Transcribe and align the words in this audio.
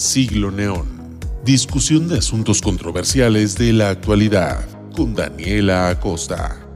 Siglo 0.00 0.50
Neón. 0.50 1.18
Discusión 1.44 2.08
de 2.08 2.16
asuntos 2.16 2.62
controversiales 2.62 3.58
de 3.58 3.74
la 3.74 3.90
actualidad 3.90 4.64
con 4.96 5.14
Daniela 5.14 5.90
Acosta. 5.90 6.69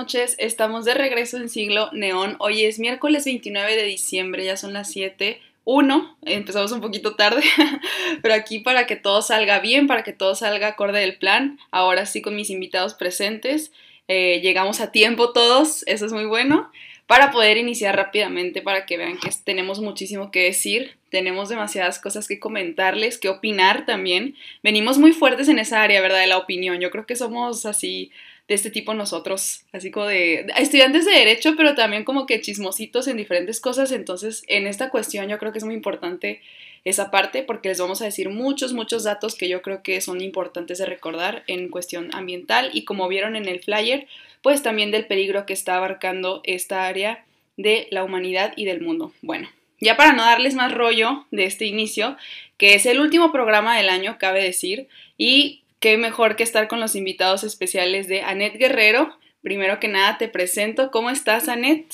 Noches. 0.00 0.34
Estamos 0.38 0.86
de 0.86 0.94
regreso 0.94 1.36
en 1.36 1.50
Siglo 1.50 1.90
Neón. 1.92 2.36
Hoy 2.38 2.64
es 2.64 2.78
miércoles 2.78 3.26
29 3.26 3.76
de 3.76 3.82
diciembre, 3.82 4.46
ya 4.46 4.56
son 4.56 4.72
las 4.72 4.90
7. 4.90 5.38
1, 5.64 6.16
empezamos 6.22 6.72
un 6.72 6.80
poquito 6.80 7.16
tarde, 7.16 7.42
pero 8.22 8.32
aquí 8.32 8.60
para 8.60 8.86
que 8.86 8.96
todo 8.96 9.20
salga 9.20 9.60
bien, 9.60 9.86
para 9.86 10.02
que 10.02 10.14
todo 10.14 10.34
salga 10.34 10.68
acorde 10.68 11.00
del 11.00 11.18
plan, 11.18 11.58
ahora 11.70 12.06
sí 12.06 12.22
con 12.22 12.34
mis 12.34 12.48
invitados 12.48 12.94
presentes, 12.94 13.72
eh, 14.08 14.40
llegamos 14.40 14.80
a 14.80 14.90
tiempo 14.90 15.34
todos, 15.34 15.84
eso 15.86 16.06
es 16.06 16.14
muy 16.14 16.24
bueno, 16.24 16.70
para 17.06 17.30
poder 17.30 17.58
iniciar 17.58 17.94
rápidamente, 17.94 18.62
para 18.62 18.86
que 18.86 18.96
vean 18.96 19.18
que 19.18 19.28
tenemos 19.44 19.80
muchísimo 19.80 20.30
que 20.30 20.44
decir, 20.44 20.96
tenemos 21.10 21.50
demasiadas 21.50 21.98
cosas 21.98 22.26
que 22.26 22.40
comentarles, 22.40 23.18
que 23.18 23.28
opinar 23.28 23.84
también, 23.84 24.36
venimos 24.62 24.96
muy 24.96 25.12
fuertes 25.12 25.48
en 25.48 25.58
esa 25.58 25.82
área, 25.82 26.00
¿verdad? 26.00 26.20
De 26.20 26.26
la 26.26 26.38
opinión, 26.38 26.80
yo 26.80 26.90
creo 26.90 27.04
que 27.04 27.16
somos 27.16 27.66
así 27.66 28.10
de 28.50 28.56
este 28.56 28.72
tipo 28.72 28.94
nosotros, 28.94 29.62
así 29.72 29.92
como 29.92 30.06
de 30.06 30.44
estudiantes 30.58 31.04
de 31.04 31.12
derecho, 31.12 31.54
pero 31.56 31.76
también 31.76 32.02
como 32.02 32.26
que 32.26 32.40
chismositos 32.40 33.06
en 33.06 33.16
diferentes 33.16 33.60
cosas. 33.60 33.92
Entonces, 33.92 34.42
en 34.48 34.66
esta 34.66 34.90
cuestión 34.90 35.28
yo 35.28 35.38
creo 35.38 35.52
que 35.52 35.58
es 35.58 35.64
muy 35.64 35.74
importante 35.74 36.40
esa 36.84 37.12
parte 37.12 37.44
porque 37.44 37.68
les 37.68 37.78
vamos 37.78 38.02
a 38.02 38.06
decir 38.06 38.28
muchos, 38.28 38.72
muchos 38.72 39.04
datos 39.04 39.36
que 39.36 39.48
yo 39.48 39.62
creo 39.62 39.84
que 39.84 40.00
son 40.00 40.20
importantes 40.20 40.78
de 40.78 40.86
recordar 40.86 41.44
en 41.46 41.68
cuestión 41.68 42.12
ambiental 42.12 42.70
y 42.72 42.84
como 42.84 43.06
vieron 43.06 43.36
en 43.36 43.46
el 43.46 43.60
flyer, 43.60 44.08
pues 44.42 44.64
también 44.64 44.90
del 44.90 45.06
peligro 45.06 45.46
que 45.46 45.52
está 45.52 45.76
abarcando 45.76 46.40
esta 46.42 46.88
área 46.88 47.24
de 47.56 47.86
la 47.92 48.02
humanidad 48.02 48.52
y 48.56 48.64
del 48.64 48.80
mundo. 48.80 49.12
Bueno, 49.22 49.48
ya 49.80 49.96
para 49.96 50.12
no 50.12 50.24
darles 50.24 50.56
más 50.56 50.74
rollo 50.74 51.24
de 51.30 51.44
este 51.44 51.66
inicio, 51.66 52.16
que 52.58 52.74
es 52.74 52.84
el 52.84 52.98
último 52.98 53.30
programa 53.30 53.76
del 53.76 53.90
año, 53.90 54.16
cabe 54.18 54.42
decir, 54.42 54.88
y 55.16 55.59
qué 55.80 55.96
mejor 55.96 56.36
que 56.36 56.42
estar 56.42 56.68
con 56.68 56.78
los 56.78 56.94
invitados 56.94 57.42
especiales 57.42 58.06
de 58.06 58.22
Anet 58.22 58.56
Guerrero. 58.56 59.18
Primero 59.42 59.80
que 59.80 59.88
nada 59.88 60.18
te 60.18 60.28
presento. 60.28 60.90
¿Cómo 60.90 61.10
estás, 61.10 61.48
Anet? 61.48 61.86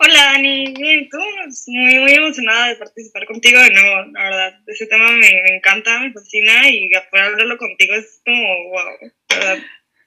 Hola, 0.00 0.32
Dani. 0.32 0.74
Bien, 0.74 1.08
tú. 1.08 1.18
Muy, 1.68 1.98
muy 2.00 2.12
emocionada 2.12 2.68
de 2.68 2.76
participar 2.76 3.26
contigo 3.26 3.60
de 3.60 3.70
nuevo. 3.70 4.10
La 4.12 4.24
verdad, 4.24 4.60
ese 4.66 4.86
tema 4.86 5.10
me, 5.12 5.56
encanta, 5.56 6.00
me 6.00 6.12
fascina 6.12 6.68
y 6.68 6.90
poder 7.10 7.26
hablarlo 7.26 7.56
contigo 7.56 7.94
es 7.94 8.20
como, 8.24 8.70
wow, 8.70 9.12
verdad. 9.30 9.58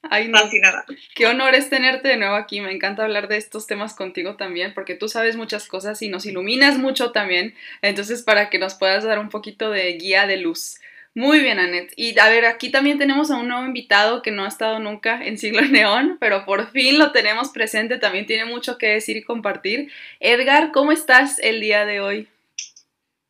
Ay, 0.09 0.29
Fascinada. 0.29 0.85
Qué 1.15 1.25
honor 1.25 1.55
es 1.55 1.69
tenerte 1.69 2.07
de 2.07 2.17
nuevo 2.17 2.35
aquí. 2.35 2.61
Me 2.61 2.71
encanta 2.71 3.03
hablar 3.03 3.27
de 3.27 3.38
estos 3.38 3.67
temas 3.67 3.93
contigo 3.93 4.35
también, 4.35 4.73
porque 4.73 4.95
tú 4.95 5.09
sabes 5.09 5.35
muchas 5.35 5.67
cosas 5.67 6.01
y 6.01 6.09
nos 6.09 6.25
iluminas 6.25 6.77
mucho 6.77 7.11
también. 7.11 7.55
Entonces, 7.81 8.23
para 8.23 8.49
que 8.49 8.59
nos 8.59 8.75
puedas 8.75 9.03
dar 9.03 9.19
un 9.19 9.29
poquito 9.29 9.69
de 9.69 9.93
guía 9.93 10.27
de 10.27 10.38
luz. 10.38 10.79
Muy 11.17 11.39
bien, 11.39 11.57
Anet. 11.57 11.93
Y 11.95 12.19
a 12.19 12.29
ver, 12.29 12.45
aquí 12.45 12.69
también 12.69 12.99
tenemos 12.99 13.31
a 13.31 13.37
un 13.37 13.47
nuevo 13.47 13.65
invitado 13.65 14.21
que 14.21 14.29
no 14.29 14.45
ha 14.45 14.47
estado 14.47 14.77
nunca 14.77 15.25
en 15.25 15.39
Siglo 15.39 15.63
Neón, 15.63 16.17
pero 16.19 16.45
por 16.45 16.69
fin 16.69 16.99
lo 16.99 17.11
tenemos 17.11 17.49
presente. 17.49 17.97
También 17.97 18.27
tiene 18.27 18.45
mucho 18.45 18.77
que 18.77 18.89
decir 18.89 19.17
y 19.17 19.23
compartir. 19.23 19.91
Edgar, 20.19 20.71
¿cómo 20.71 20.91
estás 20.91 21.39
el 21.39 21.59
día 21.59 21.88
de 21.88 22.01
hoy? 22.01 22.27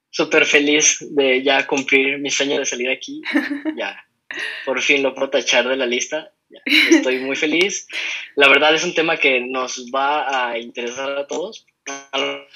Súper 0.10 0.46
feliz 0.46 0.98
de 1.12 1.42
ya 1.44 1.66
cumplir 1.66 2.20
mi 2.20 2.30
sueño 2.30 2.60
de 2.60 2.66
salir 2.66 2.90
aquí. 2.90 3.22
Ya, 3.78 4.06
por 4.66 4.82
fin 4.82 5.02
lo 5.02 5.16
puedo 5.16 5.30
tachar 5.30 5.66
de 5.70 5.78
la 5.78 5.86
lista. 5.86 6.34
estoy 6.66 7.20
muy 7.20 7.38
feliz. 7.38 7.88
La 8.36 8.50
verdad 8.50 8.76
es 8.76 8.84
un 8.84 8.96
tema 8.96 9.16
que 9.16 9.40
nos 9.40 9.86
va 9.96 10.50
a 10.50 10.60
interesar 10.60 11.18
a 11.18 11.26
todos. 11.26 11.66
A 12.12 12.20
lo 12.20 12.48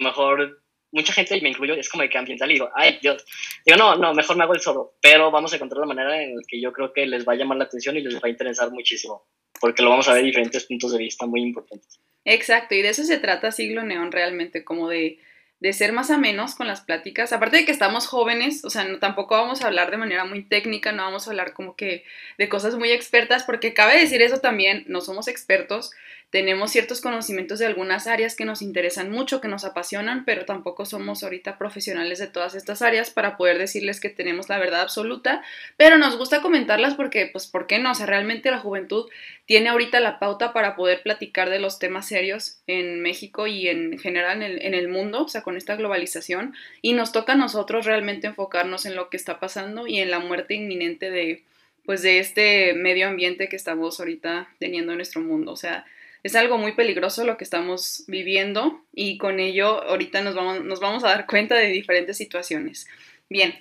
mejor 0.00 0.62
mucha 0.90 1.12
gente, 1.12 1.36
y 1.36 1.40
me 1.40 1.50
incluyo, 1.50 1.74
es 1.74 1.88
como 1.88 2.02
de 2.02 2.08
que 2.08 2.18
ambiental 2.18 2.50
y 2.50 2.54
digo, 2.54 2.70
ay 2.74 2.98
Dios, 3.00 3.24
digo, 3.64 3.76
no, 3.78 3.96
no, 3.96 4.14
mejor 4.14 4.36
me 4.36 4.44
hago 4.44 4.54
el 4.54 4.60
solo, 4.60 4.94
pero 5.02 5.30
vamos 5.30 5.52
a 5.52 5.56
encontrar 5.56 5.80
la 5.80 5.86
manera 5.86 6.22
en 6.22 6.36
la 6.36 6.42
que 6.46 6.60
yo 6.60 6.72
creo 6.72 6.92
que 6.92 7.06
les 7.06 7.26
va 7.26 7.34
a 7.34 7.36
llamar 7.36 7.58
la 7.58 7.64
atención 7.64 7.96
y 7.96 8.00
les 8.00 8.16
va 8.16 8.20
a 8.24 8.30
interesar 8.30 8.70
muchísimo, 8.70 9.26
porque 9.60 9.82
lo 9.82 9.90
vamos 9.90 10.08
a 10.08 10.14
ver 10.14 10.24
diferentes 10.24 10.64
puntos 10.66 10.92
de 10.92 10.98
vista 10.98 11.26
muy 11.26 11.42
importantes. 11.42 12.00
Exacto, 12.24 12.74
y 12.74 12.82
de 12.82 12.90
eso 12.90 13.04
se 13.04 13.18
trata 13.18 13.52
Siglo 13.52 13.82
Neón 13.82 14.12
realmente, 14.12 14.64
como 14.64 14.88
de, 14.88 15.18
de 15.60 15.72
ser 15.72 15.92
más 15.92 16.10
a 16.10 16.18
menos 16.18 16.54
con 16.54 16.66
las 16.66 16.82
pláticas, 16.82 17.32
aparte 17.32 17.58
de 17.58 17.64
que 17.64 17.72
estamos 17.72 18.06
jóvenes, 18.06 18.64
o 18.64 18.70
sea, 18.70 18.84
no, 18.84 18.98
tampoco 18.98 19.34
vamos 19.34 19.62
a 19.62 19.66
hablar 19.66 19.90
de 19.90 19.96
manera 19.96 20.24
muy 20.24 20.44
técnica, 20.44 20.92
no 20.92 21.02
vamos 21.02 21.26
a 21.26 21.30
hablar 21.30 21.52
como 21.52 21.74
que 21.74 22.04
de 22.38 22.48
cosas 22.48 22.76
muy 22.76 22.92
expertas, 22.92 23.44
porque 23.44 23.74
cabe 23.74 23.98
decir 23.98 24.22
eso 24.22 24.40
también, 24.40 24.84
no 24.88 25.00
somos 25.00 25.26
expertos, 25.26 25.90
tenemos 26.30 26.70
ciertos 26.70 27.00
conocimientos 27.00 27.58
de 27.58 27.64
algunas 27.64 28.06
áreas 28.06 28.36
que 28.36 28.44
nos 28.44 28.60
interesan 28.60 29.10
mucho, 29.10 29.40
que 29.40 29.48
nos 29.48 29.64
apasionan, 29.64 30.26
pero 30.26 30.44
tampoco 30.44 30.84
somos 30.84 31.22
ahorita 31.22 31.56
profesionales 31.56 32.18
de 32.18 32.26
todas 32.26 32.54
estas 32.54 32.82
áreas 32.82 33.08
para 33.08 33.38
poder 33.38 33.56
decirles 33.56 33.98
que 33.98 34.10
tenemos 34.10 34.50
la 34.50 34.58
verdad 34.58 34.82
absoluta, 34.82 35.42
pero 35.78 35.96
nos 35.96 36.18
gusta 36.18 36.42
comentarlas 36.42 36.94
porque, 36.94 37.30
pues, 37.32 37.46
¿por 37.46 37.66
qué 37.66 37.78
no? 37.78 37.92
O 37.92 37.94
sea, 37.94 38.04
realmente 38.04 38.50
la 38.50 38.58
juventud 38.58 39.08
tiene 39.46 39.70
ahorita 39.70 40.00
la 40.00 40.18
pauta 40.18 40.52
para 40.52 40.76
poder 40.76 41.02
platicar 41.02 41.48
de 41.48 41.60
los 41.60 41.78
temas 41.78 42.06
serios 42.06 42.58
en 42.66 43.00
México 43.00 43.46
y 43.46 43.68
en 43.68 43.98
general 43.98 44.42
en 44.42 44.42
el, 44.42 44.62
en 44.62 44.74
el 44.74 44.88
mundo, 44.88 45.24
o 45.24 45.28
sea, 45.28 45.40
con 45.40 45.56
esta 45.56 45.76
globalización, 45.76 46.54
y 46.82 46.92
nos 46.92 47.10
toca 47.12 47.32
a 47.32 47.36
nosotros 47.36 47.86
realmente 47.86 48.26
enfocarnos 48.26 48.84
en 48.84 48.96
lo 48.96 49.08
que 49.08 49.16
está 49.16 49.40
pasando 49.40 49.86
y 49.86 50.00
en 50.00 50.10
la 50.10 50.18
muerte 50.18 50.52
inminente 50.52 51.10
de, 51.10 51.42
pues, 51.86 52.02
de 52.02 52.18
este 52.18 52.74
medio 52.74 53.08
ambiente 53.08 53.48
que 53.48 53.56
estamos 53.56 53.98
ahorita 53.98 54.50
teniendo 54.58 54.92
en 54.92 54.98
nuestro 54.98 55.22
mundo, 55.22 55.52
o 55.52 55.56
sea, 55.56 55.86
es 56.28 56.36
algo 56.36 56.58
muy 56.58 56.72
peligroso 56.72 57.24
lo 57.24 57.36
que 57.36 57.44
estamos 57.44 58.04
viviendo 58.06 58.84
y 58.94 59.18
con 59.18 59.40
ello 59.40 59.82
ahorita 59.84 60.22
nos 60.22 60.34
vamos, 60.34 60.64
nos 60.64 60.80
vamos 60.80 61.04
a 61.04 61.08
dar 61.08 61.26
cuenta 61.26 61.54
de 61.56 61.68
diferentes 61.68 62.16
situaciones. 62.16 62.86
Bien, 63.28 63.54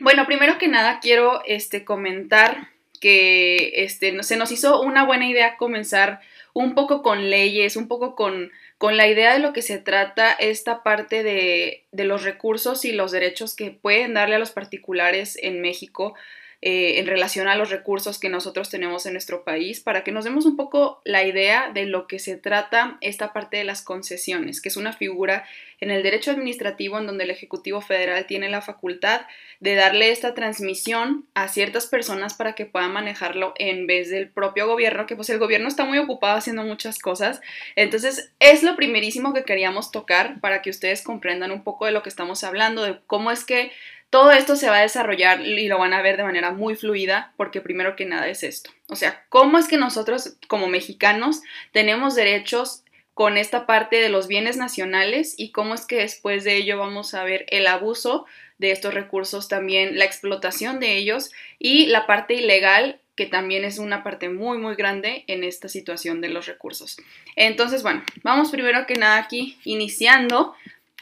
bueno, 0.00 0.26
primero 0.26 0.58
que 0.58 0.68
nada 0.68 1.00
quiero 1.00 1.42
este, 1.44 1.84
comentar 1.84 2.68
que 3.00 3.82
este, 3.84 4.22
se 4.22 4.36
nos 4.36 4.50
hizo 4.50 4.80
una 4.80 5.04
buena 5.04 5.28
idea 5.28 5.56
comenzar 5.56 6.20
un 6.52 6.74
poco 6.74 7.02
con 7.02 7.30
leyes, 7.30 7.76
un 7.76 7.88
poco 7.88 8.14
con, 8.16 8.50
con 8.78 8.96
la 8.96 9.08
idea 9.08 9.32
de 9.32 9.40
lo 9.40 9.52
que 9.52 9.62
se 9.62 9.78
trata 9.78 10.32
esta 10.32 10.82
parte 10.82 11.22
de, 11.22 11.84
de 11.92 12.04
los 12.04 12.22
recursos 12.24 12.84
y 12.84 12.92
los 12.92 13.12
derechos 13.12 13.54
que 13.54 13.70
pueden 13.70 14.14
darle 14.14 14.36
a 14.36 14.40
los 14.40 14.52
particulares 14.52 15.38
en 15.40 15.60
México 15.60 16.14
eh, 16.60 16.98
en 16.98 17.06
relación 17.06 17.46
a 17.46 17.54
los 17.54 17.70
recursos 17.70 18.18
que 18.18 18.28
nosotros 18.28 18.68
tenemos 18.68 19.06
en 19.06 19.12
nuestro 19.12 19.44
país, 19.44 19.80
para 19.80 20.02
que 20.02 20.10
nos 20.10 20.24
demos 20.24 20.44
un 20.44 20.56
poco 20.56 21.00
la 21.04 21.24
idea 21.24 21.70
de 21.72 21.86
lo 21.86 22.08
que 22.08 22.18
se 22.18 22.36
trata 22.36 22.98
esta 23.00 23.32
parte 23.32 23.58
de 23.58 23.64
las 23.64 23.82
concesiones, 23.82 24.60
que 24.60 24.68
es 24.68 24.76
una 24.76 24.92
figura 24.92 25.44
en 25.80 25.90
el 25.90 26.02
derecho 26.02 26.32
administrativo 26.32 26.98
en 26.98 27.06
donde 27.06 27.24
el 27.24 27.30
Ejecutivo 27.30 27.80
Federal 27.80 28.26
tiene 28.26 28.48
la 28.48 28.60
facultad 28.60 29.22
de 29.60 29.74
darle 29.76 30.10
esta 30.10 30.34
transmisión 30.34 31.26
a 31.34 31.48
ciertas 31.48 31.86
personas 31.86 32.34
para 32.34 32.54
que 32.54 32.66
puedan 32.66 32.92
manejarlo 32.92 33.54
en 33.58 33.86
vez 33.86 34.10
del 34.10 34.28
propio 34.28 34.66
gobierno, 34.66 35.06
que 35.06 35.14
pues 35.14 35.30
el 35.30 35.38
gobierno 35.38 35.68
está 35.68 35.84
muy 35.84 35.98
ocupado 35.98 36.36
haciendo 36.36 36.64
muchas 36.64 36.98
cosas. 36.98 37.40
Entonces 37.76 38.32
es 38.40 38.62
lo 38.62 38.74
primerísimo 38.74 39.32
que 39.32 39.44
queríamos 39.44 39.92
tocar 39.92 40.40
para 40.40 40.62
que 40.62 40.70
ustedes 40.70 41.02
comprendan 41.02 41.52
un 41.52 41.62
poco 41.62 41.86
de 41.86 41.92
lo 41.92 42.02
que 42.02 42.08
estamos 42.08 42.42
hablando, 42.42 42.82
de 42.82 42.98
cómo 43.06 43.30
es 43.30 43.44
que 43.44 43.70
todo 44.10 44.32
esto 44.32 44.56
se 44.56 44.70
va 44.70 44.78
a 44.78 44.82
desarrollar 44.82 45.40
y 45.42 45.68
lo 45.68 45.78
van 45.78 45.92
a 45.92 46.02
ver 46.02 46.16
de 46.16 46.24
manera 46.24 46.50
muy 46.50 46.76
fluida 46.76 47.32
porque 47.36 47.60
primero 47.60 47.96
que 47.96 48.06
nada 48.06 48.28
es 48.28 48.42
esto. 48.42 48.70
O 48.88 48.96
sea, 48.96 49.24
¿cómo 49.28 49.58
es 49.58 49.68
que 49.68 49.76
nosotros 49.76 50.36
como 50.48 50.66
mexicanos 50.66 51.42
tenemos 51.72 52.14
derechos 52.14 52.82
con 53.12 53.36
esta 53.36 53.66
parte 53.66 53.96
de 53.96 54.08
los 54.08 54.28
bienes 54.28 54.56
nacionales 54.56 55.34
y 55.36 55.50
cómo 55.50 55.74
es 55.74 55.86
que 55.86 55.96
después 55.96 56.44
de 56.44 56.56
ello 56.56 56.78
vamos 56.78 57.14
a 57.14 57.24
ver 57.24 57.46
el 57.48 57.66
abuso 57.66 58.26
de 58.58 58.70
estos 58.70 58.94
recursos, 58.94 59.48
también 59.48 59.98
la 59.98 60.04
explotación 60.04 60.80
de 60.80 60.96
ellos 60.96 61.32
y 61.58 61.86
la 61.86 62.06
parte 62.06 62.34
ilegal 62.34 63.00
que 63.16 63.26
también 63.26 63.64
es 63.64 63.78
una 63.78 64.04
parte 64.04 64.28
muy 64.28 64.58
muy 64.58 64.76
grande 64.76 65.24
en 65.26 65.42
esta 65.42 65.68
situación 65.68 66.20
de 66.20 66.28
los 66.28 66.46
recursos. 66.46 66.96
Entonces, 67.34 67.82
bueno, 67.82 68.04
vamos 68.22 68.50
primero 68.50 68.86
que 68.86 68.94
nada 68.94 69.18
aquí 69.18 69.58
iniciando 69.64 70.54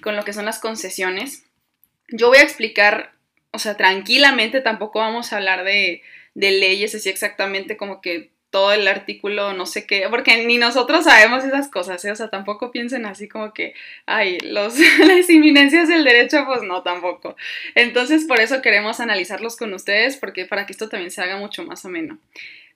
con 0.02 0.16
lo 0.16 0.25
que 0.25 0.32
son 0.32 0.46
las 0.46 0.58
concesiones. 0.58 1.45
Yo 2.08 2.29
voy 2.29 2.38
a 2.38 2.43
explicar, 2.43 3.12
o 3.50 3.58
sea, 3.58 3.76
tranquilamente, 3.76 4.61
tampoco 4.61 5.00
vamos 5.00 5.32
a 5.32 5.37
hablar 5.37 5.64
de, 5.64 6.03
leyes 6.35 6.94
así 6.94 7.08
exactamente 7.08 7.76
como 7.76 8.00
que 8.00 8.31
todo 8.50 8.73
el 8.73 8.87
artículo, 8.88 9.53
no 9.53 9.67
sé 9.67 9.87
qué, 9.87 10.06
porque 10.08 10.47
ni 10.47 10.56
nosotros 10.56 11.05
sabemos 11.05 11.44
esas 11.44 11.69
cosas, 11.69 12.05
¿eh? 12.05 12.12
o 12.12 12.17
sea, 12.17 12.31
tampoco 12.31 12.70
piensen 12.70 13.05
así 13.05 13.29
como 13.29 13.53
que, 13.53 13.75
ay, 14.06 14.38
los, 14.41 14.79
las 15.06 15.29
inminencias 15.29 15.88
del 15.88 16.05
derecho, 16.05 16.44
pues 16.47 16.62
no, 16.62 16.82
tampoco. 16.82 17.37
Entonces, 17.75 18.25
por 18.25 18.41
eso 18.41 18.62
queremos 18.62 19.00
analizarlos 19.00 19.56
con 19.56 19.75
ustedes, 19.75 20.17
porque 20.17 20.47
para 20.47 20.64
que 20.64 20.73
esto 20.73 20.88
también 20.88 21.11
se 21.11 21.23
haga 21.23 21.37
mucho 21.37 21.64
más 21.64 21.85
ameno. 21.85 22.19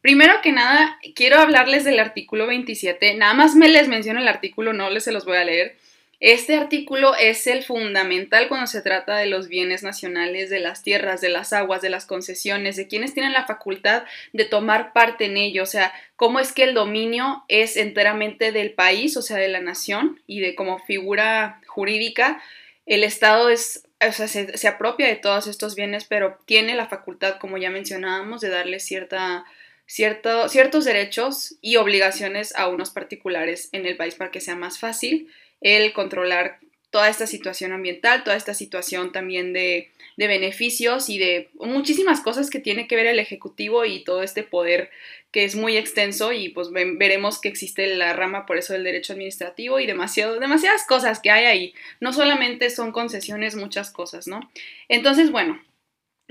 Primero 0.03 0.41
que 0.43 0.53
nada, 0.53 0.99
quiero 1.15 1.39
hablarles 1.39 1.85
del 1.85 1.99
artículo 1.99 2.47
27, 2.47 3.15
nada 3.15 3.35
más 3.35 3.55
me 3.55 3.69
les 3.69 3.87
menciono 3.87 4.21
el 4.21 4.29
artículo, 4.29 4.73
no 4.73 4.89
les 4.89 5.05
se 5.05 5.13
los 5.13 5.27
voy 5.27 5.37
a 5.37 5.45
leer, 5.45 5.77
Este 6.21 6.55
artículo 6.55 7.15
es 7.17 7.47
el 7.47 7.65
fundamental 7.65 8.49
cuando 8.49 8.67
se 8.67 8.83
trata 8.83 9.17
de 9.17 9.25
los 9.25 9.49
bienes 9.49 9.83
nacionales, 9.83 10.51
de 10.51 10.61
las 10.61 10.83
tierras, 10.83 11.23
de 11.23 11.31
las 11.31 11.55
aguas, 11.55 11.81
de 11.81 11.89
las 11.89 12.05
concesiones, 12.05 12.77
de 12.77 12.89
quienes 12.89 13.15
tienen 13.15 13.33
la 13.33 13.47
facultad 13.47 14.05
de 14.35 14.45
tomar 14.45 14.93
parte 14.93 15.25
en 15.25 15.39
ello, 15.39 15.63
o 15.63 15.67
sea, 15.67 15.95
cómo 16.17 16.39
es 16.39 16.53
que 16.53 16.65
el 16.65 16.75
dominio 16.75 17.43
es 17.49 17.79
enteramente 17.79 18.53
del 18.53 18.73
país, 18.73 19.17
o 19.17 19.23
sea, 19.23 19.39
de 19.39 19.49
la 19.49 19.61
nación, 19.61 20.21
y 20.27 20.41
de 20.41 20.55
como 20.55 20.79
figura 20.81 21.63
jurídica, 21.67 22.43
el 22.85 23.03
Estado 23.03 23.49
es, 23.49 23.85
o 24.07 24.13
sea, 24.13 24.29
se, 24.29 24.69
apropia 24.69 25.07
de 25.07 25.17
todos 25.17 25.47
estos 25.47 25.75
bienes, 25.75 26.05
pero 26.05 26.37
tiene 26.45 26.75
la 26.75 26.87
facultad, 26.87 27.39
como 27.39 27.57
ya 27.57 27.71
mencionábamos, 27.71 28.43
de 28.43 28.51
darle 28.51 28.79
cierta 28.79 29.45
Cierto, 29.87 30.49
ciertos 30.49 30.85
derechos 30.85 31.57
y 31.61 31.75
obligaciones 31.75 32.55
a 32.55 32.69
unos 32.69 32.91
particulares 32.91 33.71
en 33.73 33.87
el 33.87 33.97
país 33.97 34.15
para 34.15 34.31
que 34.31 34.41
sea 34.41 34.55
más 34.55 34.79
fácil 34.79 35.29
el 35.61 35.93
controlar 35.93 36.59
toda 36.91 37.09
esta 37.09 37.27
situación 37.27 37.73
ambiental, 37.73 38.25
toda 38.25 38.37
esta 38.37 38.55
situación 38.55 39.13
también 39.13 39.53
de, 39.53 39.91
beneficios 40.17 41.09
y 41.09 41.17
de 41.17 41.49
muchísimas 41.55 42.21
cosas 42.21 42.51
que 42.51 42.59
tiene 42.59 42.87
que 42.87 42.95
ver 42.95 43.07
el 43.07 43.19
Ejecutivo 43.19 43.87
y 43.87 44.05
todo 44.05 44.23
este 44.23 44.43
poder 44.43 44.91
que 45.33 45.45
es 45.45 45.57
muy 45.57 45.79
extenso 45.79 46.33
y 46.33 46.51
pues 46.51 46.69
veremos 46.73 47.41
que 47.41 47.49
existe 47.49 47.87
la 47.97 48.13
rama 48.13 48.45
por 48.45 48.59
eso 48.59 48.75
del 48.75 48.85
derecho 48.85 49.15
administrativo 49.15 49.81
y 49.81 49.87
demasiado, 49.87 50.39
demasiadas 50.39 50.85
cosas 50.87 51.21
que 51.21 51.31
hay 51.31 51.47
ahí. 51.47 51.75
No 52.01 52.13
solamente 52.13 52.69
son 52.69 52.93
concesiones, 52.93 53.57
muchas 53.57 53.91
cosas, 53.91 54.27
¿no? 54.27 54.41
Entonces, 54.89 55.31
bueno, 55.31 55.59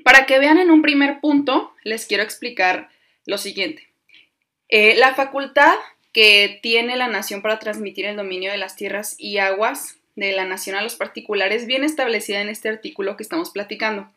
para 0.03 0.27
que 0.27 0.37
vean 0.37 0.59
en 0.59 0.69
un 0.69 0.83
primer 0.83 1.19
punto, 1.19 1.73
les 1.83 2.05
quiero 2.05 2.21
explicar 2.21 2.89
lo 3.25 3.39
siguiente. 3.39 3.87
Eh, 4.67 4.95
la 4.97 5.15
facultad 5.15 5.73
que 6.11 6.59
tiene 6.61 6.95
la 6.95 7.07
nación 7.07 7.41
para 7.41 7.59
transmitir 7.59 8.05
el 8.05 8.15
dominio 8.15 8.51
de 8.51 8.57
las 8.57 8.75
tierras 8.75 9.15
y 9.17 9.37
aguas 9.37 9.97
de 10.15 10.31
la 10.31 10.45
nación 10.45 10.75
a 10.75 10.81
los 10.81 10.95
particulares, 10.95 11.65
bien 11.65 11.83
establecida 11.83 12.41
en 12.41 12.49
este 12.49 12.69
artículo 12.69 13.15
que 13.15 13.23
estamos 13.23 13.51
platicando. 13.51 14.09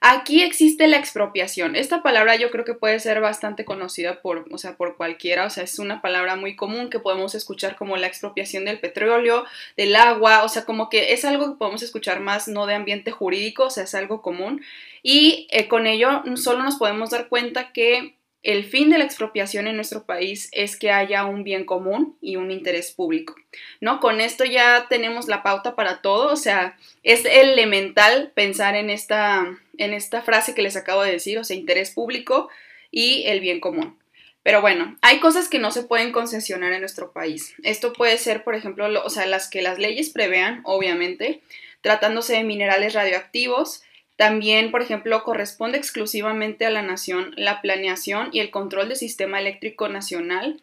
Aquí 0.00 0.42
existe 0.42 0.86
la 0.88 0.98
expropiación. 0.98 1.74
Esta 1.74 2.02
palabra 2.02 2.36
yo 2.36 2.50
creo 2.50 2.64
que 2.64 2.74
puede 2.74 3.00
ser 3.00 3.20
bastante 3.20 3.64
conocida 3.64 4.20
por, 4.20 4.44
o 4.50 4.58
sea, 4.58 4.76
por 4.76 4.96
cualquiera, 4.96 5.46
o 5.46 5.50
sea, 5.50 5.64
es 5.64 5.78
una 5.78 6.02
palabra 6.02 6.36
muy 6.36 6.54
común 6.54 6.90
que 6.90 7.00
podemos 7.00 7.34
escuchar 7.34 7.76
como 7.76 7.96
la 7.96 8.06
expropiación 8.06 8.66
del 8.66 8.78
petróleo, 8.78 9.44
del 9.76 9.96
agua, 9.96 10.44
o 10.44 10.48
sea, 10.48 10.64
como 10.64 10.90
que 10.90 11.14
es 11.14 11.24
algo 11.24 11.52
que 11.52 11.58
podemos 11.58 11.82
escuchar 11.82 12.20
más 12.20 12.46
no 12.46 12.66
de 12.66 12.74
ambiente 12.74 13.10
jurídico, 13.10 13.64
o 13.64 13.70
sea, 13.70 13.84
es 13.84 13.94
algo 13.94 14.20
común. 14.20 14.62
Y 15.02 15.48
eh, 15.50 15.66
con 15.66 15.86
ello 15.86 16.22
solo 16.36 16.62
nos 16.62 16.76
podemos 16.76 17.10
dar 17.10 17.28
cuenta 17.28 17.72
que 17.72 18.16
el 18.46 18.64
fin 18.64 18.90
de 18.90 18.98
la 18.98 19.04
expropiación 19.04 19.66
en 19.66 19.74
nuestro 19.74 20.04
país 20.04 20.48
es 20.52 20.76
que 20.76 20.92
haya 20.92 21.24
un 21.24 21.42
bien 21.42 21.64
común 21.64 22.16
y 22.20 22.36
un 22.36 22.52
interés 22.52 22.92
público, 22.92 23.34
¿no? 23.80 23.98
Con 23.98 24.20
esto 24.20 24.44
ya 24.44 24.86
tenemos 24.88 25.26
la 25.26 25.42
pauta 25.42 25.74
para 25.74 26.00
todo, 26.00 26.32
o 26.32 26.36
sea, 26.36 26.76
es 27.02 27.24
elemental 27.24 28.30
pensar 28.36 28.76
en 28.76 28.88
esta, 28.88 29.58
en 29.78 29.92
esta 29.92 30.22
frase 30.22 30.54
que 30.54 30.62
les 30.62 30.76
acabo 30.76 31.02
de 31.02 31.10
decir, 31.10 31.40
o 31.40 31.42
sea, 31.44 31.56
interés 31.56 31.90
público 31.90 32.48
y 32.92 33.24
el 33.26 33.40
bien 33.40 33.58
común. 33.58 33.98
Pero 34.44 34.60
bueno, 34.60 34.96
hay 35.02 35.18
cosas 35.18 35.48
que 35.48 35.58
no 35.58 35.72
se 35.72 35.82
pueden 35.82 36.12
concesionar 36.12 36.72
en 36.72 36.78
nuestro 36.78 37.10
país. 37.10 37.56
Esto 37.64 37.92
puede 37.92 38.16
ser, 38.16 38.44
por 38.44 38.54
ejemplo, 38.54 38.86
o 39.04 39.10
sea, 39.10 39.26
las 39.26 39.50
que 39.50 39.60
las 39.60 39.80
leyes 39.80 40.10
prevean, 40.10 40.60
obviamente, 40.62 41.40
tratándose 41.80 42.34
de 42.34 42.44
minerales 42.44 42.94
radioactivos, 42.94 43.82
también, 44.16 44.70
por 44.70 44.82
ejemplo, 44.82 45.22
corresponde 45.22 45.76
exclusivamente 45.76 46.64
a 46.64 46.70
la 46.70 46.82
nación 46.82 47.32
la 47.36 47.60
planeación 47.60 48.30
y 48.32 48.40
el 48.40 48.50
control 48.50 48.88
del 48.88 48.96
sistema 48.96 49.38
eléctrico 49.38 49.88
nacional, 49.88 50.60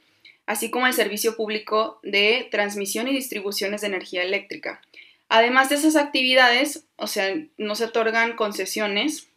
así 0.47 0.71
como 0.71 0.87
el 0.87 0.93
servicio 0.93 1.35
público 1.35 1.99
de 2.03 2.47
transmisión 2.49 3.07
y 3.07 3.13
distribuciones 3.13 3.81
de 3.81 3.87
energía 3.87 4.23
eléctrica. 4.23 4.81
Además 5.29 5.69
de 5.69 5.75
esas 5.75 5.95
actividades, 5.95 6.85
o 6.95 7.07
sea, 7.07 7.33
no 7.57 7.75
se 7.75 7.85
otorgan 7.85 8.35
concesiones 8.35 9.29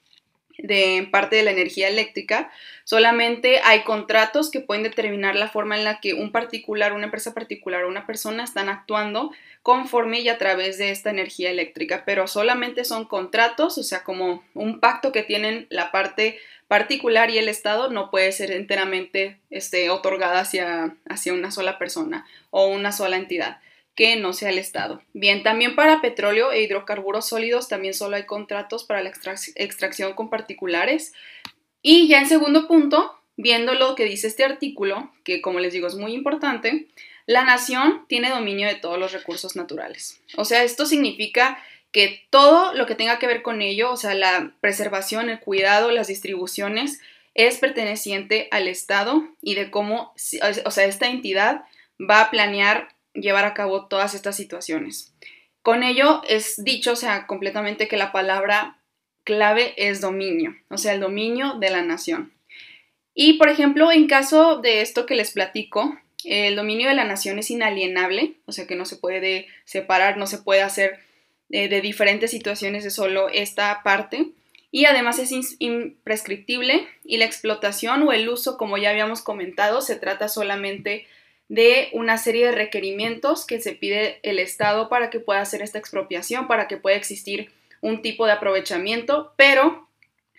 de 0.58 1.08
parte 1.10 1.36
de 1.36 1.42
la 1.42 1.50
energía 1.50 1.88
eléctrica, 1.88 2.50
solamente 2.84 3.60
hay 3.64 3.82
contratos 3.82 4.50
que 4.50 4.60
pueden 4.60 4.82
determinar 4.82 5.36
la 5.36 5.48
forma 5.48 5.76
en 5.76 5.84
la 5.84 6.00
que 6.00 6.14
un 6.14 6.32
particular, 6.32 6.92
una 6.92 7.04
empresa 7.04 7.34
particular 7.34 7.84
o 7.84 7.88
una 7.88 8.06
persona 8.06 8.44
están 8.44 8.68
actuando 8.68 9.32
conforme 9.62 10.20
y 10.20 10.28
a 10.28 10.38
través 10.38 10.78
de 10.78 10.90
esta 10.90 11.10
energía 11.10 11.50
eléctrica, 11.50 12.04
pero 12.06 12.26
solamente 12.26 12.84
son 12.84 13.04
contratos, 13.04 13.78
o 13.78 13.82
sea, 13.82 14.04
como 14.04 14.44
un 14.54 14.80
pacto 14.80 15.12
que 15.12 15.22
tienen 15.22 15.66
la 15.70 15.90
parte 15.90 16.38
particular 16.68 17.30
y 17.30 17.38
el 17.38 17.48
Estado 17.48 17.90
no 17.90 18.10
puede 18.10 18.32
ser 18.32 18.50
enteramente 18.50 19.38
este, 19.50 19.90
otorgada 19.90 20.40
hacia, 20.40 20.96
hacia 21.08 21.32
una 21.32 21.50
sola 21.50 21.78
persona 21.78 22.26
o 22.50 22.66
una 22.66 22.92
sola 22.92 23.16
entidad 23.16 23.60
que 23.96 24.16
no 24.16 24.32
sea 24.32 24.50
el 24.50 24.58
Estado. 24.58 25.02
Bien, 25.14 25.42
también 25.42 25.74
para 25.74 26.02
petróleo 26.02 26.52
e 26.52 26.62
hidrocarburos 26.62 27.28
sólidos 27.28 27.66
también 27.68 27.94
solo 27.94 28.16
hay 28.16 28.26
contratos 28.26 28.84
para 28.84 29.02
la 29.02 29.08
extracción 29.08 30.12
con 30.12 30.30
particulares. 30.30 31.14
Y 31.82 32.06
ya 32.06 32.18
en 32.20 32.28
segundo 32.28 32.68
punto, 32.68 33.18
viendo 33.36 33.74
lo 33.74 33.94
que 33.94 34.04
dice 34.04 34.26
este 34.26 34.44
artículo, 34.44 35.10
que 35.24 35.40
como 35.40 35.60
les 35.60 35.72
digo 35.72 35.86
es 35.86 35.96
muy 35.96 36.12
importante, 36.12 36.88
la 37.24 37.42
nación 37.42 38.04
tiene 38.06 38.30
dominio 38.30 38.68
de 38.68 38.76
todos 38.76 38.98
los 38.98 39.12
recursos 39.12 39.56
naturales. 39.56 40.20
O 40.36 40.44
sea, 40.44 40.62
esto 40.62 40.84
significa 40.86 41.58
que 41.90 42.26
todo 42.28 42.74
lo 42.74 42.86
que 42.86 42.94
tenga 42.94 43.18
que 43.18 43.26
ver 43.26 43.40
con 43.40 43.62
ello, 43.62 43.90
o 43.90 43.96
sea, 43.96 44.14
la 44.14 44.52
preservación, 44.60 45.30
el 45.30 45.40
cuidado, 45.40 45.90
las 45.90 46.08
distribuciones, 46.08 47.00
es 47.34 47.58
perteneciente 47.58 48.48
al 48.50 48.68
Estado 48.68 49.26
y 49.40 49.54
de 49.54 49.70
cómo, 49.70 50.12
o 50.64 50.70
sea, 50.70 50.84
esta 50.84 51.08
entidad 51.08 51.64
va 51.98 52.20
a 52.20 52.30
planear 52.30 52.95
llevar 53.20 53.44
a 53.44 53.54
cabo 53.54 53.86
todas 53.86 54.14
estas 54.14 54.36
situaciones. 54.36 55.14
Con 55.62 55.82
ello 55.82 56.22
es 56.28 56.62
dicho, 56.62 56.92
o 56.92 56.96
sea, 56.96 57.26
completamente 57.26 57.88
que 57.88 57.96
la 57.96 58.12
palabra 58.12 58.78
clave 59.24 59.74
es 59.76 60.00
dominio, 60.00 60.54
o 60.68 60.78
sea, 60.78 60.92
el 60.92 61.00
dominio 61.00 61.54
de 61.54 61.70
la 61.70 61.82
nación. 61.82 62.32
Y, 63.14 63.34
por 63.34 63.48
ejemplo, 63.48 63.90
en 63.90 64.06
caso 64.06 64.60
de 64.60 64.82
esto 64.82 65.06
que 65.06 65.16
les 65.16 65.32
platico, 65.32 65.98
el 66.24 66.56
dominio 66.56 66.88
de 66.88 66.94
la 66.94 67.04
nación 67.04 67.38
es 67.38 67.50
inalienable, 67.50 68.34
o 68.46 68.52
sea 68.52 68.66
que 68.66 68.76
no 68.76 68.84
se 68.84 68.96
puede 68.96 69.48
separar, 69.64 70.16
no 70.16 70.26
se 70.26 70.38
puede 70.38 70.62
hacer 70.62 70.98
eh, 71.50 71.68
de 71.68 71.80
diferentes 71.80 72.30
situaciones 72.30 72.84
de 72.84 72.90
solo 72.90 73.28
esta 73.28 73.82
parte. 73.82 74.28
Y 74.70 74.84
además 74.84 75.18
es 75.18 75.32
imprescriptible 75.60 76.86
y 77.04 77.16
la 77.16 77.24
explotación 77.24 78.02
o 78.02 78.12
el 78.12 78.28
uso, 78.28 78.58
como 78.58 78.76
ya 78.76 78.90
habíamos 78.90 79.22
comentado, 79.22 79.80
se 79.80 79.96
trata 79.96 80.28
solamente 80.28 81.06
de 81.48 81.90
una 81.92 82.18
serie 82.18 82.46
de 82.46 82.52
requerimientos 82.52 83.46
que 83.46 83.60
se 83.60 83.72
pide 83.72 84.18
el 84.22 84.38
Estado 84.38 84.88
para 84.88 85.10
que 85.10 85.20
pueda 85.20 85.40
hacer 85.40 85.62
esta 85.62 85.78
expropiación, 85.78 86.48
para 86.48 86.66
que 86.68 86.76
pueda 86.76 86.96
existir 86.96 87.52
un 87.80 88.02
tipo 88.02 88.26
de 88.26 88.32
aprovechamiento, 88.32 89.32
pero 89.36 89.88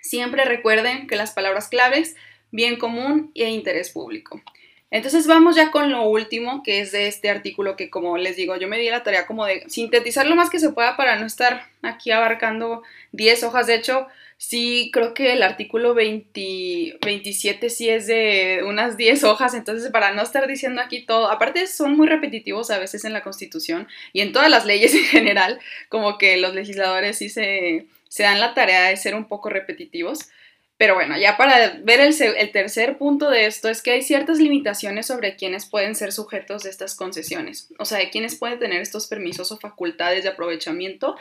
siempre 0.01 0.45
recuerden 0.45 1.07
que 1.07 1.15
las 1.15 1.31
palabras 1.31 1.69
claves, 1.69 2.15
bien 2.51 2.77
común 2.77 3.31
e 3.35 3.49
interés 3.49 3.89
público. 3.89 4.41
Entonces 4.89 5.27
vamos 5.27 5.55
ya 5.57 5.69
con 5.69 5.91
lo 5.91 6.03
último, 6.03 6.63
que 6.63 6.79
es 6.79 6.93
de 6.93 7.07
este 7.07 7.29
artículo 7.29 7.75
que 7.75 7.89
como 7.89 8.17
les 8.17 8.37
digo, 8.37 8.55
yo 8.55 8.69
me 8.69 8.79
di 8.79 8.89
la 8.89 9.03
tarea 9.03 9.27
como 9.27 9.45
de 9.45 9.63
sintetizar 9.67 10.25
lo 10.27 10.35
más 10.35 10.49
que 10.49 10.59
se 10.59 10.69
pueda 10.69 10.95
para 10.95 11.17
no 11.17 11.25
estar 11.25 11.67
aquí 11.81 12.11
abarcando 12.11 12.83
10 13.11 13.43
hojas. 13.43 13.67
De 13.67 13.75
hecho, 13.75 14.07
sí 14.37 14.89
creo 14.93 15.13
que 15.13 15.33
el 15.33 15.43
artículo 15.43 15.93
27 15.93 17.69
sí 17.69 17.89
es 17.89 18.07
de 18.07 18.61
unas 18.65 18.95
10 18.95 19.25
hojas, 19.25 19.53
entonces 19.55 19.91
para 19.91 20.13
no 20.13 20.21
estar 20.21 20.47
diciendo 20.47 20.81
aquí 20.81 21.05
todo, 21.05 21.29
aparte 21.29 21.67
son 21.67 21.97
muy 21.97 22.07
repetitivos 22.07 22.71
a 22.71 22.79
veces 22.79 23.03
en 23.03 23.13
la 23.13 23.23
Constitución 23.23 23.87
y 24.13 24.21
en 24.21 24.31
todas 24.31 24.49
las 24.49 24.65
leyes 24.65 24.93
en 24.95 25.03
general, 25.03 25.59
como 25.89 26.17
que 26.17 26.37
los 26.37 26.55
legisladores 26.55 27.17
sí 27.17 27.29
se, 27.29 27.87
se 28.07 28.23
dan 28.23 28.39
la 28.39 28.53
tarea 28.53 28.83
de 28.83 28.97
ser 28.97 29.15
un 29.15 29.27
poco 29.27 29.49
repetitivos. 29.49 30.29
Pero 30.77 30.93
bueno, 30.93 31.17
ya 31.17 31.37
para 31.37 31.79
ver 31.83 31.99
el, 31.99 32.51
tercer 32.51 32.99
punto 32.99 33.31
de 33.31 33.47
esto 33.47 33.67
es 33.67 33.81
que 33.81 33.91
hay 33.91 34.03
ciertas 34.03 34.39
limitaciones 34.39 35.07
sobre 35.07 35.35
quiénes 35.35 35.65
pueden 35.65 35.95
ser 35.95 36.11
sujetos 36.11 36.63
de 36.63 36.69
estas 36.69 36.93
concesiones, 36.93 37.69
o 37.79 37.85
sea, 37.85 37.97
de 37.97 38.11
quiénes 38.11 38.35
pueden 38.35 38.59
tener 38.59 38.81
estos 38.81 39.07
permisos 39.07 39.51
o 39.51 39.57
facultades 39.57 40.23
de 40.23 40.29
aprovechamiento. 40.29 41.15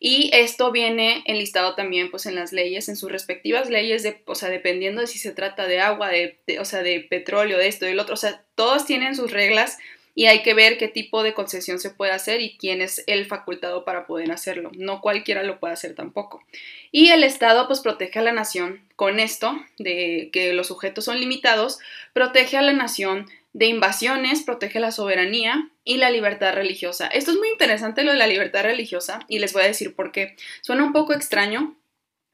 Y 0.00 0.30
esto 0.32 0.70
viene 0.70 1.24
enlistado 1.26 1.74
también 1.74 2.10
pues 2.10 2.26
en 2.26 2.36
las 2.36 2.52
leyes, 2.52 2.88
en 2.88 2.96
sus 2.96 3.10
respectivas 3.10 3.68
leyes, 3.68 4.02
de, 4.02 4.22
o 4.26 4.34
sea, 4.34 4.48
dependiendo 4.48 5.00
de 5.00 5.08
si 5.08 5.18
se 5.18 5.32
trata 5.32 5.66
de 5.66 5.80
agua, 5.80 6.10
de, 6.10 6.38
o 6.60 6.64
sea, 6.64 6.82
de 6.82 7.00
petróleo, 7.00 7.58
de 7.58 7.66
esto 7.66 7.86
del 7.86 7.98
otro, 7.98 8.14
o 8.14 8.18
sea, 8.18 8.44
todos 8.54 8.84
tienen 8.86 9.16
sus 9.16 9.32
reglas 9.32 9.78
y 10.18 10.26
hay 10.26 10.42
que 10.42 10.52
ver 10.52 10.78
qué 10.78 10.88
tipo 10.88 11.22
de 11.22 11.32
concesión 11.32 11.78
se 11.78 11.90
puede 11.90 12.10
hacer 12.10 12.40
y 12.40 12.56
quién 12.56 12.82
es 12.82 13.04
el 13.06 13.24
facultado 13.24 13.84
para 13.84 14.08
poder 14.08 14.32
hacerlo. 14.32 14.72
No 14.76 15.00
cualquiera 15.00 15.44
lo 15.44 15.60
puede 15.60 15.74
hacer 15.74 15.94
tampoco. 15.94 16.42
Y 16.90 17.10
el 17.10 17.22
Estado 17.22 17.68
pues 17.68 17.78
protege 17.78 18.18
a 18.18 18.22
la 18.22 18.32
nación 18.32 18.82
con 18.96 19.20
esto 19.20 19.56
de 19.78 20.30
que 20.32 20.52
los 20.54 20.66
sujetos 20.66 21.04
son 21.04 21.20
limitados, 21.20 21.78
protege 22.14 22.56
a 22.56 22.62
la 22.62 22.72
nación 22.72 23.30
de 23.52 23.66
invasiones, 23.66 24.42
protege 24.42 24.80
la 24.80 24.90
soberanía 24.90 25.70
y 25.84 25.98
la 25.98 26.10
libertad 26.10 26.52
religiosa. 26.52 27.06
Esto 27.06 27.30
es 27.30 27.36
muy 27.36 27.50
interesante 27.50 28.02
lo 28.02 28.10
de 28.10 28.18
la 28.18 28.26
libertad 28.26 28.64
religiosa 28.64 29.20
y 29.28 29.38
les 29.38 29.52
voy 29.52 29.62
a 29.62 29.66
decir 29.68 29.94
por 29.94 30.10
qué. 30.10 30.34
Suena 30.62 30.82
un 30.82 30.92
poco 30.92 31.12
extraño, 31.12 31.76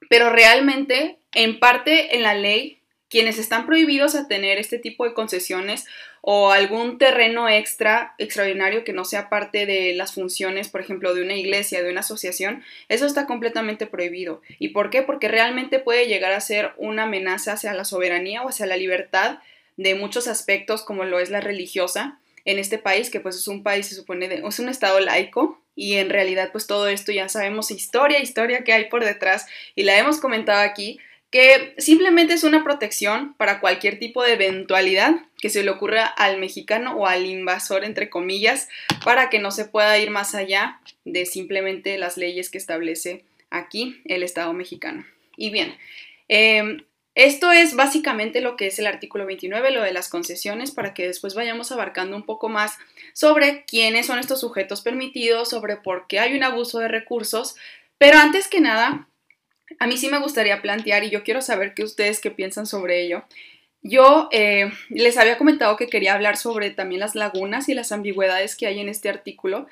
pero 0.09 0.31
realmente 0.31 1.19
en 1.33 1.61
parte 1.61 2.17
en 2.17 2.23
la 2.23 2.33
ley 2.33 2.81
quienes 3.14 3.38
están 3.38 3.64
prohibidos 3.64 4.16
a 4.16 4.26
tener 4.26 4.59
este 4.59 4.76
tipo 4.76 5.04
de 5.04 5.14
concesiones 5.14 5.85
o 6.21 6.50
algún 6.50 6.99
terreno 6.99 7.49
extra, 7.49 8.16
extraordinario 8.18 8.83
que 8.83 8.92
no 8.92 9.04
sea 9.04 9.28
parte 9.28 9.66
de 9.66 9.94
las 9.94 10.14
funciones, 10.14 10.68
por 10.68 10.80
ejemplo, 10.80 11.14
de 11.14 11.23
una 11.23 11.37
iglesia, 11.37 11.85
de 11.85 11.92
una 11.92 12.00
asociación, 12.00 12.64
eso 12.88 13.06
está 13.06 13.26
completamente 13.26 13.87
prohibido. 13.87 14.42
¿Y 14.59 14.71
por 14.71 14.90
qué? 14.90 15.02
Porque 15.02 15.28
realmente 15.28 15.78
puede 15.78 16.09
llegar 16.09 16.33
a 16.33 16.40
ser 16.40 16.73
una 16.76 17.04
amenaza 17.04 17.52
hacia 17.52 17.73
la 17.73 17.85
soberanía 17.85 18.42
o 18.42 18.49
hacia 18.49 18.66
la 18.66 18.76
libertad 18.76 19.38
de 19.76 19.94
muchos 19.94 20.26
aspectos 20.26 20.83
como 20.83 21.04
lo 21.04 21.21
es 21.21 21.30
la 21.30 21.40
religiosa 21.40 22.18
en 22.44 22.59
este 22.59 22.78
país, 22.78 23.11
que 23.11 23.21
pues 23.21 23.37
es 23.37 23.47
un 23.47 23.62
país, 23.62 23.87
se 23.87 23.94
supone, 23.94 24.26
de, 24.26 24.42
es 24.44 24.59
un 24.59 24.68
estado 24.68 24.99
laico, 24.99 25.62
y 25.76 25.94
en 25.94 26.11
realidad 26.11 26.50
pues 26.50 26.66
todo 26.66 26.88
esto 26.88 27.12
ya 27.12 27.28
sabemos 27.28 27.71
historia, 27.71 28.21
historia 28.21 28.64
que 28.64 28.73
hay 28.73 28.87
por 28.87 29.04
detrás, 29.04 29.47
y 29.76 29.85
la 29.85 29.97
hemos 29.97 30.18
comentado 30.18 30.62
aquí, 30.62 30.99
que 31.35 31.75
simplemente 31.79 32.33
es 32.35 32.45
una 32.45 32.62
protección 32.62 33.35
para 33.35 33.59
cualquier 33.59 33.99
tipo 33.99 34.23
de 34.23 34.35
eventualidad 34.35 35.17
que 35.41 35.50
se 35.50 35.64
le 35.64 35.71
ocurra 35.71 36.07
al 36.07 36.38
mexicano 36.38 36.95
o 36.97 37.09
al 37.09 37.26
invasor, 37.26 37.85
entre 37.85 38.09
comillas, 38.09 38.69
para 39.05 39.31
que 39.31 39.41
no 39.41 39.50
se 39.50 39.64
pueda 39.64 39.99
ir 39.99 40.12
más 40.12 40.37
allá 40.37 40.81
de 41.05 41.26
simplemente 41.26 41.99
las 41.99 42.17
leyes 42.17 42.50
que 42.50 42.59
establece 42.59 43.25
aquí 43.50 44.00
el 44.05 44.23
Estado 44.23 44.53
mexicano. 44.53 45.05
Y 45.37 45.50
bien, 45.50 45.76
em, 46.29 46.85
esto 47.17 47.50
es 47.50 47.75
básicamente 47.75 48.41
lo 48.41 48.55
que 48.55 48.69
es 48.69 48.79
el 48.79 48.87
artículo 48.87 49.26
29, 49.26 49.73
lo 49.73 49.83
de 49.83 49.93
las 49.93 50.09
concesiones, 50.09 50.71
para 50.71 50.95
que 50.95 51.05
después 51.05 51.35
vayamos 51.35 51.73
abarcando 51.73 52.14
un 52.14 52.23
poco 52.23 52.49
más 52.49 52.79
sobre 53.12 53.64
quiénes 53.64 54.07
son 54.07 54.21
estos 54.21 54.38
sujetos 54.38 54.83
permitidos, 54.83 55.50
sobre 55.50 55.79
por 55.79 56.07
qué 56.07 56.21
hay 56.21 56.37
un 56.37 56.45
abuso 56.45 56.79
de 56.79 56.87
recursos. 56.87 57.57
Pero 57.99 58.19
antes 58.19 58.47
que 58.47 58.61
nada, 58.61 59.09
a 59.78 59.87
mí 59.87 59.97
sí 59.97 60.09
me 60.09 60.19
gustaría 60.19 60.62
plantear, 60.62 61.04
y 61.04 61.11
yo 61.11 61.23
quiero 61.23 61.43
saber 61.43 61.75
qué 61.75 61.83
ustedes 61.83 62.21
qué 62.21 62.31
piensan 62.31 62.66
sobre 62.66 63.02
ello. 63.02 63.25
Yo 63.83 64.28
eh, 64.33 64.71
les 64.88 65.19
había 65.19 65.37
comentado 65.37 65.76
que 65.76 65.88
quería 65.88 66.14
hablar 66.14 66.37
sobre 66.37 66.71
también 66.71 67.00
las 67.00 67.14
lagunas 67.14 67.69
y 67.69 67.75
las 67.75 67.93
ambigüedades 67.93 68.57
que 68.57 68.66
hay 68.66 68.81
en 68.81 68.88
este 68.88 69.09
artículo, 69.09 69.66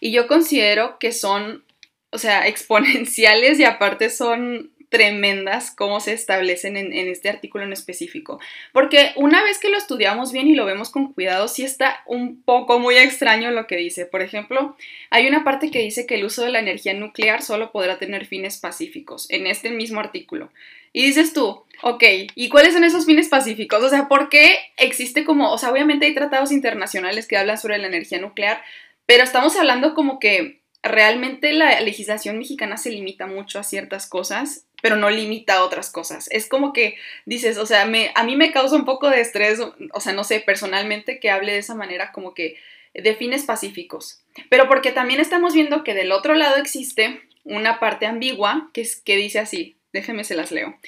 y 0.00 0.12
yo 0.12 0.26
considero 0.26 0.98
que 0.98 1.12
son, 1.12 1.64
o 2.10 2.18
sea, 2.18 2.46
exponenciales 2.48 3.58
y 3.60 3.64
aparte 3.64 4.10
son 4.10 4.70
tremendas 4.88 5.70
cómo 5.70 6.00
se 6.00 6.12
establecen 6.12 6.76
en, 6.76 6.92
este 6.92 7.28
artículo 7.28 7.64
en 7.64 7.72
específico. 7.72 8.40
Porque 8.72 9.12
una 9.16 9.42
vez 9.42 9.58
que 9.58 9.68
lo 9.68 9.76
estudiamos 9.76 10.32
bien 10.32 10.48
y 10.48 10.54
lo 10.54 10.64
vemos 10.64 10.90
con 10.90 11.12
cuidado, 11.12 11.48
sí 11.48 11.64
está 11.64 12.02
un 12.06 12.42
poco 12.42 12.78
muy 12.78 12.96
extraño 12.96 13.50
lo 13.50 13.66
que 13.66 13.76
dice. 13.76 14.06
Por 14.06 14.22
ejemplo, 14.22 14.76
hay 15.10 15.26
una 15.26 15.44
parte 15.44 15.70
que 15.70 15.80
dice 15.80 16.06
que 16.06 16.16
el 16.16 16.24
uso 16.24 16.42
de 16.42 16.50
la 16.50 16.60
energía 16.60 16.94
nuclear 16.94 17.42
solo 17.42 17.72
podrá 17.72 17.98
tener 17.98 18.26
fines 18.26 18.58
pacíficos 18.58 19.30
en 19.30 19.46
este 19.46 19.70
mismo 19.70 20.00
artículo. 20.00 20.50
Y 20.92 21.04
dices 21.04 21.32
tú, 21.32 21.64
ok, 21.82 22.02
¿y 22.34 22.48
cuáles 22.48 22.72
son 22.72 22.84
esos 22.84 23.04
fines 23.04 23.28
pacíficos? 23.28 23.82
O 23.82 23.88
sea, 23.90 24.08
¿por 24.08 24.28
qué 24.28 24.56
existe 24.78 25.24
como, 25.24 25.52
o 25.52 25.58
sea, 25.58 25.70
obviamente 25.70 26.06
hay 26.06 26.14
tratados 26.14 26.50
internacionales 26.50 27.26
que 27.26 27.36
hablan 27.36 27.58
sobre 27.58 27.78
la 27.78 27.86
energía 27.86 28.18
nuclear, 28.18 28.62
pero 29.04 29.22
estamos 29.22 29.56
hablando 29.56 29.94
como 29.94 30.18
que 30.18 30.60
realmente 30.82 31.52
la 31.52 31.80
legislación 31.80 32.38
mexicana 32.38 32.76
se 32.76 32.90
limita 32.90 33.26
mucho 33.26 33.58
a 33.58 33.64
ciertas 33.64 34.06
cosas 34.06 34.67
pero 34.82 34.96
no 34.96 35.10
limita 35.10 35.54
a 35.54 35.64
otras 35.64 35.90
cosas. 35.90 36.28
Es 36.30 36.48
como 36.48 36.72
que 36.72 36.96
dices, 37.26 37.58
o 37.58 37.66
sea, 37.66 37.82
a 37.82 38.24
mí 38.24 38.36
me 38.36 38.52
causa 38.52 38.76
un 38.76 38.84
poco 38.84 39.10
de 39.10 39.20
estrés, 39.20 39.60
o 39.60 40.00
sea, 40.00 40.12
no 40.12 40.24
sé, 40.24 40.40
personalmente 40.40 41.20
que 41.20 41.30
hable 41.30 41.52
de 41.52 41.58
esa 41.58 41.74
manera 41.74 42.12
como 42.12 42.34
que 42.34 42.56
de 42.94 43.14
fines 43.14 43.44
pacíficos. 43.44 44.22
Pero 44.48 44.68
porque 44.68 44.92
también 44.92 45.20
estamos 45.20 45.54
viendo 45.54 45.84
que 45.84 45.94
del 45.94 46.12
otro 46.12 46.34
lado 46.34 46.56
existe 46.56 47.22
una 47.44 47.80
parte 47.80 48.06
ambigua 48.06 48.70
que, 48.72 48.82
es, 48.82 48.96
que 48.96 49.16
dice 49.16 49.38
así, 49.38 49.76
déjenme 49.92 50.24
se 50.24 50.36
las 50.36 50.52
leo. 50.52 50.78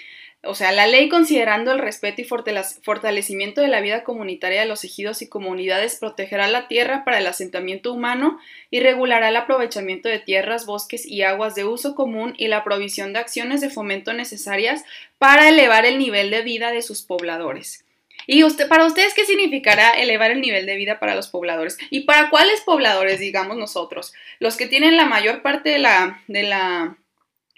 O 0.42 0.54
sea, 0.54 0.72
la 0.72 0.86
ley 0.86 1.10
considerando 1.10 1.70
el 1.70 1.78
respeto 1.78 2.22
y 2.22 2.24
fortalecimiento 2.24 3.60
de 3.60 3.68
la 3.68 3.82
vida 3.82 4.04
comunitaria 4.04 4.60
de 4.60 4.66
los 4.66 4.84
ejidos 4.84 5.20
y 5.20 5.28
comunidades 5.28 5.96
protegerá 5.96 6.48
la 6.48 6.66
tierra 6.66 7.04
para 7.04 7.18
el 7.18 7.26
asentamiento 7.26 7.92
humano 7.92 8.38
y 8.70 8.80
regulará 8.80 9.28
el 9.28 9.36
aprovechamiento 9.36 10.08
de 10.08 10.18
tierras, 10.18 10.64
bosques 10.64 11.04
y 11.04 11.22
aguas 11.24 11.54
de 11.54 11.66
uso 11.66 11.94
común 11.94 12.34
y 12.38 12.48
la 12.48 12.64
provisión 12.64 13.12
de 13.12 13.18
acciones 13.18 13.60
de 13.60 13.68
fomento 13.68 14.14
necesarias 14.14 14.82
para 15.18 15.50
elevar 15.50 15.84
el 15.84 15.98
nivel 15.98 16.30
de 16.30 16.40
vida 16.40 16.72
de 16.72 16.80
sus 16.80 17.02
pobladores. 17.02 17.84
¿Y 18.26 18.42
usted, 18.44 18.66
para 18.66 18.86
ustedes 18.86 19.12
qué 19.12 19.26
significará 19.26 19.90
elevar 19.90 20.30
el 20.30 20.40
nivel 20.40 20.64
de 20.64 20.76
vida 20.76 20.98
para 20.98 21.14
los 21.14 21.28
pobladores? 21.28 21.76
¿Y 21.90 22.00
para 22.00 22.30
cuáles 22.30 22.62
pobladores, 22.62 23.20
digamos 23.20 23.58
nosotros? 23.58 24.14
Los 24.38 24.56
que 24.56 24.66
tienen 24.66 24.96
la 24.96 25.04
mayor 25.04 25.42
parte 25.42 25.68
de 25.68 25.78
la, 25.80 26.22
de 26.28 26.44
la, 26.44 26.96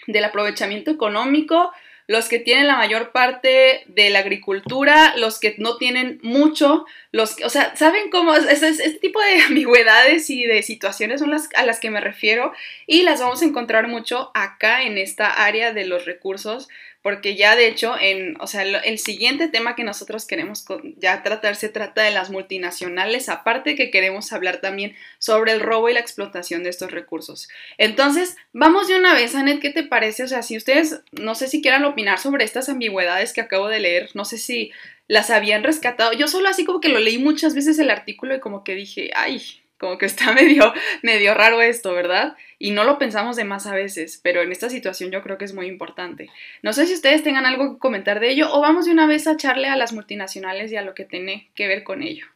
del 0.08 0.24
aprovechamiento 0.24 0.90
económico, 0.90 1.72
los 2.12 2.28
que 2.28 2.38
tienen 2.38 2.66
la 2.66 2.76
mayor 2.76 3.10
parte 3.10 3.84
de 3.86 4.10
la 4.10 4.18
agricultura, 4.18 5.16
los 5.16 5.40
que 5.40 5.54
no 5.56 5.78
tienen 5.78 6.20
mucho, 6.22 6.84
los 7.10 7.34
que, 7.34 7.46
o 7.46 7.48
sea, 7.48 7.74
¿saben 7.74 8.10
cómo? 8.10 8.34
Es, 8.34 8.62
este 8.62 8.98
tipo 8.98 9.18
de 9.18 9.40
ambigüedades 9.48 10.28
y 10.28 10.44
de 10.44 10.62
situaciones 10.62 11.20
son 11.20 11.30
las 11.30 11.48
a 11.56 11.64
las 11.64 11.80
que 11.80 11.90
me 11.90 12.02
refiero 12.02 12.52
y 12.86 13.02
las 13.02 13.20
vamos 13.20 13.40
a 13.40 13.46
encontrar 13.46 13.88
mucho 13.88 14.30
acá 14.34 14.82
en 14.82 14.98
esta 14.98 15.44
área 15.44 15.72
de 15.72 15.86
los 15.86 16.04
recursos 16.04 16.68
porque 17.02 17.34
ya 17.34 17.56
de 17.56 17.66
hecho, 17.66 17.96
en, 18.00 18.40
o 18.40 18.46
sea, 18.46 18.62
el, 18.62 18.98
siguiente 18.98 19.48
tema 19.48 19.74
que 19.74 19.82
nosotros 19.82 20.24
queremos 20.24 20.64
ya 20.96 21.22
tratar 21.22 21.56
se 21.56 21.68
trata 21.68 22.02
de 22.02 22.12
las 22.12 22.30
multinacionales, 22.30 23.28
aparte 23.28 23.74
que 23.74 23.90
queremos 23.90 24.32
hablar 24.32 24.58
también 24.60 24.94
sobre 25.18 25.52
el 25.52 25.60
robo 25.60 25.88
y 25.88 25.94
la 25.94 26.00
explotación 26.00 26.62
de 26.62 26.70
estos 26.70 26.92
recursos. 26.92 27.48
Entonces, 27.76 28.36
vamos 28.52 28.86
de 28.86 28.96
una 28.96 29.14
vez, 29.14 29.34
Anet, 29.34 29.60
¿qué 29.60 29.70
te 29.70 29.82
parece? 29.82 30.22
O 30.22 30.28
sea, 30.28 30.42
si 30.42 30.56
ustedes, 30.56 31.00
no 31.10 31.34
sé 31.34 31.48
si 31.48 31.60
quieran 31.60 31.84
opinar 31.84 32.20
sobre 32.20 32.44
estas 32.44 32.68
ambigüedades 32.68 33.32
que 33.32 33.40
acabo 33.40 33.68
de 33.68 33.80
leer, 33.80 34.10
no 34.14 34.24
sé 34.24 34.38
si 34.38 34.70
las 35.08 35.30
habían 35.30 35.64
rescatado. 35.64 36.12
Yo 36.12 36.28
solo 36.28 36.48
así 36.48 36.64
como 36.64 36.80
que 36.80 36.88
lo 36.88 37.00
leí 37.00 37.18
muchas 37.18 37.54
veces 37.54 37.78
el 37.78 37.90
artículo 37.90 38.34
y 38.34 38.40
como 38.40 38.62
que 38.62 38.74
dije, 38.74 39.10
ay, 39.14 39.42
como 39.82 39.98
que 39.98 40.06
está 40.06 40.32
medio, 40.32 40.72
medio 41.02 41.34
raro 41.34 41.60
esto, 41.60 41.92
¿verdad? 41.92 42.36
Y 42.60 42.70
no 42.70 42.84
lo 42.84 42.98
pensamos 42.98 43.34
de 43.34 43.42
más 43.42 43.66
a 43.66 43.74
veces, 43.74 44.20
pero 44.22 44.40
en 44.40 44.52
esta 44.52 44.70
situación 44.70 45.10
yo 45.10 45.22
creo 45.22 45.38
que 45.38 45.44
es 45.44 45.54
muy 45.54 45.66
importante. 45.66 46.30
No 46.62 46.72
sé 46.72 46.86
si 46.86 46.94
ustedes 46.94 47.24
tengan 47.24 47.46
algo 47.46 47.74
que 47.74 47.80
comentar 47.80 48.20
de 48.20 48.30
ello 48.30 48.46
o 48.52 48.60
vamos 48.60 48.86
de 48.86 48.92
una 48.92 49.08
vez 49.08 49.26
a 49.26 49.32
echarle 49.32 49.66
a 49.66 49.76
las 49.76 49.92
multinacionales 49.92 50.70
y 50.70 50.76
a 50.76 50.82
lo 50.82 50.94
que 50.94 51.04
tiene 51.04 51.50
que 51.56 51.66
ver 51.66 51.82
con 51.82 52.04
ello. 52.04 52.26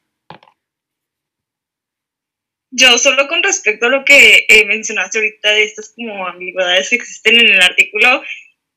Yo 2.73 2.99
solo 2.99 3.29
con 3.29 3.45
respecto 3.45 3.87
a 3.87 3.91
lo 3.91 4.05
que 4.05 4.45
eh, 4.49 4.65
mencionaste 4.67 5.19
ahorita 5.19 5.53
de 5.53 5.62
estas 5.62 5.95
como 5.95 6.26
ambigüedades 6.26 6.91
que 6.91 6.97
existen 6.97 7.38
en 7.38 7.47
el 7.47 7.62
artículo, 7.62 8.25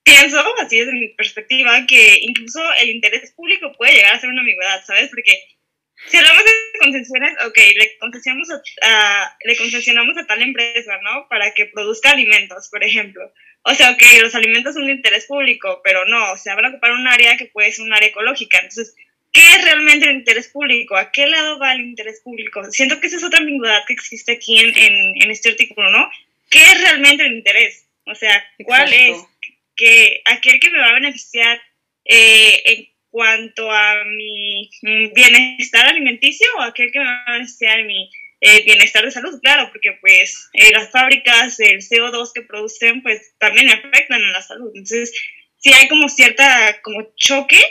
pienso, 0.03 0.37
así 0.61 0.77
desde 0.77 0.93
mi 0.93 1.07
perspectiva, 1.15 1.87
que 1.87 2.19
incluso 2.21 2.61
el 2.79 2.91
interés 2.91 3.31
público 3.31 3.71
puede 3.75 3.93
llegar 3.93 4.13
a 4.13 4.19
ser 4.19 4.29
una 4.29 4.41
ambigüedad, 4.41 4.85
¿sabes? 4.85 5.09
Porque 5.09 5.33
si 6.07 6.17
hablamos 6.17 6.43
de 6.43 6.79
concesiones, 6.79 7.33
ok, 7.45 7.57
le 7.75 7.97
concesionamos 7.99 8.49
a, 8.81 9.37
le 9.43 9.57
concesionamos 9.57 10.17
a 10.17 10.25
tal 10.25 10.41
empresa, 10.41 10.97
¿no? 11.03 11.27
Para 11.27 11.53
que 11.53 11.65
produzca 11.65 12.11
alimentos, 12.11 12.69
por 12.69 12.83
ejemplo. 12.83 13.31
O 13.63 13.75
sea, 13.75 13.91
ok, 13.91 14.01
los 14.21 14.33
alimentos 14.35 14.73
son 14.73 14.85
de 14.85 14.93
interés 14.93 15.25
público, 15.25 15.81
pero 15.83 16.05
no, 16.05 16.31
o 16.31 16.37
sea, 16.37 16.55
van 16.55 16.65
a 16.65 16.69
ocupar 16.69 16.91
un 16.91 17.07
área 17.07 17.37
que 17.37 17.47
puede 17.47 17.71
ser 17.71 17.85
un 17.85 17.93
área 17.93 18.09
ecológica. 18.09 18.57
Entonces, 18.59 18.95
¿qué 19.33 19.41
es 19.41 19.63
realmente 19.63 20.05
el 20.09 20.15
interés 20.15 20.47
público? 20.47 20.95
¿A 20.95 21.11
qué 21.11 21.27
lado 21.27 21.59
va 21.59 21.73
el 21.73 21.81
interés 21.81 22.21
público? 22.21 22.63
Siento 22.71 22.99
que 22.99 23.07
esa 23.07 23.17
es 23.17 23.23
otra 23.23 23.39
ambigüedad 23.39 23.83
que 23.85 23.93
existe 23.93 24.31
aquí 24.31 24.59
en, 24.59 24.73
en, 24.75 25.31
este 25.31 25.49
artículo, 25.49 25.89
¿no? 25.91 26.09
¿Qué 26.49 26.61
es 26.63 26.81
realmente 26.81 27.25
el 27.25 27.33
interés? 27.33 27.85
O 28.05 28.15
sea, 28.15 28.43
¿cuál 28.63 28.91
es? 28.93 29.17
Que 29.75 30.21
aquel 30.25 30.59
que 30.59 30.71
me 30.71 30.79
va 30.79 30.87
a 30.87 30.93
beneficiar 30.93 31.61
eh, 32.05 32.61
en 32.65 32.89
cuanto 33.09 33.71
a 33.71 34.03
mi 34.05 34.69
bienestar 35.13 35.87
alimenticio 35.87 36.47
o 36.57 36.61
aquel 36.61 36.91
que 36.91 36.99
me 36.99 37.05
va 37.05 37.23
a 37.25 37.33
beneficiar 37.33 37.83
mi 37.83 38.09
eh, 38.41 38.63
bienestar 38.63 39.03
de 39.03 39.11
salud, 39.11 39.39
claro, 39.41 39.69
porque 39.69 39.97
pues 39.99 40.49
eh, 40.53 40.71
las 40.71 40.91
fábricas, 40.91 41.59
el 41.59 41.79
CO2 41.79 42.31
que 42.33 42.41
producen, 42.43 43.01
pues 43.01 43.33
también 43.37 43.69
afectan 43.69 44.23
a 44.23 44.31
la 44.31 44.41
salud. 44.41 44.71
Entonces, 44.73 45.11
sí 45.57 45.73
hay 45.73 45.87
como 45.87 46.07
cierta 46.07 46.81
como 46.81 47.13
choque 47.15 47.61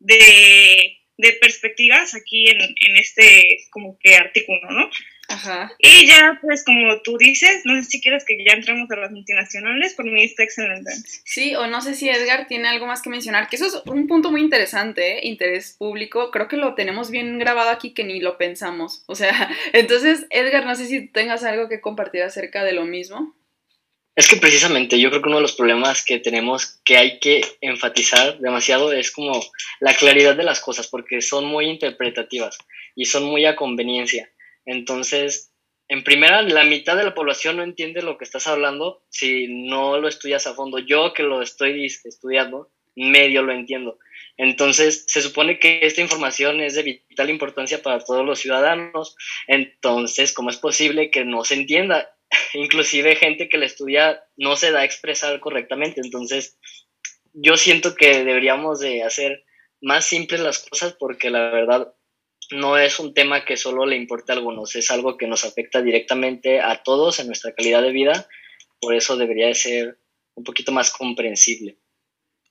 de, 0.00 0.98
de 1.16 1.32
perspectivas 1.34 2.14
aquí 2.14 2.48
en, 2.48 2.60
en 2.60 2.96
este 2.98 3.66
como 3.70 3.98
que 3.98 4.16
artículo, 4.16 4.70
¿no? 4.70 4.90
Ajá. 5.28 5.70
Y 5.78 6.06
ya, 6.06 6.38
pues 6.40 6.64
como 6.64 7.02
tú 7.02 7.18
dices, 7.18 7.60
no 7.64 7.74
sé 7.76 7.84
si 7.84 8.00
quieres 8.00 8.24
que 8.24 8.42
ya 8.42 8.54
entremos 8.54 8.90
a 8.90 8.96
las 8.96 9.10
multinacionales, 9.10 9.92
por 9.92 10.06
mí 10.06 10.24
está 10.24 10.42
excelente. 10.42 10.90
Sí, 11.24 11.54
o 11.54 11.66
no 11.66 11.82
sé 11.82 11.94
si 11.94 12.08
Edgar 12.08 12.46
tiene 12.46 12.66
algo 12.66 12.86
más 12.86 13.02
que 13.02 13.10
mencionar, 13.10 13.48
que 13.48 13.56
eso 13.56 13.66
es 13.66 13.82
un 13.84 14.06
punto 14.06 14.30
muy 14.30 14.40
interesante, 14.40 15.18
¿eh? 15.18 15.20
interés 15.24 15.76
público, 15.78 16.30
creo 16.30 16.48
que 16.48 16.56
lo 16.56 16.74
tenemos 16.74 17.10
bien 17.10 17.38
grabado 17.38 17.68
aquí 17.68 17.92
que 17.92 18.04
ni 18.04 18.20
lo 18.20 18.38
pensamos. 18.38 19.04
O 19.06 19.14
sea, 19.14 19.50
entonces, 19.74 20.24
Edgar, 20.30 20.64
no 20.64 20.74
sé 20.74 20.86
si 20.86 21.06
tengas 21.08 21.44
algo 21.44 21.68
que 21.68 21.82
compartir 21.82 22.22
acerca 22.22 22.64
de 22.64 22.72
lo 22.72 22.86
mismo. 22.86 23.36
Es 24.16 24.26
que 24.28 24.36
precisamente 24.36 24.98
yo 24.98 25.10
creo 25.10 25.22
que 25.22 25.28
uno 25.28 25.36
de 25.36 25.42
los 25.42 25.54
problemas 25.54 26.04
que 26.04 26.18
tenemos 26.18 26.80
que 26.84 26.96
hay 26.96 27.20
que 27.20 27.42
enfatizar 27.60 28.38
demasiado 28.38 28.92
es 28.92 29.12
como 29.12 29.40
la 29.78 29.94
claridad 29.94 30.34
de 30.34 30.42
las 30.42 30.60
cosas, 30.60 30.88
porque 30.88 31.20
son 31.20 31.44
muy 31.44 31.66
interpretativas 31.66 32.56
y 32.96 33.04
son 33.04 33.24
muy 33.24 33.44
a 33.44 33.54
conveniencia. 33.54 34.28
Entonces, 34.64 35.52
en 35.88 36.04
primera, 36.04 36.42
la 36.42 36.64
mitad 36.64 36.96
de 36.96 37.04
la 37.04 37.14
población 37.14 37.56
no 37.56 37.62
entiende 37.62 38.02
lo 38.02 38.18
que 38.18 38.24
estás 38.24 38.46
hablando 38.46 39.02
si 39.08 39.46
no 39.48 39.98
lo 39.98 40.08
estudias 40.08 40.46
a 40.46 40.54
fondo. 40.54 40.78
Yo 40.78 41.14
que 41.14 41.22
lo 41.22 41.40
estoy 41.40 41.86
estudiando, 41.86 42.70
medio 42.94 43.42
lo 43.42 43.52
entiendo. 43.52 43.98
Entonces, 44.36 45.04
se 45.08 45.22
supone 45.22 45.58
que 45.58 45.80
esta 45.82 46.02
información 46.02 46.60
es 46.60 46.74
de 46.74 46.82
vital 46.82 47.30
importancia 47.30 47.82
para 47.82 48.00
todos 48.00 48.24
los 48.24 48.38
ciudadanos. 48.38 49.16
Entonces, 49.46 50.32
¿cómo 50.34 50.50
es 50.50 50.58
posible 50.58 51.10
que 51.10 51.24
no 51.24 51.42
se 51.44 51.54
entienda? 51.54 52.14
Inclusive 52.54 53.16
gente 53.16 53.48
que 53.48 53.58
la 53.58 53.66
estudia 53.66 54.22
no 54.36 54.56
se 54.56 54.70
da 54.70 54.80
a 54.80 54.84
expresar 54.84 55.40
correctamente. 55.40 56.02
Entonces, 56.04 56.58
yo 57.32 57.56
siento 57.56 57.94
que 57.94 58.24
deberíamos 58.24 58.80
de 58.80 59.02
hacer 59.02 59.44
más 59.80 60.04
simples 60.04 60.40
las 60.40 60.58
cosas 60.58 60.94
porque 60.98 61.30
la 61.30 61.50
verdad 61.50 61.94
no 62.50 62.78
es 62.78 62.98
un 62.98 63.14
tema 63.14 63.44
que 63.44 63.56
solo 63.56 63.86
le 63.86 63.96
importe 63.96 64.32
a 64.32 64.36
algunos, 64.36 64.74
es 64.76 64.90
algo 64.90 65.16
que 65.16 65.26
nos 65.26 65.44
afecta 65.44 65.82
directamente 65.82 66.60
a 66.60 66.82
todos 66.82 67.20
en 67.20 67.26
nuestra 67.26 67.52
calidad 67.52 67.82
de 67.82 67.92
vida. 67.92 68.28
Por 68.80 68.94
eso 68.94 69.16
debería 69.16 69.48
de 69.48 69.54
ser 69.54 69.98
un 70.34 70.44
poquito 70.44 70.72
más 70.72 70.90
comprensible. 70.90 71.78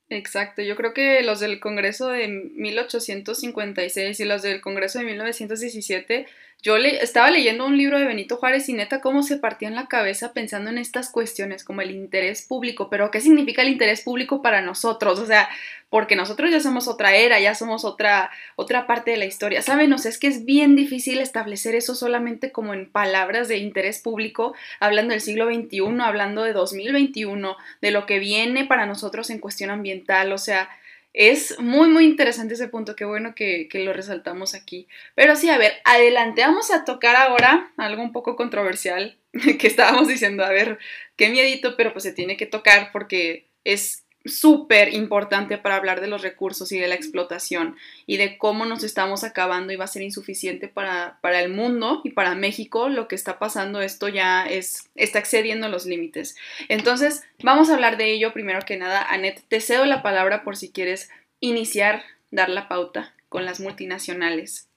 Exacto, 0.09 0.61
yo 0.61 0.75
creo 0.75 0.93
que 0.93 1.21
los 1.21 1.41
del 1.41 1.59
Congreso 1.59 2.07
de 2.09 2.27
1856 2.27 4.19
y 4.19 4.25
los 4.25 4.41
del 4.41 4.61
Congreso 4.61 4.99
de 4.99 5.05
1917 5.05 6.27
yo 6.63 6.77
le, 6.77 7.03
estaba 7.03 7.29
leyendo 7.29 7.65
un 7.65 7.77
libro 7.77 7.99
de 7.99 8.05
Benito 8.05 8.37
Juárez 8.37 8.67
y 8.67 8.73
neta 8.73 8.99
cómo 8.99 9.21
se 9.21 9.37
partía 9.37 9.67
en 9.67 9.75
la 9.75 9.87
cabeza 9.87 10.33
pensando 10.33 10.69
en 10.69 10.79
estas 10.79 11.11
cuestiones 11.11 11.63
como 11.63 11.81
el 11.81 11.91
interés 11.91 12.41
público, 12.41 12.89
pero 12.89 13.11
¿qué 13.11 13.21
significa 13.21 13.61
el 13.61 13.69
interés 13.69 14.01
público 14.01 14.41
para 14.41 14.61
nosotros? 14.61 15.19
O 15.19 15.25
sea, 15.27 15.49
porque 15.89 16.15
nosotros 16.15 16.51
ya 16.51 16.59
somos 16.59 16.87
otra 16.87 17.15
era, 17.15 17.39
ya 17.39 17.53
somos 17.53 17.85
otra, 17.85 18.31
otra 18.55 18.87
parte 18.87 19.11
de 19.11 19.17
la 19.17 19.25
historia, 19.25 19.61
¿saben? 19.61 19.93
O 19.93 19.97
sea, 19.97 20.09
es 20.09 20.17
que 20.17 20.27
es 20.27 20.45
bien 20.45 20.75
difícil 20.75 21.19
establecer 21.19 21.75
eso 21.75 21.95
solamente 21.95 22.51
como 22.51 22.73
en 22.73 22.89
palabras 22.89 23.47
de 23.47 23.57
interés 23.57 23.99
público, 23.99 24.53
hablando 24.79 25.11
del 25.11 25.21
siglo 25.21 25.45
XXI, 25.45 26.01
hablando 26.01 26.43
de 26.43 26.53
2021, 26.53 27.55
de 27.81 27.91
lo 27.91 28.05
que 28.05 28.19
viene 28.19 28.65
para 28.65 28.85
nosotros 28.85 29.29
en 29.29 29.39
cuestión 29.39 29.69
ambiental, 29.69 30.33
o 30.33 30.37
sea, 30.37 30.69
es 31.19 31.59
muy, 31.59 31.89
muy 31.89 32.05
interesante 32.05 32.53
ese 32.53 32.67
punto, 32.67 32.95
qué 32.95 33.03
bueno 33.03 33.33
que, 33.33 33.67
lo 33.73 33.91
resaltamos 33.91 34.53
aquí. 34.53 34.87
Pero 35.15 35.35
sí, 35.35 35.49
a 35.49 35.57
ver, 35.57 35.73
adelante, 35.83 36.41
vamos 36.41 36.69
a 36.69 36.85
tocar 36.85 37.15
ahora 37.15 37.73
algo 37.75 38.03
un 38.03 38.11
poco 38.11 38.35
controversial 38.35 39.17
que 39.59 39.65
estábamos 39.65 40.07
diciendo, 40.07 40.45
a 40.45 40.51
ver, 40.51 40.77
qué 41.15 41.29
miedito, 41.29 41.75
pero 41.75 41.91
pues 41.91 42.03
se 42.03 42.13
tiene 42.13 42.37
que 42.37 42.45
tocar 42.45 42.91
porque 42.91 43.47
es 43.63 44.05
súper 44.27 44.93
importante 44.93 45.57
para 45.57 45.75
hablar 45.75 46.01
de 46.01 46.07
los 46.07 46.21
recursos 46.21 46.71
y 46.71 46.79
de 46.79 46.87
la 46.87 46.95
explotación 46.95 47.75
y 48.05 48.17
de 48.17 48.37
cómo 48.37 48.65
nos 48.65 48.83
estamos 48.83 49.23
acabando 49.23 49.73
y 49.73 49.75
va 49.75 49.85
a 49.85 49.87
ser 49.87 50.01
insuficiente 50.01 50.67
para, 50.67 51.19
para, 51.21 51.41
el 51.41 51.49
mundo 51.49 52.01
y 52.03 52.11
para 52.11 52.35
México 52.35 52.89
lo 52.89 53.07
que 53.07 53.15
está 53.15 53.39
pasando 53.39 53.81
esto 53.81 54.07
ya 54.07 54.45
es 54.45 54.89
está 54.95 55.19
excediendo 55.19 55.69
los 55.69 55.85
límites. 55.85 56.35
Entonces 56.69 57.23
vamos 57.43 57.69
a 57.69 57.73
hablar 57.73 57.97
de 57.97 58.11
ello 58.11 58.33
primero 58.33 58.59
que 58.65 58.77
nada. 58.77 59.05
Anet 59.09 59.43
te 59.47 59.61
cedo 59.61 59.85
la 59.85 60.03
palabra 60.03 60.43
por 60.43 60.57
si 60.57 60.71
quieres 60.71 61.09
iniciar 61.39 62.03
dar 62.31 62.49
la 62.49 62.67
pauta 62.67 63.13
con 63.29 63.45
las 63.45 63.59
multinacionales. 63.59 64.69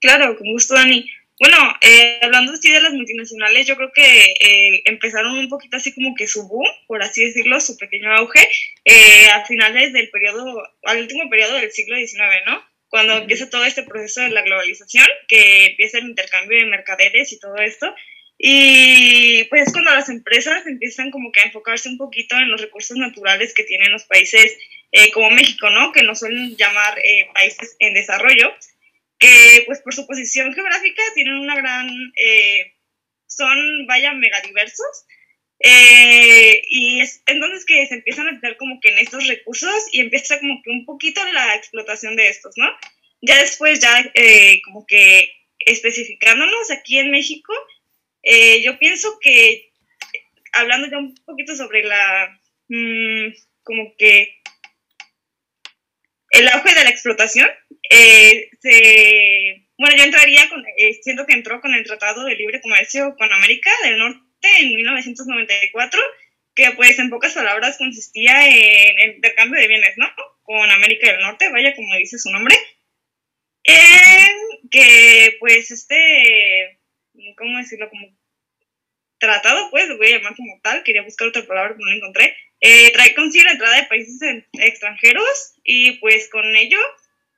Claro 0.00 0.36
con 0.38 0.52
gusto 0.52 0.74
Dani 0.74 1.06
bueno, 1.40 1.56
eh, 1.80 2.18
hablando 2.20 2.52
así 2.52 2.70
de 2.70 2.82
las 2.82 2.92
multinacionales, 2.92 3.66
yo 3.66 3.74
creo 3.74 3.90
que 3.94 4.34
eh, 4.40 4.82
empezaron 4.84 5.38
un 5.38 5.48
poquito 5.48 5.78
así 5.78 5.94
como 5.94 6.14
que 6.14 6.26
su 6.26 6.46
boom, 6.46 6.66
por 6.86 7.02
así 7.02 7.24
decirlo, 7.24 7.58
su 7.60 7.78
pequeño 7.78 8.12
auge, 8.12 8.46
eh, 8.84 9.30
a 9.30 9.46
finales 9.46 9.94
del 9.94 10.10
periodo, 10.10 10.62
al 10.82 10.98
último 10.98 11.30
periodo 11.30 11.54
del 11.54 11.72
siglo 11.72 11.96
XIX, 11.96 12.44
¿no? 12.46 12.62
Cuando 12.90 13.16
empieza 13.16 13.48
todo 13.48 13.64
este 13.64 13.84
proceso 13.84 14.20
de 14.20 14.28
la 14.28 14.42
globalización, 14.42 15.06
que 15.28 15.68
empieza 15.68 15.96
el 15.96 16.08
intercambio 16.08 16.58
de 16.58 16.66
mercaderes 16.66 17.32
y 17.32 17.40
todo 17.40 17.56
esto. 17.56 17.94
Y 18.36 19.44
pues 19.44 19.72
cuando 19.72 19.94
las 19.94 20.10
empresas 20.10 20.66
empiezan 20.66 21.10
como 21.10 21.32
que 21.32 21.40
a 21.40 21.44
enfocarse 21.44 21.88
un 21.88 21.96
poquito 21.96 22.36
en 22.36 22.50
los 22.50 22.60
recursos 22.60 22.98
naturales 22.98 23.54
que 23.54 23.64
tienen 23.64 23.92
los 23.92 24.04
países 24.04 24.58
como 25.14 25.30
México, 25.30 25.70
¿no? 25.70 25.92
Que 25.92 26.02
no 26.02 26.14
suelen 26.14 26.56
llamar 26.56 26.98
países 27.32 27.76
en 27.78 27.94
desarrollo 27.94 28.52
que 29.20 29.64
pues 29.66 29.80
por 29.82 29.94
su 29.94 30.06
posición 30.06 30.52
geográfica 30.52 31.02
tienen 31.14 31.34
una 31.34 31.54
gran, 31.54 31.88
eh, 32.16 32.74
son, 33.26 33.86
vaya, 33.86 34.12
megadiversos. 34.12 35.06
Eh, 35.62 36.62
y 36.70 37.02
es 37.02 37.22
entonces 37.26 37.66
que 37.66 37.86
se 37.86 37.96
empiezan 37.96 38.28
a 38.28 38.32
meter 38.32 38.56
como 38.56 38.80
que 38.80 38.88
en 38.88 38.98
estos 38.98 39.28
recursos 39.28 39.88
y 39.92 40.00
empieza 40.00 40.40
como 40.40 40.62
que 40.62 40.70
un 40.70 40.86
poquito 40.86 41.20
la 41.32 41.54
explotación 41.54 42.16
de 42.16 42.28
estos, 42.28 42.56
¿no? 42.56 42.66
Ya 43.20 43.38
después, 43.38 43.78
ya 43.78 44.10
eh, 44.14 44.62
como 44.64 44.86
que 44.86 45.30
especificándonos 45.58 46.70
aquí 46.70 46.98
en 46.98 47.10
México, 47.10 47.52
yo 48.62 48.78
pienso 48.78 49.18
que, 49.20 49.70
hablando 50.52 50.88
ya 50.90 50.96
un 50.96 51.14
poquito 51.26 51.54
sobre 51.54 51.82
la, 51.82 52.40
mm, 52.68 53.34
como 53.62 53.94
que 53.98 54.40
el 56.30 56.48
auge 56.48 56.74
de 56.74 56.84
la 56.84 56.90
explotación, 56.90 57.48
eh, 57.88 58.50
se, 58.60 59.66
bueno, 59.78 59.96
yo 59.96 60.04
entraría 60.04 60.48
con, 60.48 60.64
eh, 60.76 61.00
siento 61.02 61.26
que 61.26 61.34
entró 61.34 61.60
con 61.60 61.74
el 61.74 61.84
Tratado 61.84 62.24
de 62.24 62.34
Libre 62.34 62.60
Comercio 62.60 63.16
con 63.16 63.32
América 63.32 63.70
del 63.84 63.98
Norte 63.98 64.48
en 64.58 64.76
1994, 64.76 66.00
que 66.54 66.70
pues 66.72 66.98
en 66.98 67.10
pocas 67.10 67.34
palabras 67.34 67.78
consistía 67.78 68.46
en 68.46 68.98
el 68.98 69.16
intercambio 69.16 69.60
de 69.60 69.68
bienes, 69.68 69.96
¿no? 69.96 70.06
Con 70.42 70.70
América 70.70 71.10
del 71.10 71.20
Norte, 71.20 71.48
vaya 71.50 71.74
como 71.74 71.94
dice 71.96 72.18
su 72.18 72.30
nombre, 72.30 72.56
en 73.64 74.68
que 74.70 75.36
pues 75.40 75.70
este, 75.70 76.80
¿cómo 77.36 77.58
decirlo? 77.58 77.88
Como 77.88 78.06
tratado, 79.18 79.70
pues, 79.70 79.86
lo 79.86 79.98
voy 79.98 80.08
a 80.08 80.18
llamar 80.18 80.34
como 80.34 80.58
tal, 80.62 80.82
quería 80.82 81.02
buscar 81.02 81.28
otra 81.28 81.46
palabra 81.46 81.74
pero 81.74 81.84
no 81.84 81.90
la 81.90 81.96
encontré, 81.96 82.36
eh, 82.60 82.90
trae 82.92 83.14
consigo 83.14 83.44
la 83.44 83.52
entrada 83.52 83.76
de 83.76 83.86
países 83.86 84.20
extranjeros 84.52 85.54
y 85.62 85.92
pues 86.00 86.28
con 86.30 86.44
ello 86.56 86.78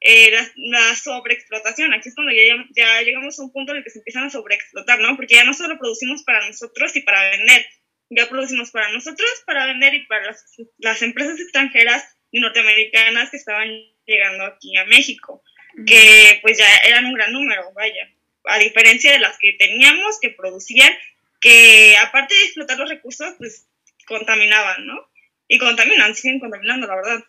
eh, 0.05 0.31
la, 0.57 0.97
sobreexplotación. 0.97 1.93
Aquí 1.93 2.09
es 2.09 2.15
cuando 2.15 2.33
ya, 2.33 2.43
ya, 2.75 3.03
llegamos 3.03 3.38
a 3.38 3.43
un 3.43 3.53
punto 3.53 3.73
en 3.73 3.79
el 3.79 3.85
que 3.85 3.91
se 3.91 3.99
empiezan 3.99 4.25
a 4.25 4.31
sobreexplotar, 4.31 4.99
¿no? 5.01 5.17
Porque 5.17 5.37
ya 5.37 5.45
no 5.45 5.55
solo 5.55 5.79
producimos 5.79 6.23
para 6.25 6.47
nosotros 6.47 6.95
y 6.97 7.03
para 7.03 7.31
vender, 7.31 7.65
ya 8.11 8.29
producimos 8.29 8.71
para 8.71 8.91
nosotros, 8.91 9.31
para 9.47 9.67
vender 9.67 9.95
y 9.95 10.07
para 10.07 10.27
las, 10.27 10.45
las 10.79 11.03
empresas 11.03 11.38
extranjeras 11.38 12.05
y 12.31 12.41
norteamericanas 12.41 13.31
que 13.31 13.37
estaban 13.37 13.71
llegando 14.07 14.45
aquí 14.45 14.77
a 14.77 14.85
México, 14.87 15.43
que 15.87 16.38
pues 16.43 16.59
ya 16.59 16.67
eran 16.79 17.05
un 17.05 17.15
gran 17.15 17.33
número, 17.33 17.73
vaya, 17.73 18.11
a 18.45 18.59
diferencia 18.59 19.12
de 19.12 19.21
las 19.21 19.38
que 19.38 19.53
teníamos, 19.59 20.19
que 20.21 20.31
producían, 20.31 20.93
que 21.41 21.97
aparte 21.99 22.35
de 22.35 22.45
explotar 22.45 22.79
los 22.79 22.88
recursos, 22.88 23.35
pues 23.38 23.67
contaminaban, 24.07 24.87
¿no? 24.87 25.09
Y 25.49 25.59
contaminan, 25.59 26.15
siguen 26.15 26.41
contaminando, 26.41 26.87
la 26.87 26.97
verdad. 26.97 27.25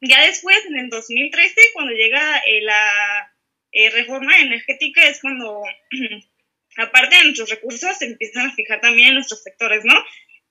Ya 0.00 0.26
después, 0.26 0.56
en 0.66 0.78
el 0.78 0.88
2013, 0.88 1.54
cuando 1.72 1.92
llega 1.92 2.38
eh, 2.46 2.60
la 2.62 3.32
eh, 3.72 3.90
reforma 3.90 4.38
energética, 4.38 5.06
es 5.08 5.20
cuando, 5.20 5.62
aparte 6.76 7.16
de 7.16 7.24
nuestros 7.24 7.50
recursos, 7.50 7.98
se 7.98 8.06
empiezan 8.06 8.46
a 8.46 8.54
fijar 8.54 8.80
también 8.80 9.08
en 9.08 9.14
nuestros 9.14 9.42
sectores, 9.42 9.84
¿no? 9.84 9.94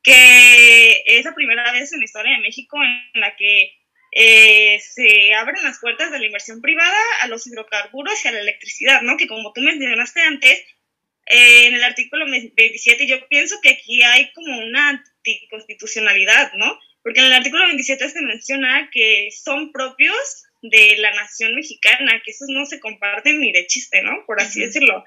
Que 0.03 1.03
es 1.05 1.23
la 1.23 1.33
primera 1.33 1.71
vez 1.71 1.93
en 1.93 1.99
la 1.99 2.05
historia 2.05 2.35
de 2.35 2.41
México 2.41 2.77
en 2.83 3.21
la 3.21 3.35
que 3.35 3.73
eh, 4.11 4.79
se 4.79 5.33
abren 5.35 5.63
las 5.63 5.79
puertas 5.79 6.11
de 6.11 6.19
la 6.19 6.25
inversión 6.25 6.59
privada 6.61 6.99
a 7.21 7.27
los 7.27 7.47
hidrocarburos 7.47 8.25
y 8.25 8.27
a 8.27 8.31
la 8.31 8.39
electricidad, 8.39 9.01
¿no? 9.03 9.15
Que 9.15 9.27
como 9.27 9.53
tú 9.53 9.61
mencionaste 9.61 10.21
antes, 10.21 10.65
en 11.27 11.75
el 11.75 11.83
artículo 11.83 12.25
27 12.29 13.07
yo 13.07 13.25
pienso 13.29 13.61
que 13.61 13.69
aquí 13.69 14.03
hay 14.03 14.33
como 14.33 14.57
una 14.57 14.89
anticonstitucionalidad, 14.89 16.51
¿no? 16.55 16.77
Porque 17.03 17.19
en 17.19 17.27
el 17.27 17.33
artículo 17.33 17.65
27 17.65 18.09
se 18.09 18.21
menciona 18.21 18.89
que 18.91 19.29
son 19.31 19.71
propios 19.71 20.43
de 20.61 20.97
la 20.97 21.11
nación 21.11 21.55
mexicana, 21.55 22.21
que 22.23 22.31
esos 22.31 22.47
no 22.49 22.65
se 22.65 22.79
comparten 22.79 23.39
ni 23.39 23.51
de 23.51 23.65
chiste, 23.67 24.01
¿no? 24.03 24.23
Por 24.25 24.41
así 24.41 24.61
decirlo. 24.61 25.03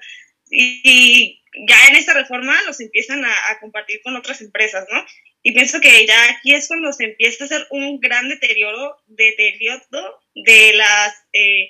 Y, 0.49 1.41
ya 1.67 1.87
en 1.87 1.95
esta 1.95 2.13
reforma 2.13 2.61
los 2.63 2.81
empiezan 2.81 3.23
a, 3.23 3.59
compartir 3.61 4.01
con 4.03 4.15
otras 4.15 4.41
empresas, 4.41 4.85
¿no? 4.91 5.05
Y 5.41 5.53
pienso 5.53 5.79
que 5.79 6.05
ya 6.05 6.31
aquí 6.31 6.53
es 6.53 6.67
cuando 6.67 6.91
se 6.91 7.05
empieza 7.05 7.43
a 7.43 7.47
hacer 7.47 7.67
un 7.69 7.99
gran 7.99 8.27
deterioro, 8.27 8.97
deterioro 9.05 10.19
de 10.33 10.73
las, 10.73 11.13
eh, 11.31 11.69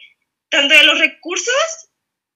tanto 0.49 0.75
de 0.75 0.83
los 0.85 0.99
recursos 0.99 1.89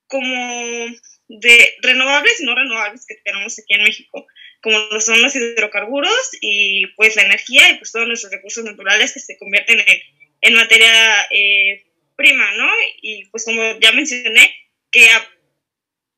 como 0.06 0.86
de 1.28 1.76
renovables 1.82 2.40
y 2.40 2.46
no 2.46 2.56
renovables 2.56 3.06
que 3.08 3.16
tenemos 3.24 3.58
aquí 3.58 3.74
en 3.74 3.84
México 3.84 4.28
como 4.62 5.00
son 5.00 5.22
los 5.22 5.36
hidrocarburos 5.36 6.30
y 6.42 6.88
pues 6.96 7.16
la 7.16 7.24
energía 7.24 7.70
y 7.70 7.78
pues 7.78 7.92
todos 7.92 8.08
nuestros 8.08 8.32
recursos 8.32 8.64
naturales 8.64 9.14
que 9.14 9.20
se 9.20 9.38
convierten 9.38 9.80
en, 9.80 10.00
en 10.42 10.54
materia 10.54 11.28
eh, 11.32 11.86
prima, 12.16 12.52
¿no? 12.58 12.70
Y 13.02 13.26
pues 13.30 13.46
como 13.46 13.80
ya 13.80 13.92
mencioné, 13.92 14.54
que 14.92 15.08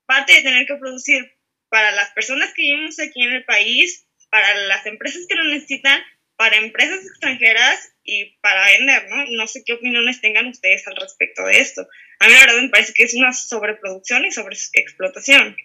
aparte 0.06 0.34
de 0.34 0.42
tener 0.42 0.66
que 0.66 0.76
producir 0.76 1.32
para 1.70 1.92
las 1.92 2.10
personas 2.12 2.54
que 2.54 2.64
vivimos 2.64 3.00
aquí 3.00 3.22
en 3.22 3.34
el 3.34 3.46
país, 3.46 4.08
para 4.30 4.56
las 4.56 4.86
empresas 4.86 5.26
que 5.28 5.36
lo 5.36 5.44
necesitan, 5.44 6.02
para 6.36 6.58
empresas 6.58 7.06
extranjeras 7.06 7.94
y 8.04 8.38
para 8.42 8.66
vender, 8.66 9.08
¿no? 9.10 9.26
No 9.30 9.48
sé 9.48 9.64
qué 9.64 9.74
opiniones 9.74 10.22
tengan 10.22 10.48
ustedes 10.48 10.88
al 10.88 10.96
respecto 10.96 11.46
de 11.46 11.60
esto. 11.60 11.88
A 12.20 12.28
mí 12.28 12.34
la 12.34 12.40
verdad 12.40 12.62
me 12.64 12.70
parece 12.70 12.94
que 12.94 13.04
es 13.04 13.14
una 13.14 13.32
sobreproducción 13.32 14.26
y 14.26 14.32
sobreexplotación. 14.32 15.56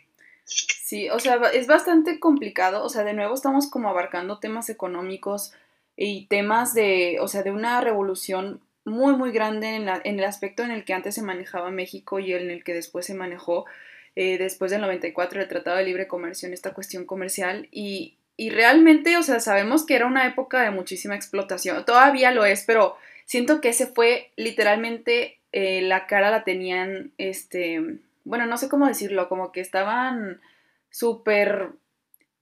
Sí, 0.46 1.10
o 1.10 1.18
sea, 1.18 1.40
es 1.52 1.66
bastante 1.66 2.20
complicado, 2.20 2.84
o 2.84 2.88
sea, 2.88 3.02
de 3.02 3.12
nuevo 3.12 3.34
estamos 3.34 3.68
como 3.68 3.88
abarcando 3.88 4.38
temas 4.38 4.70
económicos 4.70 5.52
y 5.96 6.26
temas 6.26 6.72
de, 6.72 7.18
o 7.20 7.26
sea, 7.26 7.42
de 7.42 7.50
una 7.50 7.80
revolución 7.80 8.60
muy, 8.84 9.16
muy 9.16 9.32
grande 9.32 9.74
en, 9.74 9.88
en, 9.88 10.18
el 10.18 10.24
aspecto 10.24 10.62
en 10.62 10.70
el 10.70 10.84
que 10.84 10.94
antes 10.94 11.16
se 11.16 11.22
manejaba 11.22 11.72
México 11.72 12.20
y 12.20 12.32
en 12.32 12.50
el 12.50 12.62
que 12.62 12.74
después 12.74 13.06
se 13.06 13.14
manejó 13.14 13.66
eh, 14.14 14.38
después 14.38 14.70
del 14.70 14.80
94 14.82 15.42
el 15.42 15.48
Tratado 15.48 15.76
de 15.78 15.84
Libre 15.84 16.06
Comercio 16.06 16.46
en 16.46 16.54
esta 16.54 16.72
cuestión 16.72 17.04
comercial 17.04 17.68
y, 17.72 18.16
y 18.36 18.50
realmente, 18.50 19.16
o 19.16 19.22
sea, 19.24 19.40
sabemos 19.40 19.84
que 19.84 19.96
era 19.96 20.06
una 20.06 20.26
época 20.26 20.62
de 20.62 20.70
muchísima 20.70 21.16
explotación, 21.16 21.84
todavía 21.84 22.30
lo 22.30 22.44
es, 22.44 22.62
pero 22.64 22.96
siento 23.24 23.60
que 23.60 23.70
ese 23.70 23.88
fue 23.88 24.30
literalmente 24.36 25.40
eh, 25.52 25.82
la 25.82 26.06
cara 26.06 26.30
la 26.30 26.44
tenían, 26.44 27.12
este, 27.18 27.98
bueno, 28.26 28.46
no 28.46 28.58
sé 28.58 28.68
cómo 28.68 28.86
decirlo, 28.86 29.28
como 29.28 29.52
que 29.52 29.60
estaban 29.60 30.40
súper 30.90 31.70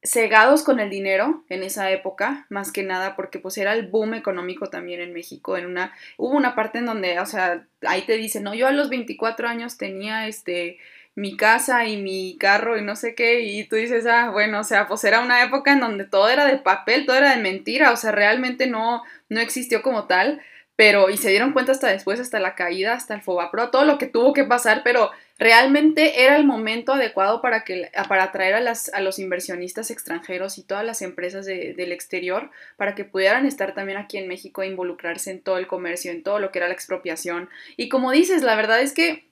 cegados 0.02 0.62
con 0.64 0.80
el 0.80 0.90
dinero 0.90 1.44
en 1.48 1.62
esa 1.62 1.90
época, 1.90 2.46
más 2.50 2.72
que 2.72 2.82
nada 2.82 3.16
porque 3.16 3.38
pues 3.38 3.56
era 3.56 3.72
el 3.72 3.86
boom 3.88 4.14
económico 4.14 4.68
también 4.68 5.00
en 5.00 5.14
México, 5.14 5.56
en 5.56 5.66
una 5.66 5.92
hubo 6.18 6.36
una 6.36 6.54
parte 6.54 6.78
en 6.78 6.86
donde, 6.86 7.18
o 7.20 7.26
sea, 7.26 7.66
ahí 7.86 8.02
te 8.02 8.16
dicen, 8.18 8.42
"No, 8.44 8.54
yo 8.54 8.66
a 8.66 8.72
los 8.72 8.90
24 8.90 9.48
años 9.48 9.78
tenía 9.78 10.26
este 10.28 10.78
mi 11.14 11.36
casa 11.36 11.86
y 11.86 11.96
mi 11.96 12.36
carro 12.38 12.76
y 12.76 12.82
no 12.82 12.96
sé 12.96 13.14
qué, 13.14 13.40
y 13.42 13.64
tú 13.68 13.76
dices, 13.76 14.04
ah, 14.06 14.30
bueno, 14.30 14.60
o 14.60 14.64
sea, 14.64 14.88
pues 14.88 15.04
era 15.04 15.20
una 15.20 15.44
época 15.44 15.72
en 15.72 15.80
donde 15.80 16.04
todo 16.04 16.28
era 16.28 16.44
de 16.46 16.58
papel, 16.58 17.06
todo 17.06 17.16
era 17.16 17.30
de 17.36 17.40
mentira, 17.42 17.92
o 17.92 17.96
sea, 17.96 18.10
realmente 18.12 18.66
no, 18.66 19.02
no 19.28 19.40
existió 19.40 19.80
como 19.82 20.06
tal, 20.08 20.40
pero, 20.76 21.08
y 21.08 21.16
se 21.16 21.30
dieron 21.30 21.52
cuenta 21.52 21.72
hasta 21.72 21.88
después, 21.88 22.18
hasta 22.18 22.40
la 22.40 22.56
caída, 22.56 22.94
hasta 22.94 23.14
el 23.14 23.22
Fobapro, 23.22 23.70
todo 23.70 23.84
lo 23.84 23.96
que 23.96 24.06
tuvo 24.06 24.32
que 24.32 24.44
pasar, 24.44 24.82
pero 24.82 25.10
realmente 25.38 26.24
era 26.24 26.36
el 26.36 26.44
momento 26.44 26.92
adecuado 26.92 27.40
para, 27.40 27.64
que, 27.64 27.90
para 28.08 28.24
atraer 28.24 28.54
a, 28.54 28.60
las, 28.60 28.92
a 28.92 29.00
los 29.00 29.20
inversionistas 29.20 29.90
extranjeros 29.90 30.58
y 30.58 30.64
todas 30.64 30.84
las 30.84 31.00
empresas 31.02 31.46
del 31.46 31.92
exterior 31.92 32.50
para 32.76 32.94
que 32.94 33.04
pudieran 33.04 33.46
estar 33.46 33.74
también 33.74 33.98
aquí 33.98 34.18
en 34.18 34.26
México 34.26 34.62
e 34.62 34.66
involucrarse 34.66 35.30
en 35.30 35.42
todo 35.42 35.58
el 35.58 35.68
comercio, 35.68 36.10
en 36.10 36.24
todo 36.24 36.40
lo 36.40 36.50
que 36.50 36.58
era 36.58 36.68
la 36.68 36.74
expropiación. 36.74 37.48
Y 37.76 37.88
como 37.88 38.10
dices, 38.10 38.42
la 38.42 38.56
verdad 38.56 38.80
es 38.80 38.92
que 38.92 39.28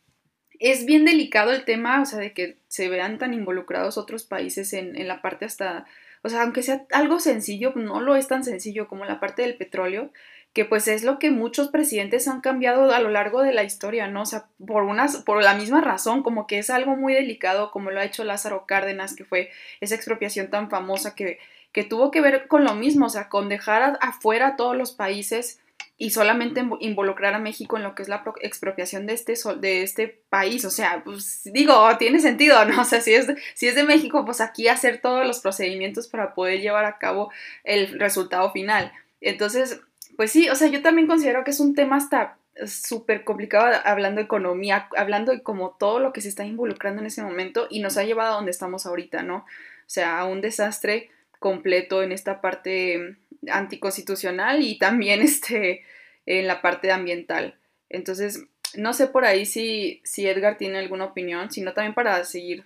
es 0.61 0.87
bien 0.87 1.05
delicado 1.05 1.51
el 1.53 1.65
tema, 1.65 2.01
o 2.01 2.05
sea, 2.05 2.21
de 2.21 2.33
que 2.33 2.57
se 2.69 2.89
vean 2.89 3.19
tan 3.19 3.35
involucrados 3.35 3.99
otros 3.99 4.25
países 4.25 4.73
en, 4.75 4.95
en, 4.97 5.09
la 5.09 5.21
parte 5.21 5.45
hasta, 5.45 5.87
o 6.23 6.29
sea, 6.29 6.43
aunque 6.43 6.63
sea 6.63 6.87
algo 6.93 7.19
sencillo, 7.19 7.73
no 7.75 8.01
lo 8.01 8.15
es 8.15 8.29
tan 8.29 8.45
sencillo 8.45 8.87
como 8.87 9.05
la 9.05 9.19
parte 9.19 9.43
del 9.43 9.57
petróleo, 9.57 10.13
que 10.53 10.65
pues 10.65 10.87
es 10.89 11.03
lo 11.03 11.19
que 11.19 11.31
muchos 11.31 11.69
presidentes 11.69 12.29
han 12.29 12.41
cambiado 12.41 12.93
a 12.93 13.01
lo 13.01 13.09
largo 13.09 13.43
de 13.43 13.53
la 13.53 13.65
historia, 13.65 14.07
¿no? 14.07 14.23
O 14.23 14.27
sea, 14.27 14.47
por, 14.67 14.83
unas, 14.83 15.17
por 15.19 15.43
la 15.43 15.55
misma 15.55 15.81
razón, 15.81 16.23
como 16.23 16.47
que 16.47 16.59
es 16.59 16.69
algo 16.69 16.95
muy 16.97 17.15
delicado, 17.15 17.71
como 17.71 17.91
lo 17.91 18.01
ha 18.01 18.05
hecho 18.05 18.25
Lázaro 18.25 18.67
Cárdenas, 18.67 19.17
que 19.17 19.25
fue 19.25 19.51
esa 19.81 19.95
expropiación 19.95 20.51
tan 20.51 20.69
famosa 20.69 21.15
que, 21.15 21.39
que 21.73 21.85
tuvo 21.85 22.11
que 22.11 22.21
ver 22.21 22.49
con 22.49 22.65
lo 22.65 22.75
mismo, 22.75 23.07
o 23.07 23.11
sea, 23.11 23.29
con 23.29 23.49
dejar 23.49 23.99
afuera 24.03 24.49
a 24.49 24.57
todos 24.57 24.77
los 24.77 24.93
países 24.93 25.59
y 25.97 26.11
solamente 26.11 26.65
involucrar 26.81 27.33
a 27.35 27.39
México 27.39 27.77
en 27.77 27.85
lo 27.85 27.95
que 27.95 28.03
es 28.03 28.09
la 28.09 28.25
expropiación 28.41 29.07
de 29.07 29.15
este, 29.15 29.35
de 29.59 29.83
este 29.83 30.09
país. 30.29 30.65
O 30.65 30.71
sea, 30.71 31.03
pues 31.05 31.43
digo, 31.45 31.97
tiene 31.97 32.19
sentido, 32.19 32.63
¿no? 32.65 32.83
O 32.83 32.85
sea, 32.85 33.01
si 33.01 33.15
es, 33.15 33.29
si 33.55 33.69
es 33.69 33.75
de 33.75 33.85
México, 33.85 34.25
pues 34.25 34.41
aquí 34.41 34.69
hacer 34.69 35.01
todos 35.01 35.27
los 35.27 35.41
procedimientos 35.41 36.09
para 36.09 36.35
poder 36.35 36.61
llevar 36.61 36.85
a 36.85 36.99
cabo 36.99 37.31
el 37.65 37.99
resultado 38.01 38.51
final. 38.51 38.93
Entonces, 39.21 39.81
pues 40.17 40.31
sí, 40.31 40.49
o 40.49 40.55
sea, 40.55 40.69
yo 40.69 40.83
también 40.83 41.07
considero 41.07 41.45
que 41.45 41.51
es 41.51 41.61
un 41.61 41.75
tema 41.75 41.97
hasta 41.97 42.39
súper 42.67 43.25
complicado 43.25 43.81
hablando 43.85 44.21
de 44.21 44.27
economía, 44.27 44.89
hablando 44.97 45.33
de 45.33 45.43
como 45.43 45.77
todo 45.79 46.01
lo 46.01 46.13
que 46.13 46.21
se 46.21 46.29
está 46.29 46.45
involucrando 46.45 47.01
en 47.01 47.07
ese 47.07 47.23
momento 47.23 47.67
y 47.71 47.81
nos 47.81 47.97
ha 47.97 48.05
llevado 48.05 48.33
a 48.33 48.37
donde 48.37 48.51
estamos 48.51 48.87
ahorita, 48.87 49.23
¿no? 49.23 49.37
O 49.39 49.91
sea, 49.93 50.19
a 50.19 50.27
un 50.27 50.41
desastre 50.41 51.11
completo 51.39 52.03
en 52.03 52.13
esta 52.13 52.41
parte 52.41 53.17
anticonstitucional 53.51 54.63
y 54.63 54.79
también 54.79 55.23
este, 55.23 55.85
en 56.27 56.47
la 56.47 56.63
parte 56.63 56.91
ambiental. 56.91 57.59
Entonces, 57.89 58.45
no 58.75 58.93
sé 58.93 59.07
por 59.07 59.25
ahí 59.25 59.45
si, 59.45 60.01
si 60.05 60.27
Edgar 60.27 60.57
tiene 60.57 60.79
alguna 60.79 61.07
opinión, 61.07 61.51
sino 61.51 61.75
también 61.75 61.95
para 61.95 62.25
seguir 62.25 62.65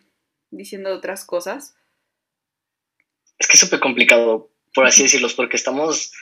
diciendo 0.50 0.94
otras 0.94 1.24
cosas. 1.24 1.74
Es 3.38 3.48
que 3.48 3.54
es 3.54 3.60
súper 3.60 3.80
complicado, 3.80 4.50
por 4.74 4.86
así 4.86 5.02
decirlo, 5.02 5.28
porque 5.36 5.56
estamos, 5.56 6.12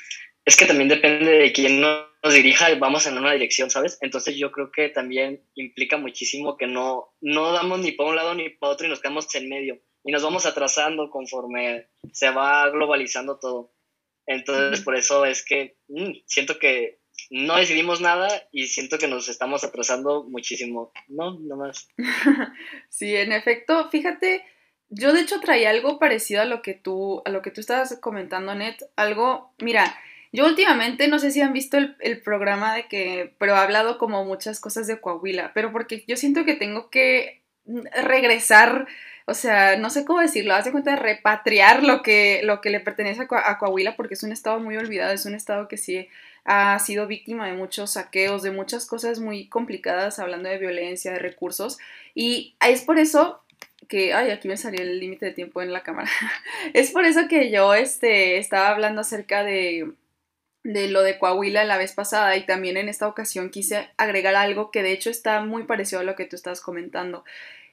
es 0.45 0.57
que 0.57 0.67
también 0.67 0.89
depende 0.89 1.31
de 1.31 1.53
quién 1.53 1.81
nos 1.81 2.35
dirija 2.35 2.75
vamos 2.77 3.07
en 3.07 3.19
una 3.19 3.33
dirección, 3.33 3.71
¿sabes? 3.71 3.99
Entonces 4.01 4.37
yo 4.37 4.51
creo 4.53 4.71
que 4.71 4.89
también 4.89 5.43
implica 5.55 5.97
muchísimo 5.97 6.57
que 6.57 6.67
no, 6.67 7.15
no 7.21 7.53
damos 7.53 7.81
ni 7.81 7.93
para 7.93 8.11
un 8.11 8.17
lado 8.17 8.35
ni 8.35 8.51
para 8.51 8.73
otro 8.73 8.87
y 8.87 8.91
nos 8.91 9.01
quedamos 9.01 9.33
en 9.35 9.49
medio 9.49 9.81
y 10.05 10.13
nos 10.13 10.23
vamos 10.23 10.45
atrasando 10.47 11.11
conforme 11.11 11.89
se 12.13 12.31
va 12.31 12.69
globalizando 12.71 13.39
todo. 13.39 13.73
Entonces, 14.27 14.83
por 14.83 14.97
eso 14.97 15.25
es 15.25 15.45
que 15.45 15.77
mm, 15.89 16.13
siento 16.27 16.59
que 16.59 17.01
no 17.31 17.57
decidimos 17.57 18.01
nada 18.01 18.29
y 18.53 18.67
siento 18.67 18.99
que 18.99 19.09
nos 19.09 19.29
estamos 19.29 19.65
atrasando 19.65 20.25
muchísimo. 20.25 20.93
No, 21.09 21.39
no 21.41 21.57
más. 21.57 21.89
sí, 22.89 23.15
en 23.17 23.33
efecto, 23.33 23.89
fíjate, 23.91 24.45
yo 24.89 25.13
de 25.13 25.21
hecho 25.21 25.41
traía 25.41 25.71
algo 25.71 25.99
parecido 25.99 26.43
a 26.43 26.47
lo 26.47 26.63
que 26.63 26.75
tú, 26.75 27.23
a 27.25 27.31
lo 27.31 27.43
que 27.43 27.51
tú 27.51 27.61
estabas 27.61 27.99
comentando, 28.01 28.55
Net. 28.55 28.77
Algo, 28.97 29.55
mira, 29.59 29.99
yo 30.35 30.47
últimamente 30.47 31.07
no 31.07 31.21
sé 31.21 31.31
si 31.31 31.41
han 31.41 31.53
visto 31.53 31.79
el, 31.79 32.21
programa 32.21 32.75
de 32.75 32.89
que, 32.89 33.35
pero 33.39 33.55
he 33.55 33.59
hablado 33.59 33.99
como 33.99 34.25
muchas 34.25 34.59
cosas 34.59 34.89
de 34.89 35.01
Coahuila, 35.01 35.53
pero 35.55 35.71
porque 35.71 36.05
yo 36.09 36.17
siento 36.17 36.45
que 36.45 36.55
tengo 36.55 36.91
que 36.91 37.43
regresar 38.03 38.89
o 39.27 39.35
sea, 39.35 39.77
no 39.77 39.89
sé 39.91 40.05
cómo 40.05 40.21
decirlo, 40.21 40.55
haz 40.55 40.69
cuenta 40.71 40.91
de 40.91 40.97
repatriar 40.97 41.83
lo 41.83 42.03
que, 42.03 42.41
lo 42.43 42.61
que 42.61 42.71
le 42.71 42.81
pertenece 42.81 43.27
a, 43.31 43.59
Coahuila, 43.59 43.97
porque 43.97 44.15
es 44.15 44.23
un 44.23 44.33
estado 44.33 44.61
muy 44.61 44.77
olvidado, 44.77 45.15
es 45.15 45.25
un 45.25 45.35
estado 45.35 45.67
que 45.67 45.79
sí 45.79 46.09
ha 46.45 46.79
sido 46.79 47.07
víctima 47.07 47.47
de 47.47 47.55
muchos 47.55 47.93
saqueos, 47.93 48.43
de 48.43 48.51
muchas 48.51 48.87
cosas 48.87 49.21
muy 49.21 49.49
complicadas, 49.49 50.19
hablando 50.19 50.51
de 50.51 50.59
violencia, 50.59 51.13
de 51.13 51.21
recursos, 51.21 51.79
y 52.15 52.55
es 52.61 52.83
por 52.83 52.99
eso 52.99 53.41
que, 53.89 54.13
ay, 54.13 54.31
aquí 54.31 54.49
me 54.49 54.59
salió 54.59 54.83
el 54.83 54.99
límite 55.01 55.27
de 55.27 55.33
tiempo 55.33 55.63
en 55.63 55.73
la 55.73 55.83
cámara, 55.83 56.11
es 56.75 56.91
por 56.91 57.07
eso 57.07 57.29
que 57.29 57.51
yo 57.51 57.73
este, 57.73 58.37
estaba 58.37 58.69
hablando 58.69 59.01
acerca 59.01 59.43
de, 59.43 59.91
de 60.65 60.89
lo 60.89 61.03
de 61.03 61.19
Coahuila 61.19 61.65
la 61.65 61.77
vez 61.77 61.93
pasada 61.93 62.37
y 62.37 62.47
también 62.47 62.77
en 62.77 62.89
esta 62.89 63.07
ocasión 63.07 63.51
quise 63.51 63.91
agregar 63.99 64.35
algo 64.35 64.71
que 64.71 64.83
de 64.83 64.93
hecho 64.93 65.11
está 65.11 65.41
muy 65.45 65.65
parecido 65.65 66.01
a 66.01 66.05
lo 66.05 66.17
que 66.17 66.25
tú 66.25 66.37
estás 66.37 66.61
comentando. 66.61 67.25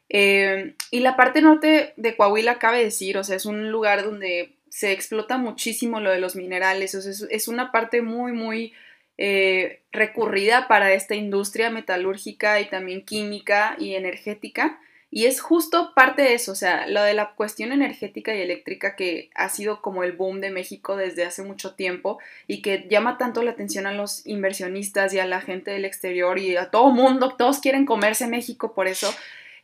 Eh, 0.10 0.76
y 0.92 1.00
la 1.00 1.16
parte 1.16 1.42
norte 1.42 1.94
de 1.96 2.18
Coahuila, 2.18 2.60
cabe 2.60 2.84
decir, 2.84 3.18
o 3.18 3.24
sea, 3.24 3.38
es 3.38 3.46
un 3.46 3.72
lugar 3.72 4.04
donde 4.04 4.58
se 4.70 4.92
explota 4.92 5.38
muchísimo 5.38 6.02
lo 6.02 6.12
de 6.12 6.20
los 6.20 6.36
minerales, 6.36 6.92
sea, 6.92 7.28
es, 7.30 7.48
una 7.48 7.72
parte 7.72 8.02
muy, 8.02 8.34
muy 8.34 8.74
eh, 9.18 9.82
recurrida 9.94 10.68
para 10.68 10.92
esta 10.94 11.16
industria 11.16 11.70
metalúrgica 11.70 12.60
y 12.60 12.70
también 12.70 13.06
química 13.06 13.78
y 13.80 13.96
energética. 13.96 14.82
Y 15.14 15.26
es 15.26 15.42
justo 15.42 15.92
parte 15.94 16.22
de 16.22 16.34
eso, 16.34 16.54
o 16.54 16.56
sea, 16.56 16.88
lo 16.88 17.04
de 17.04 17.14
la 17.14 17.34
cuestión 17.34 17.74
energética 17.74 18.34
y 18.34 18.42
eléctrica 18.42 18.96
que 18.96 19.30
ha 19.36 19.50
sido 19.50 19.82
como 19.82 20.06
el 20.06 20.14
boom 20.14 20.40
de 20.40 20.52
México 20.52 20.96
desde 20.96 21.26
hace 21.26 21.44
mucho 21.44 21.76
tiempo 21.76 22.18
y 22.48 22.62
que 22.62 22.88
llama 22.90 23.18
tanto 23.18 23.44
la 23.44 23.52
atención 23.52 23.88
a 23.88 23.92
los 23.92 24.26
inversionistas 24.26 25.14
y 25.14 25.20
a 25.20 25.26
la 25.26 25.42
gente 25.42 25.72
del 25.72 25.84
exterior 25.84 26.40
y 26.40 26.56
a 26.56 26.72
todo 26.72 26.92
mundo, 26.92 27.36
todos 27.36 27.60
quieren 27.60 27.86
comerse 27.86 28.26
México 28.28 28.74
por 28.74 28.88
eso. 28.88 29.14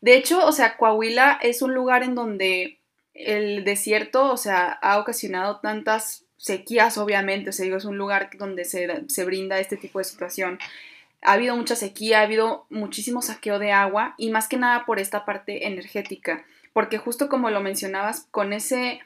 De 0.02 0.18
hecho, 0.18 0.46
o 0.46 0.52
sea, 0.52 0.76
Coahuila 0.76 1.40
es 1.42 1.62
un 1.62 1.74
lugar 1.74 2.04
en 2.04 2.14
donde 2.14 2.80
el 3.14 3.64
desierto, 3.64 4.30
o 4.30 4.38
sea, 4.38 4.68
ha 4.70 5.00
ocasionado 5.00 5.62
tantas 5.62 6.26
sequías, 6.36 6.98
obviamente, 6.98 7.52
o 7.52 7.54
sea, 7.54 7.64
digo, 7.64 7.78
es 7.78 7.86
un 7.86 7.98
lugar 7.98 8.32
donde 8.38 8.66
se, 8.66 9.06
se 9.08 9.24
brinda 9.24 9.60
este 9.60 9.78
tipo 9.78 10.00
de 10.00 10.06
situación. 10.06 10.60
Ha 11.22 11.34
habido 11.34 11.56
mucha 11.56 11.76
sequía, 11.76 12.20
ha 12.20 12.24
habido 12.24 12.66
muchísimo 12.70 13.22
saqueo 13.22 13.60
de 13.60 13.72
agua 13.72 14.16
y 14.18 14.30
más 14.30 14.48
que 14.48 14.58
nada 14.58 14.86
por 14.86 15.00
esta 15.00 15.26
parte 15.26 15.68
energética, 15.68 16.46
porque 16.74 16.98
justo 16.98 17.28
como 17.30 17.50
lo 17.50 17.60
mencionabas, 17.60 18.28
con 18.32 18.54
ese, 18.54 19.00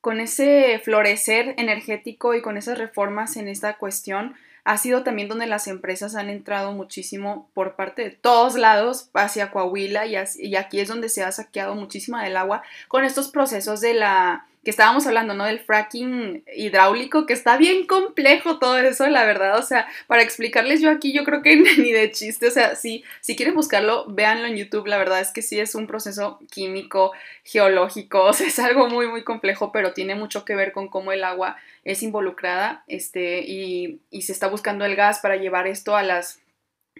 con 0.00 0.20
ese 0.20 0.80
florecer 0.82 1.54
energético 1.58 2.34
y 2.34 2.42
con 2.42 2.56
esas 2.56 2.78
reformas 2.78 3.36
en 3.36 3.48
esta 3.48 3.76
cuestión, 3.76 4.34
ha 4.64 4.76
sido 4.76 5.02
también 5.02 5.28
donde 5.28 5.46
las 5.46 5.66
empresas 5.66 6.14
han 6.14 6.28
entrado 6.28 6.72
muchísimo 6.72 7.48
por 7.54 7.74
parte 7.74 8.02
de 8.02 8.10
todos 8.10 8.54
lados 8.54 9.08
hacia 9.14 9.50
Coahuila 9.50 10.06
y, 10.06 10.16
y 10.40 10.56
aquí 10.56 10.80
es 10.80 10.88
donde 10.88 11.08
se 11.08 11.22
ha 11.22 11.32
saqueado 11.32 11.74
muchísima 11.74 12.22
del 12.22 12.36
agua 12.36 12.62
con 12.86 13.04
estos 13.04 13.28
procesos 13.28 13.80
de 13.80 13.94
la 13.94 14.46
que 14.68 14.72
estábamos 14.72 15.06
hablando, 15.06 15.32
¿no? 15.32 15.46
Del 15.46 15.60
fracking 15.60 16.44
hidráulico, 16.54 17.24
que 17.24 17.32
está 17.32 17.56
bien 17.56 17.86
complejo 17.86 18.58
todo 18.58 18.76
eso, 18.76 19.06
la 19.06 19.24
verdad. 19.24 19.58
O 19.58 19.62
sea, 19.62 19.88
para 20.06 20.20
explicarles 20.20 20.82
yo 20.82 20.90
aquí, 20.90 21.14
yo 21.14 21.24
creo 21.24 21.40
que 21.40 21.56
ni 21.78 21.90
de 21.90 22.10
chiste. 22.10 22.48
O 22.48 22.50
sea, 22.50 22.74
si, 22.74 23.02
si 23.22 23.34
quieren 23.34 23.54
buscarlo, 23.54 24.04
véanlo 24.08 24.46
en 24.46 24.58
YouTube. 24.58 24.86
La 24.86 24.98
verdad 24.98 25.22
es 25.22 25.30
que 25.30 25.40
sí 25.40 25.58
es 25.58 25.74
un 25.74 25.86
proceso 25.86 26.38
químico, 26.50 27.12
geológico. 27.44 28.28
Es 28.40 28.58
algo 28.58 28.90
muy, 28.90 29.08
muy 29.08 29.24
complejo, 29.24 29.72
pero 29.72 29.94
tiene 29.94 30.14
mucho 30.14 30.44
que 30.44 30.54
ver 30.54 30.72
con 30.72 30.88
cómo 30.88 31.12
el 31.12 31.24
agua 31.24 31.56
es 31.84 32.02
involucrada. 32.02 32.84
Este, 32.88 33.40
y, 33.40 34.02
y 34.10 34.20
se 34.20 34.32
está 34.32 34.48
buscando 34.48 34.84
el 34.84 34.96
gas 34.96 35.20
para 35.20 35.36
llevar 35.36 35.66
esto 35.66 35.96
a 35.96 36.02
las, 36.02 36.42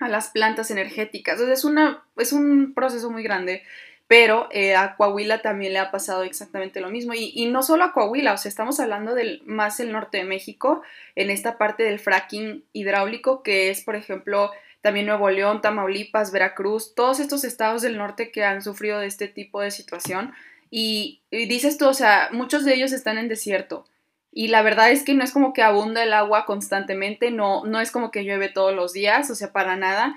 a 0.00 0.08
las 0.08 0.28
plantas 0.28 0.70
energéticas. 0.70 1.38
O 1.38 1.44
sea, 1.44 1.52
es, 1.52 1.66
una, 1.66 2.02
es 2.16 2.32
un 2.32 2.72
proceso 2.72 3.10
muy 3.10 3.22
grande 3.22 3.62
pero 4.08 4.48
eh, 4.50 4.74
a 4.74 4.96
Coahuila 4.96 5.42
también 5.42 5.74
le 5.74 5.78
ha 5.78 5.90
pasado 5.90 6.22
exactamente 6.22 6.80
lo 6.80 6.88
mismo. 6.88 7.12
Y, 7.14 7.46
no 7.46 7.62
solo 7.62 7.84
a 7.84 7.92
Coahuila, 7.92 8.32
o 8.32 8.38
sea, 8.38 8.48
estamos 8.48 8.80
hablando 8.80 9.14
del 9.14 9.42
más 9.44 9.78
el 9.80 9.92
norte 9.92 10.16
de 10.16 10.24
México, 10.24 10.82
en 11.14 11.30
esta 11.30 11.58
parte 11.58 11.82
del 11.82 11.98
fracking 11.98 12.64
hidráulico, 12.72 13.42
que 13.42 13.68
es, 13.68 13.82
por 13.82 13.96
ejemplo, 13.96 14.50
también 14.80 15.04
Nuevo 15.04 15.28
León, 15.28 15.60
Tamaulipas, 15.60 16.32
Veracruz, 16.32 16.94
todos 16.94 17.20
estos 17.20 17.44
estados 17.44 17.82
del 17.82 17.98
norte 17.98 18.30
que 18.30 18.44
han 18.44 18.62
sufrido 18.62 18.98
de 18.98 19.06
este 19.06 19.28
tipo 19.28 19.60
de 19.60 19.70
situación. 19.70 20.32
Y, 20.70 21.20
y 21.30 21.44
dices 21.46 21.76
tú, 21.76 21.86
o 21.86 21.94
sea, 21.94 22.30
muchos 22.32 22.64
de 22.64 22.74
ellos 22.74 22.92
están 22.92 23.18
en 23.18 23.28
desierto. 23.28 23.84
Y 24.32 24.48
la 24.48 24.62
verdad 24.62 24.90
es 24.90 25.02
que 25.02 25.12
no 25.12 25.22
es 25.22 25.32
como 25.32 25.52
que 25.52 25.62
abunda 25.62 26.02
el 26.02 26.14
agua 26.14 26.46
constantemente, 26.46 27.30
no, 27.30 27.64
no 27.66 27.78
es 27.80 27.90
como 27.90 28.10
que 28.10 28.24
llueve 28.24 28.48
todos 28.48 28.74
los 28.74 28.94
días, 28.94 29.30
o 29.30 29.34
sea, 29.34 29.52
para 29.52 29.76
nada 29.76 30.16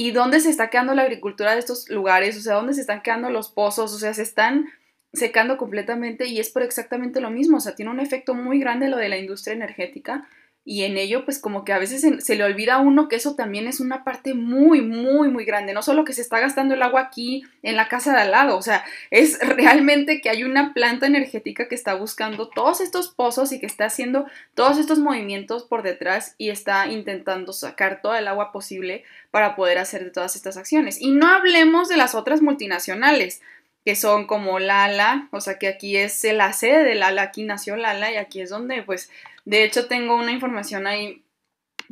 y 0.00 0.12
dónde 0.12 0.38
se 0.38 0.48
está 0.48 0.70
quedando 0.70 0.94
la 0.94 1.02
agricultura 1.02 1.54
de 1.54 1.58
estos 1.58 1.90
lugares, 1.90 2.36
o 2.36 2.40
sea, 2.40 2.54
dónde 2.54 2.72
se 2.72 2.82
están 2.82 3.02
quedando 3.02 3.30
los 3.30 3.50
pozos, 3.50 3.92
o 3.92 3.98
sea, 3.98 4.14
se 4.14 4.22
están 4.22 4.66
secando 5.12 5.56
completamente 5.56 6.26
y 6.26 6.38
es 6.38 6.50
por 6.50 6.62
exactamente 6.62 7.20
lo 7.20 7.30
mismo, 7.30 7.56
o 7.56 7.60
sea, 7.60 7.74
tiene 7.74 7.90
un 7.90 7.98
efecto 7.98 8.32
muy 8.32 8.60
grande 8.60 8.86
lo 8.86 8.96
de 8.96 9.08
la 9.08 9.18
industria 9.18 9.54
energética 9.54 10.28
y 10.68 10.84
en 10.84 10.98
ello 10.98 11.24
pues 11.24 11.38
como 11.38 11.64
que 11.64 11.72
a 11.72 11.78
veces 11.78 12.04
se, 12.22 12.34
le 12.36 12.44
olvida 12.44 12.74
a 12.74 12.78
uno 12.80 13.08
que 13.08 13.16
eso 13.16 13.34
también 13.34 13.66
es 13.66 13.80
una 13.80 14.04
parte 14.04 14.34
muy, 14.34 14.82
muy, 14.82 15.28
muy 15.28 15.46
grande, 15.46 15.72
no 15.72 15.80
solo 15.80 16.04
que 16.04 16.12
se 16.12 16.20
está 16.20 16.40
gastando 16.40 16.74
el 16.74 16.82
agua 16.82 17.00
aquí 17.00 17.42
en 17.62 17.74
la 17.74 17.88
casa 17.88 18.12
de 18.12 18.18
al 18.18 18.32
lado, 18.32 18.58
o 18.58 18.60
sea, 18.60 18.84
es 19.10 19.38
realmente 19.56 20.20
que 20.20 20.28
hay 20.28 20.44
una 20.44 20.74
planta 20.74 21.06
energética 21.06 21.68
que 21.68 21.74
está 21.74 21.94
buscando 21.94 22.50
todos 22.50 22.82
estos 22.82 23.08
pozos 23.08 23.50
y 23.52 23.60
que 23.60 23.64
está 23.64 23.86
haciendo 23.86 24.26
todos 24.52 24.76
estos 24.76 24.98
movimientos 24.98 25.64
por 25.64 25.82
detrás 25.82 26.34
y 26.36 26.50
está 26.50 26.86
intentando 26.88 27.54
sacar 27.54 28.02
toda 28.02 28.18
el 28.18 28.28
agua 28.28 28.52
posible 28.52 29.04
para 29.30 29.56
poder 29.56 29.78
hacer 29.78 30.12
todas 30.12 30.36
estas 30.36 30.58
acciones. 30.58 31.00
Y 31.00 31.12
no 31.12 31.28
hablemos 31.28 31.88
de 31.88 31.96
las 31.96 32.14
otras 32.14 32.42
multinacionales, 32.42 33.40
que 33.86 33.96
son 33.96 34.26
como 34.26 34.58
Lala, 34.58 35.28
o 35.30 35.40
sea 35.40 35.58
que 35.58 35.66
aquí 35.66 35.96
es 35.96 36.22
la 36.24 36.52
sede 36.52 36.84
de 36.84 36.94
Lala, 36.94 37.22
aquí 37.22 37.44
nació 37.44 37.74
Lala 37.74 38.12
y 38.12 38.16
aquí 38.16 38.42
es 38.42 38.50
donde 38.50 38.82
pues 38.82 39.08
de 39.48 39.64
hecho, 39.64 39.86
tengo 39.86 40.14
una 40.14 40.30
información 40.30 40.86
ahí 40.86 41.24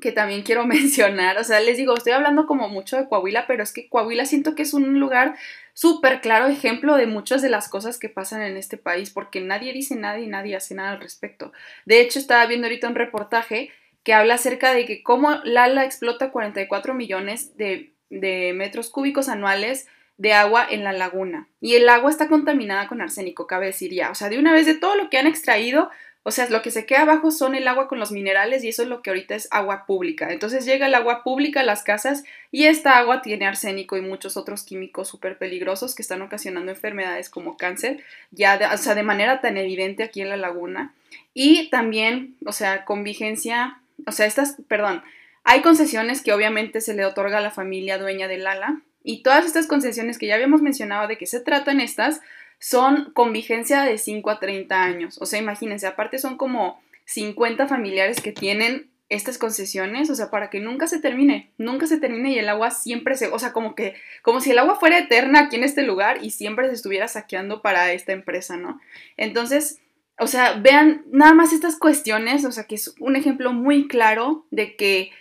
que 0.03 0.13
también 0.13 0.43
quiero 0.43 0.67
mencionar. 0.67 1.39
O 1.39 1.45
sea, 1.45 1.59
les 1.61 1.79
digo, 1.79 1.97
estoy 1.97 2.13
hablando 2.13 2.47
como 2.47 2.69
mucho 2.69 2.99
de 2.99 3.09
Coahuila, 3.09 3.47
pero 3.47 3.63
es 3.63 3.73
que 3.73 3.89
Coahuila 3.89 4.27
siento 4.27 4.55
que 4.55 4.61
es 4.61 4.75
un 4.75 5.01
lugar 5.01 5.37
súper 5.73 6.21
claro 6.21 6.49
ejemplo 6.49 6.97
de 6.97 7.07
muchas 7.07 7.41
de 7.41 7.49
las 7.49 7.71
cosas 7.71 7.99
que 7.99 8.11
pasan 8.11 8.43
en 8.43 8.59
este 8.59 8.77
país, 8.77 9.09
porque 9.09 9.41
nadie 9.41 9.73
dice 9.73 9.97
nada 9.97 10.19
y 10.19 10.27
nadie 10.27 10.55
hace 10.55 10.75
nada 10.75 10.93
al 10.93 11.01
respecto. 11.01 11.51
De 11.87 12.01
hecho, 12.01 12.19
estaba 12.19 12.45
viendo 12.45 12.67
ahorita 12.67 12.89
un 12.89 12.95
reportaje 12.95 13.71
que 14.03 14.13
habla 14.13 14.35
acerca 14.35 14.75
de 14.75 14.85
que 14.85 15.03
cómo 15.03 15.41
Lala 15.45 15.87
explota 15.87 16.33
44 16.33 16.93
millones 16.93 17.57
de, 17.57 17.95
de 18.11 18.53
metros 18.55 18.91
cúbicos 18.91 19.31
anuales 19.31 19.87
de 20.19 20.35
agua 20.35 20.67
en 20.69 20.85
la 20.85 20.93
laguna. 20.93 21.49
Y 21.63 21.75
el 21.75 21.89
agua 21.89 22.11
está 22.11 22.29
contaminada 22.29 22.87
con 22.87 23.01
arsénico, 23.01 23.47
cabe 23.47 23.67
decir 23.67 23.93
ya. 23.95 24.11
O 24.11 24.15
sea, 24.15 24.29
de 24.29 24.39
una 24.39 24.53
vez 24.53 24.67
de 24.67 24.75
todo 24.75 24.95
lo 24.95 25.09
que 25.09 25.17
han 25.17 25.27
extraído, 25.27 25.91
o 26.29 26.33
sea, 26.33 26.51
lo 26.51 26.61
que 26.61 26.73
se 26.73 26.87
queda 26.87 27.03
abajo 27.03 27.31
son 27.31 27.55
el 27.55 27.69
agua 27.69 27.87
con 27.87 28.01
los 28.01 28.11
minerales 28.11 28.65
y 28.65 28.69
eso 28.69 28.83
es 28.83 28.89
lo 28.89 29.01
que 29.01 29.11
ahorita 29.11 29.37
es 29.37 29.47
agua 29.53 29.87
pública. 29.87 30.33
Entonces 30.33 30.65
llega 30.65 30.87
el 30.87 30.95
agua 30.97 31.23
pública 31.23 31.61
a 31.61 31.63
las 31.63 31.85
casas 31.85 32.25
y 32.51 32.65
esta 32.65 32.99
agua 32.99 33.23
tiene 33.23 33.47
arsénico 33.47 33.97
y 33.97 34.01
muchos 34.01 34.37
otros 34.37 34.65
químicos 34.65 35.07
súper 35.07 35.39
peligrosos 35.39 35.95
que 35.95 36.03
están 36.03 36.23
ocasionando 36.23 36.73
enfermedades 36.73 37.31
como 37.31 37.57
cáncer, 37.57 38.03
ya 38.33 38.59
de, 38.59 38.67
o 38.67 38.77
sea, 38.77 38.97
de 38.97 39.05
manera 39.05 39.41
tan 39.41 39.57
evidente 39.57 40.03
aquí 40.03 40.21
en 40.21 40.31
la 40.31 40.37
laguna. 40.37 40.93
Y 41.33 41.71
también, 41.71 42.35
o 42.45 42.51
sea, 42.51 42.85
con 42.85 43.05
vigencia, 43.05 43.79
o 44.05 44.11
sea, 44.11 44.27
estas, 44.27 44.57
perdón, 44.67 45.05
hay 45.45 45.63
concesiones 45.63 46.23
que 46.23 46.33
obviamente 46.33 46.81
se 46.81 46.95
le 46.95 47.05
otorga 47.05 47.39
a 47.39 47.41
la 47.41 47.53
familia 47.53 47.99
dueña 47.99 48.27
del 48.27 48.49
ala 48.49 48.81
y 49.05 49.23
todas 49.23 49.47
estas 49.47 49.69
concesiones 49.69 50.19
que 50.19 50.27
ya 50.27 50.35
habíamos 50.35 50.61
mencionado 50.61 51.07
de 51.07 51.19
qué 51.19 51.27
se 51.27 51.39
tratan 51.39 51.79
estas, 51.79 52.21
son 52.59 53.13
con 53.13 53.33
vigencia 53.33 53.83
de 53.83 53.99
5 53.99 54.31
a 54.31 54.41
30 54.41 54.83
años. 54.83 55.19
O 55.21 55.27
sea, 55.27 55.39
imagínense, 55.39 55.87
aparte 55.87 56.19
son 56.19 56.37
como 56.37 56.81
50 57.07 57.69
familiares 57.69 58.21
que 58.21 58.33
tienen 58.33 58.91
estas 59.09 59.39
concesiones, 59.39 60.11
o 60.11 60.17
sea, 60.17 60.31
para 60.31 60.51
que 60.51 60.59
nunca 60.59 60.89
se 60.89 61.01
termine, 61.01 61.53
nunca 61.59 61.87
se 61.87 61.99
termine 61.99 62.33
y 62.33 62.39
el 62.39 62.49
agua 62.49 62.73
siempre 62.73 63.17
se, 63.17 63.29
o 63.29 63.39
sea, 63.39 63.53
como 63.53 63.77
que, 63.77 63.95
como 64.23 64.41
si 64.41 64.51
el 64.51 64.59
agua 64.59 64.81
fuera 64.81 64.99
eterna 64.99 65.43
aquí 65.43 65.57
en 65.57 65.65
este 65.65 65.83
lugar 65.83 66.25
y 66.25 66.31
siempre 66.31 66.67
se 66.67 66.75
estuviera 66.75 67.07
saqueando 67.07 67.63
para 67.63 67.93
esta 67.93 68.13
empresa, 68.13 68.57
¿no? 68.57 68.81
Entonces, 69.17 69.81
o 70.19 70.27
sea, 70.27 70.55
vean 70.55 71.05
nada 71.13 71.35
más 71.35 71.53
estas 71.53 71.79
cuestiones, 71.79 72.45
o 72.45 72.51
sea, 72.51 72.65
que 72.65 72.75
es 72.75 72.95
un 72.99 73.15
ejemplo 73.15 73.53
muy 73.53 73.87
claro 73.87 74.47
de 74.51 74.75
que 74.75 75.13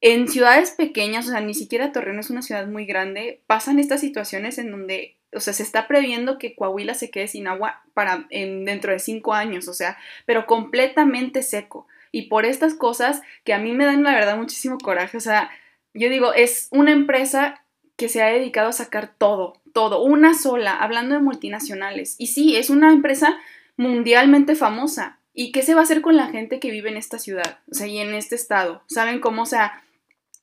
en 0.00 0.28
ciudades 0.28 0.70
pequeñas, 0.70 1.26
o 1.26 1.32
sea, 1.32 1.40
ni 1.40 1.52
siquiera 1.52 1.92
Torreón 1.92 2.20
es 2.20 2.30
una 2.30 2.42
ciudad 2.42 2.66
muy 2.66 2.86
grande, 2.86 3.42
pasan 3.46 3.78
estas 3.78 4.00
situaciones 4.00 4.56
en 4.58 4.70
donde 4.70 5.18
o 5.36 5.40
sea, 5.40 5.52
se 5.52 5.62
está 5.62 5.86
previendo 5.86 6.38
que 6.38 6.54
Coahuila 6.54 6.94
se 6.94 7.10
quede 7.10 7.28
sin 7.28 7.46
agua 7.46 7.82
para 7.94 8.26
en, 8.30 8.64
dentro 8.64 8.92
de 8.92 8.98
cinco 8.98 9.34
años, 9.34 9.68
o 9.68 9.74
sea, 9.74 9.98
pero 10.24 10.46
completamente 10.46 11.42
seco. 11.42 11.86
Y 12.12 12.22
por 12.22 12.46
estas 12.46 12.74
cosas 12.74 13.20
que 13.44 13.52
a 13.52 13.58
mí 13.58 13.72
me 13.72 13.84
dan 13.84 14.02
la 14.02 14.14
verdad 14.14 14.36
muchísimo 14.36 14.78
coraje, 14.78 15.16
o 15.16 15.20
sea, 15.20 15.50
yo 15.94 16.08
digo, 16.08 16.32
es 16.32 16.68
una 16.70 16.92
empresa 16.92 17.62
que 17.96 18.08
se 18.08 18.22
ha 18.22 18.26
dedicado 18.26 18.68
a 18.68 18.72
sacar 18.72 19.14
todo, 19.16 19.54
todo, 19.72 20.02
una 20.02 20.34
sola, 20.34 20.76
hablando 20.76 21.14
de 21.14 21.20
multinacionales. 21.20 22.14
Y 22.18 22.28
sí, 22.28 22.56
es 22.56 22.70
una 22.70 22.92
empresa 22.92 23.38
mundialmente 23.76 24.54
famosa. 24.54 25.18
¿Y 25.32 25.52
qué 25.52 25.62
se 25.62 25.74
va 25.74 25.80
a 25.80 25.84
hacer 25.84 26.00
con 26.00 26.16
la 26.16 26.28
gente 26.28 26.60
que 26.60 26.70
vive 26.70 26.90
en 26.90 26.96
esta 26.96 27.18
ciudad? 27.18 27.58
O 27.70 27.74
sea, 27.74 27.86
y 27.86 27.98
en 27.98 28.14
este 28.14 28.34
estado. 28.34 28.82
¿Saben 28.86 29.20
cómo? 29.20 29.42
O 29.42 29.46
sea, 29.46 29.82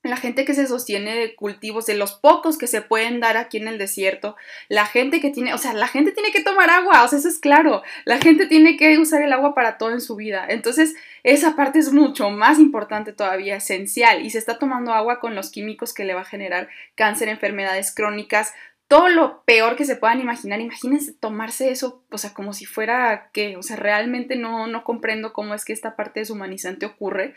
la 0.04 0.18
gente 0.18 0.46
que 0.46 0.54
se 0.54 0.68
sostiene 0.68 1.16
de 1.16 1.36
cultivos, 1.36 1.86
de 1.86 1.96
los 1.96 2.13
pocos 2.13 2.58
que 2.58 2.68
se 2.68 2.82
pueden 2.82 3.20
dar 3.20 3.38
aquí 3.38 3.58
en 3.58 3.68
el 3.68 3.78
desierto, 3.78 4.36
la 4.68 4.86
gente 4.86 5.22
que 5.22 5.30
tiene, 5.30 5.54
o 5.54 5.58
sea, 5.58 5.74
la 5.74 5.88
gente 5.88 6.12
tiene 6.12 6.32
que 6.32 6.44
tomar 6.44 6.70
agua, 6.70 7.04
o 7.04 7.08
sea, 7.08 7.20
eso 7.20 7.30
es 7.30 7.39
claro, 7.39 7.82
la 8.06 8.20
gente 8.20 8.46
tiene 8.46 8.76
que 8.78 8.98
usar 9.00 9.22
el 9.22 9.34
agua 9.34 9.56
para 9.56 9.78
todo 9.78 9.92
en 9.92 10.02
su 10.02 10.16
vida. 10.16 10.46
Entonces, 10.48 10.94
esa 11.24 11.56
parte 11.56 11.80
es 11.80 11.94
mucho 11.94 12.30
más 12.30 12.60
importante 12.60 13.13
todavía, 13.13 13.56
esencial, 13.56 14.26
y 14.26 14.30
se 14.30 14.39
está 14.39 14.60
tomando 14.60 14.92
agua 14.94 15.20
con 15.20 15.36
los 15.36 15.50
químicos 15.50 15.94
que 15.94 16.04
le 16.04 16.13
va 16.13 16.22
a 16.22 16.26
generar 16.26 16.68
cáncer, 16.96 17.30
enfermedades 17.30 17.96
crónicas, 17.96 18.54
todo 18.88 19.10
lo 19.10 19.44
peor 19.46 19.76
que 19.76 19.86
se 19.86 19.96
puedan 19.96 20.22
imaginar. 20.22 20.60
Imagínense 20.60 21.13
tomarse 21.13 21.72
eso, 21.72 22.04
o 22.12 22.18
sea, 22.18 22.34
como 22.34 22.54
si 22.54 22.66
fuera 22.66 23.30
que, 23.34 23.58
o 23.58 23.63
sea, 23.63 23.76
realmente 23.78 24.36
no, 24.36 24.68
no 24.68 24.84
comprendo 24.84 25.34
cómo 25.34 25.54
es 25.54 25.66
que 25.66 25.74
esta 25.74 25.96
parte 25.96 26.20
deshumanizante 26.20 26.86
ocurre. 26.86 27.34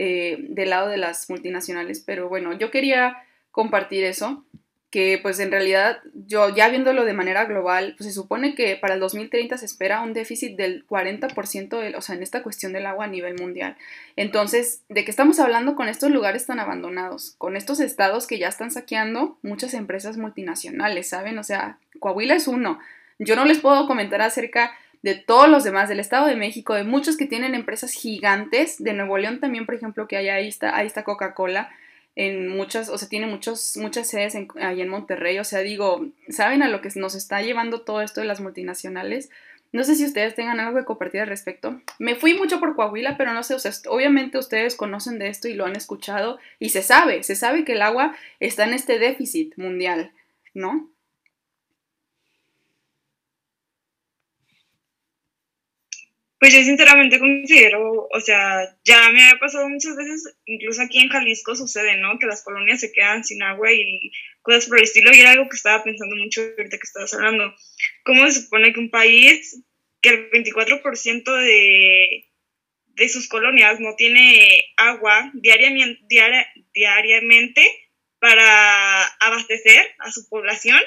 Eh, 0.00 0.36
del 0.50 0.70
lado 0.70 0.86
de 0.86 0.96
las 0.96 1.28
multinacionales, 1.28 1.98
pero 1.98 2.28
bueno, 2.28 2.52
yo 2.52 2.70
quería 2.70 3.24
compartir 3.50 4.04
eso, 4.04 4.44
que 4.90 5.18
pues 5.20 5.40
en 5.40 5.50
realidad 5.50 5.98
yo 6.14 6.54
ya 6.54 6.68
viéndolo 6.68 7.04
de 7.04 7.14
manera 7.14 7.46
global, 7.46 7.96
pues 7.98 8.06
se 8.06 8.14
supone 8.14 8.54
que 8.54 8.76
para 8.76 8.94
el 8.94 9.00
2030 9.00 9.58
se 9.58 9.64
espera 9.64 10.00
un 10.02 10.12
déficit 10.12 10.56
del 10.56 10.86
40%, 10.86 11.96
o 11.96 12.00
sea, 12.00 12.14
en 12.14 12.22
esta 12.22 12.44
cuestión 12.44 12.72
del 12.72 12.86
agua 12.86 13.06
a 13.06 13.08
nivel 13.08 13.34
mundial. 13.40 13.76
Entonces, 14.14 14.82
¿de 14.88 15.04
qué 15.04 15.10
estamos 15.10 15.40
hablando 15.40 15.74
con 15.74 15.88
estos 15.88 16.12
lugares 16.12 16.46
tan 16.46 16.60
abandonados? 16.60 17.34
Con 17.36 17.56
estos 17.56 17.80
estados 17.80 18.28
que 18.28 18.38
ya 18.38 18.46
están 18.46 18.70
saqueando 18.70 19.36
muchas 19.42 19.74
empresas 19.74 20.16
multinacionales, 20.16 21.08
¿saben? 21.08 21.40
O 21.40 21.42
sea, 21.42 21.80
Coahuila 21.98 22.36
es 22.36 22.46
uno. 22.46 22.78
Yo 23.18 23.34
no 23.34 23.44
les 23.44 23.58
puedo 23.58 23.88
comentar 23.88 24.22
acerca 24.22 24.78
de 25.02 25.14
todos 25.14 25.48
los 25.48 25.64
demás, 25.64 25.88
del 25.88 26.00
Estado 26.00 26.26
de 26.26 26.36
México, 26.36 26.74
de 26.74 26.84
muchos 26.84 27.16
que 27.16 27.26
tienen 27.26 27.54
empresas 27.54 27.92
gigantes, 27.92 28.82
de 28.82 28.92
Nuevo 28.92 29.18
León 29.18 29.40
también, 29.40 29.66
por 29.66 29.74
ejemplo, 29.74 30.08
que 30.08 30.16
hay 30.16 30.28
ahí 30.28 30.48
está, 30.48 30.76
ahí 30.76 30.86
está 30.86 31.04
Coca-Cola, 31.04 31.70
en 32.16 32.48
muchas, 32.48 32.88
o 32.88 32.98
sea, 32.98 33.08
tiene 33.08 33.28
muchos, 33.28 33.76
muchas 33.76 34.08
sedes 34.08 34.34
en, 34.34 34.48
ahí 34.60 34.80
en 34.80 34.88
Monterrey, 34.88 35.38
o 35.38 35.44
sea, 35.44 35.60
digo, 35.60 36.04
¿saben 36.28 36.64
a 36.64 36.68
lo 36.68 36.80
que 36.80 36.90
nos 36.96 37.14
está 37.14 37.42
llevando 37.42 37.82
todo 37.82 38.02
esto 38.02 38.20
de 38.20 38.26
las 38.26 38.40
multinacionales? 38.40 39.30
No 39.70 39.84
sé 39.84 39.94
si 39.94 40.04
ustedes 40.04 40.34
tengan 40.34 40.58
algo 40.58 40.78
que 40.78 40.84
compartir 40.84 41.20
al 41.20 41.28
respecto. 41.28 41.80
Me 41.98 42.14
fui 42.14 42.34
mucho 42.34 42.58
por 42.58 42.74
Coahuila, 42.74 43.16
pero 43.16 43.34
no 43.34 43.42
sé, 43.42 43.54
o 43.54 43.58
sea, 43.58 43.70
obviamente 43.88 44.38
ustedes 44.38 44.74
conocen 44.74 45.18
de 45.18 45.28
esto 45.28 45.46
y 45.46 45.54
lo 45.54 45.66
han 45.66 45.76
escuchado 45.76 46.38
y 46.58 46.70
se 46.70 46.82
sabe, 46.82 47.22
se 47.22 47.36
sabe 47.36 47.64
que 47.64 47.72
el 47.72 47.82
agua 47.82 48.16
está 48.40 48.64
en 48.64 48.74
este 48.74 48.98
déficit 48.98 49.56
mundial, 49.56 50.10
¿no? 50.54 50.90
Pues 56.38 56.54
yo 56.54 56.62
sinceramente 56.62 57.18
considero, 57.18 58.08
o 58.12 58.20
sea, 58.20 58.76
ya 58.84 59.10
me 59.10 59.28
ha 59.28 59.38
pasado 59.40 59.68
muchas 59.68 59.96
veces, 59.96 60.36
incluso 60.46 60.82
aquí 60.82 61.00
en 61.00 61.08
Jalisco 61.08 61.56
sucede, 61.56 61.96
¿no? 61.96 62.18
Que 62.18 62.26
las 62.26 62.44
colonias 62.44 62.80
se 62.80 62.92
quedan 62.92 63.24
sin 63.24 63.42
agua 63.42 63.72
y 63.72 64.12
cosas 64.42 64.66
por 64.66 64.78
el 64.78 64.84
estilo, 64.84 65.12
y 65.12 65.20
era 65.20 65.32
algo 65.32 65.48
que 65.48 65.56
estaba 65.56 65.82
pensando 65.82 66.14
mucho 66.14 66.42
ahorita 66.42 66.78
que 66.78 66.84
estabas 66.86 67.12
hablando. 67.14 67.52
¿Cómo 68.04 68.24
se 68.30 68.42
supone 68.42 68.72
que 68.72 68.78
un 68.78 68.90
país, 68.90 69.62
que 70.00 70.10
el 70.10 70.30
24% 70.30 71.24
de, 71.42 72.28
de 72.86 73.08
sus 73.08 73.28
colonias 73.28 73.80
no 73.80 73.96
tiene 73.96 74.64
agua 74.76 75.32
diariamente, 75.34 76.04
diariamente 76.72 77.68
para 78.20 79.06
abastecer 79.20 79.86
a 79.98 80.10
su 80.10 80.28
población, 80.28 80.80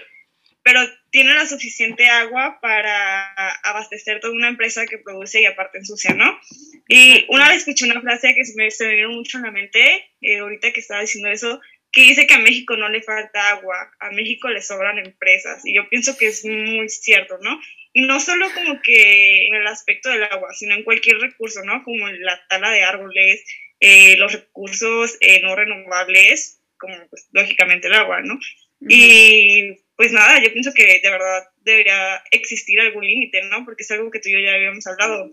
pero 0.63 0.81
tiene 1.09 1.33
la 1.33 1.45
suficiente 1.45 2.07
agua 2.07 2.59
para 2.61 3.31
abastecer 3.63 4.19
toda 4.19 4.33
una 4.33 4.49
empresa 4.49 4.85
que 4.85 4.99
produce 4.99 5.41
y 5.41 5.45
aparte 5.45 5.79
ensucia, 5.79 6.13
¿no? 6.13 6.39
Y 6.87 7.25
una 7.29 7.49
vez 7.49 7.59
escuché 7.59 7.85
una 7.85 8.01
frase 8.01 8.33
que 8.35 8.45
se 8.45 8.53
me, 8.55 8.69
se 8.69 8.87
me 8.87 8.95
vino 8.95 9.09
mucho 9.09 9.37
en 9.37 9.43
la 9.43 9.51
mente, 9.51 10.11
eh, 10.21 10.39
ahorita 10.39 10.71
que 10.71 10.79
estaba 10.79 11.01
diciendo 11.01 11.29
eso, 11.29 11.59
que 11.91 12.01
dice 12.01 12.27
que 12.27 12.35
a 12.35 12.39
México 12.39 12.77
no 12.77 12.89
le 12.89 13.01
falta 13.01 13.49
agua, 13.49 13.91
a 13.99 14.11
México 14.11 14.49
le 14.49 14.61
sobran 14.61 14.97
empresas. 14.99 15.61
Y 15.65 15.75
yo 15.75 15.89
pienso 15.89 16.17
que 16.17 16.27
es 16.27 16.45
muy 16.45 16.87
cierto, 16.89 17.37
¿no? 17.41 17.59
Y 17.93 18.01
no 18.03 18.19
solo 18.19 18.47
como 18.53 18.81
que 18.81 19.47
en 19.47 19.55
el 19.55 19.67
aspecto 19.67 20.09
del 20.09 20.23
agua, 20.23 20.53
sino 20.53 20.75
en 20.75 20.83
cualquier 20.83 21.17
recurso, 21.17 21.63
¿no? 21.63 21.83
Como 21.83 22.07
la 22.07 22.39
tala 22.47 22.71
de 22.71 22.83
árboles, 22.83 23.43
eh, 23.79 24.15
los 24.17 24.31
recursos 24.31 25.17
eh, 25.19 25.41
no 25.41 25.55
renovables, 25.55 26.61
como 26.77 26.95
pues 27.09 27.27
lógicamente 27.31 27.87
el 27.87 27.95
agua, 27.95 28.21
¿no? 28.21 28.39
Y 28.87 29.77
pues 30.01 30.13
nada, 30.13 30.41
yo 30.41 30.51
pienso 30.51 30.73
que 30.73 30.99
de 30.99 31.11
verdad 31.11 31.43
debería 31.57 32.23
existir 32.31 32.79
algún 32.79 33.05
límite, 33.05 33.43
¿no? 33.43 33.63
Porque 33.63 33.83
es 33.83 33.91
algo 33.91 34.09
que 34.09 34.19
tú 34.19 34.29
y 34.29 34.31
yo 34.31 34.39
ya 34.39 34.55
habíamos 34.55 34.87
hablado. 34.87 35.29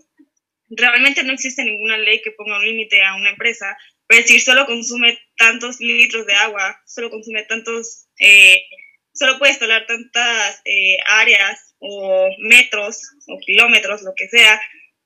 Realmente 0.69 1.23
no 1.23 1.33
existe 1.33 1.63
ninguna 1.63 1.97
ley 1.97 2.21
que 2.21 2.33
ponga 2.33 2.59
un 2.59 2.65
límite 2.65 3.01
a 3.01 3.15
una 3.15 3.31
empresa, 3.31 3.75
pero 4.05 4.21
decir 4.21 4.39
solo 4.41 4.67
consume 4.67 5.17
tantos 5.37 5.79
litros 5.79 6.27
de 6.27 6.35
agua, 6.35 6.79
solo 6.85 7.09
consume 7.09 7.45
tantos, 7.45 8.09
eh, 8.19 8.61
solo 9.11 9.39
puede 9.39 9.53
instalar 9.53 9.87
tantas 9.87 10.61
eh, 10.65 10.97
áreas 11.07 11.73
o 11.79 12.29
metros 12.37 13.01
o 13.27 13.39
kilómetros, 13.39 14.03
lo 14.03 14.13
que 14.15 14.27
sea, 14.27 14.61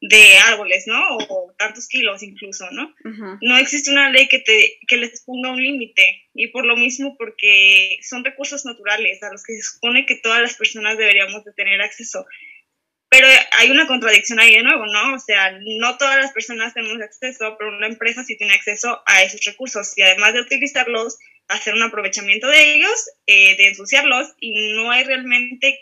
de 0.10 0.38
árboles, 0.38 0.86
¿no? 0.86 1.18
O, 1.30 1.54
tantos 1.58 1.88
kilos 1.88 2.24
incluso, 2.24 2.70
¿no? 2.72 2.94
No 3.42 3.58
existe 3.58 3.90
una 3.90 4.10
ley 4.10 4.28
que, 4.28 4.40
te, 4.40 4.80
que 4.86 4.98
les 4.98 5.22
ponga 5.22 5.52
un 5.52 5.64
límite 5.64 6.28
y 6.34 6.48
por 6.48 6.66
lo 6.66 6.76
mismo 6.76 7.16
porque 7.18 8.00
son 8.02 8.26
recursos 8.26 8.66
naturales 8.66 9.24
a 9.24 9.32
los 9.32 9.44
que 9.44 9.56
se 9.56 9.62
supone 9.62 10.06
que 10.06 10.16
todas 10.16 10.42
las 10.42 10.56
personas 10.56 10.98
deberíamos 10.98 11.46
de 11.46 11.54
tener 11.54 11.82
acceso. 11.82 12.26
Pero 13.08 13.28
hay 13.52 13.72
una 13.72 13.88
contradicción 13.88 14.42
ahí 14.42 14.56
de 14.56 14.64
nuevo, 14.64 14.86
¿no? 14.88 15.14
O 15.14 15.20
sea, 15.20 15.58
no 15.62 15.98
todas 15.98 16.18
las 16.18 16.34
personas 16.34 16.74
tenemos 16.74 17.02
acceso, 17.02 17.56
pero 17.58 17.70
una 17.78 17.88
empresa 17.88 18.26
sí 18.26 18.38
tiene 18.38 18.56
acceso 18.56 19.02
a 19.06 19.24
esos 19.24 19.42
recursos 19.46 19.98
y 19.98 20.02
además 20.02 20.34
de 20.34 20.42
utilizarlos, 20.42 21.18
hacer 21.48 21.76
un 21.76 21.84
aprovechamiento 21.84 22.48
de 22.48 22.74
ellos, 22.74 23.10
eh, 23.26 23.56
de 23.56 23.68
ensuciarlos 23.70 24.34
y 24.38 24.74
no 24.74 24.92
hay 24.92 25.06
realmente... 25.06 25.80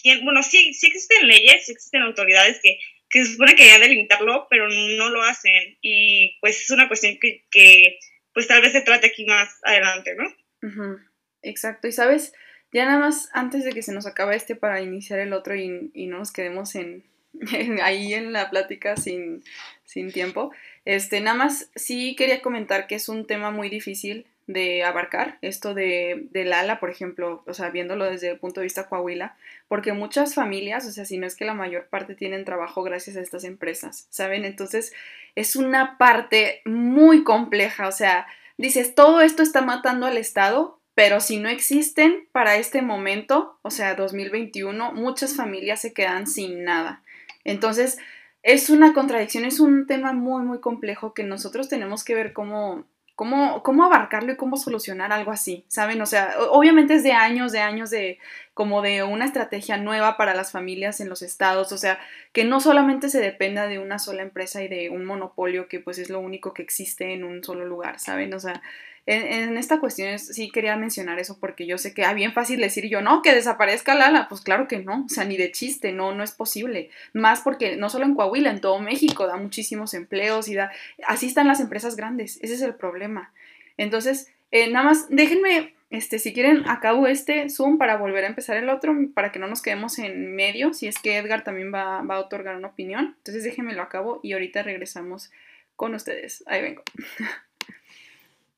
Quien, 0.00 0.24
bueno, 0.24 0.42
sí, 0.42 0.72
sí 0.72 0.86
existen 0.86 1.26
leyes, 1.26 1.66
sí 1.66 1.72
existen 1.72 2.02
autoridades 2.02 2.58
que 2.62 2.78
que 3.10 3.24
se 3.24 3.32
supone 3.32 3.56
que 3.56 3.66
ya 3.66 3.78
delimitarlo, 3.78 4.46
pero 4.48 4.68
no 4.68 5.08
lo 5.10 5.22
hacen. 5.22 5.76
Y 5.82 6.38
pues 6.40 6.62
es 6.62 6.70
una 6.70 6.88
cuestión 6.88 7.18
que, 7.20 7.44
que 7.50 7.98
pues 8.32 8.46
tal 8.46 8.62
vez 8.62 8.72
se 8.72 8.82
trate 8.82 9.08
aquí 9.08 9.26
más 9.26 9.58
adelante, 9.64 10.14
¿no? 10.14 10.96
Exacto. 11.42 11.88
Y 11.88 11.92
sabes, 11.92 12.32
ya 12.72 12.84
nada 12.84 13.00
más 13.00 13.28
antes 13.32 13.64
de 13.64 13.72
que 13.72 13.82
se 13.82 13.92
nos 13.92 14.06
acabe 14.06 14.36
este 14.36 14.54
para 14.54 14.80
iniciar 14.80 15.18
el 15.18 15.32
otro 15.32 15.56
y, 15.56 15.90
y 15.92 16.06
no 16.06 16.18
nos 16.18 16.32
quedemos 16.32 16.74
en, 16.76 17.04
ahí 17.82 18.14
en 18.14 18.32
la 18.32 18.50
plática 18.50 18.96
sin, 18.96 19.42
sin 19.84 20.12
tiempo, 20.12 20.52
este, 20.84 21.20
nada 21.20 21.36
más 21.36 21.70
sí 21.74 22.14
quería 22.16 22.42
comentar 22.42 22.86
que 22.86 22.94
es 22.94 23.08
un 23.08 23.26
tema 23.26 23.50
muy 23.50 23.68
difícil 23.68 24.26
de 24.52 24.82
abarcar, 24.84 25.38
esto 25.42 25.74
de, 25.74 26.26
del 26.30 26.52
ala, 26.52 26.80
por 26.80 26.90
ejemplo, 26.90 27.42
o 27.46 27.54
sea, 27.54 27.70
viéndolo 27.70 28.04
desde 28.04 28.30
el 28.30 28.38
punto 28.38 28.60
de 28.60 28.64
vista 28.64 28.88
Coahuila, 28.88 29.36
porque 29.68 29.92
muchas 29.92 30.34
familias, 30.34 30.86
o 30.86 30.90
sea, 30.90 31.04
si 31.04 31.18
no 31.18 31.26
es 31.26 31.36
que 31.36 31.44
la 31.44 31.54
mayor 31.54 31.86
parte 31.86 32.14
tienen 32.14 32.44
trabajo 32.44 32.82
gracias 32.82 33.16
a 33.16 33.20
estas 33.20 33.44
empresas, 33.44 34.06
¿saben? 34.10 34.44
Entonces, 34.44 34.92
es 35.36 35.56
una 35.56 35.98
parte 35.98 36.62
muy 36.64 37.22
compleja, 37.22 37.86
o 37.86 37.92
sea, 37.92 38.26
dices, 38.58 38.94
todo 38.94 39.20
esto 39.20 39.42
está 39.42 39.60
matando 39.60 40.06
al 40.06 40.16
Estado, 40.16 40.80
pero 40.94 41.20
si 41.20 41.38
no 41.38 41.48
existen 41.48 42.28
para 42.32 42.56
este 42.56 42.82
momento, 42.82 43.58
o 43.62 43.70
sea, 43.70 43.94
2021, 43.94 44.92
muchas 44.92 45.36
familias 45.36 45.80
se 45.80 45.92
quedan 45.92 46.26
sin 46.26 46.64
nada. 46.64 47.02
Entonces, 47.44 47.98
es 48.42 48.68
una 48.68 48.92
contradicción, 48.94 49.44
es 49.44 49.60
un 49.60 49.86
tema 49.86 50.12
muy, 50.12 50.42
muy 50.42 50.60
complejo 50.60 51.14
que 51.14 51.24
nosotros 51.24 51.68
tenemos 51.68 52.04
que 52.04 52.14
ver 52.14 52.32
cómo 52.32 52.84
cómo, 53.20 53.62
cómo 53.62 53.84
abarcarlo 53.84 54.32
y 54.32 54.36
cómo 54.36 54.56
solucionar 54.56 55.12
algo 55.12 55.30
así, 55.30 55.66
¿saben? 55.68 56.00
O 56.00 56.06
sea, 56.06 56.36
obviamente 56.52 56.94
es 56.94 57.02
de 57.02 57.12
años, 57.12 57.52
de 57.52 57.60
años 57.60 57.90
de 57.90 58.18
como 58.54 58.80
de 58.80 59.02
una 59.02 59.26
estrategia 59.26 59.76
nueva 59.76 60.16
para 60.16 60.34
las 60.34 60.52
familias 60.52 61.00
en 61.00 61.10
los 61.10 61.20
estados, 61.20 61.70
o 61.70 61.76
sea, 61.76 61.98
que 62.32 62.46
no 62.46 62.60
solamente 62.60 63.10
se 63.10 63.20
dependa 63.20 63.66
de 63.66 63.78
una 63.78 63.98
sola 63.98 64.22
empresa 64.22 64.62
y 64.62 64.68
de 64.68 64.88
un 64.88 65.04
monopolio 65.04 65.68
que 65.68 65.80
pues 65.80 65.98
es 65.98 66.08
lo 66.08 66.18
único 66.18 66.54
que 66.54 66.62
existe 66.62 67.12
en 67.12 67.24
un 67.24 67.44
solo 67.44 67.66
lugar, 67.66 67.98
¿saben? 67.98 68.32
O 68.32 68.40
sea, 68.40 68.62
en, 69.06 69.56
esta 69.56 69.80
cuestión 69.80 70.18
sí 70.18 70.50
quería 70.50 70.76
mencionar 70.76 71.18
eso 71.18 71.38
porque 71.40 71.66
yo 71.66 71.78
sé 71.78 71.94
que 71.94 72.02
es 72.02 72.14
bien 72.14 72.32
fácil 72.32 72.60
decir 72.60 72.88
yo, 72.88 73.00
no, 73.00 73.22
que 73.22 73.34
desaparezca 73.34 73.94
Lala, 73.94 74.28
pues 74.28 74.40
claro 74.40 74.68
que 74.68 74.78
no, 74.78 75.04
o 75.06 75.08
sea, 75.08 75.24
ni 75.24 75.36
de 75.36 75.52
chiste, 75.52 75.92
no, 75.92 76.14
no 76.14 76.22
es 76.22 76.32
posible. 76.32 76.90
Más 77.12 77.40
porque 77.40 77.76
no 77.76 77.88
solo 77.90 78.04
en 78.04 78.14
Coahuila, 78.14 78.50
en 78.50 78.60
todo 78.60 78.78
México 78.78 79.26
da 79.26 79.36
muchísimos 79.36 79.94
empleos 79.94 80.48
y 80.48 80.54
da, 80.54 80.70
así 81.06 81.26
están 81.26 81.48
las 81.48 81.60
empresas 81.60 81.96
grandes, 81.96 82.38
ese 82.42 82.54
es 82.54 82.62
el 82.62 82.74
problema. 82.74 83.32
Entonces, 83.76 84.28
eh, 84.50 84.70
nada 84.70 84.84
más, 84.86 85.08
déjenme, 85.08 85.74
este, 85.90 86.18
si 86.18 86.32
quieren, 86.32 86.68
acabo 86.68 87.06
este 87.06 87.48
Zoom 87.50 87.78
para 87.78 87.96
volver 87.96 88.24
a 88.24 88.28
empezar 88.28 88.56
el 88.56 88.68
otro, 88.68 88.94
para 89.14 89.32
que 89.32 89.38
no 89.38 89.48
nos 89.48 89.62
quedemos 89.62 89.98
en 89.98 90.36
medio, 90.36 90.72
si 90.74 90.86
es 90.86 90.98
que 90.98 91.16
Edgar 91.16 91.44
también 91.44 91.72
va, 91.72 92.02
va 92.02 92.16
a 92.16 92.20
otorgar 92.20 92.56
una 92.56 92.68
opinión. 92.68 93.14
Entonces, 93.18 93.42
déjenme 93.44 93.74
lo 93.74 93.82
acabo 93.82 94.20
y 94.22 94.32
ahorita 94.32 94.62
regresamos 94.62 95.30
con 95.76 95.94
ustedes. 95.94 96.44
Ahí 96.46 96.62
vengo. 96.62 96.82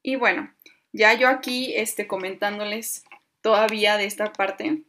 Y 0.03 0.17
bueno, 0.17 0.53
ya 0.93 1.15
yo 1.15 1.29
aquí 1.29 1.75
este, 1.77 2.07
comentándoles 2.07 3.05
todavía 3.41 3.97
de 3.97 4.05
esta 4.05 4.33
parte. 4.33 4.83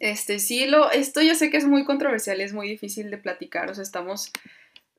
Este, 0.00 0.38
sí, 0.38 0.66
lo, 0.66 0.90
esto 0.90 1.22
yo 1.22 1.34
sé 1.34 1.50
que 1.50 1.56
es 1.56 1.66
muy 1.66 1.84
controversial, 1.84 2.40
es 2.40 2.52
muy 2.52 2.68
difícil 2.68 3.10
de 3.10 3.18
platicar, 3.18 3.70
o 3.70 3.74
sea, 3.74 3.82
estamos 3.82 4.32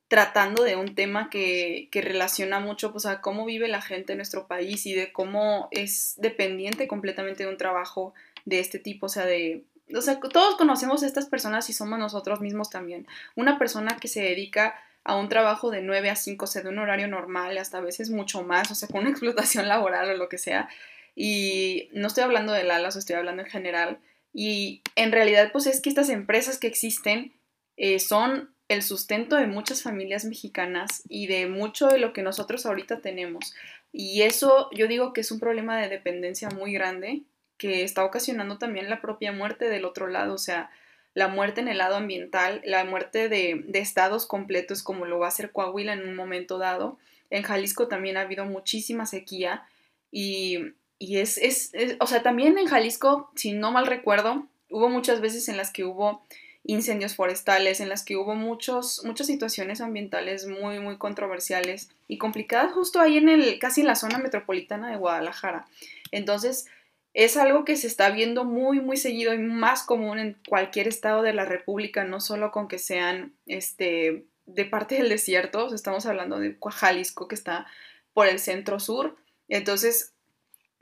tratando 0.07 0.63
de 0.63 0.75
un 0.75 0.95
tema 0.95 1.29
que, 1.29 1.89
que, 1.91 2.01
relaciona 2.01 2.59
mucho 2.59 2.91
pues, 2.91 3.05
a 3.05 3.21
cómo 3.21 3.45
vive 3.45 3.67
la 3.67 3.81
gente 3.81 4.13
en 4.13 4.19
nuestro 4.19 4.47
país 4.47 4.85
y 4.85 4.93
de 4.93 5.11
cómo 5.11 5.67
es 5.71 6.13
dependiente 6.17 6.87
completamente 6.87 7.43
de 7.43 7.49
un 7.49 7.57
trabajo 7.57 8.13
de 8.45 8.59
este 8.59 8.79
tipo, 8.79 9.07
o 9.07 9.09
sea, 9.09 9.25
de... 9.25 9.63
O 9.95 10.01
sea, 10.01 10.19
todos 10.19 10.55
conocemos 10.55 11.03
a 11.03 11.05
estas 11.05 11.27
personas 11.27 11.69
y 11.69 11.73
somos 11.73 11.99
nosotros 11.99 12.41
mismos 12.41 12.71
también. 12.71 13.05
Una 13.35 13.59
persona 13.59 13.97
que 13.97 14.07
se 14.07 14.21
dedica 14.21 14.79
a 15.05 15.15
un 15.15 15.29
trabajo 15.29 15.71
de 15.71 15.81
9 15.81 16.09
a 16.09 16.15
5, 16.15 16.43
o 16.43 16.47
sea, 16.47 16.63
de 16.63 16.69
un 16.69 16.79
horario 16.79 17.07
normal, 17.07 17.57
hasta 17.57 17.77
a 17.77 17.81
veces 17.81 18.09
mucho 18.09 18.43
más, 18.43 18.71
o 18.71 18.75
sea, 18.75 18.89
con 18.89 19.01
una 19.01 19.09
explotación 19.11 19.67
laboral 19.67 20.09
o 20.09 20.17
lo 20.17 20.27
que 20.27 20.39
sea. 20.39 20.67
Y 21.15 21.89
no 21.93 22.07
estoy 22.07 22.23
hablando 22.23 22.51
de 22.51 22.63
Lalas, 22.63 22.97
estoy 22.97 23.15
hablando 23.15 23.43
en 23.43 23.49
general. 23.49 23.99
Y 24.33 24.81
en 24.95 25.11
realidad, 25.11 25.51
pues 25.53 25.67
es 25.67 25.79
que 25.79 25.89
estas 25.89 26.09
empresas 26.09 26.57
que 26.57 26.67
existen 26.67 27.33
eh, 27.77 27.99
son 27.99 28.53
el 28.67 28.81
sustento 28.81 29.35
de 29.35 29.45
muchas 29.45 29.83
familias 29.83 30.25
mexicanas 30.25 31.03
y 31.07 31.27
de 31.27 31.45
mucho 31.45 31.87
de 31.87 31.99
lo 31.99 32.11
que 32.11 32.23
nosotros 32.23 32.65
ahorita 32.65 32.99
tenemos. 32.99 33.53
Y 33.93 34.23
eso 34.23 34.69
yo 34.73 34.87
digo 34.87 35.13
que 35.13 35.21
es 35.21 35.31
un 35.31 35.39
problema 35.39 35.79
de 35.79 35.87
dependencia 35.87 36.49
muy 36.49 36.73
grande 36.73 37.21
que 37.57 37.83
está 37.83 38.03
ocasionando 38.03 38.57
también 38.57 38.89
la 38.89 39.01
propia 39.01 39.31
muerte 39.31 39.69
del 39.69 39.85
otro 39.85 40.07
lado. 40.07 40.33
O 40.33 40.39
sea, 40.39 40.71
la 41.15 41.30
muerte 41.30 41.62
en 41.62 41.69
el 41.69 41.80
lado 41.80 41.95
ambiental, 41.95 42.62
la 42.65 42.84
muerte 42.84 43.30
de, 43.30 43.65
estados 43.73 44.28
completos 44.28 44.84
como 44.84 45.06
lo 45.06 45.17
va 45.17 45.28
a 45.28 45.30
hacer 45.30 45.51
Coahuila 45.51 45.93
en 45.93 46.08
un 46.08 46.15
momento 46.15 46.58
dado. 46.60 46.99
En 47.32 47.41
Jalisco 47.41 47.88
también 47.88 48.17
ha 48.17 48.21
habido 48.21 48.45
muchísima 48.45 49.06
sequía 49.06 49.63
y, 50.12 50.73
es, 50.99 51.38
es, 51.38 51.71
o 51.99 52.06
sea, 52.06 52.21
también 52.21 52.58
en 52.58 52.67
Jalisco, 52.67 53.32
si 53.36 53.54
no 53.54 53.71
mal 53.71 53.88
recuerdo, 53.88 54.45
hubo 54.69 54.89
muchas 54.89 55.21
veces 55.21 55.47
en 55.47 55.56
las 55.58 55.71
que 55.71 55.86
hubo 55.86 56.21
incendios 56.65 57.15
forestales, 57.15 57.80
en 57.80 57.89
las 57.89 58.04
que 58.04 58.17
hubo 58.17 58.36
muchos, 58.36 59.01
muchas 59.06 59.28
situaciones 59.28 59.80
ambientales 59.80 60.47
muy, 60.47 60.80
muy 60.80 60.97
controversiales 60.97 61.89
y 62.10 62.17
complicadas 62.17 62.73
justo 62.73 62.99
ahí 62.99 63.17
en 63.17 63.30
el, 63.30 63.58
casi 63.60 63.82
en 63.82 63.88
la 63.88 63.95
zona 63.95 64.17
metropolitana 64.17 64.89
de 64.89 64.97
Guadalajara. 64.97 65.65
Entonces, 66.12 66.67
es 67.15 67.38
algo 67.38 67.63
que 67.63 67.78
se 67.78 67.88
está 67.88 68.10
viendo 68.10 68.43
muy, 68.43 68.82
muy 68.82 68.97
seguido 68.97 69.34
y 69.34 69.38
más 69.38 69.84
común 69.84 70.19
en 70.19 70.38
cualquier 70.49 70.89
estado 70.89 71.21
de 71.21 71.32
la 71.32 71.45
República, 71.45 72.04
no 72.04 72.19
solo 72.19 72.51
con 72.51 72.67
que 72.67 72.78
sean 72.78 73.34
este, 73.45 74.25
de 74.45 74.65
parte 74.65 74.95
del 74.95 75.08
desierto, 75.08 75.73
estamos 75.73 76.06
hablando 76.06 76.39
de 76.39 76.58
Jalisco 76.62 77.30
que 77.30 77.36
está 77.36 77.67
por 78.13 78.28
el 78.28 78.38
centro 78.38 78.82
sur. 78.82 79.15
Entonces, 79.47 80.12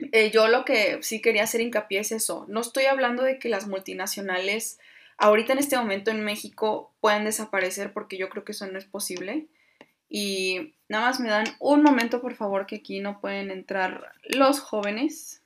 eh, 0.00 0.32
yo 0.32 0.48
lo 0.48 0.64
que 0.64 0.98
sí 1.02 1.22
quería 1.22 1.44
hacer 1.44 1.60
hincapié 1.60 2.00
es 2.00 2.10
eso. 2.10 2.46
No 2.48 2.62
estoy 2.62 2.86
hablando 2.86 3.22
de 3.22 3.38
que 3.38 3.48
las 3.48 3.68
multinacionales 3.68 4.80
ahorita 5.18 5.52
en 5.52 5.60
este 5.60 5.76
momento 5.76 6.10
en 6.10 6.24
México 6.24 6.92
puedan 7.00 7.24
desaparecer 7.24 7.92
porque 7.92 8.16
yo 8.16 8.28
creo 8.28 8.44
que 8.44 8.52
eso 8.52 8.66
no 8.66 8.76
es 8.76 8.86
posible. 8.86 9.46
Y 10.08 10.74
nada 10.88 11.06
más 11.06 11.20
me 11.20 11.28
dan 11.28 11.46
un 11.60 11.84
momento, 11.84 12.20
por 12.20 12.34
favor, 12.34 12.66
que 12.66 12.76
aquí 12.76 12.98
no 12.98 13.20
pueden 13.20 13.52
entrar 13.52 14.14
los 14.24 14.58
jóvenes. 14.58 15.43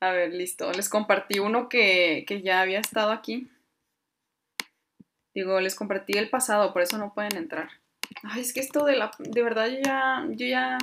A 0.00 0.10
ver, 0.10 0.32
listo. 0.32 0.72
Les 0.72 0.88
compartí 0.88 1.38
uno 1.38 1.68
que, 1.68 2.24
ya 2.42 2.60
había 2.60 2.80
estado 2.80 3.12
aquí. 3.12 3.48
Digo, 5.34 5.60
les 5.60 5.74
compartí 5.74 6.18
el 6.18 6.28
pasado, 6.28 6.72
por 6.72 6.82
eso 6.82 6.98
no 6.98 7.14
pueden 7.14 7.36
entrar. 7.36 7.70
Ay, 8.24 8.40
es 8.40 8.52
que 8.52 8.60
esto 8.60 8.84
de 8.84 8.96
la... 8.96 9.12
De 9.18 9.42
verdad, 9.42 9.68
yo 9.68 9.78
ya... 9.82 10.26
Yo 10.30 10.46
ya 10.46 10.78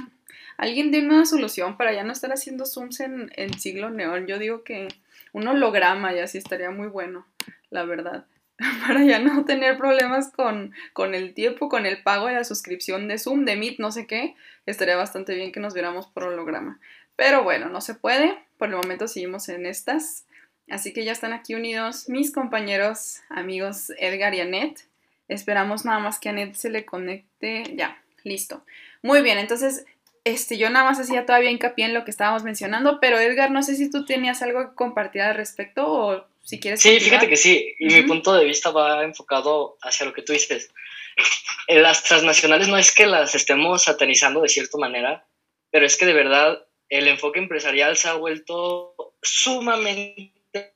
alguien 0.57 0.91
dime 0.91 1.13
una 1.13 1.25
solución 1.25 1.77
para 1.77 1.93
ya 1.93 2.03
no 2.03 2.13
estar 2.13 2.31
haciendo 2.31 2.65
zooms 2.65 2.99
en, 3.01 3.31
en 3.35 3.59
siglo 3.59 3.89
neón. 3.89 4.25
Yo 4.27 4.39
digo 4.39 4.63
que 4.63 4.87
un 5.33 5.47
holograma 5.47 6.13
ya 6.13 6.27
sí 6.27 6.37
estaría 6.37 6.71
muy 6.71 6.87
bueno, 6.87 7.27
la 7.69 7.83
verdad. 7.83 8.25
para 8.87 9.03
ya 9.03 9.19
no 9.19 9.45
tener 9.45 9.77
problemas 9.77 10.31
con, 10.31 10.73
con, 10.93 11.15
el 11.15 11.33
tiempo, 11.33 11.69
con 11.69 11.85
el 11.85 12.03
pago 12.03 12.27
de 12.27 12.33
la 12.33 12.43
suscripción 12.43 13.07
de 13.07 13.17
Zoom, 13.17 13.45
de 13.45 13.55
Meet, 13.55 13.79
no 13.79 13.91
sé 13.91 14.05
qué, 14.05 14.35
estaría 14.65 14.97
bastante 14.97 15.33
bien 15.35 15.51
que 15.51 15.59
nos 15.59 15.73
viéramos 15.73 16.07
por 16.07 16.23
holograma. 16.23 16.79
Pero 17.19 17.43
bueno, 17.43 17.67
no 17.67 17.81
se 17.81 17.95
puede, 17.95 18.39
por 18.57 18.69
el 18.69 18.77
momento 18.77 19.09
seguimos 19.09 19.49
en 19.49 19.65
estas. 19.65 20.25
Así 20.69 20.93
que 20.93 21.03
ya 21.03 21.11
están 21.11 21.33
aquí 21.33 21.53
unidos 21.53 22.07
mis 22.07 22.31
compañeros, 22.31 23.19
amigos 23.27 23.91
Edgar 23.97 24.33
y 24.35 24.39
Anet. 24.39 24.87
Esperamos 25.27 25.83
nada 25.83 25.99
más 25.99 26.17
que 26.17 26.29
Anet 26.29 26.53
se 26.55 26.69
le 26.69 26.85
conecte. 26.85 27.63
Ya, 27.75 28.01
listo. 28.23 28.63
Muy 29.01 29.21
bien, 29.21 29.37
entonces 29.37 29.83
este, 30.23 30.57
yo 30.57 30.69
nada 30.69 30.85
más 30.85 30.97
hacía 30.97 31.25
todavía 31.25 31.51
hincapié 31.51 31.87
en 31.87 31.93
lo 31.93 32.05
que 32.05 32.11
estábamos 32.11 32.43
mencionando, 32.43 33.01
pero 33.01 33.19
Edgar, 33.19 33.51
no 33.51 33.63
sé 33.63 33.75
si 33.75 33.91
tú 33.91 34.05
tenías 34.05 34.41
algo 34.41 34.69
que 34.69 34.75
compartir 34.75 35.21
al 35.21 35.35
respecto 35.35 35.91
o 35.91 36.25
si 36.41 36.57
quieres. 36.57 36.81
Sí, 36.81 37.01
fíjate 37.01 37.27
que 37.27 37.35
sí, 37.35 37.75
y 37.79 37.87
mi 37.87 38.03
punto 38.03 38.33
de 38.33 38.45
vista 38.45 38.71
va 38.71 39.03
enfocado 39.03 39.77
hacia 39.81 40.05
lo 40.05 40.13
que 40.13 40.21
tú 40.21 40.31
dices. 40.31 40.71
Las 41.67 42.01
transnacionales 42.01 42.69
no 42.69 42.77
es 42.77 42.95
que 42.95 43.07
las 43.07 43.35
estemos 43.35 43.83
satanizando 43.83 44.41
de 44.41 44.47
cierta 44.47 44.77
manera, 44.77 45.25
pero 45.69 45.85
es 45.85 45.97
que 45.97 46.05
de 46.05 46.13
verdad 46.13 46.63
el 46.89 47.07
enfoque 47.07 47.39
empresarial 47.39 47.97
se 47.97 48.09
ha 48.09 48.15
vuelto 48.15 48.95
sumamente 49.21 50.33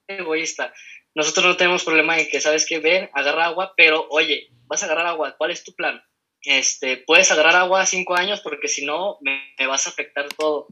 egoísta. 0.08 0.74
Nosotros 1.16 1.46
no 1.46 1.58
tenemos 1.58 1.84
problema 1.84 2.18
en 2.18 2.30
que, 2.30 2.42
¿sabes 2.42 2.66
qué? 2.68 2.80
Ven, 2.80 3.10
agarra 3.14 3.46
agua, 3.46 3.74
pero 3.76 4.08
oye, 4.10 4.50
vas 4.66 4.82
a 4.84 4.86
agarrar 4.86 5.08
agua, 5.08 5.36
¿cuál 5.38 5.52
es 5.52 5.64
tu 5.64 5.74
plan? 5.74 6.02
este, 6.46 6.98
puedes 6.98 7.32
agarrar 7.32 7.56
agua 7.56 7.86
cinco 7.86 8.16
años 8.16 8.42
porque 8.42 8.68
si 8.68 8.86
no 8.86 9.18
me, 9.22 9.56
vas 9.66 9.88
a 9.88 9.90
afectar 9.90 10.28
todo. 10.30 10.68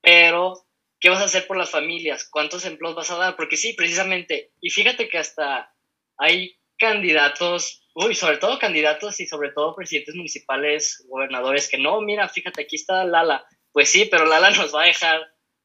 Pero, 0.00 0.66
¿qué 1.00 1.10
vas 1.10 1.20
a 1.20 1.24
hacer 1.24 1.46
por 1.46 1.56
las 1.56 1.70
familias? 1.70 2.28
¿Cuántos 2.28 2.64
empleos 2.64 2.94
vas 2.94 3.10
a 3.10 3.16
dar? 3.16 3.36
Porque 3.36 3.56
sí, 3.56 3.74
precisamente, 3.74 4.52
y 4.60 4.70
fíjate 4.70 5.08
que 5.08 5.18
hasta 5.18 5.72
hay 6.16 6.58
candidatos, 6.78 7.86
uy, 7.94 8.14
sobre 8.14 8.38
todo 8.38 8.58
candidatos 8.58 9.20
y 9.20 9.26
sobre 9.26 9.50
todo 9.52 9.74
presidentes 9.74 10.14
municipales, 10.14 11.04
gobernadores, 11.08 11.68
que 11.68 11.78
no, 11.78 12.00
mira, 12.00 12.28
fíjate, 12.28 12.62
aquí 12.62 12.76
está 12.76 13.04
Lala. 13.04 13.46
Pues 13.74 13.90
sí, 13.90 14.04
pero 14.06 14.24
Lala 14.24 14.50
nos 14.50 14.72
va 14.72 14.84
a 14.84 14.86
dejar, 14.86 15.20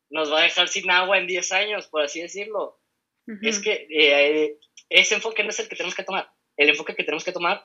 nos 0.10 0.34
va 0.34 0.40
a 0.40 0.44
dejar 0.44 0.68
sin 0.68 0.90
agua 0.90 1.20
en 1.20 1.28
10 1.28 1.52
años, 1.52 1.88
por 1.88 2.02
así 2.02 2.22
decirlo. 2.22 2.82
Es 3.44 3.60
que 3.60 3.88
eh, 3.92 4.58
ese 4.90 5.14
enfoque 5.14 5.44
no 5.44 5.52
es 5.52 5.60
el 5.60 5.70
que 5.70 5.76
tenemos 5.76 5.94
que 5.94 6.04
tomar. 6.04 6.28
El 6.58 6.70
enfoque 6.70 6.96
que 6.96 7.04
tenemos 7.04 7.24
que 7.24 7.32
tomar 7.32 7.64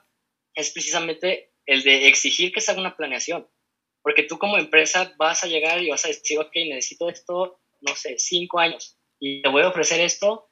es 0.55 0.71
precisamente 0.71 1.55
el 1.65 1.83
de 1.83 2.07
exigir 2.09 2.53
que 2.53 2.61
se 2.61 2.71
haga 2.71 2.81
una 2.83 2.95
planeación. 2.95 3.49
Porque 4.03 4.25
tú 4.25 4.39
como 4.39 4.59
empresa 4.59 5.15
vas 5.17 5.43
a 5.43 5.47
llegar 5.47 5.83
y 5.83 5.89
vas 5.89 6.05
a 6.05 6.09
decir, 6.09 6.39
ok, 6.39 6.53
necesito 6.69 7.09
esto, 7.09 7.59
no 7.81 7.97
sé, 7.97 8.19
cinco 8.19 8.59
años, 8.59 8.99
y 9.19 9.41
te 9.41 9.49
voy 9.49 9.63
a 9.63 9.69
ofrecer 9.69 10.03
esto, 10.03 10.51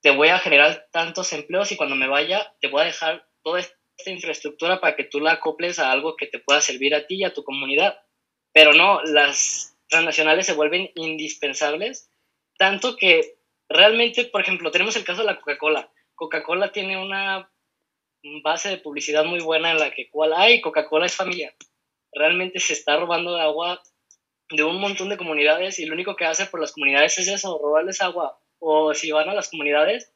te 0.00 0.10
voy 0.10 0.28
a 0.28 0.38
generar 0.38 0.88
tantos 0.90 1.34
empleos 1.34 1.70
y 1.72 1.76
cuando 1.76 1.94
me 1.94 2.08
vaya 2.08 2.54
te 2.60 2.68
voy 2.68 2.80
a 2.80 2.86
dejar 2.86 3.28
toda 3.42 3.60
esta 3.60 4.10
infraestructura 4.10 4.80
para 4.80 4.96
que 4.96 5.04
tú 5.04 5.20
la 5.20 5.32
acoples 5.32 5.78
a 5.78 5.92
algo 5.92 6.16
que 6.16 6.26
te 6.26 6.38
pueda 6.38 6.62
servir 6.62 6.94
a 6.94 7.06
ti 7.06 7.16
y 7.16 7.24
a 7.24 7.34
tu 7.34 7.44
comunidad. 7.44 7.98
Pero 8.56 8.72
no, 8.72 9.02
las 9.02 9.76
transnacionales 9.86 10.46
se 10.46 10.54
vuelven 10.54 10.90
indispensables, 10.94 12.10
tanto 12.56 12.96
que 12.96 13.36
realmente, 13.68 14.24
por 14.24 14.40
ejemplo, 14.40 14.70
tenemos 14.70 14.96
el 14.96 15.04
caso 15.04 15.20
de 15.20 15.26
la 15.26 15.36
Coca-Cola. 15.36 15.92
Coca-Cola 16.14 16.72
tiene 16.72 16.96
una 16.96 17.52
base 18.42 18.70
de 18.70 18.78
publicidad 18.78 19.26
muy 19.26 19.40
buena 19.40 19.72
en 19.72 19.78
la 19.78 19.90
que 19.90 20.08
cual, 20.08 20.32
ay, 20.34 20.62
Coca-Cola 20.62 21.04
es 21.04 21.14
familia. 21.14 21.54
Realmente 22.14 22.58
se 22.58 22.72
está 22.72 22.96
robando 22.96 23.36
agua 23.36 23.82
de 24.48 24.64
un 24.64 24.80
montón 24.80 25.10
de 25.10 25.18
comunidades 25.18 25.78
y 25.78 25.84
lo 25.84 25.92
único 25.92 26.16
que 26.16 26.24
hace 26.24 26.46
por 26.46 26.58
las 26.58 26.72
comunidades 26.72 27.18
es 27.18 27.28
eso, 27.28 27.60
robarles 27.62 28.00
agua. 28.00 28.40
O 28.58 28.94
si 28.94 29.12
van 29.12 29.28
a 29.28 29.34
las 29.34 29.50
comunidades, 29.50 30.10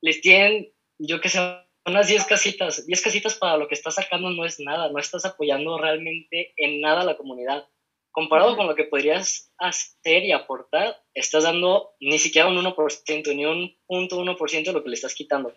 les 0.00 0.22
tienen, 0.22 0.72
yo 0.96 1.20
que 1.20 1.28
sé, 1.28 1.38
unas 1.84 2.08
10 2.08 2.24
casitas. 2.24 2.86
10 2.86 3.02
casitas 3.02 3.34
para 3.34 3.58
lo 3.58 3.68
que 3.68 3.74
estás 3.74 3.96
sacando 3.96 4.30
no 4.30 4.46
es 4.46 4.58
nada, 4.58 4.90
no 4.90 4.98
estás 4.98 5.26
apoyando 5.26 5.76
realmente 5.76 6.54
en 6.56 6.80
nada 6.80 7.02
a 7.02 7.04
la 7.04 7.18
comunidad. 7.18 7.68
Comparado 8.14 8.56
con 8.56 8.68
lo 8.68 8.76
que 8.76 8.84
podrías 8.84 9.52
hacer 9.58 10.22
y 10.22 10.30
aportar, 10.30 11.02
estás 11.14 11.42
dando 11.42 11.96
ni 11.98 12.20
siquiera 12.20 12.46
un 12.46 12.56
1%, 12.56 13.34
ni 13.34 13.44
un 13.44 13.76
punto 13.88 14.22
1% 14.22 14.64
de 14.64 14.72
lo 14.72 14.84
que 14.84 14.88
le 14.88 14.94
estás 14.94 15.16
quitando. 15.16 15.52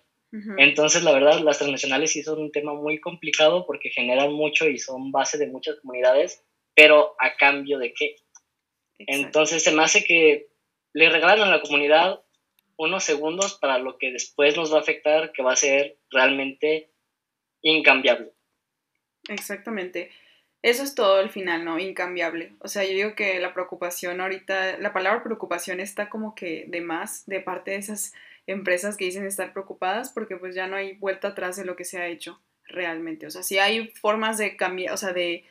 Entonces, 0.57 1.03
la 1.03 1.11
verdad, 1.13 1.39
las 1.41 1.59
transnacionales 1.59 2.13
sí 2.13 2.23
son 2.23 2.39
un 2.39 2.51
tema 2.51 2.73
muy 2.73 2.99
complicado 2.99 3.67
porque 3.67 3.91
generan 3.91 4.33
mucho 4.33 4.67
y 4.67 4.79
son 4.79 5.11
base 5.11 5.37
de 5.37 5.45
muchas 5.45 5.79
comunidades, 5.81 6.43
pero 6.73 7.15
a 7.19 7.37
cambio 7.37 7.77
de 7.77 7.93
qué. 7.93 8.15
Entonces, 8.97 9.63
se 9.63 9.71
me 9.71 9.83
hace 9.83 10.03
que 10.03 10.47
le 10.93 11.11
regalan 11.11 11.47
a 11.47 11.57
la 11.57 11.61
comunidad 11.61 12.23
unos 12.75 13.03
segundos 13.03 13.53
para 13.53 13.77
lo 13.77 13.99
que 13.99 14.11
después 14.11 14.57
nos 14.57 14.73
va 14.73 14.77
a 14.77 14.81
afectar, 14.81 15.31
que 15.31 15.43
va 15.43 15.53
a 15.53 15.57
ser 15.57 15.99
realmente 16.09 16.89
incambiable. 17.61 18.31
Exactamente. 19.29 20.09
Eso 20.63 20.83
es 20.83 20.95
todo 20.95 21.17
al 21.17 21.29
final, 21.29 21.63
¿no? 21.63 21.79
Incambiable. 21.79 22.53
O 22.59 22.67
sea, 22.67 22.83
yo 22.83 22.89
digo 22.91 23.15
que 23.15 23.39
la 23.39 23.53
preocupación 23.53 24.19
ahorita, 24.19 24.77
la 24.79 24.91
palabra 24.91 25.23
preocupación 25.23 25.79
está 25.79 26.09
como 26.09 26.35
que 26.35 26.65
de 26.67 26.81
más 26.81 27.25
de 27.27 27.39
parte 27.41 27.71
de 27.71 27.77
esas 27.77 28.13
empresas 28.47 28.97
que 28.97 29.05
dicen 29.05 29.25
estar 29.25 29.53
preocupadas 29.53 30.09
porque 30.09 30.37
pues 30.37 30.55
ya 30.55 30.67
no 30.67 30.75
hay 30.75 30.93
vuelta 30.93 31.29
atrás 31.29 31.57
de 31.57 31.65
lo 31.65 31.75
que 31.75 31.85
se 31.85 31.99
ha 31.99 32.07
hecho 32.07 32.41
realmente. 32.65 33.27
O 33.27 33.31
sea, 33.31 33.43
sí 33.43 33.59
hay 33.59 33.89
formas 34.01 34.37
de 34.37 34.55
cambiar, 34.57 34.93
o 34.93 34.97
sea, 34.97 35.13
de, 35.13 35.45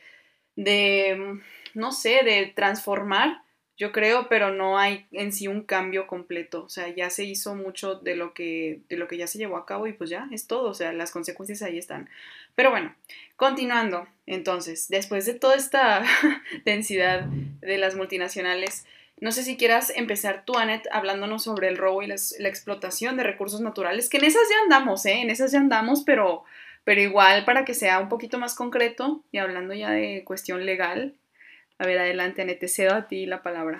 de, 0.56 1.16
mm, 1.16 1.78
no 1.78 1.92
sé, 1.92 2.22
de 2.24 2.52
transformar, 2.54 3.42
yo 3.76 3.92
creo, 3.92 4.28
pero 4.28 4.50
no 4.52 4.78
hay 4.78 5.06
en 5.12 5.32
sí 5.32 5.48
un 5.48 5.62
cambio 5.62 6.06
completo. 6.06 6.64
O 6.64 6.68
sea, 6.68 6.88
ya 6.88 7.10
se 7.10 7.24
hizo 7.24 7.54
mucho 7.54 7.96
de 7.96 8.16
lo 8.16 8.32
que, 8.32 8.80
de 8.88 8.96
lo 8.96 9.06
que 9.06 9.18
ya 9.18 9.26
se 9.26 9.38
llevó 9.38 9.58
a 9.58 9.66
cabo 9.66 9.86
y 9.86 9.92
pues 9.92 10.08
ya 10.08 10.28
es 10.32 10.46
todo. 10.46 10.70
O 10.70 10.74
sea, 10.74 10.92
las 10.92 11.10
consecuencias 11.10 11.62
ahí 11.62 11.76
están. 11.76 12.08
Pero 12.54 12.70
bueno, 12.70 12.94
continuando, 13.36 14.08
entonces, 14.26 14.88
después 14.88 15.26
de 15.26 15.34
toda 15.34 15.56
esta 15.56 16.02
densidad 16.64 17.24
de 17.26 17.76
las 17.76 17.96
multinacionales, 17.96 18.86
no 19.20 19.30
sé 19.32 19.42
si 19.44 19.56
quieras 19.56 19.92
empezar 19.94 20.44
tú, 20.44 20.56
Anet, 20.58 20.86
hablándonos 20.90 21.44
sobre 21.44 21.68
el 21.68 21.76
robo 21.76 22.02
y 22.02 22.06
la 22.06 22.48
explotación 22.48 23.16
de 23.16 23.24
recursos 23.24 23.60
naturales, 23.60 24.08
que 24.08 24.18
en 24.18 24.24
esas 24.24 24.42
ya 24.48 24.56
andamos, 24.62 25.04
¿eh? 25.06 25.20
En 25.20 25.30
esas 25.30 25.52
ya 25.52 25.58
andamos, 25.58 26.02
pero, 26.04 26.44
pero 26.84 27.00
igual 27.00 27.44
para 27.44 27.64
que 27.64 27.74
sea 27.74 27.98
un 27.98 28.08
poquito 28.08 28.38
más 28.38 28.54
concreto 28.54 29.22
y 29.32 29.38
hablando 29.38 29.74
ya 29.74 29.90
de 29.90 30.22
cuestión 30.24 30.64
legal. 30.64 31.14
A 31.78 31.86
ver, 31.86 31.98
adelante, 31.98 32.42
Anet, 32.42 32.58
te 32.58 32.68
cedo 32.68 32.94
a 32.94 33.06
ti 33.06 33.26
la 33.26 33.42
palabra. 33.42 33.78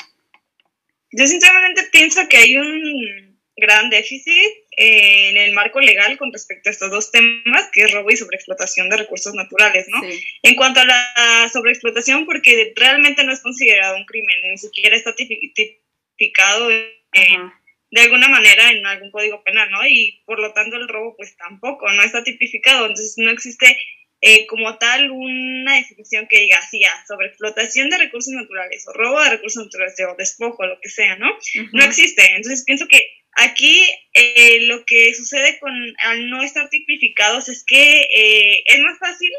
Yo 1.13 1.27
sinceramente 1.27 1.83
pienso 1.93 2.29
que 2.29 2.37
hay 2.37 2.57
un 2.57 3.37
gran 3.57 3.89
déficit 3.89 4.53
eh, 4.77 5.31
en 5.31 5.37
el 5.39 5.53
marco 5.53 5.81
legal 5.81 6.19
con 6.19 6.31
respecto 6.31 6.69
a 6.69 6.73
estos 6.73 6.91
dos 6.91 7.11
temas, 7.11 7.71
que 7.73 7.83
es 7.83 7.93
robo 7.93 8.11
y 8.11 8.17
sobreexplotación 8.17 8.91
de 8.91 8.99
recursos 8.99 9.35
naturales, 9.35 9.87
¿no? 9.89 10.03
En 10.43 10.55
cuanto 10.57 10.81
a 10.81 10.85
la 10.85 11.49
sobreexplotación, 11.51 12.27
porque 12.27 12.75
realmente 12.77 13.25
no 13.25 13.33
es 13.33 13.41
considerado 13.41 13.97
un 13.97 14.05
crimen, 14.05 14.37
ni 14.51 14.59
siquiera 14.59 14.95
está 14.95 15.15
tipificado 15.15 16.69
de 16.69 18.01
alguna 18.03 18.29
manera 18.29 18.71
en 18.71 18.85
algún 18.85 19.11
código 19.11 19.43
penal, 19.43 19.71
¿no? 19.71 19.87
Y 19.87 20.23
por 20.27 20.39
lo 20.39 20.53
tanto 20.53 20.77
el 20.77 20.89
robo 20.89 21.17
pues 21.17 21.35
tampoco, 21.39 21.91
no 21.91 22.03
está 22.03 22.23
tipificado, 22.23 22.87
entonces 22.87 23.15
no 23.17 23.31
existe 23.31 23.79
eh, 24.21 24.47
como 24.47 24.79
tal 24.79 25.11
una 25.11 25.77
definición 25.77 26.27
que 26.29 26.41
diga 26.41 26.59
así, 26.59 26.81
ya, 26.81 27.05
sobreexplotación 27.07 27.91
de 27.91 27.99
recursos 27.99 28.33
naturales 28.33 28.87
o 28.89 28.93
robo 28.93 29.23
de 29.23 29.31
recursos 29.31 29.65
naturales 29.65 29.95
o 30.09 30.17
despojo, 30.17 30.67
lo 30.67 30.81
que 30.81 30.89
sea, 30.89 31.17
¿no? 31.17 31.37
No 31.73 31.85
existe, 31.85 32.25
entonces 32.35 32.65
pienso 32.65 32.89
que 32.89 33.07
Aquí 33.39 33.87
eh, 34.15 34.61
lo 34.63 34.87
que 34.87 35.15
sucede 35.15 35.59
con 35.59 35.71
al 35.99 36.31
no 36.31 36.43
estar 36.43 36.71
tipificados 36.71 37.51
es 37.51 37.65
que 37.67 38.01
eh, 38.01 38.63
es 38.65 38.81
más 38.81 38.99
fácil 38.99 39.31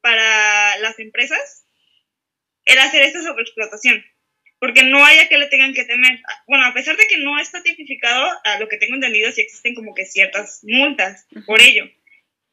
para 0.00 0.78
las 0.78 1.00
empresas 1.00 1.66
el 2.64 2.78
hacer 2.78 3.02
esta 3.02 3.22
sobreexplotación, 3.22 4.04
porque 4.60 4.84
no 4.84 5.04
haya 5.04 5.28
que 5.28 5.38
le 5.38 5.48
tengan 5.48 5.74
que 5.74 5.84
temer. 5.84 6.20
Bueno, 6.46 6.64
a 6.64 6.74
pesar 6.74 6.96
de 6.96 7.08
que 7.08 7.18
no 7.18 7.40
está 7.40 7.60
tipificado, 7.60 8.30
a 8.44 8.60
lo 8.60 8.68
que 8.68 8.76
tengo 8.76 8.94
entendido, 8.94 9.32
sí 9.32 9.40
existen 9.40 9.74
como 9.74 9.94
que 9.94 10.06
ciertas 10.06 10.60
multas 10.62 11.26
por 11.44 11.60
ello. 11.60 11.90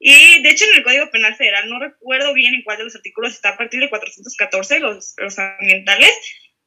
Y 0.04 0.42
de 0.42 0.50
hecho 0.50 0.66
en 0.66 0.80
el 0.80 0.84
Código 0.84 1.12
Penal 1.12 1.36
Federal, 1.36 1.70
no 1.70 1.80
recuerdo 1.80 2.34
bien 2.34 2.56
en 2.56 2.64
cuál 2.64 2.80
de 2.80 2.86
los 2.86 2.96
artículos 2.96 3.34
está 3.34 3.50
a 3.50 3.58
partir 3.58 3.80
de 3.80 3.90
414, 3.90 4.80
los, 4.80 5.14
los 5.18 5.38
ambientales, 5.38 6.12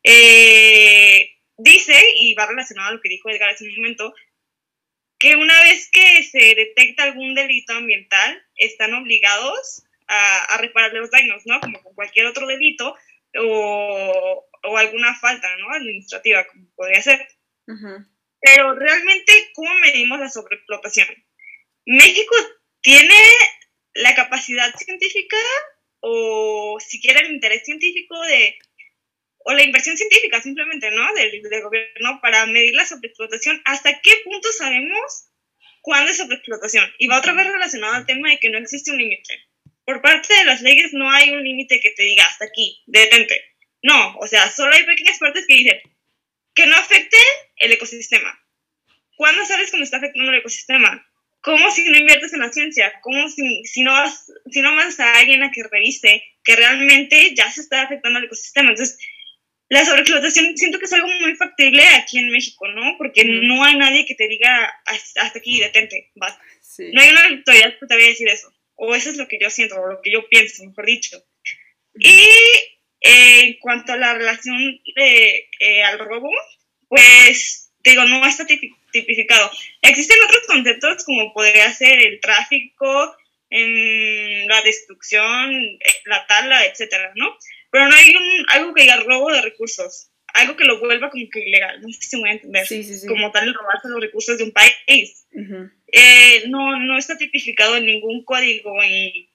eh, 0.05 1.35
dice, 1.57 2.01
y 2.17 2.35
va 2.35 2.47
relacionado 2.47 2.91
a 2.91 2.93
lo 2.93 3.01
que 3.01 3.09
dijo 3.09 3.29
Edgar 3.29 3.51
hace 3.51 3.65
un 3.65 3.75
momento, 3.75 4.15
que 5.19 5.35
una 5.35 5.61
vez 5.63 5.91
que 5.91 6.23
se 6.23 6.55
detecta 6.55 7.03
algún 7.03 7.35
delito 7.35 7.73
ambiental, 7.73 8.41
están 8.55 8.95
obligados 8.95 9.83
a, 10.07 10.57
reparar 10.59 10.93
los 10.93 11.11
daños, 11.11 11.43
¿no? 11.45 11.59
Como 11.59 11.83
con 11.83 11.95
cualquier 11.95 12.27
otro 12.27 12.47
delito 12.47 12.95
o, 13.37 14.47
alguna 14.77 15.13
falta, 15.17 15.49
¿no? 15.57 15.73
Administrativa, 15.73 16.47
como 16.47 16.69
podría 16.77 17.03
ser. 17.03 17.27
Pero 17.67 18.75
realmente, 18.77 19.51
¿cómo 19.55 19.75
medimos 19.81 20.21
la 20.21 20.29
sobreexplotación? 20.29 21.09
México 21.87 22.35
tiene 22.85 23.17
la 23.95 24.15
capacidad 24.15 24.73
científica 24.77 25.39
o 26.01 26.79
siquiera 26.81 27.21
el 27.21 27.33
interés 27.33 27.65
científico 27.65 28.21
de 28.23 28.57
o 29.47 29.53
la 29.53 29.63
inversión 29.63 29.97
científica 29.97 30.41
simplemente, 30.41 30.91
¿no? 30.91 31.13
Del, 31.15 31.41
gobierno 31.63 32.21
para 32.23 32.47
medir 32.47 32.75
la 32.75 32.87
sobreexplotación. 32.87 33.61
¿Hasta 33.65 34.01
qué 34.01 34.13
punto 34.25 34.53
sabemos 34.53 35.31
¿cuándo 35.81 36.11
es 36.11 36.19
sobreexplotación? 36.19 36.91
Y 36.99 37.07
va 37.07 37.19
otra 37.19 37.33
vez 37.33 37.47
relacionado 37.47 37.95
al 37.95 38.07
tema 38.07 38.31
de 38.31 38.39
que 38.39 38.51
no 38.51 38.59
existe 38.59 38.91
un 38.91 38.99
límite. 38.99 39.35
Por 39.85 40.03
parte 40.03 40.35
de 40.35 40.45
las 40.45 40.63
leyes 40.63 40.93
no 40.93 41.11
hay 41.11 41.31
un 41.31 41.43
límite 41.43 41.81
que 41.81 41.91
te 41.91 42.03
diga 42.03 42.25
hasta 42.25 42.47
aquí, 42.47 42.83
detente. 42.87 43.39
No, 43.83 44.17
o 44.17 44.27
sea, 44.27 44.51
solo 44.51 44.75
hay 44.75 44.85
pequeñas 44.85 45.19
partes 45.19 45.47
que 45.47 45.55
dicen 45.55 45.81
que 46.55 46.67
no 46.67 46.77
afecte 46.77 47.19
el 47.57 47.73
ecosistema. 47.73 48.39
¿Cuándo 49.17 49.45
sabes 49.45 49.71
cuando 49.71 49.85
está 49.85 49.99
afectando 49.99 50.31
el 50.31 50.39
ecosistema? 50.39 51.07
¿Cómo 51.45 51.71
si 51.71 51.85
no 51.85 51.99
inviertes 51.99 52.33
en 52.33 52.41
la 52.41 52.51
ciencia? 52.51 52.91
¿Cómo 53.03 53.29
si, 53.29 53.67
si, 53.67 53.83
no 53.83 53.93
vas, 53.93 54.33
si 54.51 54.63
no 54.63 54.75
vas 54.75 54.99
a 54.99 55.13
alguien 55.19 55.43
a 55.43 55.51
que 55.51 55.63
revise 55.63 56.25
que 56.43 56.57
realmente 56.57 57.35
ya 57.35 57.53
se 57.53 57.61
está 57.61 57.83
afectando 57.83 58.19
al 58.19 58.25
ecosistema? 58.25 58.71
Entonces, 58.71 58.99
la 59.69 59.85
sobreexplotación 59.85 60.57
siento 60.57 60.79
que 60.79 60.87
es 60.87 60.93
algo 60.95 61.09
muy 61.21 61.35
factible 61.37 61.87
aquí 61.87 62.19
en 62.19 62.31
México, 62.31 62.67
¿no? 62.69 62.97
Porque 62.97 63.27
no 63.27 63.63
hay 63.63 63.77
nadie 63.77 64.07
que 64.07 64.15
te 64.15 64.27
diga 64.27 64.73
hasta 64.87 65.39
aquí, 65.39 65.61
detente, 65.61 66.13
vas. 66.15 66.35
No 66.79 67.03
hay 67.03 67.11
una 67.11 67.27
autoridad 67.27 67.79
que 67.79 67.87
te 67.87 67.95
vaya 67.95 68.07
a 68.07 68.11
decir 68.11 68.29
eso. 68.29 68.51
O 68.77 68.95
eso 68.95 69.11
es 69.11 69.19
lo 69.19 69.29
que 69.29 69.39
yo 69.39 69.51
siento, 69.51 69.79
o 69.79 69.93
lo 69.93 70.01
que 70.01 70.13
yo 70.13 70.27
pienso, 70.27 70.65
mejor 70.65 70.87
dicho. 70.87 71.23
Y 71.99 72.27
eh, 73.03 73.41
en 73.41 73.59
cuanto 73.61 73.93
a 73.93 73.99
la 73.99 74.15
relación 74.15 74.81
de, 74.97 75.51
eh, 75.61 75.83
al 75.83 75.99
robo, 75.99 76.31
pues, 76.89 77.71
digo, 77.85 78.07
no 78.07 78.27
está 78.27 78.47
tipificado. 78.47 78.84
Existen 79.83 80.17
otros 80.25 80.43
conceptos 80.47 81.05
como 81.05 81.33
podría 81.33 81.73
ser 81.73 82.01
el 82.01 82.21
tráfico, 82.21 83.17
la 83.51 84.63
destrucción, 84.63 85.79
la 86.07 86.27
tala, 86.27 86.67
etcétera, 86.67 87.13
¿no? 87.15 87.37
Pero 87.71 87.89
no 87.89 87.95
hay 87.95 88.15
un, 88.15 88.47
algo 88.49 88.75
que 88.75 88.83
diga 88.83 88.97
robo 88.97 89.33
de 89.33 89.43
recursos, 89.43 90.11
algo 90.29 90.57
que 90.57 90.65
lo 90.65 90.81
vuelva 90.81 91.11
como 91.11 91.25
que 91.31 91.41
ilegal, 91.41 91.81
no 91.81 91.89
sé 91.89 92.03
si 92.03 92.17
me 92.17 92.23
voy 92.23 92.31
a 92.31 92.33
entender, 92.33 92.67
sí, 92.67 92.83
sí, 92.83 92.99
sí. 92.99 93.07
como 93.07 93.31
tal 93.31 93.49
el 93.49 93.55
robarse 93.55 93.89
los 93.89 94.01
recursos 94.01 94.39
de 94.39 94.45
un 94.45 94.53
país. 94.53 95.27
eh, 95.93 96.45
no, 96.49 96.79
no 96.79 96.99
está 96.99 97.17
tipificado 97.17 97.77
en 97.77 97.87
ningún 97.87 98.25
código 98.25 98.83
y 98.83 99.31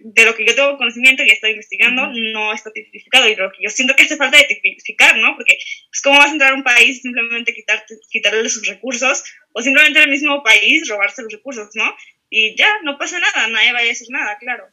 de 0.00 0.24
lo 0.24 0.34
que 0.34 0.44
yo 0.44 0.54
tengo 0.54 0.76
conocimiento 0.76 1.22
y 1.22 1.30
estoy 1.30 1.52
investigando, 1.52 2.08
no 2.12 2.52
está 2.52 2.70
tipificado. 2.72 3.28
Y 3.28 3.36
lo 3.36 3.50
que 3.52 3.62
yo 3.62 3.70
siento 3.70 3.96
que 3.96 4.02
hace 4.02 4.16
falta 4.16 4.36
de 4.36 4.44
tipificar, 4.44 5.16
¿no? 5.16 5.34
Porque, 5.34 5.56
pues, 5.88 6.02
¿cómo 6.02 6.18
vas 6.18 6.28
a 6.28 6.32
entrar 6.32 6.52
a 6.52 6.56
un 6.56 6.62
país 6.62 7.00
simplemente 7.00 7.54
quitarte, 7.54 7.94
quitarle 8.10 8.48
sus 8.48 8.66
recursos? 8.66 9.24
O 9.52 9.62
simplemente 9.62 9.98
en 9.98 10.04
el 10.04 10.10
mismo 10.10 10.42
país 10.42 10.88
robarse 10.88 11.22
los 11.22 11.32
recursos, 11.32 11.70
¿no? 11.74 11.96
Y 12.28 12.54
ya, 12.56 12.68
no 12.82 12.98
pasa 12.98 13.18
nada, 13.18 13.48
nadie 13.48 13.72
va 13.72 13.78
a 13.78 13.84
decir 13.84 14.08
nada, 14.10 14.36
claro. 14.38 14.68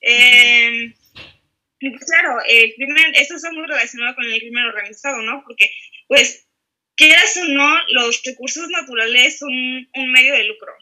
Eh, 0.00 0.94
claro, 2.06 2.38
el 2.48 2.74
crimen, 2.74 3.12
esto 3.14 3.36
está 3.36 3.52
muy 3.52 3.66
relacionado 3.66 4.14
con 4.14 4.24
el 4.24 4.38
crimen 4.38 4.64
organizado, 4.64 5.20
¿no? 5.22 5.42
Porque, 5.44 5.70
pues, 6.08 6.48
quieras 6.96 7.36
o 7.36 7.44
no, 7.48 7.76
los 7.88 8.22
recursos 8.24 8.68
naturales 8.70 9.38
son 9.38 9.50
un 9.52 10.12
medio 10.12 10.32
de 10.32 10.44
lucro. 10.44 10.72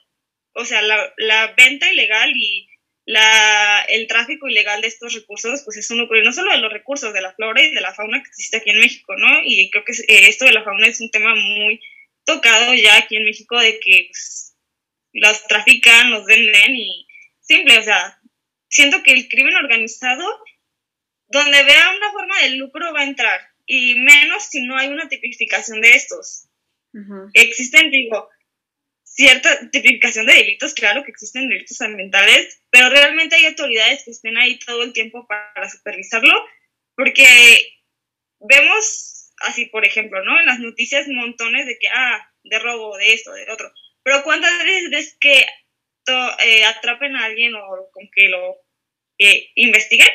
O 0.53 0.65
sea, 0.65 0.83
la, 0.83 1.13
la 1.17 1.55
venta 1.57 1.91
ilegal 1.91 2.33
y 2.37 2.70
la, 3.11 3.83
el 3.89 4.07
tráfico 4.07 4.49
ilegal 4.49 4.81
de 4.83 4.87
estos 4.87 5.15
recursos, 5.15 5.63
pues 5.65 5.77
es 5.77 5.91
un 5.91 5.99
lucro, 5.99 6.17
y 6.17 6.23
no 6.23 6.33
solo 6.33 6.53
de 6.53 6.59
los 6.59 6.73
recursos, 6.73 7.13
de 7.13 7.21
la 7.21 7.35
flora 7.35 7.61
y 7.61 7.75
de 7.75 7.81
la 7.81 7.93
fauna 7.93 8.23
que 8.23 8.29
existe 8.29 8.59
aquí 8.59 8.71
en 8.71 8.79
México, 8.79 9.17
¿no? 9.17 9.41
Y 9.45 9.69
creo 9.71 9.85
que 9.85 9.93
eh, 9.93 10.29
esto 10.29 10.45
de 10.45 10.53
la 10.53 10.63
fauna 10.63 10.87
es 10.87 11.01
un 11.01 11.11
tema 11.11 11.35
muy 11.35 11.81
tocado 12.25 12.73
ya 12.75 12.99
aquí 12.99 13.17
en 13.17 13.25
México, 13.25 13.59
de 13.59 13.81
que 13.81 14.07
pues, 14.09 14.57
los 15.13 15.45
trafican, 15.49 16.13
los 16.13 16.25
venden 16.25 16.77
y 16.77 17.09
simple, 17.41 17.79
o 17.79 17.83
sea, 17.83 18.21
siento 18.69 19.03
que 19.03 19.13
el 19.13 19.29
crimen 19.29 19.57
organizado, 19.57 20.25
donde 21.27 21.65
vea 21.65 21.97
una 21.97 22.13
forma 22.13 22.41
de 22.43 22.51
lucro 22.51 22.93
va 22.95 23.01
a 23.01 23.05
entrar, 23.05 23.41
y 23.67 23.97
menos 23.97 24.45
si 24.45 24.63
no 24.63 24.77
hay 24.77 24.89
una 24.89 25.09
tipificación 25.09 25.81
de 25.81 25.95
estos. 25.95 26.47
Existen, 27.35 27.91
digo, 27.91 28.29
cierta 29.11 29.71
tipificación 29.71 30.27
de 30.27 30.35
delitos, 30.35 30.73
claro 30.75 31.05
que 31.05 31.11
existen 31.11 31.49
delitos 31.49 31.81
ambientales, 31.81 32.63
pero 32.71 32.89
realmente 32.89 33.37
hay 33.37 33.47
autoridades 33.47 34.05
que 34.05 34.13
estén 34.13 34.39
ahí 34.39 34.59
todo 34.59 34.83
el 34.85 34.93
tiempo 34.93 35.27
para 35.27 35.69
supervisarlo, 35.69 36.33
porque 36.97 37.27
vemos 38.39 39.33
así, 39.41 39.67
por 39.67 39.85
ejemplo, 39.85 40.23
¿no? 40.25 40.39
En 40.39 40.47
las 40.47 40.61
noticias 40.61 41.09
montones 41.09 41.67
de 41.67 41.79
que, 41.79 41.89
ah, 41.89 42.33
de 42.45 42.59
robo, 42.61 42.97
de 42.97 43.13
esto, 43.13 43.33
de 43.33 43.51
otro, 43.51 43.73
pero 44.03 44.23
¿cuántas 44.23 44.57
veces 44.65 44.91
ves 44.91 45.17
que 45.21 45.45
eh, 46.45 46.65
atrapen 46.65 47.17
a 47.17 47.25
alguien 47.25 47.55
o 47.55 47.91
con 47.93 48.09
que 48.15 48.29
lo 48.29 48.57
eh, 49.19 49.51
investiguen? 49.57 50.09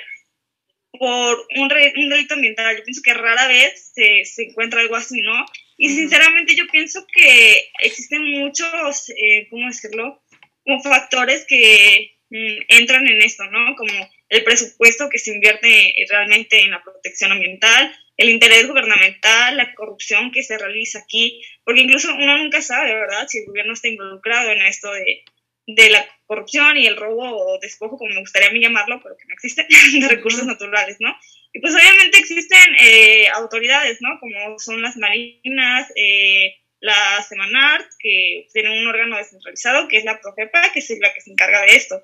por 0.97 1.45
un, 1.57 1.63
un, 1.63 2.09
delito 2.09 2.35
ambiental. 2.35 2.77
Yo 2.77 2.83
pienso 2.83 3.01
que 3.03 3.13
rara 3.13 3.47
vez 3.47 3.91
se, 3.93 4.23
se 4.23 4.43
encuentra 4.43 4.79
algo 4.79 4.95
así, 4.95 5.21
¿no? 5.21 5.45
Y 5.77 5.89
sinceramente 5.89 6.55
yo 6.55 6.65
pienso 6.71 7.05
que 7.07 7.71
existen 7.81 8.23
muchos, 8.23 9.09
eh, 9.09 9.47
¿cómo 9.49 9.67
decirlo? 9.67 10.21
Como 10.63 10.81
factores 10.81 11.45
que 11.47 12.17
mm, 12.29 12.63
entran 12.69 13.07
en 13.07 13.21
esto, 13.21 13.43
¿no? 13.45 13.75
Como 13.75 13.93
el 14.29 14.43
presupuesto 14.43 15.09
que 15.09 15.19
se 15.19 15.33
invierte 15.33 15.93
realmente 16.09 16.61
en 16.61 16.71
la 16.71 16.83
protección 16.83 17.31
ambiental, 17.31 17.93
el 18.17 18.29
interés 18.29 18.67
gubernamental, 18.67 19.57
la 19.57 19.75
corrupción 19.75 20.31
que 20.31 20.43
se 20.43 20.57
realiza 20.57 20.99
aquí, 20.99 21.41
porque 21.63 21.81
incluso 21.81 22.13
uno 22.15 22.37
nunca 22.37 22.61
sabe, 22.61 22.93
¿verdad?, 22.93 23.27
si 23.27 23.39
el 23.39 23.45
gobierno 23.45 23.73
está 23.73 23.89
involucrado 23.89 24.51
en 24.51 24.61
esto 24.61 24.91
de, 24.91 25.23
de 25.67 25.89
la 25.89 26.07
corrupción 26.25 26.77
y 26.77 26.87
el 26.87 26.97
robo 26.97 27.23
o 27.23 27.59
despojo, 27.59 27.97
como 27.97 28.13
me 28.13 28.19
gustaría 28.19 28.49
a 28.49 28.51
mí 28.51 28.59
llamarlo, 28.59 29.01
pero 29.01 29.15
que 29.17 29.25
no 29.25 29.33
existe, 29.33 29.67
de 29.99 30.07
recursos 30.07 30.45
naturales, 30.45 30.97
¿no? 30.99 31.15
Y 31.53 31.59
pues 31.59 31.73
obviamente 31.73 32.17
existen 32.17 32.75
eh, 32.81 33.27
autoridades, 33.29 34.01
¿no? 34.01 34.19
Como 34.19 34.59
son 34.59 34.81
las 34.81 34.97
marinas, 34.97 35.91
eh, 35.95 36.55
la 36.81 37.23
Semanart, 37.23 37.87
que 37.99 38.47
tiene 38.51 38.77
un 38.77 38.87
órgano 38.87 39.17
descentralizado, 39.17 39.87
que 39.87 39.97
es 39.97 40.05
la 40.05 40.19
Profepa, 40.19 40.71
que 40.73 40.79
es 40.79 40.93
la 40.99 41.13
que 41.13 41.21
se 41.21 41.31
encarga 41.31 41.61
de 41.61 41.75
esto. 41.75 42.03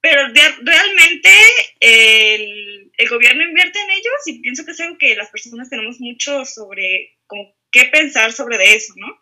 Pero 0.00 0.20
realmente 0.60 1.30
el, 1.80 2.92
el, 2.94 3.08
gobierno 3.08 3.42
invierte 3.42 3.80
en 3.80 3.90
ellos 3.90 4.26
y 4.26 4.42
pienso 4.42 4.66
que 4.66 4.72
es 4.72 4.80
algo 4.80 4.98
que 4.98 5.14
las 5.14 5.30
personas 5.30 5.70
tenemos 5.70 5.98
mucho 5.98 6.44
sobre, 6.44 7.16
como, 7.26 7.56
qué 7.72 7.86
pensar 7.86 8.32
sobre 8.32 8.58
de 8.58 8.74
eso, 8.74 8.92
¿no? 8.96 9.18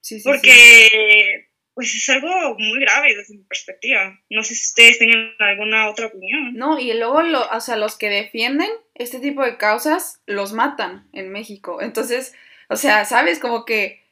Sí, 0.00 0.18
sí, 0.18 0.24
Porque 0.24 1.50
pues 1.74 1.94
es 1.94 2.08
algo 2.08 2.28
muy 2.56 2.80
grave 2.80 3.16
desde 3.16 3.36
mi 3.36 3.42
perspectiva. 3.42 4.18
No 4.30 4.42
sé 4.44 4.54
si 4.54 4.68
ustedes 4.68 4.98
tengan 4.98 5.32
alguna 5.40 5.90
otra 5.90 6.06
opinión. 6.06 6.54
No, 6.54 6.78
y 6.78 6.92
luego, 6.94 7.22
lo, 7.22 7.48
o 7.48 7.60
sea, 7.60 7.76
los 7.76 7.96
que 7.96 8.08
defienden 8.08 8.70
este 8.94 9.18
tipo 9.18 9.42
de 9.42 9.56
causas 9.56 10.20
los 10.26 10.52
matan 10.52 11.08
en 11.12 11.30
México. 11.30 11.82
Entonces, 11.82 12.32
o 12.68 12.76
sea, 12.76 13.04
¿sabes? 13.04 13.40
Como 13.40 13.64
que 13.64 14.04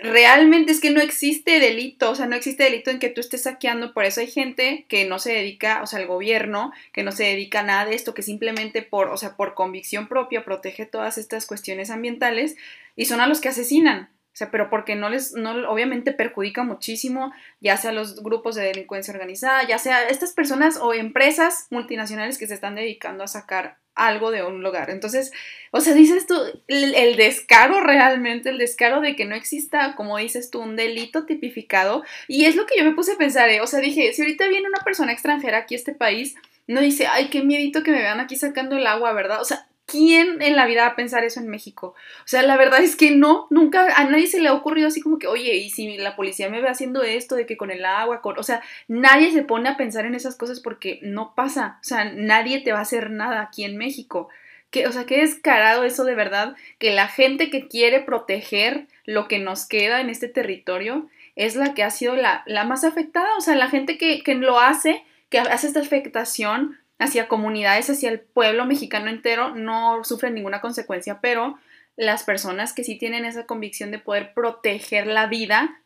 realmente 0.00 0.72
es 0.72 0.80
que 0.80 0.90
no 0.90 1.00
existe 1.00 1.60
delito, 1.60 2.10
o 2.10 2.14
sea, 2.14 2.26
no 2.26 2.36
existe 2.36 2.64
delito 2.64 2.90
en 2.90 2.98
que 2.98 3.10
tú 3.10 3.20
estés 3.20 3.42
saqueando, 3.42 3.92
por 3.92 4.04
eso 4.04 4.20
hay 4.20 4.26
gente 4.26 4.86
que 4.88 5.04
no 5.04 5.18
se 5.18 5.32
dedica, 5.32 5.82
o 5.82 5.86
sea, 5.86 6.00
el 6.00 6.06
gobierno, 6.06 6.72
que 6.92 7.02
no 7.02 7.12
se 7.12 7.24
dedica 7.24 7.60
a 7.60 7.64
nada 7.64 7.84
de 7.84 7.94
esto, 7.94 8.14
que 8.14 8.22
simplemente 8.22 8.82
por, 8.82 9.08
o 9.08 9.16
sea, 9.16 9.36
por 9.36 9.54
convicción 9.54 10.08
propia 10.08 10.44
protege 10.44 10.86
todas 10.86 11.18
estas 11.18 11.46
cuestiones 11.46 11.90
ambientales 11.90 12.56
y 12.96 13.04
son 13.04 13.20
a 13.20 13.26
los 13.26 13.40
que 13.40 13.48
asesinan. 13.48 14.08
O 14.32 14.34
sea, 14.34 14.50
pero 14.50 14.70
porque 14.70 14.96
no 14.96 15.10
les, 15.10 15.34
no, 15.34 15.68
obviamente 15.70 16.12
perjudica 16.12 16.62
muchísimo, 16.62 17.34
ya 17.60 17.76
sea 17.76 17.92
los 17.92 18.22
grupos 18.22 18.54
de 18.54 18.62
delincuencia 18.62 19.12
organizada, 19.12 19.66
ya 19.66 19.78
sea 19.78 20.08
estas 20.08 20.32
personas 20.32 20.78
o 20.80 20.94
empresas 20.94 21.66
multinacionales 21.70 22.38
que 22.38 22.46
se 22.46 22.54
están 22.54 22.74
dedicando 22.74 23.24
a 23.24 23.28
sacar 23.28 23.76
algo 23.94 24.30
de 24.30 24.42
un 24.42 24.62
lugar. 24.62 24.88
Entonces, 24.88 25.32
o 25.70 25.80
sea, 25.80 25.92
dices 25.92 26.26
tú, 26.26 26.34
el, 26.66 27.16
descaro 27.16 27.80
realmente, 27.80 28.48
el 28.48 28.56
descaro 28.56 29.02
de 29.02 29.16
que 29.16 29.26
no 29.26 29.34
exista, 29.34 29.94
como 29.96 30.16
dices 30.16 30.50
tú, 30.50 30.60
un 30.60 30.76
delito 30.76 31.26
tipificado. 31.26 32.02
Y 32.26 32.46
es 32.46 32.56
lo 32.56 32.64
que 32.66 32.78
yo 32.78 32.84
me 32.84 32.94
puse 32.94 33.12
a 33.12 33.18
pensar, 33.18 33.50
¿eh? 33.50 33.60
o 33.60 33.66
sea, 33.66 33.80
dije, 33.80 34.14
si 34.14 34.22
ahorita 34.22 34.48
viene 34.48 34.68
una 34.68 34.82
persona 34.82 35.12
extranjera 35.12 35.58
aquí 35.58 35.74
a 35.74 35.78
este 35.78 35.92
país, 35.92 36.34
no 36.66 36.80
dice, 36.80 37.06
ay, 37.06 37.28
qué 37.28 37.42
miedito 37.42 37.82
que 37.82 37.90
me 37.90 37.98
vean 37.98 38.20
aquí 38.20 38.36
sacando 38.36 38.76
el 38.76 38.86
agua, 38.86 39.12
¿verdad? 39.12 39.40
O 39.40 39.44
sea, 39.44 39.66
¿Quién 39.86 40.40
en 40.40 40.56
la 40.56 40.64
vida 40.66 40.82
va 40.82 40.92
a 40.92 40.96
pensar 40.96 41.24
eso 41.24 41.40
en 41.40 41.48
México? 41.48 41.94
O 42.24 42.28
sea, 42.28 42.42
la 42.42 42.56
verdad 42.56 42.80
es 42.80 42.96
que 42.96 43.10
no, 43.10 43.46
nunca 43.50 43.94
a 43.96 44.04
nadie 44.04 44.26
se 44.26 44.40
le 44.40 44.48
ha 44.48 44.54
ocurrido 44.54 44.88
así 44.88 45.00
como 45.00 45.18
que, 45.18 45.26
oye, 45.26 45.56
y 45.56 45.70
si 45.70 45.98
la 45.98 46.16
policía 46.16 46.48
me 46.48 46.62
ve 46.62 46.68
haciendo 46.68 47.02
esto 47.02 47.34
de 47.34 47.46
que 47.46 47.56
con 47.56 47.70
el 47.70 47.84
agua, 47.84 48.22
con... 48.22 48.38
o 48.38 48.42
sea, 48.42 48.62
nadie 48.88 49.32
se 49.32 49.42
pone 49.42 49.68
a 49.68 49.76
pensar 49.76 50.06
en 50.06 50.14
esas 50.14 50.36
cosas 50.36 50.60
porque 50.60 51.00
no 51.02 51.34
pasa, 51.34 51.78
o 51.80 51.84
sea, 51.84 52.04
nadie 52.04 52.60
te 52.60 52.72
va 52.72 52.78
a 52.78 52.82
hacer 52.82 53.10
nada 53.10 53.42
aquí 53.42 53.64
en 53.64 53.76
México. 53.76 54.28
Que, 54.70 54.86
o 54.86 54.92
sea, 54.92 55.04
qué 55.04 55.18
descarado 55.18 55.84
eso 55.84 56.04
de 56.04 56.14
verdad, 56.14 56.56
que 56.78 56.92
la 56.94 57.08
gente 57.08 57.50
que 57.50 57.68
quiere 57.68 58.00
proteger 58.00 58.86
lo 59.04 59.28
que 59.28 59.38
nos 59.38 59.66
queda 59.66 60.00
en 60.00 60.08
este 60.08 60.28
territorio 60.28 61.08
es 61.36 61.56
la 61.56 61.74
que 61.74 61.82
ha 61.82 61.90
sido 61.90 62.16
la, 62.16 62.42
la 62.46 62.64
más 62.64 62.84
afectada, 62.84 63.28
o 63.36 63.40
sea, 63.40 63.54
la 63.56 63.68
gente 63.68 63.98
que, 63.98 64.22
que 64.22 64.34
lo 64.34 64.60
hace, 64.60 65.04
que 65.28 65.38
hace 65.38 65.66
esta 65.66 65.80
afectación, 65.80 66.78
hacia 67.02 67.28
comunidades, 67.28 67.90
hacia 67.90 68.10
el 68.10 68.20
pueblo 68.20 68.64
mexicano 68.64 69.08
entero, 69.10 69.54
no 69.54 70.04
sufren 70.04 70.34
ninguna 70.34 70.60
consecuencia, 70.60 71.20
pero 71.20 71.58
las 71.96 72.24
personas 72.24 72.72
que 72.72 72.84
sí 72.84 72.96
tienen 72.98 73.24
esa 73.24 73.46
convicción 73.46 73.90
de 73.90 73.98
poder 73.98 74.32
proteger 74.34 75.06
la 75.06 75.26
vida, 75.26 75.82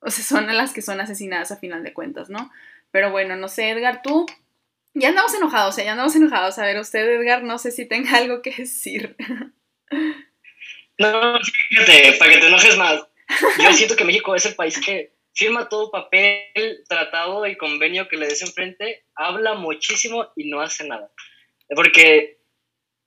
o 0.00 0.10
sea, 0.10 0.24
son 0.24 0.46
las 0.56 0.72
que 0.72 0.82
son 0.82 1.00
asesinadas 1.00 1.50
a 1.50 1.56
final 1.56 1.82
de 1.82 1.92
cuentas, 1.92 2.30
¿no? 2.30 2.50
Pero 2.90 3.10
bueno, 3.10 3.36
no 3.36 3.48
sé, 3.48 3.70
Edgar, 3.70 4.02
tú 4.02 4.26
ya 4.94 5.08
andamos 5.08 5.34
enojados, 5.34 5.74
o 5.74 5.76
sea, 5.76 5.84
ya 5.84 5.92
andamos 5.92 6.16
enojados. 6.16 6.58
A 6.58 6.64
ver, 6.64 6.78
usted, 6.78 7.08
Edgar, 7.08 7.42
no 7.42 7.58
sé 7.58 7.70
si 7.70 7.86
tenga 7.86 8.10
algo 8.16 8.42
que 8.42 8.54
decir. 8.54 9.16
No, 10.98 11.38
fíjate, 11.68 12.14
para 12.18 12.32
que 12.32 12.38
te 12.38 12.48
enojes 12.48 12.76
más. 12.76 13.06
Yo 13.62 13.72
siento 13.72 13.94
que 13.94 14.04
México 14.04 14.34
es 14.34 14.46
el 14.46 14.54
país 14.54 14.80
que 14.80 15.12
firma 15.34 15.68
todo 15.68 15.90
papel, 15.90 16.84
tratado 16.88 17.46
y 17.46 17.56
convenio 17.56 18.08
que 18.08 18.16
le 18.16 18.26
des 18.26 18.42
enfrente, 18.42 19.04
habla 19.14 19.54
muchísimo 19.54 20.32
y 20.36 20.48
no 20.48 20.60
hace 20.60 20.86
nada. 20.86 21.10
Porque 21.74 22.38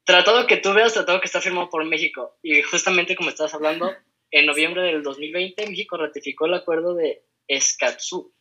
tratado 0.03 0.47
que 0.47 0.57
tú 0.57 0.74
veas, 0.74 0.93
tratado 0.93 1.19
que 1.19 1.28
está 1.28 1.41
firmado 1.41 1.69
por 1.69 1.84
México, 1.86 2.38
y 2.41 2.61
justamente 2.61 3.15
como 3.15 3.30
estás 3.30 3.53
hablando, 3.53 3.91
en 4.32 4.45
noviembre 4.45 4.84
del 4.84 5.03
2020 5.03 5.67
México 5.67 5.97
ratificó 5.97 6.45
el 6.45 6.53
acuerdo 6.53 6.95
de 6.95 7.24
Escazú, 7.47 8.34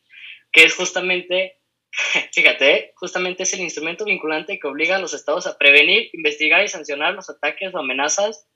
que 0.51 0.63
es 0.63 0.73
justamente, 0.73 1.59
fíjate, 2.33 2.93
justamente 2.95 3.43
es 3.43 3.53
el 3.53 3.61
instrumento 3.61 4.05
vinculante 4.05 4.59
que 4.59 4.67
obliga 4.67 4.95
a 4.95 4.99
los 4.99 5.13
estados 5.13 5.47
a 5.47 5.57
prevenir, 5.57 6.09
investigar 6.13 6.63
y 6.63 6.69
sancionar 6.69 7.13
los 7.13 7.29
ataques 7.29 7.73
o 7.73 7.79
amenazas 7.79 8.47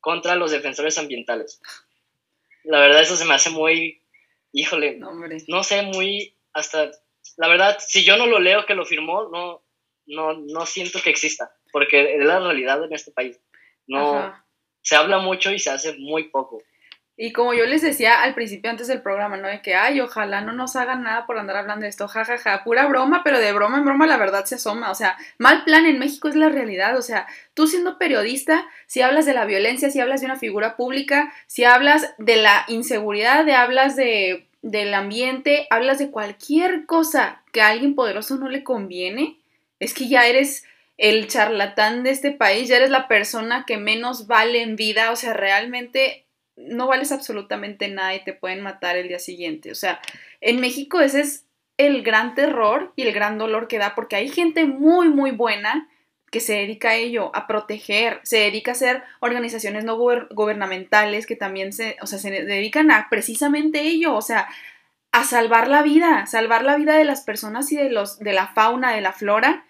contra 0.00 0.36
los 0.36 0.50
defensores 0.50 0.98
ambientales. 0.98 1.60
La 2.64 2.78
verdad 2.80 3.02
eso 3.02 3.16
se 3.16 3.24
me 3.24 3.34
hace 3.34 3.50
muy, 3.50 4.01
híjole, 4.52 4.98
no, 4.98 5.12
no 5.48 5.64
sé, 5.64 5.82
muy, 5.82 6.36
hasta, 6.52 6.90
la 7.36 7.48
verdad, 7.48 7.78
si 7.80 8.04
yo 8.04 8.16
no 8.16 8.26
lo 8.26 8.38
leo 8.38 8.66
que 8.66 8.74
lo 8.74 8.84
firmó, 8.84 9.28
no, 9.30 9.64
no, 10.06 10.34
no 10.34 10.66
siento 10.66 11.00
que 11.02 11.10
exista, 11.10 11.52
porque 11.72 12.16
es 12.16 12.24
la 12.24 12.38
realidad 12.38 12.84
en 12.84 12.92
este 12.92 13.12
país. 13.12 13.40
No, 13.86 14.32
se 14.82 14.96
habla 14.96 15.18
mucho 15.18 15.52
y 15.52 15.58
se 15.58 15.70
hace 15.70 15.94
muy 15.98 16.30
poco. 16.30 16.62
Y 17.24 17.32
como 17.32 17.54
yo 17.54 17.66
les 17.66 17.82
decía 17.82 18.20
al 18.20 18.34
principio 18.34 18.68
antes 18.68 18.88
del 18.88 19.00
programa, 19.00 19.36
¿no? 19.36 19.46
De 19.46 19.62
que, 19.62 19.76
ay, 19.76 20.00
ojalá 20.00 20.40
no 20.40 20.52
nos 20.52 20.74
hagan 20.74 21.04
nada 21.04 21.24
por 21.24 21.38
andar 21.38 21.56
hablando 21.56 21.84
de 21.84 21.88
esto, 21.88 22.08
jajaja, 22.08 22.36
ja, 22.42 22.58
ja. 22.58 22.64
pura 22.64 22.88
broma, 22.88 23.22
pero 23.22 23.38
de 23.38 23.52
broma 23.52 23.78
en 23.78 23.84
broma 23.84 24.08
la 24.08 24.16
verdad 24.16 24.44
se 24.44 24.56
asoma. 24.56 24.90
O 24.90 24.96
sea, 24.96 25.16
mal 25.38 25.62
plan 25.62 25.86
en 25.86 26.00
México 26.00 26.26
es 26.26 26.34
la 26.34 26.48
realidad. 26.48 26.98
O 26.98 27.02
sea, 27.02 27.28
tú 27.54 27.68
siendo 27.68 27.96
periodista, 27.96 28.66
si 28.88 29.02
hablas 29.02 29.24
de 29.24 29.34
la 29.34 29.44
violencia, 29.44 29.88
si 29.88 30.00
hablas 30.00 30.20
de 30.20 30.26
una 30.26 30.36
figura 30.36 30.74
pública, 30.74 31.32
si 31.46 31.62
hablas 31.62 32.12
de 32.18 32.38
la 32.38 32.64
inseguridad, 32.66 33.44
de 33.44 33.54
hablas 33.54 33.94
de, 33.94 34.48
del 34.62 34.92
ambiente, 34.92 35.68
hablas 35.70 36.00
de 36.00 36.10
cualquier 36.10 36.86
cosa 36.86 37.40
que 37.52 37.62
a 37.62 37.68
alguien 37.68 37.94
poderoso 37.94 38.36
no 38.36 38.48
le 38.48 38.64
conviene, 38.64 39.36
es 39.78 39.94
que 39.94 40.08
ya 40.08 40.26
eres 40.26 40.64
el 40.98 41.28
charlatán 41.28 42.02
de 42.02 42.10
este 42.10 42.32
país, 42.32 42.68
ya 42.68 42.78
eres 42.78 42.90
la 42.90 43.06
persona 43.06 43.64
que 43.64 43.76
menos 43.76 44.26
vale 44.26 44.62
en 44.62 44.74
vida, 44.74 45.12
o 45.12 45.16
sea, 45.16 45.34
realmente 45.34 46.21
no 46.68 46.86
vales 46.86 47.12
absolutamente 47.12 47.88
nada 47.88 48.14
y 48.14 48.24
te 48.24 48.32
pueden 48.32 48.60
matar 48.60 48.96
el 48.96 49.08
día 49.08 49.18
siguiente. 49.18 49.70
O 49.70 49.74
sea, 49.74 50.00
en 50.40 50.60
México 50.60 51.00
ese 51.00 51.20
es 51.20 51.44
el 51.76 52.02
gran 52.02 52.34
terror 52.34 52.92
y 52.96 53.02
el 53.02 53.12
gran 53.12 53.38
dolor 53.38 53.68
que 53.68 53.78
da 53.78 53.94
porque 53.94 54.16
hay 54.16 54.28
gente 54.28 54.64
muy, 54.64 55.08
muy 55.08 55.30
buena 55.30 55.88
que 56.30 56.40
se 56.40 56.54
dedica 56.54 56.90
a 56.90 56.94
ello, 56.94 57.30
a 57.34 57.46
proteger, 57.46 58.20
se 58.22 58.38
dedica 58.38 58.70
a 58.70 58.72
hacer 58.72 59.02
organizaciones 59.20 59.84
no 59.84 59.98
gubernamentales 59.98 61.26
que 61.26 61.36
también 61.36 61.74
se, 61.74 61.98
o 62.00 62.06
sea, 62.06 62.18
se 62.18 62.30
dedican 62.30 62.90
a 62.90 63.08
precisamente 63.10 63.82
ello, 63.82 64.14
o 64.14 64.22
sea, 64.22 64.48
a 65.12 65.24
salvar 65.24 65.68
la 65.68 65.82
vida, 65.82 66.24
salvar 66.26 66.64
la 66.64 66.76
vida 66.76 66.96
de 66.96 67.04
las 67.04 67.20
personas 67.20 67.70
y 67.70 67.76
de 67.76 67.90
los 67.90 68.18
de 68.18 68.32
la 68.32 68.46
fauna, 68.48 68.94
de 68.94 69.02
la 69.02 69.12
flora, 69.12 69.66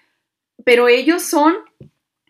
pero 0.64 0.86
ellos 0.86 1.22
son 1.22 1.56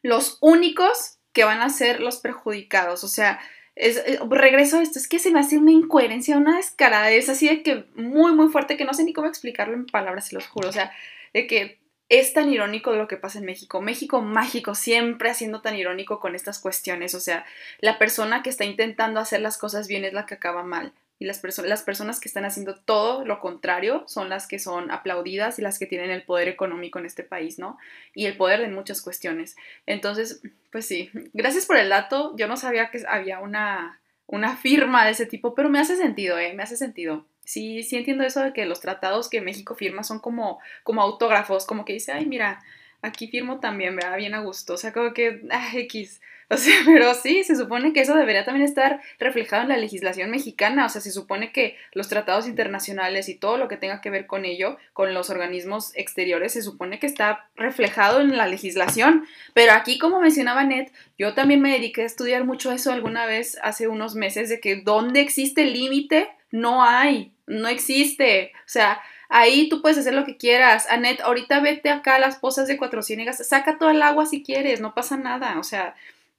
los 0.02 0.38
únicos 0.40 1.18
que 1.34 1.44
van 1.44 1.60
a 1.60 1.68
ser 1.68 2.00
los 2.00 2.16
perjudicados, 2.16 3.04
o 3.04 3.08
sea, 3.08 3.38
es, 3.74 3.96
eh, 3.98 4.18
regreso 4.28 4.78
a 4.78 4.82
esto, 4.82 4.98
es 4.98 5.08
que 5.08 5.18
se 5.18 5.30
me 5.30 5.40
hace 5.40 5.58
una 5.58 5.72
incoherencia, 5.72 6.36
una 6.36 6.56
descarada, 6.56 7.10
es 7.10 7.28
así 7.28 7.48
de 7.48 7.62
que 7.62 7.84
muy, 7.94 8.32
muy 8.34 8.48
fuerte, 8.48 8.76
que 8.76 8.84
no 8.84 8.94
sé 8.94 9.04
ni 9.04 9.12
cómo 9.12 9.28
explicarlo 9.28 9.74
en 9.74 9.86
palabras, 9.86 10.28
se 10.28 10.34
los 10.34 10.46
juro, 10.46 10.68
o 10.68 10.72
sea, 10.72 10.92
de 11.32 11.46
que 11.46 11.82
es 12.08 12.34
tan 12.34 12.52
irónico 12.52 12.92
lo 12.92 13.08
que 13.08 13.16
pasa 13.16 13.38
en 13.38 13.46
México. 13.46 13.80
México 13.80 14.20
mágico, 14.20 14.74
siempre 14.74 15.30
haciendo 15.30 15.62
tan 15.62 15.76
irónico 15.76 16.20
con 16.20 16.34
estas 16.34 16.58
cuestiones. 16.58 17.14
O 17.14 17.20
sea, 17.20 17.46
la 17.80 17.98
persona 17.98 18.42
que 18.42 18.50
está 18.50 18.66
intentando 18.66 19.18
hacer 19.18 19.40
las 19.40 19.56
cosas 19.56 19.88
bien 19.88 20.04
es 20.04 20.12
la 20.12 20.26
que 20.26 20.34
acaba 20.34 20.62
mal 20.62 20.92
y 21.22 21.24
las, 21.24 21.40
las 21.58 21.84
personas 21.84 22.18
que 22.18 22.26
están 22.28 22.44
haciendo 22.44 22.74
todo 22.74 23.24
lo 23.24 23.38
contrario 23.38 24.02
son 24.08 24.28
las 24.28 24.48
que 24.48 24.58
son 24.58 24.90
aplaudidas 24.90 25.56
y 25.56 25.62
las 25.62 25.78
que 25.78 25.86
tienen 25.86 26.10
el 26.10 26.24
poder 26.24 26.48
económico 26.48 26.98
en 26.98 27.06
este 27.06 27.22
país, 27.22 27.60
¿no? 27.60 27.78
Y 28.12 28.26
el 28.26 28.36
poder 28.36 28.60
de 28.60 28.66
muchas 28.66 29.02
cuestiones. 29.02 29.54
Entonces, 29.86 30.42
pues 30.72 30.84
sí, 30.84 31.10
gracias 31.32 31.66
por 31.66 31.76
el 31.76 31.90
dato. 31.90 32.34
Yo 32.36 32.48
no 32.48 32.56
sabía 32.56 32.90
que 32.90 33.04
había 33.06 33.38
una, 33.38 34.00
una 34.26 34.56
firma 34.56 35.04
de 35.04 35.12
ese 35.12 35.26
tipo, 35.26 35.54
pero 35.54 35.68
me 35.68 35.78
hace 35.78 35.96
sentido, 35.96 36.40
¿eh? 36.40 36.54
Me 36.54 36.64
hace 36.64 36.76
sentido. 36.76 37.24
Sí, 37.44 37.84
sí 37.84 37.96
entiendo 37.96 38.24
eso 38.24 38.42
de 38.42 38.52
que 38.52 38.66
los 38.66 38.80
tratados 38.80 39.30
que 39.30 39.40
México 39.40 39.76
firma 39.76 40.02
son 40.02 40.18
como, 40.18 40.58
como 40.82 41.02
autógrafos, 41.02 41.66
como 41.66 41.84
que 41.84 41.92
dice, 41.92 42.10
ay, 42.10 42.26
mira, 42.26 42.64
aquí 43.00 43.28
firmo 43.28 43.60
también, 43.60 43.94
¿verdad? 43.94 44.16
Bien 44.16 44.34
a 44.34 44.40
gusto. 44.40 44.74
O 44.74 44.76
sea, 44.76 44.92
como 44.92 45.14
que, 45.14 45.42
ah, 45.52 45.70
X. 45.72 46.20
O 46.54 46.56
sea, 46.58 46.74
pero 46.84 47.14
sí, 47.14 47.44
se 47.44 47.56
supone 47.56 47.94
que 47.94 48.02
eso 48.02 48.14
debería 48.14 48.44
también 48.44 48.66
estar 48.66 49.00
reflejado 49.18 49.62
en 49.62 49.70
la 49.70 49.78
legislación 49.78 50.30
mexicana. 50.30 50.84
O 50.84 50.88
sea, 50.90 51.00
se 51.00 51.10
supone 51.10 51.50
que 51.50 51.76
los 51.92 52.08
tratados 52.08 52.46
internacionales 52.46 53.30
y 53.30 53.36
todo 53.36 53.56
lo 53.56 53.68
que 53.68 53.78
tenga 53.78 54.02
que 54.02 54.10
ver 54.10 54.26
con 54.26 54.44
ello, 54.44 54.76
con 54.92 55.14
los 55.14 55.30
organismos 55.30 55.92
exteriores, 55.94 56.52
se 56.52 56.60
supone 56.60 56.98
que 56.98 57.06
está 57.06 57.48
reflejado 57.56 58.20
en 58.20 58.36
la 58.36 58.46
legislación. 58.46 59.24
Pero 59.54 59.72
aquí, 59.72 59.98
como 59.98 60.20
mencionaba 60.20 60.62
Ned, 60.64 60.88
yo 61.18 61.32
también 61.32 61.62
me 61.62 61.72
dediqué 61.72 62.02
a 62.02 62.06
estudiar 62.06 62.44
mucho 62.44 62.70
eso 62.70 62.92
alguna 62.92 63.24
vez 63.24 63.58
hace 63.62 63.88
unos 63.88 64.14
meses, 64.14 64.50
de 64.50 64.60
que 64.60 64.76
dónde 64.76 65.22
existe 65.22 65.64
límite, 65.64 66.28
no 66.50 66.84
hay, 66.84 67.32
no 67.46 67.68
existe. 67.68 68.52
O 68.58 68.68
sea, 68.68 69.00
Ahí 69.34 69.70
tú 69.70 69.80
puedes 69.80 69.96
hacer 69.96 70.12
lo 70.12 70.26
que 70.26 70.36
quieras. 70.36 70.86
Anet, 70.90 71.22
ahorita 71.22 71.60
vete 71.60 71.88
acá 71.88 72.16
a 72.16 72.18
las 72.18 72.36
pozas 72.36 72.68
de 72.68 72.76
Cuatro 72.76 73.00
Ciénegas, 73.00 73.38
saca 73.48 73.78
toda 73.78 73.92
el 73.92 74.02
agua 74.02 74.26
si 74.26 74.42
quieres, 74.42 74.82
no 74.82 74.92
pasa 74.92 75.16
nada. 75.16 75.58
O 75.58 75.62
sea, 75.62 75.94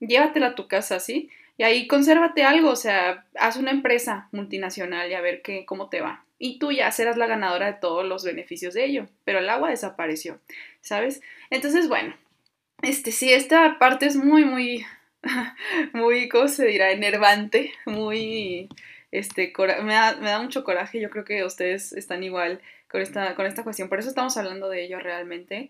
llévatela 0.08 0.48
a 0.48 0.56
tu 0.56 0.68
casa, 0.68 1.00
¿sí? 1.00 1.30
Y 1.58 1.64
ahí 1.64 1.88
consérvate 1.88 2.44
algo, 2.44 2.70
o 2.70 2.76
sea, 2.76 3.26
haz 3.36 3.58
una 3.58 3.72
empresa 3.72 4.28
multinacional 4.32 5.10
y 5.10 5.14
a 5.14 5.22
ver 5.22 5.42
qué, 5.42 5.66
cómo 5.66 5.90
te 5.90 6.02
va. 6.02 6.26
Y 6.40 6.60
tú 6.60 6.72
ya 6.72 6.92
serás 6.92 7.16
la 7.16 7.28
ganadora 7.28 7.68
de 7.68 7.80
todos 7.80 8.06
los 8.06 8.24
beneficios 8.24 8.74
de 8.74 8.86
ello. 8.86 9.08
Pero 9.24 9.40
el 9.40 9.50
agua 9.50 9.70
desapareció, 9.70 10.40
¿sabes? 10.82 11.22
Entonces, 11.52 11.88
bueno, 11.88 12.16
este 12.82 13.12
sí, 13.12 13.32
esta 13.32 13.78
parte 13.80 14.08
es 14.08 14.16
muy, 14.16 14.46
muy, 14.46 14.86
muy, 15.94 16.28
¿cómo 16.28 16.48
se 16.48 16.66
dirá? 16.66 16.92
Enervante, 16.92 17.72
muy, 17.86 18.68
este, 19.12 19.54
me 19.84 19.94
da, 19.94 20.16
me 20.18 20.30
da 20.30 20.42
mucho 20.42 20.64
coraje. 20.64 21.00
Yo 21.00 21.10
creo 21.10 21.24
que 21.24 21.44
ustedes 21.46 21.94
están 21.94 22.24
igual 22.24 22.62
con 22.90 23.02
esta, 23.02 23.36
con 23.36 23.46
esta 23.46 23.64
cuestión. 23.64 23.90
Por 23.90 24.00
eso 24.00 24.10
estamos 24.10 24.36
hablando 24.38 24.70
de 24.70 24.84
ello 24.84 25.00
realmente. 25.00 25.70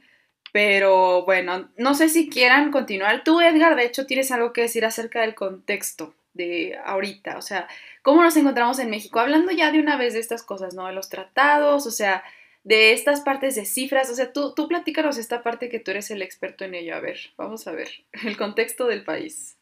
Pero 0.53 1.25
bueno, 1.25 1.69
no 1.77 1.95
sé 1.95 2.07
si 2.07 2.29
quieran 2.29 2.71
continuar. 2.71 3.23
Tú, 3.25 3.41
Edgar, 3.41 3.75
de 3.75 3.85
hecho, 3.85 4.05
tienes 4.05 4.31
algo 4.31 4.53
que 4.53 4.61
decir 4.61 4.85
acerca 4.85 5.21
del 5.21 5.35
contexto 5.35 6.15
de 6.33 6.77
ahorita. 6.85 7.37
O 7.37 7.41
sea, 7.41 7.67
¿cómo 8.03 8.23
nos 8.23 8.37
encontramos 8.37 8.77
en 8.79 8.91
México? 8.91 9.19
Hablando 9.19 9.51
ya 9.51 9.71
de 9.71 9.79
una 9.79 9.97
vez 9.97 10.13
de 10.13 10.19
estas 10.19 10.43
cosas, 10.43 10.75
¿no? 10.75 10.85
De 10.87 10.93
los 10.93 11.09
tratados, 11.09 11.87
o 11.87 11.91
sea, 11.91 12.23
de 12.63 12.93
estas 12.93 13.21
partes 13.21 13.55
de 13.55 13.65
cifras. 13.65 14.11
O 14.11 14.15
sea, 14.15 14.31
tú, 14.31 14.53
tú 14.53 14.67
platícanos 14.67 15.17
esta 15.17 15.41
parte 15.41 15.69
que 15.69 15.79
tú 15.79 15.89
eres 15.89 16.11
el 16.11 16.21
experto 16.21 16.63
en 16.63 16.75
ello. 16.75 16.95
A 16.95 16.99
ver, 16.99 17.19
vamos 17.35 17.65
a 17.67 17.71
ver. 17.71 17.89
El 18.23 18.37
contexto 18.37 18.85
del 18.85 19.03
país. 19.03 19.57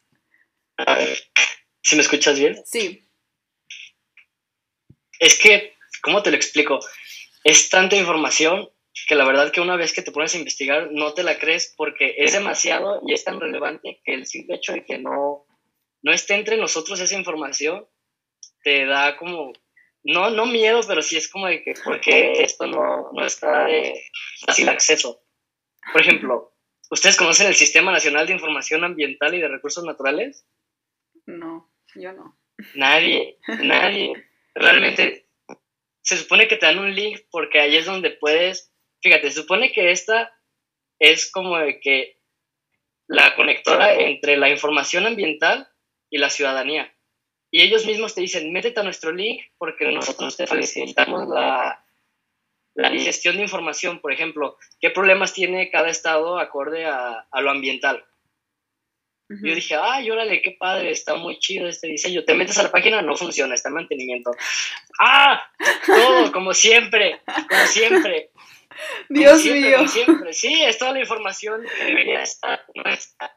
A 0.76 0.94
ver, 0.94 1.18
¿si 1.80 1.96
me 1.96 2.02
escuchas 2.02 2.38
bien? 2.38 2.56
Sí. 2.66 3.02
Es 5.18 5.38
que, 5.38 5.74
¿cómo 6.02 6.22
te 6.22 6.30
lo 6.30 6.36
explico? 6.36 6.80
es 7.44 7.70
tanta 7.70 7.96
información 7.96 8.68
que 9.06 9.14
la 9.14 9.24
verdad 9.24 9.52
que 9.52 9.60
una 9.60 9.76
vez 9.76 9.92
que 9.92 10.02
te 10.02 10.12
pones 10.12 10.34
a 10.34 10.38
investigar 10.38 10.90
no 10.92 11.14
te 11.14 11.22
la 11.22 11.38
crees 11.38 11.74
porque 11.76 12.14
es 12.18 12.32
demasiado 12.32 13.00
y 13.06 13.12
es 13.12 13.24
tan 13.24 13.40
relevante 13.40 14.00
que 14.04 14.14
el 14.14 14.26
simple 14.26 14.56
hecho 14.56 14.72
de 14.72 14.84
que 14.84 14.98
no, 14.98 15.46
no 16.02 16.12
esté 16.12 16.34
entre 16.34 16.56
nosotros 16.56 17.00
esa 17.00 17.16
información 17.16 17.86
te 18.62 18.86
da 18.86 19.16
como, 19.16 19.52
no, 20.04 20.30
no 20.30 20.46
miedo, 20.46 20.80
pero 20.86 21.02
sí 21.02 21.16
es 21.16 21.28
como 21.28 21.46
de 21.46 21.62
que 21.62 21.74
porque 21.84 22.42
esto 22.42 22.66
no, 22.66 23.10
no 23.12 23.26
está 23.26 23.66
de 23.66 24.02
fácil 24.46 24.68
acceso. 24.68 25.24
Por 25.92 26.00
ejemplo, 26.00 26.54
¿ustedes 26.90 27.16
conocen 27.16 27.48
el 27.48 27.54
Sistema 27.54 27.90
Nacional 27.90 28.26
de 28.26 28.34
Información 28.34 28.84
Ambiental 28.84 29.34
y 29.34 29.40
de 29.40 29.48
Recursos 29.48 29.84
Naturales? 29.84 30.46
No, 31.26 31.72
yo 31.94 32.12
no. 32.12 32.38
Nadie, 32.74 33.38
nadie. 33.60 34.12
Realmente 34.54 35.28
se 36.02 36.16
supone 36.16 36.48
que 36.48 36.56
te 36.56 36.66
dan 36.66 36.78
un 36.78 36.94
link 36.94 37.20
porque 37.30 37.60
ahí 37.60 37.76
es 37.76 37.86
donde 37.86 38.10
puedes, 38.10 38.71
fíjate, 39.02 39.30
se 39.30 39.40
supone 39.40 39.72
que 39.72 39.90
esta 39.90 40.32
es 40.98 41.30
como 41.30 41.58
de 41.58 41.80
que 41.80 42.18
la 43.08 43.34
conectora 43.34 43.94
entre 43.94 44.36
la 44.36 44.48
información 44.48 45.06
ambiental 45.06 45.68
y 46.10 46.18
la 46.18 46.30
ciudadanía. 46.30 46.94
Y 47.50 47.62
ellos 47.62 47.84
mismos 47.84 48.14
te 48.14 48.22
dicen, 48.22 48.52
métete 48.52 48.80
a 48.80 48.84
nuestro 48.84 49.12
link 49.12 49.42
porque 49.58 49.90
nosotros 49.90 50.36
te 50.36 50.46
facilitamos 50.46 51.28
la, 51.28 51.84
la 52.74 52.90
digestión 52.90 53.36
de 53.36 53.42
información. 53.42 54.00
Por 54.00 54.12
ejemplo, 54.12 54.56
¿qué 54.80 54.90
problemas 54.90 55.34
tiene 55.34 55.70
cada 55.70 55.90
estado 55.90 56.38
acorde 56.38 56.86
a, 56.86 57.26
a 57.30 57.40
lo 57.42 57.50
ambiental? 57.50 58.04
Yo 59.40 59.54
dije, 59.54 59.74
ay, 59.80 60.10
órale, 60.10 60.42
qué 60.42 60.56
padre, 60.58 60.90
está 60.90 61.14
muy 61.14 61.38
chido 61.38 61.66
este 61.66 61.86
diseño. 61.86 62.22
Te 62.24 62.34
metes 62.34 62.58
a 62.58 62.64
la 62.64 62.70
página, 62.70 63.00
no 63.00 63.16
funciona, 63.16 63.54
está 63.54 63.70
en 63.70 63.76
mantenimiento. 63.76 64.30
¡Ah! 64.98 65.42
Todo, 65.86 66.30
como 66.32 66.52
siempre, 66.52 67.20
como 67.48 67.66
siempre. 67.66 68.30
Dios 69.08 69.44
mío. 69.44 69.76
Como 69.76 69.88
siempre. 69.88 70.32
Sí, 70.32 70.62
es 70.62 70.78
toda 70.78 70.92
la 70.92 71.00
información 71.00 71.64
que 71.64 71.84
debería 71.84 72.22
estar, 72.22 72.64
no 72.74 72.90
está. 72.90 73.36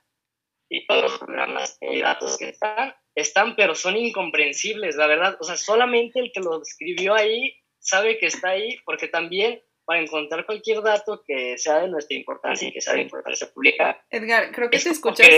Y 0.69 0.85
todos 0.87 1.03
los 1.03 1.19
programas 1.19 1.77
y 1.81 2.01
datos 2.01 2.37
que 2.37 2.49
están, 2.49 2.95
están, 3.13 3.55
pero 3.55 3.75
son 3.75 3.95
incomprensibles, 3.97 4.95
la 4.95 5.07
verdad. 5.07 5.37
O 5.39 5.43
sea, 5.43 5.57
solamente 5.57 6.19
el 6.19 6.31
que 6.33 6.39
lo 6.39 6.61
escribió 6.61 7.13
ahí 7.13 7.55
sabe 7.79 8.17
que 8.17 8.25
está 8.25 8.49
ahí 8.49 8.77
porque 8.83 9.07
también 9.07 9.61
para 9.85 10.01
encontrar 10.01 10.45
cualquier 10.45 10.81
dato 10.81 11.23
que 11.25 11.57
sea 11.57 11.81
de 11.81 11.87
nuestra 11.87 12.17
importancia 12.17 12.67
y 12.67 12.73
que 12.73 12.81
sea 12.81 12.95
de 12.95 13.01
importancia 13.01 13.47
pública. 13.53 14.03
Edgar, 14.09 14.51
creo 14.51 14.69
que 14.69 14.79
te 14.79 14.89
escuchas. 14.89 15.29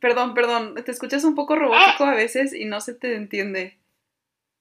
Perdón, 0.00 0.34
perdón, 0.34 0.74
te 0.84 0.90
escuchas 0.90 1.24
un 1.24 1.34
poco 1.34 1.54
robótico 1.54 2.04
a 2.04 2.14
veces 2.14 2.52
y 2.52 2.64
no 2.64 2.80
se 2.80 2.94
te 2.94 3.14
entiende. 3.14 3.78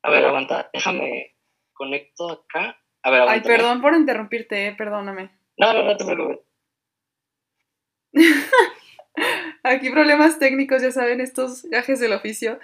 A 0.03 0.11
ver, 0.11 0.23
aguanta, 0.23 0.69
déjame 0.71 1.35
conecto 1.73 2.31
acá. 2.31 2.79
A 3.05 3.11
ver, 3.11 3.23
Ay, 3.27 3.41
perdón 3.41 3.81
por 3.81 3.93
interrumpirte, 3.93 4.67
eh, 4.67 4.75
perdóname. 4.75 5.29
No, 5.57 5.73
no, 5.73 5.83
no 5.83 5.95
te 5.95 6.05
preocupes. 6.05 6.39
Aquí 9.63 9.89
problemas 9.89 10.39
técnicos, 10.39 10.81
ya 10.81 10.91
saben, 10.91 11.21
estos 11.21 11.63
gajes 11.65 11.99
del 11.99 12.13
oficio 12.13 12.59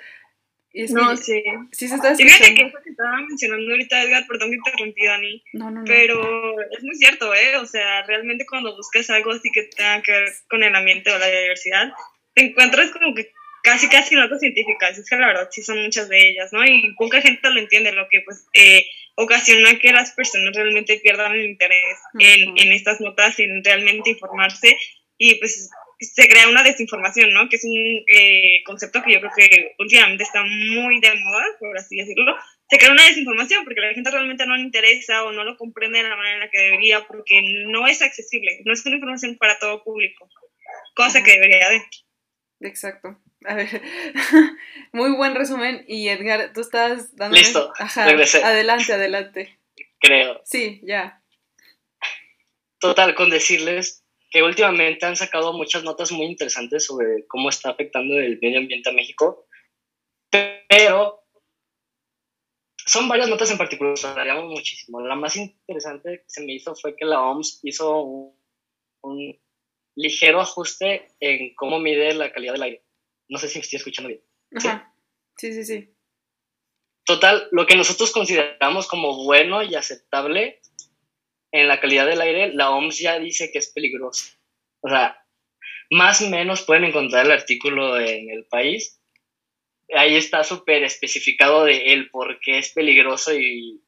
no, 0.73 1.17
sí. 1.17 1.43
Sí 1.71 1.87
se 1.87 1.95
está 1.95 2.11
escuchando. 2.11 2.37
Fíjate 2.37 2.55
que 2.55 2.67
eso 2.67 2.77
que 2.83 2.89
estaba 2.91 3.17
mencionando 3.17 3.71
ahorita, 3.71 4.03
Edgar, 4.03 4.25
perdón 4.27 4.51
que 4.51 4.55
interrumpí, 4.55 5.05
Dani. 5.05 5.43
No, 5.53 5.65
no, 5.71 5.79
no. 5.79 5.85
Pero 5.85 6.61
es 6.61 6.83
muy 6.83 6.95
cierto, 6.95 7.33
¿eh? 7.33 7.57
O 7.57 7.65
sea, 7.65 8.03
realmente 8.03 8.45
cuando 8.45 8.75
buscas 8.75 9.09
algo 9.09 9.31
así 9.31 9.49
que 9.51 9.63
tenga 9.75 10.01
que 10.01 10.11
ver 10.11 10.29
con 10.49 10.63
el 10.63 10.75
ambiente 10.75 11.11
o 11.11 11.19
la 11.19 11.27
diversidad, 11.27 11.91
te 12.33 12.45
encuentras 12.45 12.91
como 12.91 13.13
que 13.13 13.33
casi, 13.63 13.89
casi 13.89 14.15
notas 14.15 14.39
científicas. 14.39 14.97
Es 14.97 15.09
que 15.09 15.17
la 15.17 15.27
verdad 15.27 15.49
sí 15.51 15.61
son 15.61 15.81
muchas 15.83 16.07
de 16.07 16.29
ellas, 16.29 16.53
¿no? 16.53 16.63
Y 16.63 16.93
poca 16.97 17.21
gente 17.21 17.49
lo 17.49 17.59
entiende, 17.59 17.91
lo 17.91 18.07
que 18.09 18.21
pues 18.21 18.47
eh, 18.53 18.85
ocasiona 19.16 19.78
que 19.80 19.91
las 19.91 20.12
personas 20.12 20.55
realmente 20.55 20.99
pierdan 21.03 21.34
el 21.34 21.45
interés 21.45 21.97
en, 22.20 22.57
en 22.57 22.72
estas 22.72 22.99
notas, 23.01 23.39
en 23.39 23.64
realmente 23.64 24.12
informarse. 24.12 24.78
Y 25.18 25.36
pues 25.36 25.70
se 26.01 26.28
crea 26.28 26.49
una 26.49 26.64
desinformación, 26.64 27.32
¿no? 27.32 27.47
Que 27.47 27.57
es 27.57 27.64
un 27.64 28.03
eh, 28.12 28.64
concepto 28.66 29.03
que 29.03 29.14
yo 29.14 29.20
creo 29.20 29.32
que 29.36 29.76
últimamente 29.78 30.24
está 30.24 30.43
muy 30.43 30.99
de 30.99 31.14
moda, 31.14 31.45
por 31.59 31.78
así 31.78 31.97
decirlo. 31.97 32.36
Se 32.70 32.78
crea 32.78 32.91
una 32.91 33.05
desinformación 33.05 33.64
porque 33.64 33.82
la 33.82 33.93
gente 33.93 34.09
realmente 34.09 34.45
no 34.47 34.55
le 34.55 34.64
interesa 34.64 35.24
o 35.24 35.32
no 35.32 35.43
lo 35.43 35.57
comprende 35.57 36.01
de 36.01 36.09
la 36.09 36.16
manera 36.16 36.36
en 36.36 36.39
la 36.41 36.49
que 36.49 36.59
debería 36.59 37.05
porque 37.05 37.41
no 37.68 37.86
es 37.88 38.01
accesible, 38.01 38.62
no 38.66 38.74
es 38.74 38.86
una 38.86 38.95
información 38.95 39.38
para 39.38 39.59
todo 39.59 39.84
público, 39.84 40.28
cosa 40.95 41.22
que 41.22 41.34
debería 41.34 41.70
de. 41.70 41.82
Exacto. 42.62 43.20
A 43.45 43.55
ver, 43.55 43.81
muy 44.91 45.11
buen 45.11 45.35
resumen 45.35 45.83
y 45.87 46.09
Edgar, 46.09 46.51
tú 46.53 46.61
estás 46.61 47.15
dando... 47.15 47.35
Listo, 47.35 47.73
Ajá, 47.77 48.03
adelante, 48.03 48.93
adelante. 48.93 49.59
Creo. 49.99 50.41
Sí, 50.43 50.81
ya. 50.83 51.23
Total, 52.79 53.15
con 53.15 53.29
decirles 53.29 54.03
que 54.31 54.43
últimamente 54.43 55.05
han 55.05 55.15
sacado 55.15 55.53
muchas 55.53 55.83
notas 55.83 56.11
muy 56.11 56.25
interesantes 56.25 56.85
sobre 56.85 57.27
cómo 57.27 57.49
está 57.49 57.69
afectando 57.69 58.17
el 58.19 58.39
medio 58.41 58.59
ambiente 58.59 58.89
a 58.89 58.93
México, 58.93 59.45
pero 60.29 61.21
son 62.85 63.07
varias 63.07 63.29
notas 63.29 63.51
en 63.51 63.57
particular, 63.57 63.95
hablaríamos 64.03 64.45
muchísimo. 64.45 65.01
La 65.01 65.15
más 65.15 65.35
interesante 65.35 66.19
que 66.19 66.29
se 66.29 66.43
me 66.45 66.53
hizo 66.53 66.75
fue 66.75 66.95
que 66.95 67.05
la 67.05 67.21
OMS 67.21 67.59
hizo 67.63 68.01
un, 69.01 69.39
ligero 69.95 70.39
ajuste 70.39 71.09
en 71.19 71.53
cómo 71.55 71.79
mide 71.79 72.13
la 72.13 72.31
calidad 72.31 72.53
del 72.53 72.63
aire. 72.63 72.83
No 73.32 73.38
sé 73.39 73.47
si 73.47 73.57
me 73.59 73.61
estoy 73.61 73.77
escuchando 73.77 74.09
bien. 74.09 74.21
Ajá. 74.57 74.93
Sí, 75.38 75.53
sí, 75.53 75.63
sí. 75.63 75.95
Total, 77.05 77.47
lo 77.51 77.65
que 77.65 77.77
nosotros 77.77 78.11
consideramos 78.11 78.88
como 78.88 79.23
bueno 79.23 79.63
y 79.63 79.73
aceptable 79.75 80.59
en 81.53 81.69
la 81.69 81.79
calidad 81.79 82.05
del 82.05 82.19
aire, 82.19 82.53
la 82.53 82.71
OMS 82.71 82.99
ya 82.99 83.17
dice 83.19 83.49
que 83.49 83.59
es 83.59 83.71
peligroso. 83.71 84.34
O 84.82 84.89
sea, 84.89 85.25
más 85.89 86.21
o 86.21 86.29
menos 86.29 86.63
pueden 86.63 86.84
encontrar 86.84 87.25
el 87.25 87.32
artículo 87.32 87.97
en 87.97 88.29
el 88.29 88.45
país. 88.47 89.01
Ahí 89.93 90.17
está 90.17 90.43
súper 90.43 90.84
especificado 90.84 91.63
de 91.63 91.93
el 91.93 92.09
por 92.09 92.38
qué 92.41 92.57
es 92.57 92.73
peligroso 92.73 93.34
y, 93.34 93.82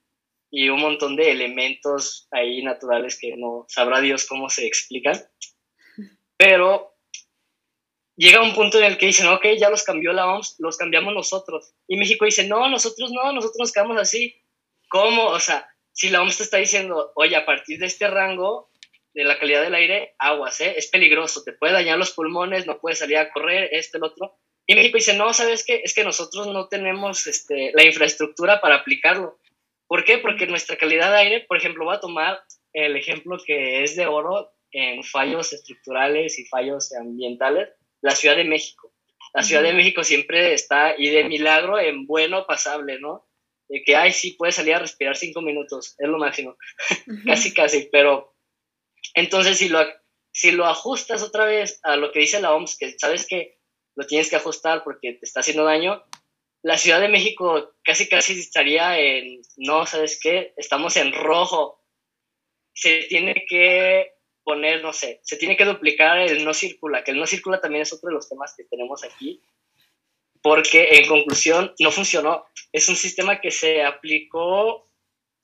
y, 0.51 0.69
un 0.69 0.79
montón 0.79 1.17
de 1.17 1.31
elementos 1.31 2.29
ahí 2.31 2.63
naturales 2.63 3.19
que 3.19 3.35
no 3.35 3.65
sabrá 3.67 3.99
Dios 3.99 4.25
cómo 4.25 4.49
se 4.49 4.65
explican. 4.65 5.21
Pero 6.37 6.92
llega 8.15 8.41
un 8.41 8.53
punto 8.53 8.77
en 8.77 8.85
el 8.85 8.97
que 8.97 9.07
dicen, 9.07 9.27
ok, 9.27 9.45
ya 9.57 9.69
los 9.69 9.83
cambió 9.83 10.13
la 10.13 10.27
OMS, 10.27 10.55
los 10.59 10.77
cambiamos 10.77 11.13
nosotros. 11.13 11.73
Y 11.87 11.97
México 11.97 12.25
dice, 12.25 12.47
no, 12.47 12.69
nosotros 12.69 13.11
no, 13.11 13.31
nosotros 13.31 13.59
nos 13.59 13.71
quedamos 13.71 13.97
así. 13.97 14.35
¿Cómo? 14.89 15.27
O 15.27 15.39
sea, 15.39 15.67
si 15.91 16.09
la 16.09 16.21
OMS 16.21 16.37
te 16.37 16.43
está 16.43 16.57
diciendo, 16.57 17.11
oye, 17.15 17.35
a 17.35 17.45
partir 17.45 17.79
de 17.79 17.87
este 17.87 18.07
rango 18.07 18.69
de 19.13 19.23
la 19.23 19.37
calidad 19.37 19.61
del 19.61 19.75
aire, 19.75 20.15
aguas, 20.17 20.59
¿eh? 20.61 20.73
es 20.75 20.87
peligroso, 20.87 21.43
te 21.43 21.53
puede 21.53 21.73
dañar 21.73 21.97
los 21.97 22.11
pulmones, 22.11 22.65
no 22.65 22.79
puedes 22.79 22.99
salir 22.99 23.17
a 23.17 23.31
correr, 23.31 23.69
esto, 23.71 23.97
el 23.97 24.03
otro. 24.03 24.37
Y 24.65 24.75
México 24.75 24.97
dice, 24.97 25.15
no, 25.15 25.33
¿sabes 25.33 25.63
qué? 25.65 25.81
Es 25.83 25.93
que 25.93 26.03
nosotros 26.03 26.47
no 26.47 26.67
tenemos 26.67 27.27
este, 27.27 27.71
la 27.75 27.83
infraestructura 27.83 28.61
para 28.61 28.75
aplicarlo. 28.75 29.39
¿Por 29.87 30.03
qué? 30.03 30.17
Porque 30.17 30.47
nuestra 30.47 30.77
calidad 30.77 31.11
de 31.11 31.17
aire, 31.17 31.39
por 31.41 31.57
ejemplo, 31.57 31.85
voy 31.85 31.95
a 31.95 31.99
tomar 31.99 32.41
el 32.71 32.95
ejemplo 32.95 33.37
que 33.45 33.83
es 33.83 33.95
de 33.95 34.07
oro 34.07 34.51
en 34.71 35.03
fallos 35.03 35.53
estructurales 35.53 36.39
y 36.39 36.45
fallos 36.45 36.91
ambientales, 36.93 37.69
la 38.03 38.15
Ciudad 38.15 38.35
de 38.35 38.43
México. 38.43 38.93
La 39.33 39.41
Ciudad 39.41 39.63
de 39.63 39.73
México 39.73 40.03
siempre 40.03 40.53
está, 40.53 40.93
y 40.95 41.09
de 41.09 41.23
milagro, 41.23 41.79
en 41.79 42.05
bueno 42.05 42.45
pasable, 42.45 42.99
¿no? 42.99 43.27
de 43.69 43.81
que, 43.81 43.95
ay, 43.95 44.11
sí, 44.11 44.33
puedes 44.33 44.55
salir 44.55 44.75
a 44.75 44.79
respirar 44.79 45.15
cinco 45.15 45.41
minutos, 45.41 45.95
es 45.97 46.07
lo 46.07 46.17
máximo, 46.17 46.57
casi, 47.25 47.53
casi, 47.53 47.89
pero 47.91 48.35
entonces 49.15 49.57
si 49.57 49.69
lo, 49.69 49.79
si 50.31 50.51
lo 50.51 50.65
ajustas 50.65 51.23
otra 51.23 51.45
vez 51.45 51.79
a 51.83 51.95
lo 51.95 52.11
que 52.11 52.19
dice 52.19 52.41
la 52.41 52.53
OMS, 52.53 52.77
que 52.77 52.97
sabes 52.99 53.25
que 53.25 53.57
lo 53.95 54.05
tienes 54.05 54.29
que 54.29 54.35
ajustar 54.35 54.83
porque 54.83 55.13
te 55.13 55.25
está 55.25 55.39
haciendo 55.39 55.63
daño, 55.63 56.03
la 56.61 56.77
Ciudad 56.77 57.01
de 57.01 57.09
México 57.09 57.75
casi, 57.83 58.07
casi 58.07 58.39
estaría 58.39 58.99
en, 58.99 59.41
no, 59.57 59.85
¿sabes 59.85 60.19
qué? 60.21 60.53
Estamos 60.55 60.95
en 60.95 61.11
rojo. 61.11 61.83
Se 62.73 63.03
tiene 63.09 63.45
que 63.49 64.12
poner, 64.43 64.81
no 64.81 64.93
sé, 64.93 65.19
se 65.23 65.37
tiene 65.37 65.57
que 65.57 65.65
duplicar 65.65 66.17
el 66.19 66.43
no 66.43 66.53
circula, 66.53 67.03
que 67.03 67.11
el 67.11 67.19
no 67.19 67.27
circula 67.27 67.61
también 67.61 67.83
es 67.83 67.93
otro 67.93 68.09
de 68.09 68.15
los 68.15 68.29
temas 68.29 68.53
que 68.55 68.65
tenemos 68.65 69.03
aquí, 69.03 69.41
porque 70.41 70.89
en 70.91 71.07
conclusión 71.07 71.73
no 71.79 71.91
funcionó. 71.91 72.45
Es 72.71 72.89
un 72.89 72.95
sistema 72.95 73.39
que 73.39 73.51
se 73.51 73.83
aplicó, 73.83 74.89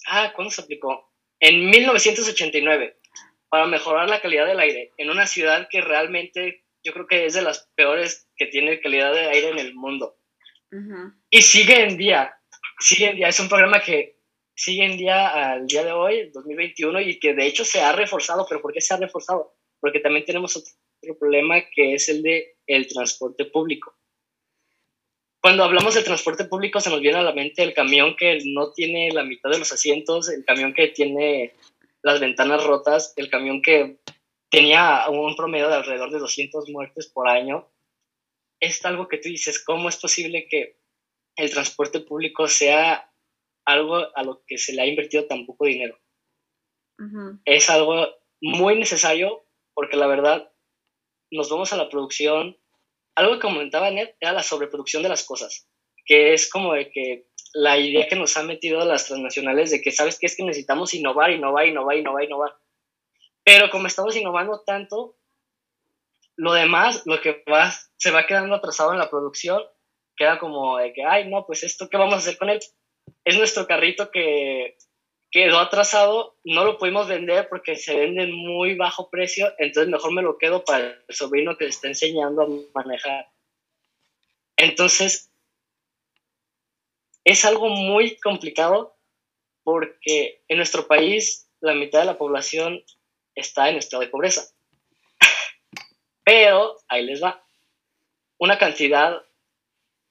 ah, 0.08 0.34
¿cuándo 0.36 0.52
se 0.52 0.62
aplicó? 0.62 1.12
En 1.40 1.70
1989, 1.70 3.00
para 3.48 3.66
mejorar 3.66 4.10
la 4.10 4.22
calidad 4.22 4.46
del 4.46 4.60
aire, 4.60 4.92
en 4.98 5.10
una 5.10 5.26
ciudad 5.26 5.68
que 5.70 5.82
realmente 5.82 6.66
yo 6.84 6.94
creo 6.94 7.08
que 7.08 7.26
es 7.26 7.34
de 7.34 7.42
las 7.42 7.70
peores 7.76 8.28
que 8.36 8.48
tiene 8.48 8.82
calidad 8.82 9.14
de 9.14 9.28
aire 9.28 9.50
en 9.50 9.60
el 9.60 9.74
mundo. 9.74 10.18
Y 11.30 11.42
sigue 11.42 11.82
en 11.84 11.98
día, 11.98 12.38
sigue 12.80 13.10
en 13.10 13.16
día, 13.16 13.30
es 13.30 13.40
un 13.40 13.50
programa 13.50 13.80
que 13.80 14.19
sigue 14.60 14.86
en 14.86 14.98
día 14.98 15.52
al 15.52 15.68
día 15.68 15.84
de 15.84 15.92
hoy, 15.92 16.30
2021, 16.34 17.02
y 17.02 17.20
que 17.20 17.34
de 17.34 17.48
hecho 17.48 17.66
se 17.66 17.82
ha 17.82 17.92
reforzado, 17.94 18.46
pero 18.48 18.62
¿por 18.62 18.74
qué 18.74 18.82
se 18.82 18.94
ha 18.94 18.98
reforzado? 18.98 19.54
Porque 19.80 20.00
también 20.00 20.26
tenemos 20.26 20.56
otro 20.58 21.18
problema 21.18 21.62
que 21.74 21.94
es 21.94 22.10
el 22.10 22.22
de 22.22 22.58
el 22.68 22.88
transporte 22.88 23.46
público 23.46 23.96
cuando 25.42 25.64
hablamos 25.64 25.96
de 25.96 26.04
transporte 26.04 26.46
público 26.46 26.82
se 26.82 26.90
nos 26.90 27.00
viene 27.00 27.20
a 27.20 27.24
la 27.24 27.34
mente 27.34 27.64
el 27.64 27.74
camión 27.74 28.16
que 28.18 28.40
no 28.46 28.74
tiene 28.74 29.10
la 29.12 29.24
mitad 29.24 29.50
de 29.50 29.60
los 29.60 29.72
asientos, 29.72 30.30
el 30.30 30.44
camión 30.44 30.74
que 30.74 30.90
tiene 30.90 31.54
las 32.02 32.20
ventanas 32.20 32.64
rotas, 32.64 33.14
el 33.16 33.30
camión 33.30 33.62
que 33.62 34.00
tenía 34.50 35.08
un 35.10 35.36
promedio 35.36 35.70
de 35.70 35.76
alrededor 35.76 36.12
de 36.12 36.20
200 36.20 36.70
muertes 36.70 37.08
por 37.08 37.30
año. 37.30 37.70
Es 38.60 38.84
algo 38.84 39.08
que 39.08 39.18
tú 39.18 39.30
dices, 39.30 39.64
¿cómo 39.64 39.88
es 39.88 39.96
posible 39.96 40.48
que 40.50 40.78
el 41.38 41.50
transporte 41.52 42.02
público 42.02 42.48
sea 42.48 43.10
algo 43.72 44.08
a 44.16 44.24
lo 44.24 44.44
que 44.46 44.58
se 44.58 44.74
le 44.74 44.82
ha 44.82 44.88
invertido 44.88 45.26
tan 45.26 45.46
poco 45.46 45.66
dinero? 45.66 45.98
Es 47.46 47.70
algo 47.70 48.08
muy 48.42 48.78
necesario 48.78 49.46
porque 49.74 49.98
la 49.98 50.08
verdad 50.08 50.52
nos 51.32 51.50
vamos 51.50 51.72
a 51.72 51.78
la 51.78 51.90
producción 51.90 52.58
algo 53.20 53.34
que 53.34 53.42
comentaba 53.42 53.92
Ned 53.92 54.12
era 54.22 54.32
la 54.32 54.44
sobreproducción 54.44 55.04
de 55.04 55.10
las 55.10 55.26
cosas, 55.26 55.68
que 56.06 56.34
es 56.34 56.50
como 56.50 56.74
de 56.74 56.90
que 56.90 57.28
la 57.54 57.78
idea 57.78 58.08
que 58.08 58.16
nos 58.16 58.38
han 58.38 58.48
metido 58.48 58.86
las 58.86 59.08
transnacionales 59.08 59.72
de 59.72 59.82
que, 59.82 59.92
¿sabes 59.92 60.18
qué? 60.18 60.28
Es 60.28 60.38
que 60.38 60.44
necesitamos 60.44 60.94
innovar, 60.94 61.32
innovar, 61.32 61.68
innovar, 61.68 61.98
innovar, 61.98 62.24
innovar. 62.24 62.56
Pero 63.44 63.70
como 63.70 63.88
estamos 63.88 64.16
innovando 64.16 64.64
tanto, 64.66 65.18
lo 66.38 66.54
demás, 66.54 67.04
lo 67.06 67.20
que 67.20 67.44
va, 67.52 67.74
se 67.98 68.12
va 68.12 68.26
quedando 68.26 68.56
atrasado 68.56 68.94
en 68.94 69.00
la 69.00 69.10
producción, 69.10 69.62
queda 70.16 70.40
como 70.40 70.78
de 70.78 70.94
que, 70.94 71.04
ay, 71.04 71.30
no, 71.30 71.46
pues 71.46 71.64
esto, 71.64 71.90
¿qué 71.90 71.98
vamos 71.98 72.14
a 72.14 72.18
hacer 72.20 72.38
con 72.38 72.50
él? 72.50 72.60
Es 73.24 73.38
nuestro 73.38 73.68
carrito 73.68 74.12
que 74.12 74.78
quedó 75.32 75.60
atrasado, 75.60 76.38
no 76.44 76.66
lo 76.66 76.78
pudimos 76.78 77.08
vender 77.08 77.48
porque 77.50 77.76
se 77.76 77.96
vende 77.96 78.24
en 78.24 78.34
muy 78.34 78.76
bajo 78.76 79.10
precio, 79.10 79.54
entonces 79.60 79.92
mejor 79.92 80.12
me 80.12 80.22
lo 80.22 80.38
quedo 80.38 80.64
para 80.64 81.04
el 81.08 81.16
sobrino 81.16 81.56
que 81.58 81.66
está 81.66 81.88
enseñando 81.88 82.44
a 82.44 82.48
manejar. 82.74 83.30
Entonces, 84.58 85.32
es 87.24 87.46
algo 87.46 87.70
muy 87.70 88.18
complicado 88.18 88.98
porque 89.64 90.44
en 90.48 90.58
nuestro 90.58 90.88
país 90.88 91.48
la 91.60 91.76
mitad 91.76 92.00
de 92.00 92.06
la 92.06 92.18
población 92.18 92.84
está 93.36 93.70
en 93.70 93.78
estado 93.78 94.02
de 94.02 94.10
pobreza. 94.10 94.50
Pero, 96.24 96.78
ahí 96.88 97.06
les 97.06 97.24
va, 97.24 97.44
una 98.40 98.58
cantidad 98.58 99.22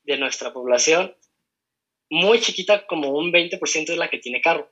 de 0.05 0.16
nuestra 0.16 0.53
población 0.53 1.14
muy 2.11 2.41
chiquita, 2.41 2.87
como 2.87 3.11
un 3.11 3.33
20% 3.33 3.91
es 3.91 3.97
la 3.97 4.09
que 4.09 4.19
tiene 4.19 4.41
carro. 4.41 4.71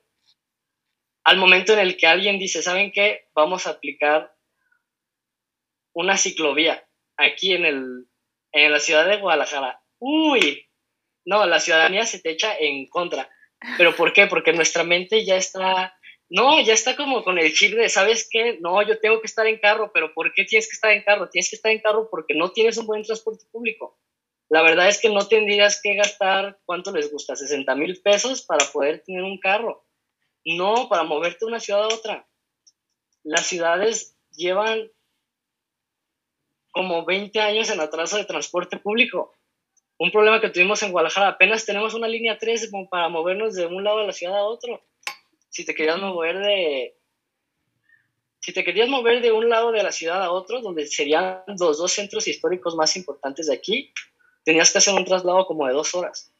Al 1.23 1.37
momento 1.37 1.73
en 1.73 1.79
el 1.79 1.97
que 1.97 2.07
alguien 2.07 2.39
dice, 2.39 2.61
¿saben 2.61 2.91
qué? 2.91 3.27
Vamos 3.35 3.67
a 3.67 3.71
aplicar 3.71 4.33
una 5.93 6.17
ciclovía 6.17 6.87
aquí 7.17 7.53
en, 7.53 7.65
el, 7.65 8.07
en 8.51 8.71
la 8.71 8.79
ciudad 8.79 9.07
de 9.07 9.17
Guadalajara. 9.17 9.81
Uy, 9.99 10.69
no, 11.25 11.45
la 11.45 11.59
ciudadanía 11.59 12.05
se 12.05 12.19
te 12.19 12.31
echa 12.31 12.55
en 12.57 12.87
contra. 12.87 13.29
¿Pero 13.77 13.95
por 13.95 14.13
qué? 14.13 14.27
Porque 14.27 14.53
nuestra 14.53 14.83
mente 14.83 15.25
ya 15.25 15.35
está, 15.35 15.97
no, 16.29 16.61
ya 16.61 16.73
está 16.73 16.95
como 16.95 17.23
con 17.23 17.39
el 17.39 17.53
chip 17.53 17.73
de, 17.73 17.89
¿sabes 17.89 18.27
qué? 18.31 18.57
No, 18.61 18.81
yo 18.87 18.99
tengo 18.99 19.19
que 19.19 19.27
estar 19.27 19.47
en 19.47 19.59
carro, 19.59 19.91
pero 19.93 20.13
¿por 20.13 20.33
qué 20.33 20.45
tienes 20.45 20.67
que 20.67 20.75
estar 20.75 20.91
en 20.91 21.03
carro? 21.03 21.29
Tienes 21.29 21.49
que 21.49 21.55
estar 21.55 21.71
en 21.71 21.81
carro 21.81 22.07
porque 22.09 22.35
no 22.35 22.51
tienes 22.51 22.77
un 22.77 22.85
buen 22.85 23.03
transporte 23.03 23.45
público. 23.51 23.99
La 24.49 24.61
verdad 24.61 24.87
es 24.87 25.01
que 25.01 25.09
no 25.09 25.27
tendrías 25.27 25.81
que 25.81 25.95
gastar, 25.95 26.59
¿cuánto 26.65 26.91
les 26.91 27.11
gusta? 27.11 27.35
60 27.35 27.75
mil 27.75 28.01
pesos 28.01 28.41
para 28.43 28.65
poder 28.65 29.03
tener 29.03 29.23
un 29.23 29.39
carro. 29.39 29.85
No, 30.45 30.87
para 30.87 31.03
moverte 31.03 31.39
de 31.41 31.47
una 31.47 31.59
ciudad 31.59 31.83
a 31.83 31.93
otra. 31.93 32.27
Las 33.23 33.45
ciudades 33.45 34.17
llevan 34.31 34.89
como 36.71 37.03
20 37.05 37.39
años 37.41 37.69
en 37.69 37.81
atraso 37.81 38.17
de 38.17 38.25
transporte 38.25 38.77
público. 38.77 39.33
Un 39.97 40.11
problema 40.11 40.39
que 40.39 40.49
tuvimos 40.49 40.81
en 40.83 40.91
Guadalajara, 40.91 41.29
apenas 41.29 41.65
tenemos 41.65 41.93
una 41.93 42.07
línea 42.07 42.37
3 42.37 42.71
para 42.89 43.09
movernos 43.09 43.55
de 43.55 43.65
un 43.65 43.83
lado 43.83 43.99
de 43.99 44.07
la 44.07 44.13
ciudad 44.13 44.37
a 44.37 44.43
otro. 44.43 44.81
Si 45.49 45.65
te 45.65 45.73
querías 45.73 45.99
mover 45.99 46.37
de 46.39 46.97
si 48.39 48.53
te 48.53 48.63
querías 48.63 48.87
mover 48.87 49.21
de 49.21 49.33
un 49.33 49.49
lado 49.49 49.73
de 49.73 49.83
la 49.83 49.91
ciudad 49.91 50.23
a 50.23 50.31
otro, 50.31 50.61
donde 50.61 50.87
serían 50.87 51.41
los 51.47 51.79
dos 51.79 51.91
centros 51.91 52.29
históricos 52.29 52.77
más 52.77 52.95
importantes 52.95 53.47
de 53.47 53.55
aquí, 53.55 53.91
tenías 54.47 54.71
que 54.71 54.77
hacer 54.77 54.93
un 54.93 55.03
traslado 55.03 55.45
como 55.45 55.67
de 55.67 55.73
dos 55.73 55.93
horas. 55.93 56.31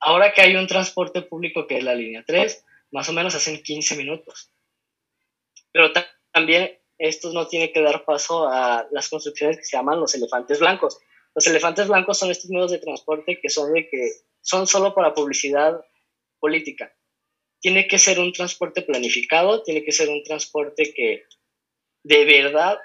Ahora 0.00 0.32
que 0.32 0.42
hay 0.42 0.56
un 0.56 0.66
transporte 0.66 1.22
público 1.22 1.64
que 1.68 1.78
es 1.78 1.84
la 1.84 1.94
línea 1.94 2.24
3, 2.26 2.64
más 2.90 3.08
o 3.08 3.12
menos 3.12 3.36
hacen 3.36 3.62
15 3.62 3.94
minutos. 3.94 4.50
Pero 5.70 5.92
también 6.32 6.76
esto 6.98 7.32
no 7.32 7.46
tiene 7.46 7.70
que 7.70 7.80
dar 7.82 8.04
paso 8.04 8.48
a 8.48 8.88
las 8.90 9.08
construcciones 9.08 9.58
que 9.58 9.62
se 9.62 9.76
llaman 9.76 10.00
los 10.00 10.12
elefantes 10.16 10.58
blancos. 10.58 10.98
Los 11.36 11.46
elefantes 11.46 11.86
blancos 11.86 12.18
son 12.18 12.32
estos 12.32 12.50
medios 12.50 12.72
de 12.72 12.78
transporte 12.78 13.38
que 13.40 13.48
son 13.48 13.72
de 13.72 13.88
que 13.88 14.10
son 14.40 14.66
solo 14.66 14.92
para 14.92 15.14
publicidad 15.14 15.84
política. 16.40 16.92
Tiene 17.60 17.86
que 17.86 18.00
ser 18.00 18.18
un 18.18 18.32
transporte 18.32 18.82
planificado, 18.82 19.62
tiene 19.62 19.84
que 19.84 19.92
ser 19.92 20.08
un 20.08 20.24
transporte 20.24 20.92
que 20.92 21.22
de 22.02 22.24
verdad 22.24 22.76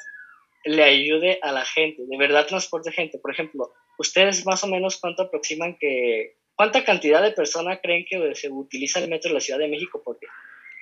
le 0.66 0.84
ayude 0.84 1.40
a 1.42 1.52
la 1.52 1.66
gente, 1.66 2.04
de 2.06 2.18
verdad 2.18 2.46
transporte 2.46 2.92
gente. 2.92 3.18
Por 3.18 3.32
ejemplo, 3.32 3.74
¿Ustedes 4.00 4.46
más 4.46 4.64
o 4.64 4.68
menos 4.68 4.96
cuánto 4.96 5.24
aproximan 5.24 5.78
que, 5.78 6.38
cuánta 6.56 6.86
cantidad 6.86 7.22
de 7.22 7.34
personas 7.34 7.80
creen 7.84 8.06
que 8.10 8.34
se 8.34 8.50
utiliza 8.50 9.00
el 9.00 9.10
metro 9.10 9.30
de 9.30 9.34
la 9.34 9.42
Ciudad 9.42 9.60
de 9.60 9.68
México 9.68 10.02
por 10.02 10.18
día? 10.18 10.30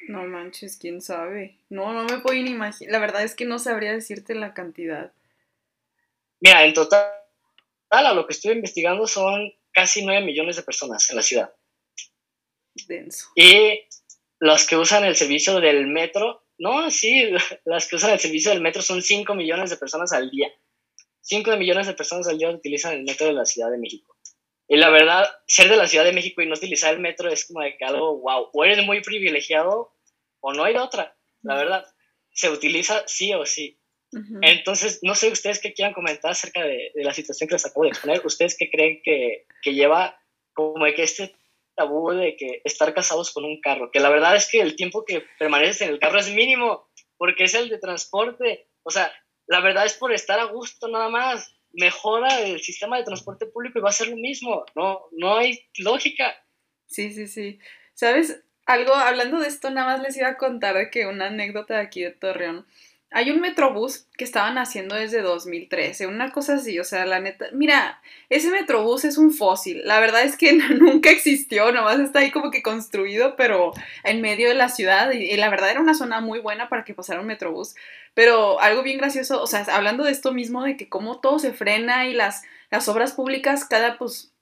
No 0.08 0.24
manches, 0.28 0.78
quién 0.78 1.02
sabe. 1.02 1.58
No, 1.68 1.94
no 1.94 2.04
me 2.04 2.20
puedo 2.20 2.40
ni 2.40 2.52
imaginar. 2.52 2.92
La 2.92 3.00
verdad 3.00 3.24
es 3.24 3.36
que 3.36 3.46
no 3.46 3.58
sabría 3.58 3.92
decirte 3.92 4.36
la 4.36 4.54
cantidad. 4.54 5.14
Mira, 6.40 6.64
en 6.64 6.76
total, 6.76 7.10
a 7.90 8.14
lo 8.14 8.28
que 8.28 8.34
estoy 8.34 8.54
investigando 8.54 9.08
son 9.08 9.52
casi 9.74 10.06
9 10.06 10.24
millones 10.24 10.56
de 10.56 10.62
personas 10.62 11.10
en 11.10 11.16
la 11.16 11.24
ciudad. 11.24 11.52
Denso. 12.88 13.30
Y 13.34 13.82
los 14.38 14.68
que 14.68 14.78
usan 14.78 15.06
el 15.06 15.16
servicio 15.16 15.60
del 15.60 15.88
metro, 15.88 16.44
no, 16.60 16.92
sí, 16.92 17.32
las 17.66 17.88
que 17.88 17.96
usan 17.96 18.12
el 18.12 18.20
servicio 18.20 18.52
del 18.52 18.62
metro 18.62 18.84
son 18.84 19.02
5 19.02 19.34
millones 19.34 19.72
de 19.72 19.78
personas 19.78 20.14
al 20.14 20.30
día. 20.30 20.54
5 21.28 21.58
millones 21.58 21.88
de 21.88 21.94
personas 21.94 22.28
al 22.30 22.38
día 22.38 22.50
utilizan 22.50 22.94
el 22.94 23.04
metro 23.04 23.28
de 23.28 23.34
la 23.34 23.46
Ciudad 23.46 23.70
de 23.70 23.78
México. 23.78 24.16
Y 24.70 24.78
la 24.78 24.90
verdad, 24.90 25.26
ser 25.46 25.70
de 25.70 25.76
la 25.76 25.88
Ciudad 25.88 26.06
de 26.06 26.14
México 26.14 26.42
y 26.42 26.48
no 26.48 26.56
utilizar 26.56 26.94
el 26.94 27.02
metro 27.02 27.30
es 27.30 27.46
como 27.46 27.62
de 27.62 27.76
que 27.76 27.84
algo, 27.84 28.18
wow, 28.20 28.50
o 28.54 28.64
eres 28.64 28.86
muy 28.86 29.02
privilegiado 29.02 29.94
o 30.40 30.54
no 30.54 30.64
hay 30.64 30.78
otra, 30.78 31.18
la 31.42 31.56
verdad. 31.56 31.86
Se 32.32 32.50
utiliza 32.50 33.04
sí 33.08 33.34
o 33.34 33.46
sí. 33.46 33.78
Entonces, 34.42 35.00
no 35.02 35.16
sé 35.16 35.30
ustedes 35.30 35.60
qué 35.60 35.74
quieran 35.74 35.94
comentar 35.94 36.32
acerca 36.32 36.64
de, 36.64 36.92
la 36.96 37.14
situación 37.14 37.50
que 37.50 37.56
les 37.56 37.66
acabo 37.66 37.84
de 37.84 37.90
exponer. 37.90 38.26
¿Ustedes 38.26 38.56
qué 38.58 38.70
creen 38.70 39.02
que, 39.04 39.46
que 39.62 39.74
lleva 39.74 40.18
como 40.54 40.86
de 40.86 40.94
que 40.96 41.04
este 41.04 41.36
tabú 41.76 42.12
de 42.12 42.38
que 42.38 42.62
estar 42.64 42.94
casados 42.94 43.32
con 43.32 43.44
un 43.44 43.60
carro? 43.60 43.92
Que 43.92 44.00
la 44.00 44.10
verdad 44.10 44.36
es 44.38 44.50
que 44.50 44.62
el 44.62 44.78
tiempo 44.78 45.04
que 45.04 45.24
permaneces 45.38 45.82
en 45.82 45.90
el 45.90 46.00
carro 46.00 46.20
es 46.20 46.30
mínimo, 46.34 46.88
porque 47.18 47.44
es 47.44 47.54
el 47.54 47.68
de 47.68 47.80
transporte. 47.80 48.70
O 48.84 48.92
sea, 48.92 49.12
la 49.48 49.62
verdad 49.62 49.86
es 49.86 49.94
por 49.94 50.14
estar 50.14 50.40
a 50.40 50.46
gusto 50.46 50.88
nada 50.88 51.10
más. 51.10 51.54
Mejora 51.74 52.40
el 52.42 52.60
sistema 52.62 52.98
de 52.98 53.04
transporte 53.04 53.46
público 53.46 53.80
y 53.80 53.82
va 53.82 53.90
a 53.90 53.94
ser 53.94 54.10
lo 54.10 54.16
mismo. 54.16 54.66
No, 54.76 55.08
no 55.12 55.38
hay 55.38 55.66
lógica. 55.78 56.36
Sí, 56.88 57.12
sí, 57.12 57.28
sí. 57.28 57.60
¿Sabes? 57.94 58.44
Algo, 58.66 58.94
hablando 58.94 59.40
de 59.40 59.48
esto, 59.48 59.70
nada 59.70 59.94
más 59.94 60.02
les 60.02 60.18
iba 60.18 60.28
a 60.28 60.38
contar 60.38 60.90
que 60.90 61.08
una 61.08 61.28
anécdota 61.28 61.76
de 61.76 61.82
aquí 61.82 62.04
de 62.04 62.12
Torreón. 62.12 62.68
Hay 63.12 63.32
un 63.32 63.40
Metrobús 63.40 64.06
que 64.18 64.26
estaban 64.26 64.58
haciendo 64.58 64.96
desde 64.96 65.22
2013, 65.22 66.08
una 66.08 66.32
cosa 66.32 66.56
así, 66.56 66.78
o 66.78 66.84
sea, 66.84 67.06
la 67.06 67.22
neta, 67.22 67.46
mira, 67.54 68.02
ese 68.30 68.52
Metrobús 68.52 69.06
es 69.06 69.18
un 69.18 69.32
fósil, 69.32 69.82
la 69.86 70.02
verdad 70.02 70.24
es 70.24 70.36
que 70.36 70.52
nunca 70.80 71.10
existió, 71.10 71.72
nomás 71.72 72.00
está 72.00 72.20
ahí 72.20 72.32
como 72.32 72.52
que 72.52 72.62
construido, 72.62 73.38
pero 73.38 73.72
en 74.04 74.22
medio 74.22 74.50
de 74.50 74.56
la 74.56 74.68
ciudad, 74.68 75.12
y, 75.12 75.38
la 75.38 75.50
verdad 75.50 75.72
era 75.72 75.80
una 75.80 75.94
zona 75.94 76.20
muy 76.20 76.40
buena 76.40 76.68
para 76.68 76.84
que 76.84 76.94
pasara 76.94 77.22
un 77.22 77.28
Metrobús, 77.28 77.76
pero 78.14 78.60
algo 78.60 78.84
bien 78.84 78.98
gracioso, 78.98 79.42
o 79.42 79.48
sea, 79.48 79.66
hablando 79.72 80.04
de 80.04 80.12
esto 80.12 80.34
mismo, 80.34 80.64
de 80.64 80.76
que 80.76 80.90
como 80.90 81.22
todo 81.22 81.40
se 81.40 81.54
frena 81.54 82.08
y 82.08 82.14
las, 82.14 82.44
las 82.70 82.90
obras 82.90 83.14
públicas, 83.14 83.64
cada, 83.64 83.98
pues, 83.98 84.34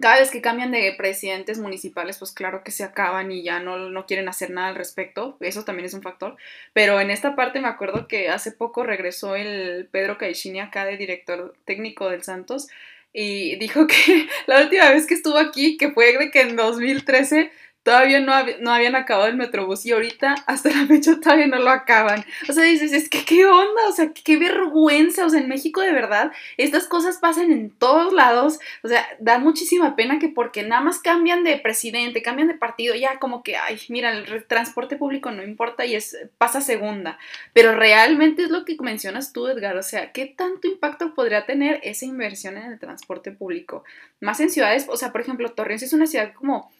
cada 0.00 0.20
vez 0.20 0.30
que 0.30 0.40
cambian 0.40 0.70
de 0.70 0.94
presidentes 0.96 1.58
municipales, 1.58 2.18
pues 2.18 2.32
claro 2.32 2.62
que 2.64 2.70
se 2.70 2.84
acaban 2.84 3.30
y 3.30 3.42
ya 3.42 3.60
no, 3.60 3.90
no, 3.90 4.06
quieren 4.06 4.28
hacer 4.28 4.50
nada 4.50 4.68
al 4.68 4.74
respecto. 4.74 5.36
Eso 5.40 5.64
también 5.64 5.86
es 5.86 5.94
un 5.94 6.02
factor. 6.02 6.36
Pero 6.72 7.00
en 7.00 7.10
esta 7.10 7.36
parte 7.36 7.60
me 7.60 7.68
acuerdo 7.68 8.08
que 8.08 8.28
hace 8.28 8.52
poco 8.52 8.84
regresó 8.84 9.36
el 9.36 9.88
Pedro 9.90 10.16
Caixini 10.16 10.60
acá 10.60 10.84
de 10.86 10.96
director 10.96 11.54
técnico 11.64 12.08
del 12.08 12.22
Santos 12.22 12.68
y 13.12 13.56
dijo 13.56 13.86
que 13.86 14.28
la 14.46 14.62
última 14.62 14.90
vez 14.90 15.06
que 15.06 15.14
estuvo 15.14 15.36
aquí, 15.36 15.76
que 15.76 15.90
fue 15.90 16.30
que 16.32 16.40
en 16.40 16.56
2013 16.56 17.50
todavía 17.82 18.20
no, 18.20 18.32
no 18.60 18.72
habían 18.72 18.94
acabado 18.94 19.28
el 19.28 19.36
Metrobús 19.36 19.84
y 19.86 19.92
ahorita 19.92 20.34
hasta 20.46 20.70
la 20.70 20.86
fecha 20.86 21.18
todavía 21.20 21.46
no 21.46 21.58
lo 21.58 21.70
acaban. 21.70 22.24
O 22.48 22.52
sea, 22.52 22.64
dices, 22.64 22.92
es 22.92 23.08
que 23.08 23.24
qué 23.24 23.46
onda, 23.46 23.88
o 23.88 23.92
sea, 23.92 24.12
qué 24.12 24.36
vergüenza, 24.36 25.26
o 25.26 25.30
sea, 25.30 25.40
en 25.40 25.48
México 25.48 25.80
de 25.80 25.92
verdad 25.92 26.32
estas 26.56 26.86
cosas 26.86 27.18
pasan 27.18 27.50
en 27.50 27.70
todos 27.70 28.12
lados, 28.12 28.58
o 28.82 28.88
sea, 28.88 29.06
da 29.18 29.38
muchísima 29.38 29.96
pena 29.96 30.18
que 30.18 30.28
porque 30.28 30.62
nada 30.62 30.82
más 30.82 30.98
cambian 30.98 31.44
de 31.44 31.58
presidente, 31.58 32.22
cambian 32.22 32.48
de 32.48 32.54
partido, 32.54 32.94
ya 32.94 33.18
como 33.18 33.42
que, 33.42 33.56
ay, 33.56 33.80
mira, 33.88 34.12
el 34.12 34.44
transporte 34.46 34.96
público 34.96 35.30
no 35.30 35.42
importa 35.42 35.84
y 35.84 35.94
es 35.94 36.16
pasa 36.38 36.60
segunda, 36.60 37.18
pero 37.52 37.74
realmente 37.74 38.42
es 38.44 38.50
lo 38.50 38.64
que 38.64 38.76
mencionas 38.80 39.32
tú, 39.32 39.48
Edgar, 39.48 39.76
o 39.76 39.82
sea, 39.82 40.12
¿qué 40.12 40.26
tanto 40.26 40.68
impacto 40.68 41.14
podría 41.14 41.46
tener 41.46 41.80
esa 41.82 42.04
inversión 42.04 42.56
en 42.56 42.64
el 42.64 42.78
transporte 42.78 43.32
público? 43.32 43.84
Más 44.20 44.40
en 44.40 44.50
ciudades, 44.50 44.86
o 44.88 44.96
sea, 44.96 45.12
por 45.12 45.20
ejemplo, 45.20 45.52
Torreón 45.52 45.72
es 45.82 45.92
una 45.92 46.06
ciudad 46.06 46.32
como 46.34 46.70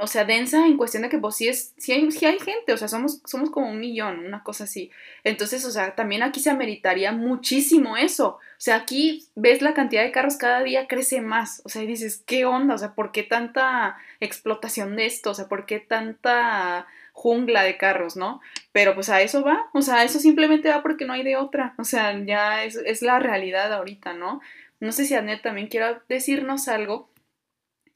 o 0.00 0.06
sea, 0.06 0.24
densa 0.24 0.66
en 0.66 0.76
cuestión 0.76 1.02
de 1.02 1.08
que 1.08 1.18
pues 1.18 1.36
sí, 1.36 1.48
es, 1.48 1.74
sí, 1.76 1.92
hay, 1.92 2.02
hay 2.02 2.38
gente, 2.38 2.72
o 2.72 2.76
sea, 2.76 2.88
somos, 2.88 3.20
somos 3.24 3.50
como 3.50 3.70
un 3.70 3.80
millón, 3.80 4.24
una 4.24 4.42
cosa 4.42 4.64
así. 4.64 4.90
Entonces, 5.24 5.64
o 5.64 5.70
sea, 5.70 5.94
también 5.94 6.22
aquí 6.22 6.40
se 6.40 6.50
ameritaría 6.50 7.12
muchísimo 7.12 7.96
eso. 7.96 8.28
O 8.28 8.60
sea, 8.60 8.76
aquí 8.76 9.26
ves 9.34 9.62
la 9.62 9.74
cantidad 9.74 10.02
de 10.02 10.12
carros 10.12 10.36
cada 10.36 10.62
día 10.62 10.86
crece 10.88 11.20
más. 11.20 11.62
O 11.64 11.68
sea, 11.68 11.82
y 11.82 11.86
dices, 11.86 12.22
¿qué 12.26 12.44
onda? 12.44 12.74
O 12.74 12.78
sea, 12.78 12.94
¿por 12.94 13.12
qué 13.12 13.22
tanta 13.22 13.98
explotación 14.20 14.96
de 14.96 15.06
esto? 15.06 15.30
O 15.30 15.34
sea, 15.34 15.48
¿por 15.48 15.66
qué 15.66 15.80
tanta 15.80 16.86
jungla 17.12 17.64
de 17.64 17.76
carros, 17.76 18.16
no? 18.16 18.40
Pero 18.72 18.94
pues 18.94 19.08
a 19.08 19.20
eso 19.22 19.42
va, 19.42 19.68
o 19.74 19.82
sea, 19.82 20.04
eso 20.04 20.20
simplemente 20.20 20.68
va 20.68 20.82
porque 20.82 21.04
no 21.04 21.12
hay 21.12 21.24
de 21.24 21.36
otra. 21.36 21.74
O 21.78 21.84
sea, 21.84 22.16
ya 22.24 22.64
es, 22.64 22.76
es 22.76 23.02
la 23.02 23.18
realidad 23.18 23.72
ahorita, 23.72 24.14
¿no? 24.14 24.40
No 24.80 24.92
sé 24.92 25.04
si 25.04 25.14
Anet 25.14 25.42
también 25.42 25.66
quiera 25.68 26.02
decirnos 26.08 26.68
algo, 26.68 27.10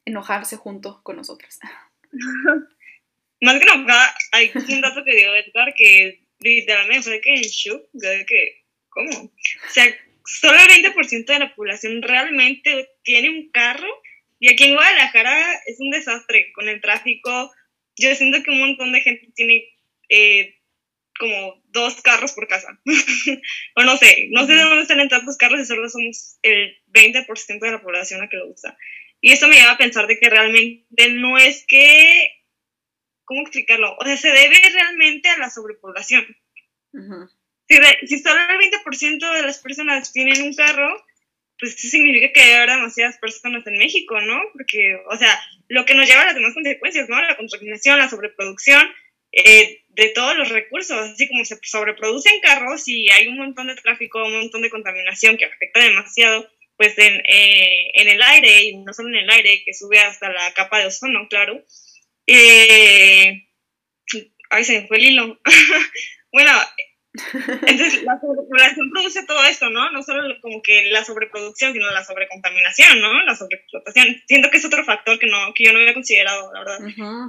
enojarse 0.05 0.57
junto 0.57 1.01
con 1.03 1.17
nosotros. 1.17 1.59
Más 3.41 3.59
que 3.59 3.65
nada, 3.65 4.15
hay 4.31 4.51
un 4.53 4.81
dato 4.81 5.03
que 5.03 5.15
dio 5.15 5.35
Edgar 5.35 5.73
que 5.75 6.21
literalmente 6.39 7.09
me 7.09 7.21
que 7.21 7.33
en 7.35 7.41
shock, 7.41 7.89
de 7.93 8.25
que, 8.25 8.63
¿cómo? 8.89 9.09
O 9.09 9.69
sea, 9.69 9.85
solo 10.25 10.57
el 10.59 10.83
20% 10.83 11.25
de 11.25 11.39
la 11.39 11.53
población 11.53 12.01
realmente 12.01 12.89
tiene 13.03 13.29
un 13.29 13.51
carro 13.51 13.87
y 14.39 14.49
aquí 14.51 14.65
en 14.65 14.75
Guadalajara 14.75 15.53
es 15.65 15.79
un 15.79 15.91
desastre 15.91 16.51
con 16.53 16.67
el 16.67 16.81
tráfico. 16.81 17.51
Yo 17.95 18.13
siento 18.15 18.43
que 18.43 18.51
un 18.51 18.59
montón 18.59 18.91
de 18.91 19.01
gente 19.01 19.29
tiene 19.33 19.63
eh, 20.09 20.55
como 21.17 21.61
dos 21.69 22.01
carros 22.01 22.33
por 22.33 22.47
casa. 22.47 22.77
o 23.75 23.83
no 23.83 23.95
sé, 23.97 24.27
no 24.31 24.45
sé 24.45 24.55
de 24.55 24.61
dónde 24.61 24.81
están 24.81 25.07
tantos 25.07 25.37
carros 25.37 25.61
y 25.61 25.65
solo 25.65 25.87
somos 25.89 26.37
el 26.41 26.77
20% 26.91 27.59
de 27.59 27.71
la 27.71 27.81
población 27.81 28.19
la 28.19 28.27
que 28.27 28.35
lo 28.35 28.49
usa. 28.49 28.77
Y 29.23 29.31
eso 29.31 29.47
me 29.47 29.55
lleva 29.55 29.71
a 29.71 29.77
pensar 29.77 30.05
de 30.05 30.19
que 30.19 30.29
realmente 30.29 31.09
no 31.11 31.37
es 31.37 31.65
que, 31.65 32.43
¿cómo 33.23 33.39
explicarlo? 33.43 33.95
O 33.97 34.03
sea, 34.03 34.17
se 34.17 34.27
debe 34.27 34.59
realmente 34.73 35.29
a 35.29 35.37
la 35.37 35.49
sobrepoblación. 35.49 36.25
si, 37.69 37.77
si, 38.05 38.19
solo 38.19 38.41
el 38.41 38.69
20% 38.69 39.33
de 39.33 39.41
las 39.43 39.59
personas 39.59 40.11
tienen 40.11 40.41
un 40.41 40.53
carro, 40.53 41.01
pues 41.57 41.73
eso 41.73 41.87
significa 41.87 42.33
que 42.33 42.41
hay 42.41 42.53
ahora 42.55 42.75
demasiadas 42.75 43.17
personas 43.17 43.65
en 43.65 43.77
México, 43.77 44.19
¿no? 44.19 44.41
Porque, 44.51 45.01
o 45.07 45.15
sea, 45.15 45.39
lo 45.69 45.85
que 45.85 45.95
nos 45.95 46.05
lleva 46.05 46.23
a 46.23 46.25
las 46.25 46.35
demás 46.35 46.53
consecuencias, 46.53 47.07
¿no? 47.07 47.21
La 47.21 47.37
contaminación, 47.37 47.99
la 47.99 48.09
sobreproducción 48.09 48.85
eh, 49.31 49.85
de 49.87 50.09
todos 50.09 50.35
los 50.35 50.49
recursos, 50.49 50.97
así 50.97 51.29
como 51.29 51.45
se 51.45 51.57
sobreproducen 51.63 52.41
carros 52.41 52.89
y 52.89 53.09
hay 53.09 53.27
un 53.27 53.37
montón 53.37 53.67
de 53.67 53.75
tráfico, 53.75 54.21
un 54.25 54.33
montón 54.33 54.63
de 54.63 54.69
contaminación 54.69 55.37
que 55.37 55.45
afecta 55.45 55.79
demasiado, 55.79 56.45
pues 56.83 56.97
en, 56.97 57.21
eh, 57.25 57.91
en 57.93 58.09
el 58.09 58.21
aire, 58.21 58.63
y 58.63 58.75
no 58.75 58.93
solo 58.93 59.07
en 59.09 59.23
el 59.23 59.29
aire, 59.29 59.63
que 59.63 59.73
sube 59.73 59.99
hasta 59.99 60.29
la 60.29 60.53
capa 60.53 60.79
de 60.79 60.87
ozono, 60.87 61.27
claro. 61.29 61.63
Eh, 62.27 63.47
ay, 64.49 64.63
se 64.65 64.81
me 64.81 64.87
fue 64.87 64.97
el 64.97 65.03
hilo. 65.05 65.39
bueno, 66.33 66.51
entonces, 67.13 68.03
la 68.03 68.19
sobrepoblación 68.19 68.89
produce 68.91 69.25
todo 69.25 69.45
esto, 69.45 69.69
¿no? 69.69 69.91
No 69.91 70.03
solo 70.03 70.35
como 70.41 70.61
que 70.61 70.89
la 70.91 71.05
sobreproducción, 71.05 71.71
sino 71.71 71.89
la 71.91 72.03
sobrecontaminación, 72.03 72.99
¿no? 72.99 73.23
La 73.23 73.35
sobreexplotación. 73.35 74.21
Siento 74.27 74.49
que 74.49 74.57
es 74.57 74.65
otro 74.65 74.83
factor 74.83 75.17
que, 75.19 75.27
no, 75.27 75.53
que 75.53 75.63
yo 75.63 75.71
no 75.71 75.79
había 75.79 75.93
considerado, 75.93 76.51
la 76.51 76.59
verdad. 76.59 76.79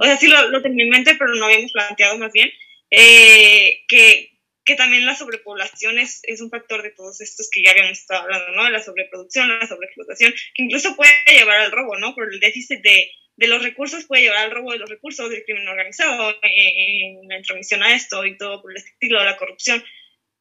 O 0.01 0.03
sea, 0.03 0.17
sí 0.17 0.27
lo, 0.27 0.49
lo, 0.49 0.61
tenía 0.61 0.83
en 0.83 0.89
mente, 0.89 1.15
pero 1.15 1.33
no 1.35 1.45
habíamos 1.45 1.71
planteado 1.71 2.17
más 2.17 2.33
bien. 2.33 2.51
Eh, 2.91 3.85
que, 3.87 4.34
que 4.65 4.75
también 4.75 5.05
la 5.05 5.15
sobrepoblación 5.15 5.99
es, 5.99 6.21
es, 6.23 6.41
un 6.41 6.49
factor 6.49 6.81
de 6.81 6.89
todos 6.89 7.21
estos 7.21 7.49
que 7.51 7.61
ya 7.61 7.71
habíamos 7.71 7.99
estado 7.99 8.23
hablando, 8.23 8.51
¿no? 8.51 8.69
La 8.69 8.81
sobreproducción, 8.81 9.47
la 9.59 9.67
sobreexplotación, 9.67 10.33
que 10.53 10.63
incluso 10.63 10.95
puede 10.95 11.11
llevar 11.27 11.61
al 11.61 11.71
robo, 11.71 11.97
¿no? 11.97 12.15
Por 12.15 12.33
el 12.33 12.39
déficit 12.39 12.81
de, 12.81 13.11
de 13.37 13.47
los 13.47 13.63
recursos 13.63 14.05
puede 14.05 14.23
llevar 14.23 14.39
al 14.39 14.51
robo 14.51 14.71
de 14.71 14.79
los 14.79 14.89
recursos 14.89 15.29
del 15.29 15.43
crimen 15.43 15.67
organizado, 15.67 16.31
eh, 16.41 17.19
en 17.21 17.27
la 17.27 17.37
intromisión 17.37 17.83
a 17.83 17.93
esto 17.93 18.25
y 18.25 18.37
todo 18.37 18.61
por 18.61 18.71
el 18.71 18.77
estilo 18.77 19.19
de 19.19 19.25
la 19.25 19.37
corrupción. 19.37 19.83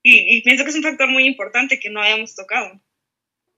Y, 0.03 0.37
y, 0.37 0.43
pienso 0.43 0.65
que 0.65 0.71
es 0.71 0.77
un 0.77 0.83
factor 0.83 1.09
muy 1.09 1.27
importante 1.27 1.79
que 1.79 1.91
no 1.91 2.01
habíamos 2.01 2.35
tocado. 2.35 2.81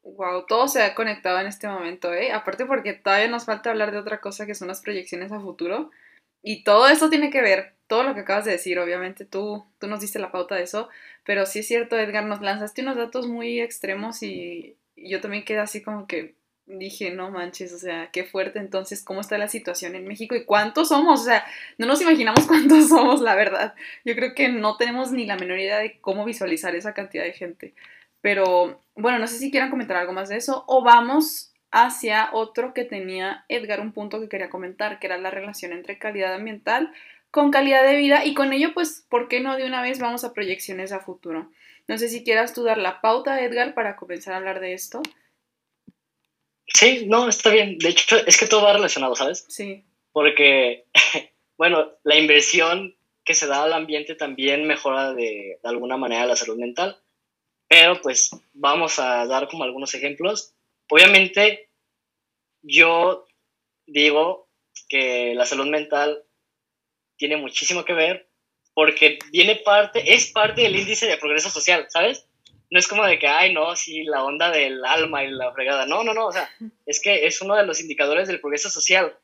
Wow, 0.02 0.46
todo 0.46 0.68
se 0.68 0.82
ha 0.82 0.94
conectado 0.94 1.40
en 1.40 1.48
este 1.48 1.66
momento, 1.66 2.12
¿eh? 2.12 2.32
Aparte 2.32 2.66
porque 2.66 2.92
todavía 2.92 3.28
nos 3.28 3.44
falta 3.44 3.70
hablar 3.70 3.90
de 3.90 3.98
otra 3.98 4.20
cosa 4.20 4.46
que 4.46 4.54
son 4.54 4.68
las 4.68 4.80
proyecciones 4.80 5.32
a 5.32 5.40
futuro. 5.40 5.90
Y 6.48 6.62
todo 6.62 6.86
esto 6.86 7.10
tiene 7.10 7.28
que 7.28 7.42
ver, 7.42 7.74
todo 7.88 8.04
lo 8.04 8.14
que 8.14 8.20
acabas 8.20 8.44
de 8.44 8.52
decir, 8.52 8.78
obviamente 8.78 9.24
tú, 9.24 9.66
tú 9.80 9.88
nos 9.88 10.00
diste 10.00 10.20
la 10.20 10.30
pauta 10.30 10.54
de 10.54 10.62
eso, 10.62 10.88
pero 11.24 11.44
sí 11.44 11.58
es 11.58 11.66
cierto, 11.66 11.98
Edgar, 11.98 12.24
nos 12.24 12.40
lanzaste 12.40 12.82
unos 12.82 12.96
datos 12.96 13.26
muy 13.26 13.60
extremos 13.60 14.22
y 14.22 14.76
yo 14.94 15.20
también 15.20 15.44
quedé 15.44 15.58
así 15.58 15.82
como 15.82 16.06
que, 16.06 16.36
dije, 16.66 17.10
no 17.10 17.32
manches, 17.32 17.72
o 17.72 17.78
sea, 17.78 18.10
qué 18.12 18.22
fuerte 18.22 18.60
entonces, 18.60 19.02
cómo 19.02 19.22
está 19.22 19.38
la 19.38 19.48
situación 19.48 19.96
en 19.96 20.06
México 20.06 20.36
y 20.36 20.44
cuántos 20.44 20.90
somos, 20.90 21.22
o 21.22 21.24
sea, 21.24 21.44
no 21.78 21.86
nos 21.88 22.00
imaginamos 22.00 22.44
cuántos 22.46 22.90
somos, 22.90 23.20
la 23.22 23.34
verdad. 23.34 23.74
Yo 24.04 24.14
creo 24.14 24.32
que 24.36 24.48
no 24.48 24.76
tenemos 24.76 25.10
ni 25.10 25.26
la 25.26 25.36
menor 25.36 25.58
idea 25.58 25.78
de 25.78 25.98
cómo 26.00 26.24
visualizar 26.24 26.76
esa 26.76 26.94
cantidad 26.94 27.24
de 27.24 27.32
gente. 27.32 27.74
Pero 28.20 28.84
bueno, 28.94 29.18
no 29.18 29.26
sé 29.26 29.38
si 29.38 29.50
quieran 29.50 29.70
comentar 29.70 29.96
algo 29.96 30.12
más 30.12 30.28
de 30.28 30.36
eso 30.36 30.62
o 30.68 30.84
vamos 30.84 31.45
hacia 31.70 32.30
otro 32.32 32.74
que 32.74 32.84
tenía 32.84 33.44
Edgar, 33.48 33.80
un 33.80 33.92
punto 33.92 34.20
que 34.20 34.28
quería 34.28 34.50
comentar, 34.50 34.98
que 34.98 35.06
era 35.06 35.18
la 35.18 35.30
relación 35.30 35.72
entre 35.72 35.98
calidad 35.98 36.34
ambiental 36.34 36.92
con 37.36 37.50
calidad 37.50 37.84
de 37.84 37.96
vida 37.96 38.24
y 38.24 38.32
con 38.32 38.54
ello, 38.54 38.72
pues, 38.72 39.04
¿por 39.10 39.28
qué 39.28 39.40
no 39.40 39.56
de 39.58 39.66
una 39.66 39.82
vez 39.82 39.98
vamos 39.98 40.24
a 40.24 40.32
proyecciones 40.32 40.90
a 40.90 41.00
futuro? 41.00 41.50
No 41.86 41.98
sé 41.98 42.08
si 42.08 42.24
quieras 42.24 42.54
tú 42.54 42.64
dar 42.64 42.78
la 42.78 43.02
pauta, 43.02 43.42
Edgar, 43.42 43.74
para 43.74 43.96
comenzar 43.96 44.32
a 44.32 44.38
hablar 44.38 44.58
de 44.58 44.72
esto. 44.72 45.02
Sí, 46.66 47.04
no, 47.06 47.28
está 47.28 47.50
bien. 47.50 47.76
De 47.76 47.90
hecho, 47.90 48.16
es 48.26 48.38
que 48.38 48.46
todo 48.46 48.64
va 48.64 48.72
relacionado, 48.72 49.14
¿sabes? 49.14 49.44
Sí. 49.48 49.84
Porque, 50.12 50.86
bueno, 51.58 51.92
la 52.04 52.16
inversión 52.16 52.96
que 53.22 53.34
se 53.34 53.46
da 53.46 53.64
al 53.64 53.74
ambiente 53.74 54.14
también 54.14 54.66
mejora 54.66 55.12
de, 55.12 55.58
de, 55.62 55.68
alguna 55.68 55.98
manera 55.98 56.24
la 56.24 56.36
salud 56.36 56.56
mental. 56.56 56.98
Pero 57.68 58.00
pues 58.00 58.30
vamos 58.54 58.98
a 58.98 59.26
dar 59.26 59.46
como 59.48 59.64
algunos 59.64 59.92
ejemplos. 59.94 60.54
Obviamente, 60.88 61.70
yo 62.62 63.26
digo 63.86 64.48
que 64.88 65.34
la 65.34 65.46
salud 65.46 65.66
mental 65.66 66.24
tiene 67.16 67.36
muchísimo 67.36 67.84
que 67.84 67.92
ver 67.92 68.30
porque 68.74 69.18
viene 69.32 69.56
parte, 69.56 70.14
es 70.14 70.30
parte 70.32 70.62
del 70.62 70.76
índice 70.76 71.06
de 71.06 71.16
progreso 71.16 71.48
social, 71.48 71.86
¿sabes? 71.88 72.28
no 72.70 72.78
es 72.78 72.88
como 72.88 73.04
de 73.04 73.18
que, 73.18 73.28
ay, 73.28 73.52
no, 73.52 73.76
sí, 73.76 74.02
la 74.04 74.24
onda 74.24 74.50
del 74.50 74.84
alma 74.84 75.24
y 75.24 75.30
la 75.30 75.52
fregada. 75.52 75.86
No, 75.86 76.02
no, 76.02 76.14
no, 76.14 76.26
o 76.26 76.32
sea, 76.32 76.48
es 76.84 77.00
que 77.00 77.26
es 77.26 77.40
uno 77.40 77.54
de 77.54 77.64
los 77.64 77.80
indicadores 77.80 78.28
del 78.28 78.40
progreso 78.40 78.70
social. 78.70 79.16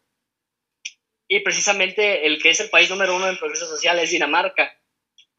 Y 1.28 1.40
precisamente 1.40 2.26
el 2.26 2.40
que 2.40 2.50
es 2.50 2.60
el 2.60 2.70
país 2.70 2.90
número 2.90 3.16
uno 3.16 3.28
en 3.28 3.38
progreso 3.38 3.66
social 3.66 3.98
es 3.98 4.10
Dinamarca. 4.10 4.78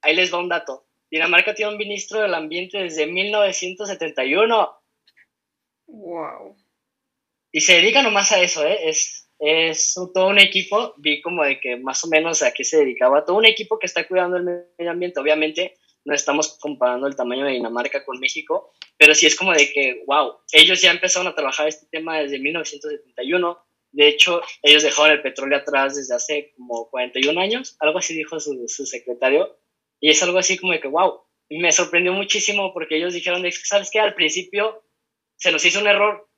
Ahí 0.02 0.16
les 0.16 0.34
va 0.34 0.40
un 0.40 0.50
dato. 0.50 0.88
Dinamarca 1.10 1.54
tiene 1.54 1.72
un 1.72 1.78
ministro 1.78 2.20
del 2.20 2.34
ambiente 2.34 2.80
desde 2.80 3.06
1971. 3.06 4.83
Wow. 5.94 6.58
Y 7.52 7.62
se 7.62 7.74
dedica 7.74 8.02
nomás 8.02 8.32
a 8.32 8.42
eso, 8.42 8.66
¿eh? 8.66 8.90
Es, 8.90 9.30
es 9.38 9.94
todo 10.14 10.28
un 10.28 10.40
equipo, 10.40 10.96
vi 10.98 11.22
como 11.22 11.44
de 11.44 11.60
que 11.60 11.78
más 11.78 12.04
o 12.04 12.08
menos 12.08 12.42
a 12.42 12.52
qué 12.52 12.64
se 12.64 12.78
dedicaba, 12.78 13.26
todo 13.26 13.38
un 13.38 13.46
equipo 13.46 13.78
que 13.78 13.86
está 13.86 14.08
cuidando 14.08 14.38
el 14.38 14.44
medio 14.44 14.92
ambiente. 14.92 15.20
Obviamente, 15.20 15.76
no 16.04 16.16
estamos 16.16 16.58
comparando 16.60 17.06
el 17.06 17.16
tamaño 17.16 17.46
de 17.46 17.52
Dinamarca 17.52 18.04
con 18.04 18.20
México, 18.20 18.74
pero 18.98 19.14
sí 19.14 19.28
es 19.28 19.36
como 19.36 19.54
de 19.54 19.72
que, 19.72 20.04
wow, 20.08 20.40
ellos 20.52 20.82
ya 20.82 20.90
empezaron 20.90 21.28
a 21.28 21.36
trabajar 21.36 21.68
este 21.68 21.86
tema 21.92 22.20
desde 22.20 22.40
1971. 22.40 23.66
De 23.92 24.08
hecho, 24.08 24.42
ellos 24.64 24.82
dejaron 24.82 25.12
el 25.12 25.22
petróleo 25.22 25.60
atrás 25.60 25.96
desde 25.96 26.16
hace 26.16 26.54
como 26.58 26.90
41 26.90 27.40
años, 27.40 27.78
algo 27.80 28.00
así 28.00 28.16
dijo 28.16 28.40
su, 28.40 28.68
su 28.68 28.88
secretario. 28.88 29.60
Y 30.00 30.10
es 30.10 30.24
algo 30.24 30.40
así 30.40 30.58
como 30.58 30.74
de 30.74 30.80
que, 30.80 30.88
wow, 30.88 31.22
me 31.52 31.72
sorprendió 31.72 32.14
muchísimo 32.14 32.74
porque 32.74 32.98
ellos 32.98 33.14
dijeron, 33.14 33.44
¿sabes 33.52 33.92
qué? 33.92 34.00
Al 34.00 34.16
principio 34.16 34.83
se 35.44 35.52
nos 35.52 35.66
hizo 35.66 35.82
un 35.82 35.88
error. 35.88 36.30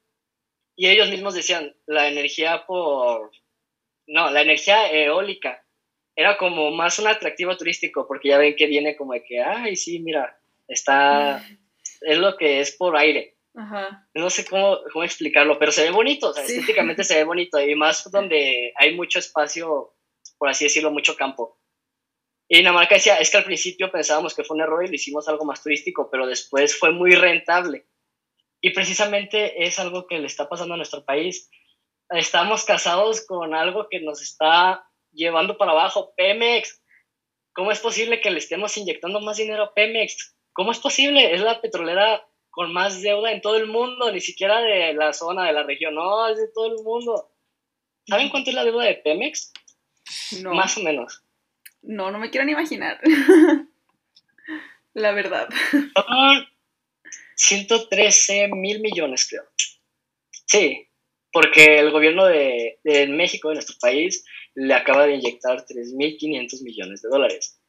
Y 0.75 0.89
ellos 0.89 1.11
mismos 1.11 1.35
decían, 1.35 1.75
la 1.85 2.07
energía 2.07 2.65
por... 2.65 3.29
No, 4.07 4.31
la 4.31 4.41
energía 4.41 4.91
eólica 4.91 5.63
era 6.15 6.37
como 6.37 6.71
más 6.71 6.97
un 6.97 7.05
atractivo 7.05 7.55
turístico, 7.55 8.07
porque 8.07 8.29
ya 8.29 8.39
ven 8.39 8.55
que 8.55 8.65
viene 8.65 8.95
como 8.95 9.13
de 9.13 9.23
que, 9.23 9.41
ay, 9.41 9.75
sí, 9.75 9.99
mira, 9.99 10.39
está, 10.67 11.45
es 12.01 12.17
lo 12.17 12.35
que 12.35 12.61
es 12.61 12.71
por 12.75 12.97
aire. 12.97 13.37
Ajá. 13.53 14.07
No 14.15 14.31
sé 14.31 14.43
cómo, 14.43 14.79
cómo 14.91 15.05
explicarlo, 15.05 15.59
pero 15.59 15.71
se 15.71 15.83
ve 15.83 15.91
bonito, 15.91 16.29
o 16.29 16.33
sea, 16.33 16.43
sí. 16.43 16.53
estéticamente 16.53 17.03
se 17.03 17.15
ve 17.15 17.25
bonito, 17.25 17.59
y 17.59 17.75
más 17.75 18.09
donde 18.09 18.73
hay 18.75 18.95
mucho 18.95 19.19
espacio, 19.19 19.95
por 20.39 20.49
así 20.49 20.63
decirlo, 20.63 20.89
mucho 20.89 21.15
campo. 21.15 21.59
Y 22.47 22.57
Dinamarca 22.57 22.95
decía, 22.95 23.17
es 23.17 23.29
que 23.29 23.37
al 23.37 23.43
principio 23.43 23.91
pensábamos 23.91 24.33
que 24.33 24.43
fue 24.43 24.55
un 24.55 24.63
error 24.63 24.83
y 24.83 24.87
lo 24.87 24.95
hicimos 24.95 25.27
algo 25.27 25.45
más 25.45 25.61
turístico, 25.61 26.09
pero 26.09 26.25
después 26.25 26.77
fue 26.77 26.91
muy 26.91 27.11
rentable. 27.11 27.85
Y 28.65 28.71
precisamente 28.71 29.63
es 29.63 29.77
algo 29.77 30.07
que 30.07 30.17
le 30.17 30.25
está 30.25 30.49
pasando 30.49 30.73
a 30.73 30.77
nuestro 30.77 31.05
país. 31.05 31.51
Estamos 32.09 32.65
casados 32.65 33.23
con 33.23 33.53
algo 33.53 33.87
que 33.91 33.99
nos 33.99 34.23
está 34.23 34.89
llevando 35.11 35.59
para 35.59 35.73
abajo. 35.73 36.15
Pemex, 36.17 36.81
¿cómo 37.53 37.71
es 37.71 37.79
posible 37.79 38.21
que 38.21 38.31
le 38.31 38.39
estemos 38.39 38.75
inyectando 38.75 39.21
más 39.21 39.37
dinero 39.37 39.65
a 39.65 39.73
Pemex? 39.75 40.35
¿Cómo 40.51 40.71
es 40.71 40.79
posible? 40.79 41.35
Es 41.35 41.41
la 41.41 41.61
petrolera 41.61 42.27
con 42.49 42.73
más 42.73 43.03
deuda 43.03 43.31
en 43.31 43.41
todo 43.41 43.55
el 43.57 43.67
mundo, 43.67 44.11
ni 44.11 44.19
siquiera 44.19 44.59
de 44.61 44.95
la 44.95 45.13
zona, 45.13 45.45
de 45.45 45.53
la 45.53 45.61
región, 45.61 45.93
no, 45.93 46.27
es 46.27 46.37
de 46.37 46.47
todo 46.51 46.65
el 46.65 46.83
mundo. 46.83 47.29
¿Saben 48.07 48.29
cuánto 48.29 48.49
es 48.49 48.55
la 48.55 48.63
deuda 48.63 48.85
de 48.85 48.95
Pemex? 48.95 49.53
No. 50.41 50.55
Más 50.55 50.75
o 50.75 50.81
menos. 50.81 51.23
No, 51.83 52.09
no 52.09 52.17
me 52.17 52.31
quiero 52.31 52.47
ni 52.47 52.53
imaginar. 52.53 52.99
la 54.95 55.11
verdad. 55.11 55.49
Son 55.71 56.54
113 57.35 58.47
mil 58.49 58.79
millones, 58.79 59.27
creo. 59.29 59.43
Sí, 60.47 60.87
porque 61.31 61.79
el 61.79 61.91
gobierno 61.91 62.25
de, 62.25 62.79
México, 63.09 63.49
de 63.49 63.55
nuestro 63.55 63.75
país, 63.79 64.25
le 64.53 64.73
acaba 64.73 65.05
de 65.05 65.15
inyectar 65.15 65.65
3.500 65.65 66.63
millones 66.63 67.01
de 67.01 67.09
dólares. 67.09 67.61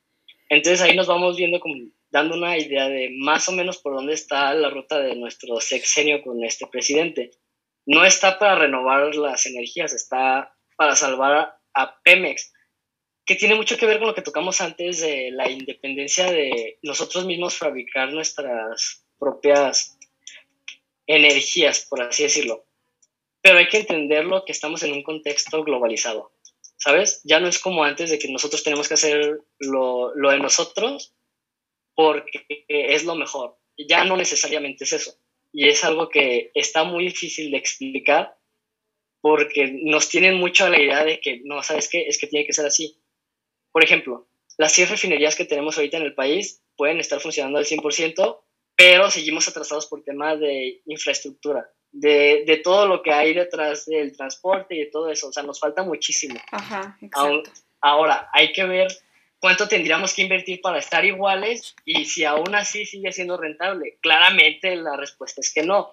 Entonces 0.48 0.80
ahí 0.82 0.94
nos 0.94 1.08
vamos 1.08 1.36
viendo 1.36 1.58
como 1.58 1.74
dando 2.10 2.36
una 2.36 2.56
idea 2.56 2.88
de 2.88 3.10
más 3.18 3.48
o 3.48 3.52
menos 3.52 3.78
por 3.78 3.96
dónde 3.96 4.14
está 4.14 4.54
la 4.54 4.70
ruta 4.70 5.00
de 5.00 5.16
nuestro 5.16 5.60
sexenio 5.60 6.22
con 6.22 6.44
este 6.44 6.66
presidente. 6.68 7.32
No 7.84 8.04
está 8.04 8.38
para 8.38 8.54
renovar 8.54 9.14
las 9.16 9.46
energías, 9.46 9.92
está 9.92 10.56
para 10.76 10.94
salvar 10.94 11.58
a 11.74 12.00
Pemex, 12.02 12.52
que 13.24 13.34
tiene 13.34 13.56
mucho 13.56 13.76
que 13.76 13.86
ver 13.86 13.98
con 13.98 14.06
lo 14.06 14.14
que 14.14 14.22
tocamos 14.22 14.60
antes 14.60 15.00
de 15.00 15.30
la 15.32 15.50
independencia 15.50 16.30
de 16.30 16.78
nosotros 16.82 17.26
mismos 17.26 17.56
fabricar 17.56 18.12
nuestras 18.12 19.05
propias 19.18 19.98
energías, 21.06 21.86
por 21.88 22.02
así 22.02 22.24
decirlo. 22.24 22.64
Pero 23.42 23.58
hay 23.58 23.68
que 23.68 23.78
entenderlo 23.78 24.44
que 24.44 24.52
estamos 24.52 24.82
en 24.82 24.92
un 24.92 25.02
contexto 25.02 25.62
globalizado. 25.62 26.32
¿sabes? 26.78 27.20
Ya 27.24 27.40
no 27.40 27.48
es 27.48 27.58
como 27.58 27.84
antes 27.84 28.10
de 28.10 28.18
que 28.18 28.28
nosotros 28.28 28.62
tenemos 28.62 28.88
que 28.88 28.94
hacer 28.94 29.40
lo, 29.58 30.14
lo 30.14 30.30
de 30.30 30.38
nosotros 30.38 31.14
porque 31.94 32.64
es 32.68 33.04
lo 33.04 33.14
mejor. 33.14 33.58
Ya 33.76 34.04
no 34.04 34.16
necesariamente 34.16 34.84
es 34.84 34.92
eso. 34.92 35.14
Y 35.52 35.68
es 35.68 35.84
algo 35.84 36.08
que 36.08 36.50
está 36.54 36.84
muy 36.84 37.04
difícil 37.04 37.50
de 37.50 37.56
explicar 37.56 38.36
porque 39.20 39.80
nos 39.82 40.08
tienen 40.08 40.34
mucho 40.34 40.66
a 40.66 40.70
la 40.70 40.80
idea 40.80 41.04
de 41.04 41.20
que, 41.20 41.40
no, 41.44 41.62
¿sabes 41.62 41.88
qué? 41.88 42.06
Es 42.06 42.18
que 42.18 42.26
tiene 42.26 42.46
que 42.46 42.52
ser 42.52 42.66
así. 42.66 43.00
Por 43.72 43.82
ejemplo, 43.82 44.28
las 44.58 44.72
100 44.72 44.90
refinerías 44.90 45.34
que 45.34 45.44
tenemos 45.44 45.76
ahorita 45.76 45.96
en 45.96 46.04
el 46.04 46.14
país 46.14 46.62
pueden 46.76 47.00
estar 47.00 47.20
funcionando 47.20 47.58
al 47.58 47.64
100%, 47.64 48.40
pero 48.76 49.10
seguimos 49.10 49.48
atrasados 49.48 49.86
por 49.86 50.02
temas 50.04 50.38
de 50.38 50.82
infraestructura, 50.84 51.68
de, 51.90 52.44
de, 52.46 52.58
todo 52.58 52.86
lo 52.86 53.02
que 53.02 53.12
hay 53.12 53.32
detrás 53.32 53.86
del 53.86 54.14
transporte 54.14 54.74
y 54.74 54.80
de 54.80 54.86
todo 54.86 55.10
eso. 55.10 55.28
O 55.28 55.32
sea, 55.32 55.42
nos 55.42 55.58
falta 55.58 55.82
muchísimo. 55.82 56.38
Ajá. 56.52 56.98
Ahora, 57.80 58.28
hay 58.32 58.52
que 58.52 58.64
ver 58.64 58.88
cuánto 59.38 59.68
tendríamos 59.68 60.14
que 60.14 60.22
invertir 60.22 60.60
para 60.60 60.78
estar 60.78 61.04
iguales 61.04 61.74
y 61.84 62.04
si 62.04 62.24
aún 62.24 62.54
así 62.54 62.84
sigue 62.84 63.12
siendo 63.12 63.36
rentable. 63.36 63.98
Claramente 64.02 64.76
la 64.76 64.96
respuesta 64.96 65.40
es 65.40 65.52
que 65.52 65.62
no. 65.62 65.92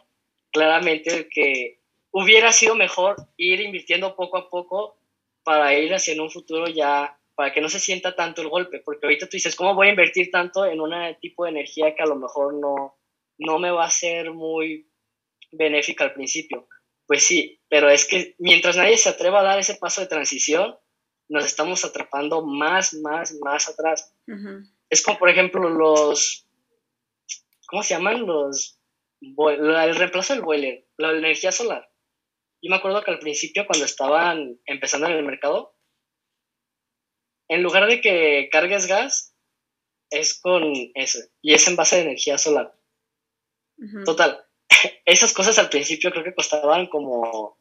Claramente 0.52 1.30
que 1.30 1.80
hubiera 2.12 2.52
sido 2.52 2.76
mejor 2.76 3.16
ir 3.38 3.62
invirtiendo 3.62 4.16
poco 4.16 4.38
a 4.38 4.50
poco 4.50 4.98
para 5.44 5.78
ir 5.78 5.94
hacia 5.94 6.22
un 6.22 6.32
futuro 6.32 6.68
ya, 6.68 7.18
para 7.36 7.52
que 7.54 7.62
no 7.62 7.70
se 7.70 7.80
sienta 7.80 8.16
tanto 8.16 8.42
el 8.42 8.50
golpe, 8.50 8.80
porque 8.80 9.06
ahorita 9.06 9.28
tú 9.28 9.38
dices, 9.38 9.56
¿cómo 9.56 9.76
voy 9.76 9.88
a 9.88 9.92
invertir 9.92 10.30
tanto 10.32 10.66
en 10.66 10.80
un 10.80 10.92
tipo 11.20 11.44
de 11.44 11.52
energía 11.52 11.96
que 11.96 12.04
a 12.04 12.08
lo 12.08 12.16
mejor 12.16 12.54
no, 12.54 12.98
no 13.38 13.60
me 13.60 13.72
va 13.72 13.86
a 13.86 13.90
ser 13.92 14.32
muy 14.32 14.90
benéfica 15.52 16.04
al 16.04 16.14
principio? 16.14 16.68
Pues 17.08 17.24
sí, 17.24 17.62
pero 17.70 17.90
es 17.90 18.08
que 18.08 18.36
mientras 18.38 18.78
nadie 18.78 18.98
se 18.98 19.10
atreva 19.10 19.42
a 19.42 19.44
dar 19.44 19.60
ese 19.60 19.76
paso 19.76 20.02
de 20.02 20.08
transición, 20.08 20.78
nos 21.28 21.46
estamos 21.46 21.84
atrapando 21.86 22.46
más, 22.46 22.94
más, 22.94 23.34
más 23.42 23.70
atrás. 23.70 24.16
Es 24.90 25.02
como, 25.02 25.18
por 25.18 25.30
ejemplo, 25.30 25.70
los, 25.70 26.48
¿cómo 27.68 27.84
se 27.84 27.96
llaman? 27.96 28.26
Los, 28.26 28.80
el 29.22 29.96
reemplazo 29.96 30.34
del 30.34 30.44
boiler, 30.44 30.88
la 30.98 31.12
energía 31.12 31.52
solar. 31.52 31.90
Yo 32.62 32.70
me 32.70 32.78
acuerdo 32.78 33.04
que 33.04 33.12
al 33.12 33.20
principio, 33.20 33.66
cuando 33.66 33.86
estaban 33.86 34.60
empezando 34.66 35.08
en 35.08 35.14
el 35.14 35.26
mercado, 35.26 35.76
en 37.54 37.64
lugar 37.64 37.88
de 37.88 38.01
que 38.01 38.49
cargues 38.51 38.88
gas, 38.88 39.36
es 40.10 40.39
con 40.39 40.74
eso, 40.95 41.20
y 41.41 41.54
es 41.54 41.68
en 41.68 41.76
base 41.76 41.97
de 41.97 42.04
energía 42.04 42.38
solar. 42.38 42.74
Total, 44.06 44.43
esas 45.06 45.34
cosas 45.34 45.58
al 45.60 45.70
principio 45.70 46.12
creo 46.12 46.24
que 46.24 46.36
costaban 46.36 46.88
como 46.88 47.60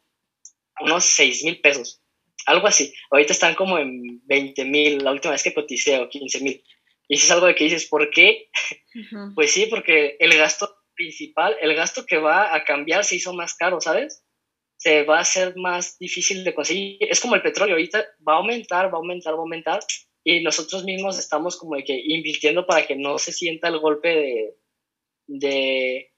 unos 0.79 1.05
6 1.05 1.43
mil 1.43 1.61
pesos, 1.61 2.01
algo 2.45 2.67
así. 2.67 2.93
Ahorita 3.11 3.33
están 3.33 3.55
como 3.55 3.77
en 3.77 4.25
20 4.25 4.65
mil, 4.65 5.03
la 5.03 5.11
última 5.11 5.33
vez 5.33 5.43
que 5.43 5.53
coticé, 5.53 5.99
o 5.99 6.09
15 6.09 6.39
mil. 6.41 6.63
Y 7.07 7.15
eso 7.15 7.25
es 7.25 7.31
algo 7.31 7.47
de 7.47 7.55
que 7.55 7.65
dices, 7.65 7.87
¿por 7.87 8.09
qué? 8.09 8.49
Pues 9.35 9.51
sí, 9.51 9.67
porque 9.67 10.15
el 10.19 10.35
gasto 10.37 10.75
principal, 10.95 11.55
el 11.61 11.75
gasto 11.75 12.05
que 12.05 12.17
va 12.17 12.55
a 12.55 12.63
cambiar 12.63 13.03
se 13.03 13.15
hizo 13.15 13.33
más 13.33 13.55
caro, 13.55 13.81
¿sabes? 13.81 14.23
Se 14.83 15.03
va 15.03 15.19
a 15.19 15.25
ser 15.25 15.55
más 15.55 15.97
difícil 15.97 16.43
de 16.43 16.53
conseguir. 16.53 16.97
Es 16.99 17.21
como 17.21 17.35
el 17.35 17.41
petróleo, 17.41 17.75
ahorita 17.75 18.05
va 18.27 18.33
a 18.33 18.37
aumentar, 18.37 18.87
va 18.87 18.97
a 18.97 18.97
aumentar, 18.97 19.33
va 19.33 19.37
a 19.37 19.41
aumentar, 19.41 19.79
y 20.25 20.43
nosotros 20.43 20.83
mismos 20.83 21.17
estamos 21.17 21.57
como 21.57 21.77
de 21.77 21.85
que 21.85 22.01
invirtiendo 22.05 22.65
para 22.65 22.85
que 22.85 22.97
no 22.97 23.17
se 23.17 23.31
sienta 23.31 23.69
el 23.69 23.79
golpe 23.79 24.09
de, 24.09 24.57
de 25.27 26.11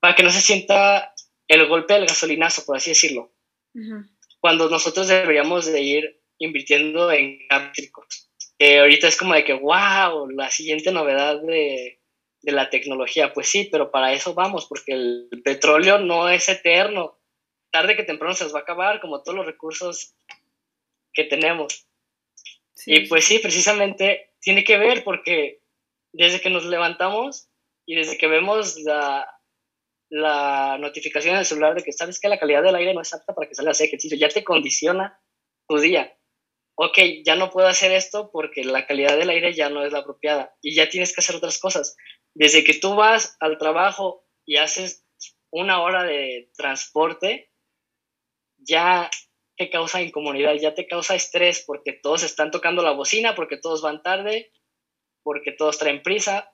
para 0.00 0.14
que 0.14 0.22
no 0.22 0.30
se 0.30 0.40
sienta 0.40 1.12
el 1.48 1.66
golpe 1.66 1.94
del 1.94 2.06
gasolinazo, 2.06 2.64
por 2.64 2.76
así 2.76 2.90
decirlo. 2.90 3.34
Cuando 4.40 4.68
nosotros 4.68 5.08
deberíamos 5.08 5.66
de 5.66 5.80
ir 5.82 6.22
invirtiendo 6.38 7.10
en 7.10 7.40
eléctricos. 7.50 8.30
ahorita 8.60 9.08
es 9.08 9.16
como 9.16 9.34
de 9.34 9.44
que, 9.44 9.54
wow, 9.54 10.28
la 10.30 10.50
siguiente 10.50 10.92
novedad 10.92 11.40
de, 11.42 12.00
de 12.40 12.52
la 12.52 12.70
tecnología. 12.70 13.32
Pues 13.32 13.48
sí, 13.48 13.68
pero 13.70 13.90
para 13.90 14.12
eso 14.12 14.34
vamos, 14.34 14.66
porque 14.66 14.92
el 14.92 15.28
petróleo 15.44 15.98
no 15.98 16.28
es 16.28 16.48
eterno 16.48 17.21
tarde 17.72 17.96
que 17.96 18.04
temprano 18.04 18.34
se 18.34 18.44
nos 18.44 18.54
va 18.54 18.60
a 18.60 18.62
acabar, 18.62 19.00
como 19.00 19.22
todos 19.22 19.36
los 19.36 19.46
recursos 19.46 20.14
que 21.12 21.24
tenemos. 21.24 21.88
Y 22.86 23.08
pues 23.08 23.24
sí, 23.24 23.38
precisamente 23.38 24.30
tiene 24.40 24.62
que 24.64 24.78
ver 24.78 25.02
porque 25.04 25.60
desde 26.12 26.40
que 26.40 26.50
nos 26.50 26.64
levantamos 26.64 27.48
y 27.86 27.96
desde 27.96 28.18
que 28.18 28.28
vemos 28.28 28.78
la, 28.78 29.26
la 30.08 30.78
notificación 30.78 31.34
en 31.34 31.40
el 31.40 31.46
celular 31.46 31.74
de 31.74 31.82
que 31.82 31.92
sabes 31.92 32.20
que 32.20 32.28
la 32.28 32.38
calidad 32.38 32.62
del 32.62 32.74
aire 32.74 32.94
no 32.94 33.00
es 33.00 33.14
apta 33.14 33.34
para 33.34 33.48
que 33.48 33.54
salgas 33.54 33.70
a 33.70 33.76
hacer 33.76 33.86
ejercicio, 33.88 34.18
ya 34.18 34.28
te 34.28 34.44
condiciona 34.44 35.18
tu 35.68 35.78
día. 35.78 36.16
Ok, 36.74 36.98
ya 37.24 37.36
no 37.36 37.50
puedo 37.50 37.66
hacer 37.66 37.92
esto 37.92 38.30
porque 38.32 38.64
la 38.64 38.86
calidad 38.86 39.16
del 39.16 39.30
aire 39.30 39.52
ya 39.52 39.68
no 39.68 39.84
es 39.84 39.92
la 39.92 40.00
apropiada 40.00 40.54
y 40.60 40.74
ya 40.74 40.88
tienes 40.88 41.14
que 41.14 41.20
hacer 41.20 41.36
otras 41.36 41.58
cosas. 41.58 41.96
Desde 42.34 42.64
que 42.64 42.74
tú 42.74 42.94
vas 42.94 43.36
al 43.40 43.58
trabajo 43.58 44.26
y 44.44 44.56
haces 44.56 45.06
una 45.50 45.82
hora 45.82 46.02
de 46.02 46.50
transporte, 46.56 47.51
ya 48.66 49.10
te 49.56 49.70
causa 49.70 50.02
incomodidad, 50.02 50.54
ya 50.54 50.74
te 50.74 50.86
causa 50.86 51.14
estrés 51.14 51.62
porque 51.66 51.92
todos 51.92 52.22
están 52.22 52.50
tocando 52.50 52.82
la 52.82 52.92
bocina, 52.92 53.34
porque 53.34 53.56
todos 53.56 53.82
van 53.82 54.02
tarde, 54.02 54.52
porque 55.22 55.52
todos 55.52 55.78
traen 55.78 56.02
prisa, 56.02 56.52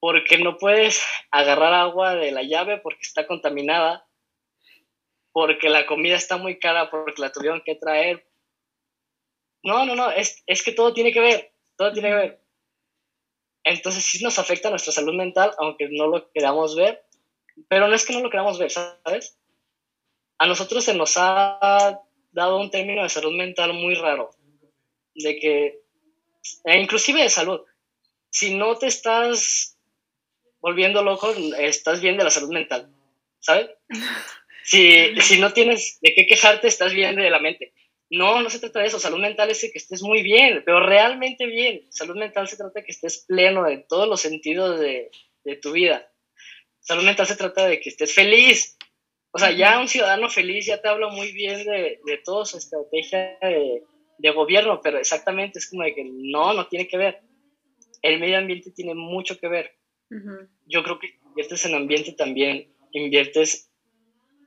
porque 0.00 0.38
no 0.38 0.56
puedes 0.58 1.04
agarrar 1.30 1.74
agua 1.74 2.14
de 2.14 2.32
la 2.32 2.42
llave 2.42 2.78
porque 2.78 3.02
está 3.02 3.26
contaminada, 3.26 4.06
porque 5.32 5.68
la 5.68 5.86
comida 5.86 6.16
está 6.16 6.36
muy 6.36 6.58
cara, 6.58 6.90
porque 6.90 7.20
la 7.20 7.32
tuvieron 7.32 7.62
que 7.64 7.74
traer. 7.74 8.28
No, 9.62 9.84
no, 9.84 9.94
no, 9.94 10.10
es, 10.10 10.42
es 10.46 10.62
que 10.62 10.72
todo 10.72 10.94
tiene 10.94 11.12
que 11.12 11.20
ver, 11.20 11.52
todo 11.76 11.92
tiene 11.92 12.08
que 12.08 12.14
ver. 12.14 12.42
Entonces 13.64 14.04
sí 14.04 14.22
nos 14.24 14.38
afecta 14.38 14.70
nuestra 14.70 14.92
salud 14.92 15.14
mental, 15.14 15.50
aunque 15.58 15.88
no 15.90 16.06
lo 16.06 16.30
queramos 16.32 16.74
ver, 16.74 17.04
pero 17.68 17.88
no 17.88 17.94
es 17.94 18.06
que 18.06 18.12
no 18.12 18.20
lo 18.20 18.30
queramos 18.30 18.58
ver, 18.58 18.70
¿sabes? 18.70 19.38
A 20.38 20.46
nosotros 20.46 20.84
se 20.84 20.94
nos 20.94 21.16
ha 21.16 22.00
dado 22.32 22.60
un 22.60 22.70
término 22.70 23.02
de 23.02 23.08
salud 23.08 23.34
mental 23.34 23.72
muy 23.72 23.94
raro, 23.94 24.30
de 25.14 25.38
que, 25.38 25.80
e 26.64 26.80
inclusive 26.80 27.22
de 27.22 27.30
salud, 27.30 27.60
si 28.30 28.54
no 28.54 28.76
te 28.76 28.86
estás 28.86 29.76
volviendo 30.60 31.02
loco, 31.02 31.32
estás 31.58 32.00
bien 32.00 32.16
de 32.16 32.24
la 32.24 32.30
salud 32.30 32.52
mental, 32.52 32.90
¿sabes? 33.40 33.70
Si, 34.64 35.18
si 35.22 35.40
no 35.40 35.54
tienes 35.54 35.98
de 36.02 36.12
qué 36.12 36.26
quejarte, 36.26 36.68
estás 36.68 36.92
bien 36.92 37.16
de 37.16 37.30
la 37.30 37.38
mente. 37.38 37.72
No, 38.10 38.42
no 38.42 38.50
se 38.50 38.58
trata 38.58 38.80
de 38.80 38.88
eso. 38.88 38.98
Salud 38.98 39.18
mental 39.18 39.50
es 39.50 39.62
que 39.62 39.70
estés 39.78 40.02
muy 40.02 40.22
bien, 40.22 40.62
pero 40.66 40.84
realmente 40.84 41.46
bien. 41.46 41.86
Salud 41.90 42.16
mental 42.16 42.48
se 42.48 42.58
trata 42.58 42.80
de 42.80 42.84
que 42.84 42.92
estés 42.92 43.24
pleno 43.26 43.64
de 43.64 43.78
todos 43.88 44.06
los 44.06 44.20
sentidos 44.20 44.78
de, 44.78 45.10
de 45.44 45.56
tu 45.56 45.72
vida. 45.72 46.10
Salud 46.80 47.02
mental 47.02 47.26
se 47.26 47.36
trata 47.36 47.66
de 47.66 47.80
que 47.80 47.88
estés 47.88 48.12
feliz, 48.14 48.77
o 49.38 49.40
sea, 49.40 49.52
ya 49.52 49.78
un 49.78 49.86
ciudadano 49.86 50.28
feliz 50.28 50.66
ya 50.66 50.82
te 50.82 50.88
habla 50.88 51.10
muy 51.10 51.30
bien 51.30 51.64
de, 51.64 52.00
de 52.04 52.18
toda 52.24 52.44
su 52.44 52.58
estrategia 52.58 53.38
de, 53.40 53.84
de, 54.18 54.30
gobierno, 54.32 54.80
pero 54.82 54.98
exactamente 54.98 55.60
es 55.60 55.70
como 55.70 55.84
de 55.84 55.94
que 55.94 56.04
no, 56.04 56.52
no 56.54 56.66
tiene 56.66 56.88
que 56.88 56.98
ver. 56.98 57.20
El 58.02 58.18
medio 58.18 58.36
ambiente 58.36 58.72
tiene 58.72 58.96
mucho 58.96 59.38
que 59.38 59.46
ver. 59.46 59.76
Yo 60.66 60.82
creo 60.82 60.98
que 60.98 61.20
inviertes 61.24 61.66
en 61.66 61.76
ambiente 61.76 62.14
también, 62.14 62.66
inviertes 62.90 63.70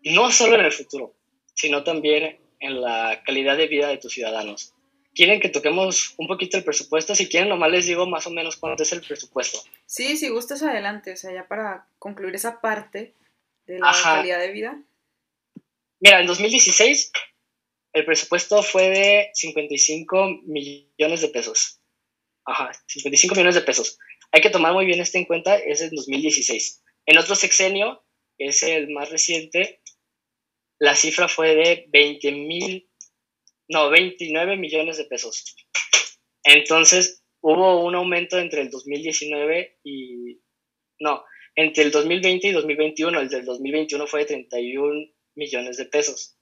no 0.04 0.30
solo 0.30 0.56
en 0.56 0.66
el 0.66 0.74
futuro, 0.74 1.16
sino 1.54 1.86
también 1.86 2.42
en 2.60 2.82
la 2.82 3.24
calidad 3.26 3.56
de 3.56 3.68
vida 3.68 3.88
de 3.88 3.98
tus 3.98 4.12
ciudadanos. 4.12 4.74
¿Quieren 5.16 5.40
que 5.40 5.48
toquemos 5.48 6.16
un 6.18 6.28
poquito 6.28 6.58
el 6.58 6.66
presupuesto? 6.66 7.16
Si 7.16 7.30
quieren, 7.30 7.48
nomás 7.48 7.72
les 7.72 7.86
digo 7.86 8.06
más 8.08 8.28
o 8.28 8.32
menos 8.32 8.58
cuánto 8.58 8.84
es 8.84 8.92
el 8.92 9.00
presupuesto. 9.00 9.60
Sí, 9.86 10.18
si 10.18 10.28
gustas 10.28 10.64
adelante, 10.64 11.14
o 11.14 11.18
sea, 11.18 11.34
ya 11.34 11.48
para 11.48 11.88
concluir 11.98 12.36
esa 12.36 12.60
parte, 12.60 13.14
de 13.66 13.80
la 13.80 13.94
calidad 14.04 14.40
de 14.40 14.52
vida? 14.52 14.84
Mira, 16.00 16.20
en 16.20 16.28
2016 16.28 17.12
el 17.94 18.06
presupuesto 18.06 18.64
fue 18.64 18.90
de 18.90 19.32
55 19.34 20.42
millones 20.46 21.22
de 21.22 21.28
pesos. 21.28 21.80
Ajá, 22.46 22.72
55 22.88 23.36
millones 23.36 23.56
de 23.56 23.62
pesos. 23.62 24.00
Hay 24.32 24.42
que 24.42 24.50
tomar 24.50 24.74
muy 24.74 24.86
bien 24.86 25.02
esto 25.02 25.18
en 25.18 25.26
cuenta, 25.26 25.58
es 25.58 25.82
en 25.82 25.94
2016. 25.94 26.84
En 27.06 27.18
otro 27.18 27.36
sexenio, 27.36 28.04
que 28.38 28.48
es 28.48 28.64
el 28.64 28.90
más 28.90 29.10
reciente, 29.10 29.82
la 30.80 30.96
cifra 30.96 31.28
fue 31.28 31.54
de 31.56 31.86
20 31.90 32.32
mil, 32.32 32.90
no, 33.68 33.90
29 33.90 34.58
millones 34.58 34.98
de 34.98 35.06
pesos. 35.06 35.56
Entonces, 36.44 37.24
hubo 37.42 37.84
un 37.84 37.96
aumento 37.96 38.40
entre 38.40 38.62
el 38.62 38.70
2019 38.70 39.80
y, 39.84 40.40
no, 41.00 41.24
entre 41.62 41.84
el 41.84 41.92
2020 41.92 42.48
y 42.48 42.52
2021, 42.52 43.20
el 43.20 43.30
del 43.30 43.46
2021 43.46 44.08
fue 44.08 44.22
de 44.22 44.26
31 44.28 45.08
millones 45.36 45.78
de 45.78 45.86
pesos. 45.86 46.38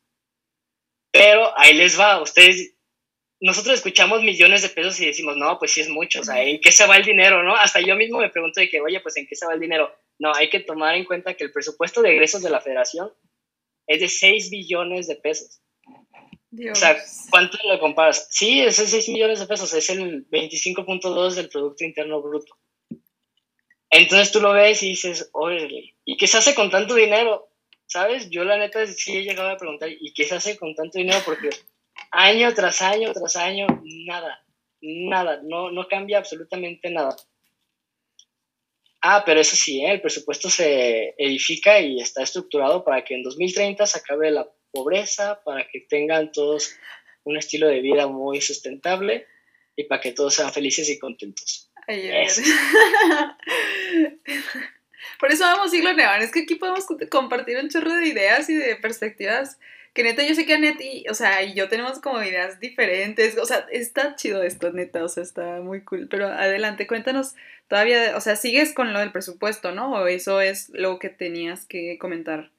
Pero 1.12 1.58
ahí 1.58 1.74
les 1.74 2.00
va, 2.00 2.22
ustedes, 2.22 2.76
nosotros 3.40 3.76
escuchamos 3.76 4.22
millones 4.22 4.62
de 4.62 4.70
pesos 4.70 5.00
y 5.00 5.08
decimos, 5.08 5.38
no, 5.38 5.58
pues 5.58 5.72
sí 5.72 5.82
es 5.82 5.90
mucho, 5.90 6.22
o 6.22 6.24
sea, 6.24 6.42
¿en 6.44 6.60
qué 6.62 6.72
se 6.72 6.86
va 6.86 6.98
el 6.98 7.06
dinero, 7.06 7.44
no? 7.44 7.56
Hasta 7.56 7.82
yo 7.82 7.96
mismo 7.96 8.20
me 8.20 8.30
pregunto 8.30 8.60
de 8.60 8.70
que, 8.70 8.82
oye, 8.82 9.00
pues 9.00 9.18
¿en 9.18 9.28
qué 9.28 9.36
se 9.36 9.46
va 9.46 9.54
el 9.54 9.60
dinero? 9.60 9.92
No, 10.20 10.34
hay 10.34 10.50
que 10.50 10.60
tomar 10.60 10.96
en 10.96 11.06
cuenta 11.06 11.34
que 11.34 11.46
el 11.46 11.52
presupuesto 11.52 12.02
de 12.02 12.12
egresos 12.12 12.42
de 12.42 12.50
la 12.50 12.62
federación 12.62 13.12
es 13.88 14.02
de 14.02 14.08
6 14.08 14.50
billones 14.50 15.08
de 15.08 15.16
pesos. 15.16 15.62
O 16.72 16.76
sea, 16.76 16.98
¿cuánto 17.30 17.58
lo 17.68 17.80
comparas? 17.80 18.28
Sí, 18.32 18.60
esos 18.62 18.90
6 18.90 19.10
millones 19.10 19.40
de 19.40 19.46
pesos 19.46 19.74
es 19.74 19.90
el 19.90 20.28
25.2 20.30 21.36
del 21.36 21.50
Producto 21.50 21.84
Interno 21.86 22.22
Bruto. 22.22 22.56
Entonces 23.90 24.32
tú 24.32 24.40
lo 24.40 24.54
ves 24.54 24.84
y 24.84 24.90
dices, 24.90 25.30
oye, 25.34 25.96
¿y 26.06 26.18
qué 26.18 26.28
se 26.28 26.38
hace 26.38 26.54
con 26.54 26.70
tanto 26.70 26.96
dinero? 26.96 27.50
¿Sabes? 27.88 28.30
Yo 28.30 28.44
la 28.44 28.58
neta 28.58 28.86
sí 28.86 29.18
he 29.18 29.24
llegado 29.24 29.50
a 29.50 29.58
preguntar, 29.58 29.90
¿y 29.90 30.14
qué 30.14 30.26
se 30.26 30.36
hace 30.36 30.58
con 30.58 30.76
tanto 30.76 31.00
dinero? 31.00 31.20
Porque 31.26 31.50
año 32.12 32.54
tras 32.54 32.82
año 32.82 33.12
tras 33.14 33.36
año, 33.36 33.66
nada, 34.06 34.46
nada, 34.82 35.42
no, 35.44 35.72
no 35.72 35.88
cambia 35.88 36.20
absolutamente 36.20 36.92
nada. 36.92 37.16
Ah, 39.02 39.24
pero 39.26 39.40
eso 39.40 39.56
sí, 39.56 39.84
¿eh? 39.84 39.92
el 39.92 40.02
presupuesto 40.02 40.50
se 40.50 41.16
edifica 41.18 41.80
y 41.80 42.02
está 42.02 42.22
estructurado 42.22 42.84
para 42.84 43.04
que 43.04 43.16
en 43.16 43.24
2030 43.24 43.88
se 43.88 43.98
acabe 43.98 44.30
la 44.30 44.48
pobreza, 44.72 45.42
para 45.44 45.68
que 45.68 45.80
tengan 45.82 46.32
todos 46.32 46.76
un 47.24 47.38
estilo 47.38 47.68
de 47.68 47.82
vida 47.82 48.08
muy 48.08 48.42
sustentable 48.42 49.26
y 49.76 49.86
para 49.86 50.02
que 50.02 50.12
todos 50.12 50.34
sean 50.34 50.52
felices 50.52 50.90
y 50.90 51.00
contentos. 51.00 51.69
Por 55.20 55.32
eso 55.32 55.44
vamos 55.44 55.72
siglo 55.72 55.94
neón, 55.94 56.22
es 56.22 56.32
que 56.32 56.42
aquí 56.42 56.56
podemos 56.56 56.86
compartir 57.10 57.58
un 57.58 57.70
chorro 57.70 57.94
de 57.94 58.08
ideas 58.08 58.50
y 58.50 58.56
de 58.56 58.76
perspectivas 58.76 59.58
que 59.94 60.04
neta 60.04 60.24
yo 60.24 60.36
sé 60.36 60.46
que 60.46 60.54
a 60.54 60.60
y, 60.60 61.06
o 61.10 61.14
sea, 61.14 61.44
y 61.44 61.54
yo 61.56 61.68
tenemos 61.68 62.00
como 62.00 62.24
ideas 62.24 62.60
diferentes, 62.60 63.38
o 63.38 63.46
sea, 63.46 63.66
está 63.72 64.16
chido 64.16 64.44
esto, 64.44 64.72
neta, 64.72 65.04
o 65.04 65.10
sea, 65.10 65.24
está 65.24 65.62
muy 65.62 65.84
cool, 65.84 66.08
pero 66.10 66.28
adelante, 66.28 66.88
cuéntanos 66.88 67.36
todavía, 67.68 68.16
o 68.16 68.22
sea, 68.22 68.36
sigues 68.36 68.74
con 68.74 68.94
lo 68.94 69.00
del 69.00 69.12
presupuesto, 69.12 69.72
¿no? 69.72 69.92
O 69.92 70.08
eso 70.08 70.42
es 70.42 70.70
lo 70.70 71.00
que 71.00 71.10
tenías 71.10 71.66
que 71.66 71.98
comentar. 72.00 72.52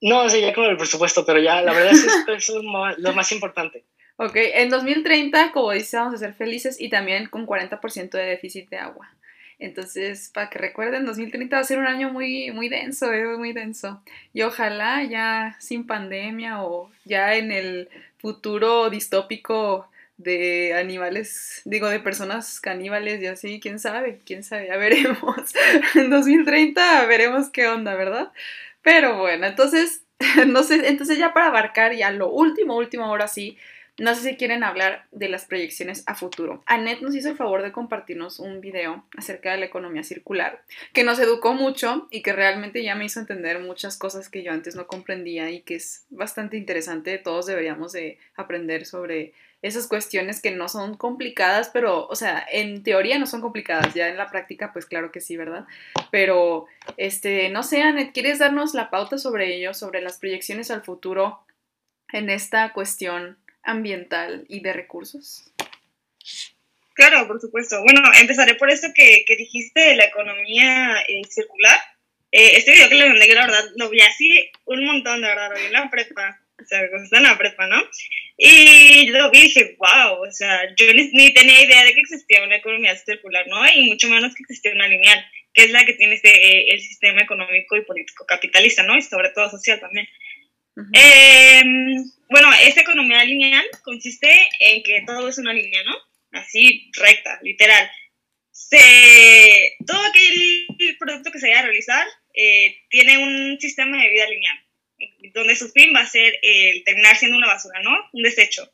No, 0.00 0.28
sí, 0.28 0.40
ya 0.40 0.52
con 0.52 0.64
el 0.64 0.76
presupuesto, 0.76 1.24
pero 1.24 1.40
ya, 1.40 1.62
la 1.62 1.72
verdad 1.72 1.92
es 1.92 2.24
que 2.26 2.34
eso 2.34 2.58
es 2.58 2.98
lo 2.98 3.12
más 3.12 3.32
importante. 3.32 3.84
Ok, 4.18 4.32
en 4.34 4.70
2030, 4.70 5.52
como 5.52 5.72
dice, 5.72 5.98
vamos 5.98 6.14
a 6.14 6.18
ser 6.18 6.34
felices 6.34 6.80
y 6.80 6.88
también 6.88 7.26
con 7.28 7.46
40% 7.46 8.10
de 8.10 8.24
déficit 8.24 8.70
de 8.70 8.78
agua. 8.78 9.10
Entonces, 9.58 10.30
para 10.32 10.50
que 10.50 10.58
recuerden, 10.58 11.06
2030 11.06 11.56
va 11.56 11.60
a 11.60 11.64
ser 11.64 11.78
un 11.78 11.86
año 11.86 12.10
muy, 12.10 12.50
muy 12.50 12.68
denso, 12.68 13.12
eh, 13.12 13.36
muy 13.36 13.52
denso. 13.52 14.02
Y 14.32 14.42
ojalá 14.42 15.02
ya 15.04 15.56
sin 15.60 15.86
pandemia 15.86 16.62
o 16.62 16.90
ya 17.04 17.34
en 17.34 17.52
el 17.52 17.88
futuro 18.18 18.90
distópico 18.90 19.88
de 20.18 20.74
animales, 20.74 21.62
digo, 21.64 21.88
de 21.88 22.00
personas 22.00 22.60
caníbales 22.60 23.22
y 23.22 23.26
así, 23.26 23.60
quién 23.60 23.78
sabe, 23.78 24.20
quién 24.24 24.42
sabe, 24.44 24.68
ya 24.68 24.76
veremos. 24.78 25.54
en 25.94 26.10
2030 26.10 27.06
veremos 27.06 27.50
qué 27.50 27.68
onda, 27.68 27.94
¿verdad? 27.94 28.32
Pero 28.82 29.18
bueno, 29.18 29.46
entonces, 29.46 30.02
no 30.46 30.62
sé, 30.62 30.88
entonces 30.88 31.18
ya 31.18 31.32
para 31.34 31.48
abarcar 31.48 31.94
ya 31.94 32.10
lo 32.10 32.30
último, 32.30 32.76
último, 32.76 33.04
ahora 33.04 33.28
sí, 33.28 33.58
no 33.98 34.14
sé 34.14 34.22
si 34.22 34.36
quieren 34.36 34.62
hablar 34.62 35.06
de 35.10 35.28
las 35.28 35.46
proyecciones 35.46 36.02
a 36.06 36.14
futuro. 36.14 36.62
Annette 36.66 37.02
nos 37.02 37.14
hizo 37.14 37.30
el 37.30 37.36
favor 37.36 37.62
de 37.62 37.72
compartirnos 37.72 38.38
un 38.38 38.60
video 38.60 39.04
acerca 39.16 39.52
de 39.52 39.58
la 39.58 39.66
economía 39.66 40.02
circular, 40.02 40.62
que 40.92 41.04
nos 41.04 41.18
educó 41.18 41.54
mucho 41.54 42.06
y 42.10 42.22
que 42.22 42.32
realmente 42.32 42.82
ya 42.82 42.94
me 42.94 43.06
hizo 43.06 43.20
entender 43.20 43.58
muchas 43.60 43.96
cosas 43.96 44.28
que 44.28 44.42
yo 44.42 44.52
antes 44.52 44.76
no 44.76 44.86
comprendía 44.86 45.50
y 45.50 45.62
que 45.62 45.76
es 45.76 46.04
bastante 46.10 46.56
interesante. 46.56 47.18
Todos 47.18 47.46
deberíamos 47.46 47.92
de 47.92 48.18
aprender 48.36 48.84
sobre 48.84 49.32
esas 49.62 49.86
cuestiones 49.86 50.42
que 50.42 50.50
no 50.50 50.68
son 50.68 50.96
complicadas, 50.96 51.70
pero, 51.70 52.06
o 52.06 52.14
sea, 52.14 52.46
en 52.52 52.82
teoría 52.82 53.18
no 53.18 53.26
son 53.26 53.40
complicadas, 53.40 53.94
ya 53.94 54.08
en 54.08 54.18
la 54.18 54.30
práctica, 54.30 54.72
pues 54.72 54.86
claro 54.86 55.10
que 55.10 55.20
sí, 55.20 55.36
¿verdad? 55.36 55.66
Pero, 56.10 56.66
este, 56.98 57.48
no 57.48 57.62
sé, 57.62 57.82
Annette, 57.82 58.12
¿quieres 58.12 58.38
darnos 58.38 58.74
la 58.74 58.90
pauta 58.90 59.16
sobre 59.16 59.56
ello, 59.56 59.72
sobre 59.72 60.02
las 60.02 60.18
proyecciones 60.18 60.70
al 60.70 60.82
futuro 60.82 61.40
en 62.12 62.30
esta 62.30 62.72
cuestión 62.72 63.38
ambiental 63.66 64.46
y 64.48 64.60
de 64.60 64.72
recursos? 64.72 65.52
Claro, 66.94 67.26
por 67.26 67.40
supuesto. 67.40 67.82
Bueno, 67.82 68.00
empezaré 68.18 68.54
por 68.54 68.70
eso 68.70 68.88
que, 68.94 69.24
que 69.26 69.36
dijiste 69.36 69.80
de 69.80 69.96
la 69.96 70.06
economía 70.06 70.96
eh, 71.06 71.22
circular. 71.28 71.78
Eh, 72.32 72.56
este 72.56 72.72
video 72.72 72.88
que 72.88 72.94
le 72.94 73.08
mandé, 73.08 73.34
la 73.34 73.46
verdad, 73.46 73.64
lo 73.76 73.90
vi 73.90 74.00
así 74.00 74.50
un 74.64 74.84
montón, 74.84 75.20
de 75.20 75.28
verdad, 75.28 75.50
lo 75.50 75.58
vi 75.60 75.66
en 75.66 75.72
la 75.72 75.90
prepa. 75.90 76.40
O 76.58 76.64
sea, 76.64 76.88
cuando 76.88 77.04
está 77.04 77.18
en 77.18 77.24
la 77.24 77.36
prepa, 77.36 77.66
¿no? 77.66 77.82
Y 78.38 79.08
lo 79.08 79.30
vi 79.30 79.40
y 79.40 79.42
dije, 79.42 79.76
wow, 79.78 80.22
o 80.26 80.32
sea, 80.32 80.74
yo 80.74 80.92
ni, 80.94 81.10
ni, 81.12 81.34
tenía 81.34 81.62
idea 81.62 81.84
de 81.84 81.92
que 81.92 82.00
existía 82.00 82.42
una 82.42 82.56
economía 82.56 82.96
circular, 82.96 83.46
¿no? 83.46 83.60
Y 83.68 83.88
mucho 83.88 84.08
menos 84.08 84.34
que 84.34 84.42
existía 84.42 84.72
una 84.72 84.88
lineal, 84.88 85.22
que 85.52 85.64
es 85.64 85.70
la 85.70 85.84
que 85.84 85.92
tiene 85.92 86.14
este, 86.14 86.30
eh, 86.30 86.66
el 86.70 86.80
sistema 86.80 87.20
económico 87.20 87.76
y 87.76 87.84
político 87.84 88.24
capitalista, 88.24 88.82
¿no? 88.84 88.96
Y 88.96 89.02
sobre 89.02 89.30
todo 89.30 89.50
social 89.50 89.80
también. 89.80 90.08
Eh, 90.92 91.62
bueno, 92.28 92.50
esta 92.62 92.82
economía 92.82 93.24
lineal 93.24 93.64
consiste 93.82 94.28
en 94.60 94.82
que 94.82 95.02
todo 95.06 95.28
es 95.28 95.38
una 95.38 95.52
línea, 95.52 95.82
¿no? 95.84 95.96
Así, 96.32 96.90
recta, 96.94 97.38
literal. 97.42 97.90
Se, 98.50 99.76
todo 99.86 100.02
aquel 100.04 100.66
producto 100.98 101.30
que 101.30 101.38
se 101.38 101.48
vaya 101.48 101.60
a 101.60 101.64
realizar 101.64 102.06
eh, 102.34 102.82
tiene 102.90 103.18
un 103.18 103.58
sistema 103.60 104.02
de 104.02 104.10
vida 104.10 104.28
lineal, 104.28 104.58
donde 105.34 105.56
su 105.56 105.70
fin 105.70 105.94
va 105.94 106.00
a 106.00 106.06
ser 106.06 106.38
el 106.42 106.84
terminar 106.84 107.16
siendo 107.16 107.36
una 107.36 107.46
basura, 107.46 107.80
¿no? 107.80 107.92
Un 108.12 108.22
desecho. 108.22 108.70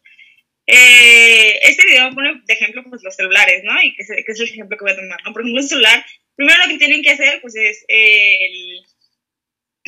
Eh, 0.66 1.58
este 1.62 1.86
video 1.86 2.10
pone 2.14 2.40
de 2.44 2.54
ejemplo 2.54 2.84
pues, 2.88 3.02
los 3.02 3.14
celulares, 3.14 3.62
¿no? 3.64 3.80
Y 3.82 3.94
que, 3.94 4.02
es 4.02 4.40
el 4.40 4.48
ejemplo 4.48 4.76
que 4.76 4.84
voy 4.84 4.92
a 4.92 4.96
tomar, 4.96 5.22
¿no? 5.24 5.32
Por 5.32 5.42
un 5.42 5.62
celular, 5.62 6.04
primero 6.36 6.64
lo 6.64 6.68
que 6.68 6.78
tienen 6.78 7.02
que 7.02 7.10
hacer 7.10 7.40
pues 7.40 7.54
es 7.56 7.84
el 7.88 8.84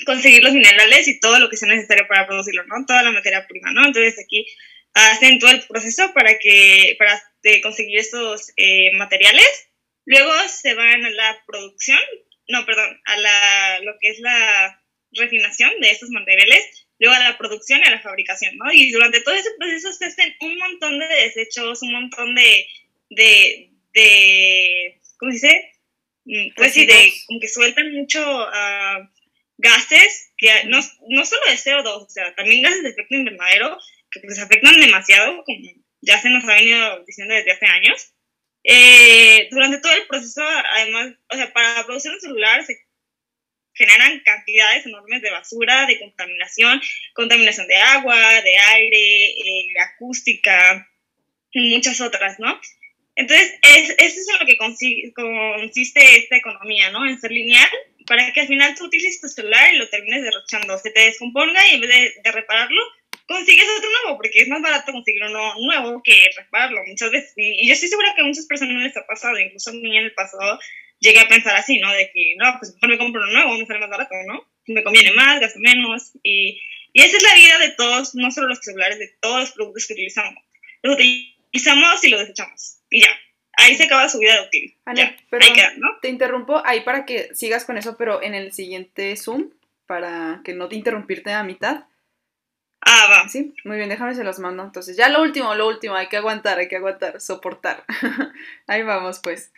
conseguir 0.04 0.42
los 0.42 0.52
minerales 0.52 1.06
y 1.08 1.20
todo 1.20 1.38
lo 1.38 1.48
que 1.48 1.56
sea 1.56 1.68
necesario 1.68 2.06
para 2.08 2.26
producirlo, 2.26 2.64
¿no? 2.64 2.84
Toda 2.86 3.02
la 3.02 3.12
materia 3.12 3.46
prima, 3.46 3.72
¿no? 3.72 3.86
Entonces 3.86 4.18
aquí 4.18 4.46
hacen 4.92 5.38
todo 5.38 5.50
el 5.50 5.62
proceso 5.66 6.12
para, 6.12 6.38
que, 6.38 6.96
para 6.98 7.20
conseguir 7.62 7.98
estos 7.98 8.52
eh, 8.56 8.92
materiales. 8.94 9.68
Luego 10.06 10.32
se 10.48 10.74
van 10.74 11.04
a 11.04 11.10
la 11.10 11.42
producción, 11.46 11.98
no, 12.48 12.66
perdón, 12.66 13.00
a 13.04 13.16
la, 13.16 13.80
lo 13.80 13.94
que 14.00 14.10
es 14.10 14.20
la 14.20 14.82
refinación 15.12 15.80
de 15.80 15.90
estos 15.90 16.10
materiales, 16.10 16.88
luego 16.98 17.14
a 17.14 17.20
la 17.20 17.38
producción 17.38 17.80
y 17.80 17.86
a 17.86 17.92
la 17.92 18.02
fabricación, 18.02 18.56
¿no? 18.56 18.72
Y 18.72 18.90
durante 18.90 19.20
todo 19.20 19.34
ese 19.34 19.50
proceso 19.58 19.92
se 19.92 20.06
hacen 20.06 20.34
un 20.40 20.58
montón 20.58 20.98
de 20.98 21.06
desechos, 21.06 21.82
un 21.82 21.92
montón 21.92 22.34
de, 22.34 22.66
de, 23.10 23.70
de 23.94 25.00
¿cómo 25.18 25.32
se 25.32 25.36
dice? 25.36 25.72
Mm, 26.24 26.54
pues 26.56 26.72
sí, 26.72 26.84
de, 26.84 27.12
como 27.26 27.40
que 27.40 27.48
sueltan 27.48 27.92
mucho... 27.92 28.20
Uh, 28.20 29.13
gases 29.58 30.32
que 30.36 30.64
no, 30.66 30.80
no 31.08 31.24
solo 31.24 31.42
de 31.48 31.56
CO2, 31.56 31.86
o 31.86 32.10
sea, 32.10 32.34
también 32.34 32.62
gases 32.62 32.82
de 32.82 32.90
efecto 32.90 33.14
invernadero 33.14 33.78
que 34.10 34.20
pues 34.20 34.38
afectan 34.38 34.80
demasiado, 34.80 35.42
como 35.44 35.58
ya 36.00 36.20
se 36.20 36.30
nos 36.30 36.44
ha 36.44 36.54
venido 36.54 37.04
diciendo 37.04 37.34
desde 37.34 37.52
hace 37.52 37.66
años. 37.66 38.12
Eh, 38.62 39.48
durante 39.50 39.78
todo 39.78 39.92
el 39.92 40.06
proceso, 40.06 40.42
además, 40.42 41.14
o 41.30 41.36
sea, 41.36 41.52
para 41.52 41.84
producir 41.84 42.12
un 42.12 42.20
celular 42.20 42.64
se 42.64 42.78
generan 43.74 44.20
cantidades 44.24 44.86
enormes 44.86 45.20
de 45.20 45.30
basura, 45.30 45.86
de 45.86 45.98
contaminación, 45.98 46.80
contaminación 47.12 47.66
de 47.66 47.76
agua, 47.76 48.16
de 48.42 48.56
aire, 48.56 49.30
eh, 49.30 49.80
acústica, 49.80 50.88
y 51.54 51.74
muchas 51.74 52.00
otras, 52.00 52.38
¿no? 52.38 52.60
Entonces, 53.16 53.54
es, 53.62 53.90
eso 53.90 54.20
es 54.20 54.28
en 54.28 54.38
lo 54.40 54.46
que 54.46 54.56
consiste 54.56 56.18
esta 56.18 56.36
economía, 56.36 56.90
¿no? 56.90 57.06
En 57.06 57.20
ser 57.20 57.30
lineal 57.30 57.70
para 58.06 58.32
que 58.32 58.40
al 58.40 58.46
final 58.46 58.74
tú 58.74 58.84
utilices 58.84 59.20
tu 59.20 59.28
celular 59.28 59.72
y 59.72 59.78
lo 59.78 59.88
termines 59.88 60.22
derrochando, 60.22 60.78
se 60.78 60.90
te 60.90 61.00
descomponga 61.00 61.60
y 61.70 61.74
en 61.74 61.80
vez 61.80 62.14
de, 62.22 62.32
repararlo, 62.32 62.82
consigues 63.26 63.66
otro 63.78 63.90
nuevo, 63.90 64.16
porque 64.18 64.40
es 64.40 64.48
más 64.48 64.60
barato 64.60 64.92
conseguir 64.92 65.22
uno 65.24 65.54
nuevo 65.60 66.02
que 66.02 66.30
repararlo 66.36 66.82
muchas 66.86 67.10
veces. 67.10 67.32
Y, 67.36 67.66
yo 67.66 67.72
estoy 67.72 67.88
segura 67.88 68.12
que 68.14 68.22
a 68.22 68.26
muchas 68.26 68.46
personas 68.46 68.82
les 68.82 68.96
ha 68.96 69.06
pasado, 69.06 69.38
incluso 69.38 69.70
a 69.70 69.74
mí 69.74 69.96
en 69.96 70.04
el 70.04 70.14
pasado 70.14 70.58
llegué 71.00 71.20
a 71.20 71.28
pensar 71.28 71.56
así, 71.56 71.78
¿no? 71.78 71.92
De 71.92 72.10
que, 72.12 72.34
no, 72.36 72.56
pues 72.58 72.74
mejor 72.74 72.88
me 72.88 72.98
compro 72.98 73.22
uno 73.22 73.32
nuevo, 73.32 73.58
me 73.58 73.66
sale 73.66 73.80
más 73.80 73.90
barato, 73.90 74.14
¿no? 74.26 74.46
Me 74.66 74.82
conviene 74.82 75.12
más, 75.12 75.40
gasto 75.40 75.58
menos. 75.60 76.12
Y, 76.22 76.60
y 76.92 77.02
esa 77.02 77.16
es 77.16 77.22
la 77.22 77.34
vida 77.34 77.58
de 77.58 77.70
todos, 77.70 78.14
no 78.14 78.30
solo 78.30 78.48
los 78.48 78.60
celulares, 78.60 78.98
de 78.98 79.14
todos 79.20 79.40
los 79.40 79.52
productos 79.52 79.86
que 79.86 79.94
utilizamos. 79.94 80.42
Los 80.82 80.94
utilizamos 80.94 82.04
y 82.04 82.08
los 82.08 82.20
desechamos. 82.20 82.78
Y 82.90 83.00
ya, 83.00 83.08
ahí 83.56 83.74
se 83.74 83.84
acaba 83.84 84.08
su 84.08 84.18
vida 84.18 84.34
de 84.34 84.46
útil. 84.46 84.76
pero 85.30 85.46
Te 86.00 86.08
interrumpo 86.08 86.62
ahí 86.64 86.80
para 86.80 87.04
que 87.04 87.34
sigas 87.34 87.64
con 87.64 87.76
eso, 87.76 87.96
pero 87.96 88.22
en 88.22 88.34
el 88.34 88.52
siguiente 88.52 89.16
Zoom, 89.16 89.50
para 89.86 90.40
que 90.44 90.54
no 90.54 90.68
te 90.68 90.76
interrumpirte 90.76 91.32
a 91.32 91.42
mitad. 91.42 91.84
Ah, 92.80 93.06
va. 93.10 93.28
Sí, 93.28 93.54
muy 93.64 93.76
bien, 93.76 93.88
déjame 93.88 94.14
se 94.14 94.24
los 94.24 94.38
mando. 94.38 94.62
Entonces, 94.62 94.96
ya 94.96 95.08
lo 95.08 95.22
último, 95.22 95.54
lo 95.54 95.66
último, 95.66 95.94
hay 95.94 96.08
que 96.08 96.18
aguantar, 96.18 96.58
hay 96.58 96.68
que 96.68 96.76
aguantar, 96.76 97.20
soportar. 97.20 97.84
ahí 98.66 98.82
vamos, 98.82 99.20
pues. 99.20 99.52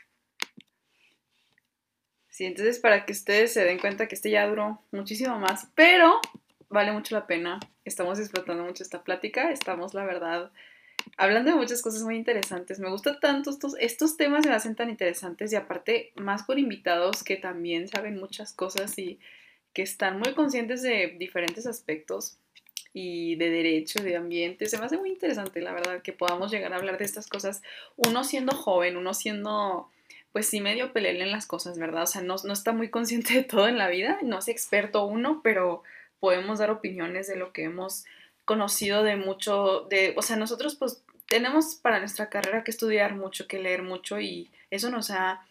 Sí, 2.37 2.45
entonces 2.45 2.79
para 2.79 3.07
que 3.07 3.13
ustedes 3.13 3.55
se 3.55 3.65
den 3.65 3.79
cuenta 3.79 4.09
que 4.09 4.15
este 4.15 4.29
ya 4.31 4.47
duró 4.47 4.83
muchísimo 4.91 5.39
más, 5.39 5.69
pero 5.75 6.21
vale 6.69 6.93
mucho 6.93 7.15
la 7.15 7.27
pena. 7.27 7.59
Estamos 7.85 8.19
disfrutando 8.19 8.63
mucho 8.63 8.83
esta 8.83 9.03
plática, 9.03 9.51
estamos, 9.51 9.95
la 9.95 10.05
verdad, 10.05 10.51
hablando 11.17 11.51
de 11.51 11.57
muchas 11.57 11.83
cosas 11.83 12.03
muy 12.03 12.17
interesantes. 12.17 12.79
Me 12.79 12.91
gustan 12.91 13.21
tanto 13.21 13.51
estos, 13.51 13.75
estos 13.79 14.17
temas, 14.17 14.47
me 14.47 14.53
hacen 14.53 14.75
tan 14.75 14.91
interesantes 14.91 15.53
y 15.53 15.57
aparte 15.57 16.13
más 16.17 16.45
por 16.45 16.59
invitados 16.59 17.23
que 17.23 17.37
también 17.37 17.89
saben 17.89 18.19
muchas 18.19 18.53
cosas 18.53 18.99
y 18.99 19.19
que 19.73 19.83
están 19.83 20.19
muy 20.19 20.35
conscientes 20.35 20.83
de 20.83 21.17
diferentes 21.19 21.67
aspectos 21.67 22.39
y 22.93 23.37
de 23.37 23.51
derecho, 23.51 24.03
de 24.03 24.17
ambiente. 24.17 24.67
Se 24.67 24.79
me 24.79 24.87
hace 24.87 24.97
muy 24.97 25.11
interesante, 25.11 25.61
la 25.61 25.75
verdad, 25.75 26.01
que 26.01 26.15
podamos 26.15 26.51
llegar 26.51 26.73
a 26.73 26.77
hablar 26.77 26.97
de 26.97 27.05
estas 27.05 27.27
cosas, 27.27 27.63
uno 27.97 28.25
siendo 28.25 28.57
joven, 28.57 28.97
uno 28.97 29.13
siendo, 29.13 29.91
pues 30.33 30.47
sí, 30.49 30.63
medio 30.63 30.95
pelele 30.95 31.25
en 31.25 31.31
las 31.31 31.47
cosas, 31.47 31.79
¿verdad? 31.79 32.05
O 32.05 32.07
sea, 32.07 32.23
no, 32.23 32.37
no 32.43 32.55
está 32.55 32.73
muy 32.73 32.89
consciente 32.89 33.35
de 33.35 33.45
todo 33.45 33.69
en 33.69 33.77
la 33.77 33.89
vida, 33.89 34.19
no 34.23 34.39
es 34.39 34.49
experto 34.49 35.05
uno, 35.05 35.43
pero 35.45 35.83
podemos 36.21 36.59
dar 36.59 36.71
opiniones 36.71 37.27
de 37.27 37.37
lo 37.37 37.53
que 37.53 37.65
hemos 37.65 38.07
conocido 38.47 39.03
de 39.03 39.17
mucho, 39.17 39.87
de, 39.91 40.15
o 40.17 40.23
sea, 40.23 40.37
nosotros 40.37 40.77
pues 40.77 41.03
tenemos 41.29 41.75
para 41.75 41.99
nuestra 41.99 42.31
carrera 42.31 42.65
que 42.65 42.71
estudiar 42.71 43.15
mucho, 43.15 43.47
que 43.47 43.59
leer 43.59 43.83
mucho 43.83 44.19
y 44.19 44.51
eso 44.71 44.91
nos 44.91 45.11
ha 45.11 45.47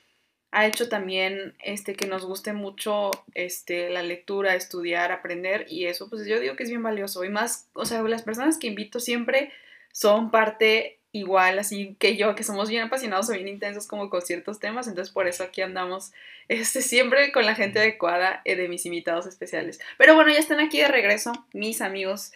ha 0.56 0.66
hecho 0.66 0.88
también 0.88 1.54
este, 1.62 1.96
que 1.96 2.08
nos 2.08 2.26
guste 2.26 2.54
mucho 2.54 3.12
este, 3.34 3.90
la 3.90 4.02
lectura, 4.02 4.56
estudiar, 4.56 5.12
aprender 5.12 5.66
y 5.70 5.86
eso 5.86 6.10
pues 6.10 6.26
yo 6.26 6.40
digo 6.40 6.56
que 6.56 6.64
es 6.64 6.70
bien 6.70 6.82
valioso 6.82 7.26
y 7.26 7.30
más, 7.30 7.68
o 7.74 7.86
sea, 7.86 8.02
las 8.04 8.22
personas 8.22 8.58
que 8.58 8.68
invito 8.68 9.02
siempre 9.02 9.52
son 9.92 10.32
parte 10.32 10.98
igual 11.12 11.60
así 11.60 11.98
que 12.00 12.16
yo, 12.16 12.36
que 12.36 12.44
somos 12.44 12.70
bien 12.70 12.84
apasionados 12.84 13.30
o 13.30 13.34
bien 13.34 13.50
intensos 13.50 13.86
como 13.86 14.10
con 14.10 14.22
ciertos 14.22 14.60
temas, 14.60 14.88
entonces 14.88 15.14
por 15.14 15.28
eso 15.28 15.44
aquí 15.44 15.62
andamos 15.62 16.14
este, 16.48 16.82
siempre 16.82 17.34
con 17.34 17.46
la 17.46 17.56
gente 17.56 17.80
adecuada 17.80 18.42
eh, 18.46 18.56
de 18.56 18.70
mis 18.70 18.86
invitados 18.86 19.26
especiales. 19.26 19.82
Pero 19.98 20.16
bueno, 20.16 20.32
ya 20.32 20.40
están 20.40 20.62
aquí 20.62 20.80
de 20.80 20.88
regreso 20.88 21.34
mis 21.52 21.82
amigos 21.82 22.32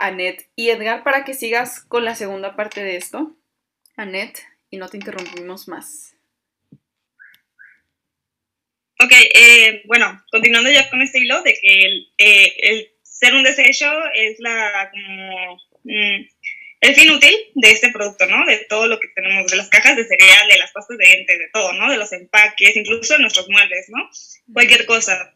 Annette 0.00 0.50
y 0.56 0.70
Edgar 0.70 1.04
para 1.04 1.24
que 1.24 1.34
sigas 1.34 1.80
con 1.80 2.04
la 2.04 2.14
segunda 2.14 2.56
parte 2.56 2.82
de 2.82 2.96
esto. 2.96 3.36
Annette, 3.96 4.40
y 4.70 4.78
no 4.78 4.88
te 4.88 4.96
interrumpimos 4.96 5.68
más. 5.68 6.16
Ok, 9.02 9.12
eh, 9.12 9.82
bueno, 9.86 10.22
continuando 10.30 10.70
ya 10.70 10.90
con 10.90 11.00
este 11.00 11.20
hilo 11.20 11.42
de 11.42 11.54
que 11.54 11.84
el, 11.84 12.12
eh, 12.18 12.92
ser 13.02 13.34
un 13.34 13.42
desecho 13.42 13.90
es 14.14 14.38
la 14.40 14.90
como 14.90 15.56
mm, 15.84 16.26
el 16.80 16.94
fin 16.94 17.10
útil 17.10 17.34
de 17.54 17.70
este 17.70 17.90
producto, 17.90 18.26
¿no? 18.26 18.44
De 18.46 18.58
todo 18.68 18.86
lo 18.88 18.98
que 18.98 19.08
tenemos, 19.08 19.50
de 19.50 19.56
las 19.58 19.68
cajas 19.68 19.96
de 19.96 20.06
cereal, 20.06 20.48
de 20.48 20.58
las 20.58 20.72
pastas 20.72 20.96
de 20.96 21.12
ente, 21.12 21.38
de 21.38 21.48
todo, 21.52 21.72
¿no? 21.74 21.90
De 21.90 21.98
los 21.98 22.12
empaques, 22.12 22.76
incluso 22.76 23.14
de 23.14 23.20
nuestros 23.20 23.48
muebles, 23.50 23.86
¿no? 23.88 24.08
Cualquier 24.52 24.86
cosa. 24.86 25.34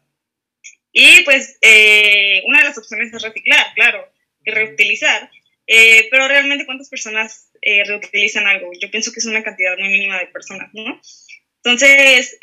Y 0.93 1.23
pues 1.25 1.59
eh, 1.61 2.43
una 2.47 2.61
de 2.61 2.65
las 2.65 2.79
opciones 2.79 3.13
es 3.13 3.23
reciclar, 3.23 3.67
claro, 3.75 4.14
reutilizar. 4.45 5.31
Eh, 5.67 6.09
pero 6.11 6.29
realmente, 6.29 6.67
¿cuántas 6.67 6.89
personas 6.89 7.51
eh, 7.63 7.85
reutilizan 7.85 8.47
algo? 8.47 8.71
Yo 8.81 8.91
pienso 8.91 9.13
que 9.13 9.21
es 9.21 9.27
una 9.27 9.43
cantidad 9.43 9.77
muy 9.79 9.89
mínima 9.89 10.19
de 10.19 10.27
personas, 10.27 10.71
¿no? 10.73 11.01
Entonces, 11.63 12.39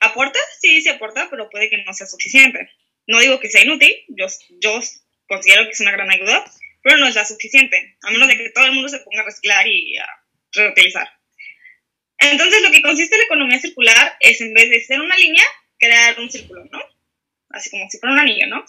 ¿aporta? 0.00 0.38
Sí, 0.60 0.82
sí 0.82 0.88
aporta, 0.88 1.28
pero 1.30 1.48
puede 1.48 1.70
que 1.70 1.84
no 1.84 1.94
sea 1.94 2.08
suficiente. 2.08 2.68
No 3.06 3.20
digo 3.20 3.38
que 3.38 3.48
sea 3.48 3.62
inútil, 3.62 3.94
yo, 4.08 4.26
yo 4.60 4.80
considero 5.28 5.64
que 5.64 5.70
es 5.70 5.80
una 5.80 5.92
gran 5.92 6.10
ayuda, 6.10 6.44
pero 6.82 6.98
no 6.98 7.06
es 7.06 7.14
la 7.14 7.24
suficiente, 7.24 7.96
a 8.02 8.10
menos 8.10 8.28
de 8.28 8.36
que 8.36 8.50
todo 8.50 8.64
el 8.66 8.72
mundo 8.72 8.88
se 8.88 8.98
ponga 9.00 9.22
a 9.22 9.24
reciclar 9.24 9.66
y 9.66 9.96
a 9.96 10.06
reutilizar. 10.52 11.08
Entonces, 12.18 12.62
lo 12.62 12.70
que 12.70 12.82
consiste 12.82 13.16
la 13.16 13.24
economía 13.24 13.58
circular 13.58 14.16
es, 14.20 14.40
en 14.40 14.54
vez 14.54 14.70
de 14.70 14.80
ser 14.80 15.00
una 15.00 15.16
línea, 15.16 15.44
crear 15.78 16.18
un 16.18 16.30
círculo, 16.30 16.64
¿no? 16.70 16.80
Así 17.50 17.70
como 17.70 17.88
si 17.90 17.98
fuera 17.98 18.14
un 18.14 18.20
anillo, 18.20 18.46
¿no? 18.48 18.64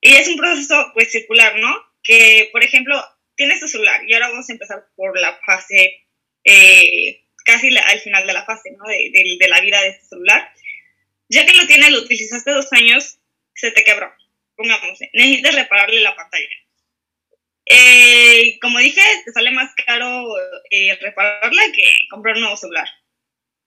Y 0.00 0.14
es 0.14 0.28
un 0.28 0.36
proceso, 0.36 0.90
pues, 0.94 1.10
circular, 1.10 1.56
¿no? 1.56 1.74
Que, 2.02 2.48
por 2.52 2.64
ejemplo, 2.64 3.02
tienes 3.36 3.60
tu 3.60 3.68
celular 3.68 4.02
y 4.06 4.14
ahora 4.14 4.28
vamos 4.28 4.48
a 4.48 4.52
empezar 4.52 4.86
por 4.96 5.18
la 5.18 5.38
fase, 5.44 6.06
eh, 6.44 7.24
casi 7.44 7.76
al 7.76 8.00
final 8.00 8.26
de 8.26 8.32
la 8.32 8.44
fase, 8.44 8.70
¿no? 8.72 8.84
De, 8.86 9.10
de 9.38 9.48
la 9.48 9.60
vida 9.60 9.80
de 9.82 9.88
este 9.88 10.06
celular. 10.06 10.50
Ya 11.28 11.44
que 11.44 11.54
lo 11.54 11.66
tienes, 11.66 11.90
lo 11.90 12.00
utilizaste 12.00 12.50
dos 12.50 12.72
años, 12.72 13.18
se 13.54 13.70
te 13.72 13.84
quebró, 13.84 14.12
pongamos, 14.56 14.98
necesitas 15.12 15.54
repararle 15.54 16.00
la 16.00 16.16
pantalla 16.16 16.48
eh, 17.70 18.58
como 18.60 18.78
dije, 18.78 19.02
te 19.24 19.32
sale 19.32 19.50
más 19.50 19.74
caro 19.86 20.26
eh, 20.70 20.96
repararla 21.00 21.62
que 21.74 21.82
comprar 22.10 22.36
un 22.36 22.42
nuevo 22.42 22.56
celular. 22.56 22.88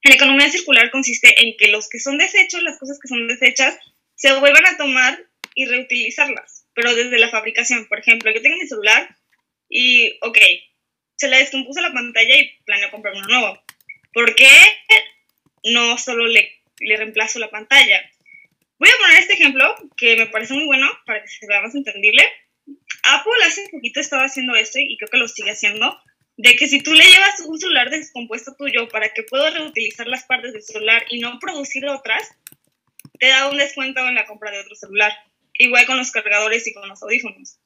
La 0.04 0.16
economía 0.16 0.50
circular 0.50 0.90
consiste 0.90 1.44
en 1.44 1.56
que 1.56 1.68
los 1.68 1.88
que 1.88 2.00
son 2.00 2.18
desechos, 2.18 2.64
las 2.64 2.80
cosas 2.80 2.98
que 3.00 3.08
son 3.08 3.28
desechas, 3.28 3.78
se 4.16 4.34
vuelvan 4.40 4.66
a 4.66 4.78
tomar 4.78 5.24
y 5.56 5.66
reutilizarlas, 5.66 6.68
pero 6.74 6.96
desde 6.96 7.20
la 7.20 7.30
fabricación. 7.30 7.88
Por 7.88 8.00
ejemplo, 8.00 8.32
yo 8.32 8.42
tengo 8.42 8.58
mi 8.58 8.68
celular 8.68 9.16
y, 9.70 10.18
ok, 10.22 10.38
se 11.16 11.28
le 11.28 11.38
descompuso 11.38 11.82
la 11.82 11.94
pantalla 11.94 12.36
y 12.36 12.50
planeo 12.66 12.92
comprar 12.92 13.14
uno 13.16 13.28
nuevo. 13.28 13.64
¿Por 14.14 14.36
qué 14.36 14.50
no 15.64 15.98
solo 15.98 16.26
le, 16.26 16.62
le 16.80 16.98
reemplazo 16.98 17.40
la 17.40 17.50
pantalla? 17.50 18.02
Voy 18.80 18.90
a 18.90 18.98
poner 19.00 19.20
este 19.20 19.34
ejemplo 19.36 19.76
que 19.96 20.16
me 20.16 20.28
parece 20.28 20.54
muy 20.56 20.66
bueno 20.66 20.88
para 21.06 21.22
que 21.22 21.28
se 21.28 21.46
vea 21.46 21.62
más 21.62 21.76
entendible. 21.76 22.24
Apple 23.04 23.34
hace 23.46 23.70
poquito 23.70 24.00
estaba 24.00 24.24
haciendo 24.24 24.56
esto 24.56 24.80
y 24.80 24.98
creo 24.98 25.10
que 25.10 25.18
lo 25.18 25.28
sigue 25.28 25.52
haciendo, 25.52 26.00
de 26.38 26.56
que 26.56 26.68
si 26.68 26.82
tú 26.82 26.94
le 26.94 27.06
llevas 27.06 27.40
un 27.42 27.60
celular 27.60 27.90
descompuesto 27.90 28.56
tuyo 28.56 28.88
para 28.90 29.14
que 29.14 29.24
pueda 29.24 29.52
reutilizar 29.52 30.08
las 30.08 30.26
partes 30.26 30.54
del 30.54 30.64
celular 30.64 31.06
y 31.10 31.20
no 31.20 31.38
producir 31.40 31.86
otras, 31.86 32.28
te 33.20 33.28
da 33.28 33.50
un 33.50 33.58
descuento 33.58 34.00
en 34.08 34.16
la 34.16 34.26
compra 34.26 34.50
de 34.50 34.60
otro 34.60 34.76
celular. 34.76 35.14
Igual 35.62 35.86
con 35.86 35.98
los 35.98 36.10
cargadores 36.10 36.66
y 36.66 36.74
con 36.74 36.90
los 36.90 37.04
audífonos. 37.04 37.60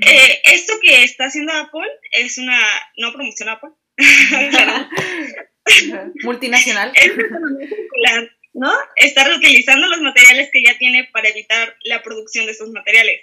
Eh, 0.00 0.40
esto 0.44 0.72
que 0.82 1.04
está 1.04 1.26
haciendo 1.26 1.52
Apple 1.52 1.88
es 2.10 2.36
una, 2.38 2.60
no 2.96 3.12
promoción 3.12 3.48
Apple, 3.48 3.70
multinacional. 6.24 6.92
¿no? 8.54 8.72
Está 8.96 9.22
reutilizando 9.22 9.86
los 9.86 10.00
materiales 10.00 10.50
que 10.52 10.64
ya 10.64 10.76
tiene 10.78 11.08
para 11.12 11.28
evitar 11.28 11.76
la 11.84 12.02
producción 12.02 12.46
de 12.46 12.52
esos 12.52 12.70
materiales. 12.70 13.20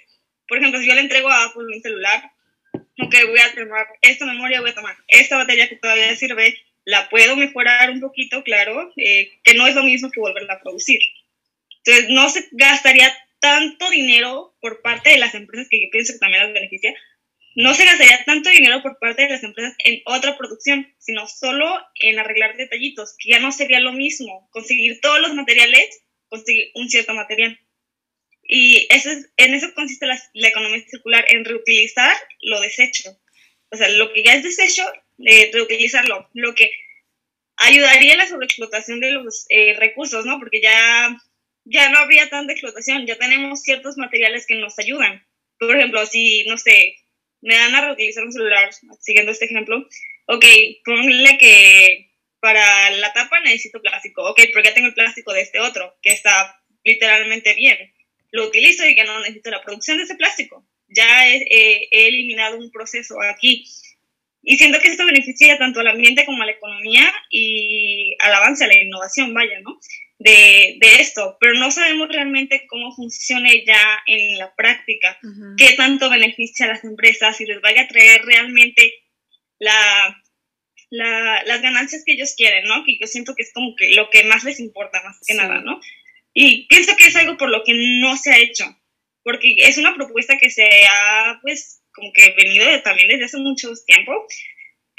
Por 0.48 0.60
ejemplo, 0.60 0.80
si 0.80 0.88
yo 0.88 0.94
le 0.94 1.02
entrego 1.02 1.28
a 1.28 1.44
Apple 1.44 1.76
un 1.76 1.82
celular, 1.82 2.32
ok, 2.74 3.16
voy 3.28 3.40
a 3.40 3.54
tomar 3.54 3.86
esta 4.02 4.26
memoria, 4.26 4.62
voy 4.62 4.70
a 4.70 4.76
tomar 4.76 4.96
esta 5.10 5.36
batería 5.36 5.68
que 5.68 5.76
todavía 5.76 6.16
sirve, 6.16 6.58
la 6.86 7.10
puedo 7.10 7.36
mejorar 7.36 7.90
un 7.90 8.00
poquito, 8.00 8.46
claro, 8.46 8.94
eh, 8.96 9.42
que 9.44 9.56
no 9.56 9.68
es 9.68 9.76
lo 9.76 9.84
mismo 9.84 10.10
que 10.10 10.22
volverla 10.22 10.54
a 10.54 10.62
producir. 10.62 11.02
Entonces, 11.84 12.10
no 12.10 12.30
se 12.30 12.48
gastaría 12.52 13.14
tanto 13.40 13.90
dinero 13.90 14.56
por 14.61 14.82
parte 14.82 15.11
de 15.11 15.18
las 15.18 15.34
empresas, 15.36 15.68
que 15.70 15.82
yo 15.82 15.88
pienso 15.91 16.14
que 16.14 16.20
también 16.20 16.44
las 16.44 16.53
beneficia, 16.53 16.94
no 17.56 17.74
se 17.74 17.86
gastaría 17.86 18.24
tanto 18.26 18.49
dinero 18.49 18.82
por 18.82 18.99
parte 18.99 19.24
de 19.24 19.30
las 19.30 19.44
empresas 19.44 19.76
en 19.80 20.02
otra 20.06 20.38
producción, 20.38 20.94
sino 20.98 21.28
solo 21.28 21.66
en 21.95 22.20
arreglar 22.20 22.56
detallitos, 22.56 23.16
que 23.18 23.32
ya 23.32 23.40
no 23.40 23.52
sería 23.52 23.80
lo 23.80 23.91
mismo 23.91 24.49
conseguir 24.52 25.02
todos 25.02 25.20
los 25.20 25.34
materiales, 25.34 26.03
conseguir 26.28 26.72
un 26.76 26.90
cierto 26.90 27.14
material. 27.14 27.60
Y 28.44 28.88
eso 28.90 29.11
es, 29.11 29.30
en 29.38 29.53
eso 29.53 29.74
consiste 29.76 30.07
la, 30.07 30.20
economía 30.34 30.84
circular, 30.88 31.26
en 31.28 31.45
reutilizar 31.45 32.16
lo 32.41 32.60
desecho. 32.61 33.20
O 33.70 33.78
sea, 33.78 33.90
lo 33.90 34.11
que 34.14 34.24
ya 34.24 34.34
es 34.34 34.44
desecho, 34.44 34.84
eh, 35.24 35.52
reutilizarlo. 35.53 36.30
Lo 36.34 36.56
que 36.56 36.72
ayudaría 37.57 38.14
a 38.14 38.18
la 38.18 38.28
sobreexplotación 38.28 38.99
de 39.02 39.11
los 39.11 39.45
eh, 39.49 39.76
recursos, 39.78 40.26
¿no? 40.26 40.40
Porque 40.40 40.61
ya, 40.61 41.16
ya 41.72 41.90
no 41.90 42.00
habría 42.00 42.30
tanta 42.30 42.54
explotación, 42.54 43.06
ya 43.06 43.18
tenemos 43.18 43.62
ciertos 43.62 43.98
materiales 43.98 44.46
que 44.46 44.56
nos 44.56 44.78
ayudan. 44.80 45.26
Por 45.58 45.76
ejemplo, 45.76 46.06
si, 46.06 46.46
no 46.46 46.58
sé, 46.58 46.96
me 47.41 47.56
dan 47.56 47.76
a 47.76 47.82
reutilizar 47.82 48.24
un 48.24 48.34
celular, 48.34 48.70
siguiendo 49.00 49.32
este 49.32 49.46
ejemplo, 49.46 49.86
ok, 50.28 50.46
ponle 50.86 51.38
que 51.38 52.12
para 52.40 52.91
la 52.91 53.12
tapa 53.14 53.40
necesito 53.41 53.82
plástico, 53.82 54.24
ok, 54.30 54.40
pero 54.54 54.64
ya 54.64 54.74
tengo 54.74 54.88
el 54.88 54.94
plástico 54.94 55.34
de 55.34 55.41
este 55.41 55.60
otro, 55.60 55.98
que 56.02 56.12
está 56.12 56.62
literalmente 56.84 57.54
bien 57.56 57.94
lo 58.32 58.48
utilizo 58.48 58.86
y 58.86 58.96
que 58.96 59.04
no 59.04 59.20
necesito 59.20 59.50
la 59.50 59.62
producción 59.62 59.98
de 59.98 60.04
ese 60.04 60.16
plástico. 60.16 60.66
Ya 60.88 61.28
he, 61.28 61.88
eliminado 61.91 62.58
un 62.58 62.72
proceso 62.72 63.16
aquí. 63.22 63.66
Y 64.41 64.58
siento 64.58 64.80
que 64.80 64.90
esto 64.90 65.06
beneficia 65.06 65.58
tanto 65.58 65.82
al 65.82 65.88
ambiente 65.88 66.26
como 66.26 66.44
a 66.44 66.46
la 66.46 66.54
economía 66.54 67.12
y 67.30 68.16
al 68.20 68.34
avance, 68.34 68.64
a 68.64 68.68
la 68.68 68.82
innovación, 68.82 69.34
vaya, 69.34 69.60
¿no? 69.62 69.80
De, 70.22 70.76
de 70.82 70.96
esto, 70.96 71.38
pero 71.40 71.54
no 71.54 71.72
sabemos 71.72 72.10
realmente 72.10 72.68
cómo 72.68 72.94
funcione 72.94 73.64
ya 73.66 74.04
en 74.06 74.38
la 74.38 74.54
práctica, 74.54 75.18
qué 75.58 75.76
tanto 75.78 76.10
beneficia 76.10 76.66
a 76.66 76.70
las 76.70 76.84
empresas 76.84 77.40
y 77.40 77.46
les 77.46 77.62
vaya 77.62 77.84
a 77.84 77.88
traer 77.88 78.24
realmente 78.26 78.96
la, 79.60 80.22
la, 80.90 81.44
las 81.46 81.62
ganancias 81.62 82.04
que 82.06 82.14
ellos 82.14 82.34
quieren, 82.36 82.66
¿no? 82.66 82.84
Que 82.84 82.98
yo 83.00 83.08
siento 83.08 83.34
que 83.34 83.44
es 83.44 83.54
como 83.54 83.76
que 83.78 83.91
lo 83.96 84.10
que 84.10 84.26
más 84.26 84.44
les 84.44 84.60
importa, 84.60 85.02
más 85.04 85.22
que 85.26 85.36
nada, 85.36 85.62
¿no? 85.62 85.80
Y 86.34 86.68
pienso 86.68 86.96
que 86.96 87.06
es 87.08 87.16
algo 87.16 87.38
por 87.38 87.50
lo 87.50 87.64
que 87.64 87.74
no 87.74 88.18
se 88.18 88.32
ha 88.32 88.40
hecho, 88.40 88.66
porque 89.24 89.56
es 89.58 89.78
una 89.78 89.96
propuesta 89.96 90.38
que 90.38 90.50
se 90.50 90.68
ha, 90.90 91.40
pues, 91.41 91.82
como 91.94 92.12
que 92.14 92.34
venido 92.38 92.66
también 92.82 93.08
desde 93.08 93.26
hace 93.26 93.38
mucho 93.38 93.72
tiempo. 93.86 94.26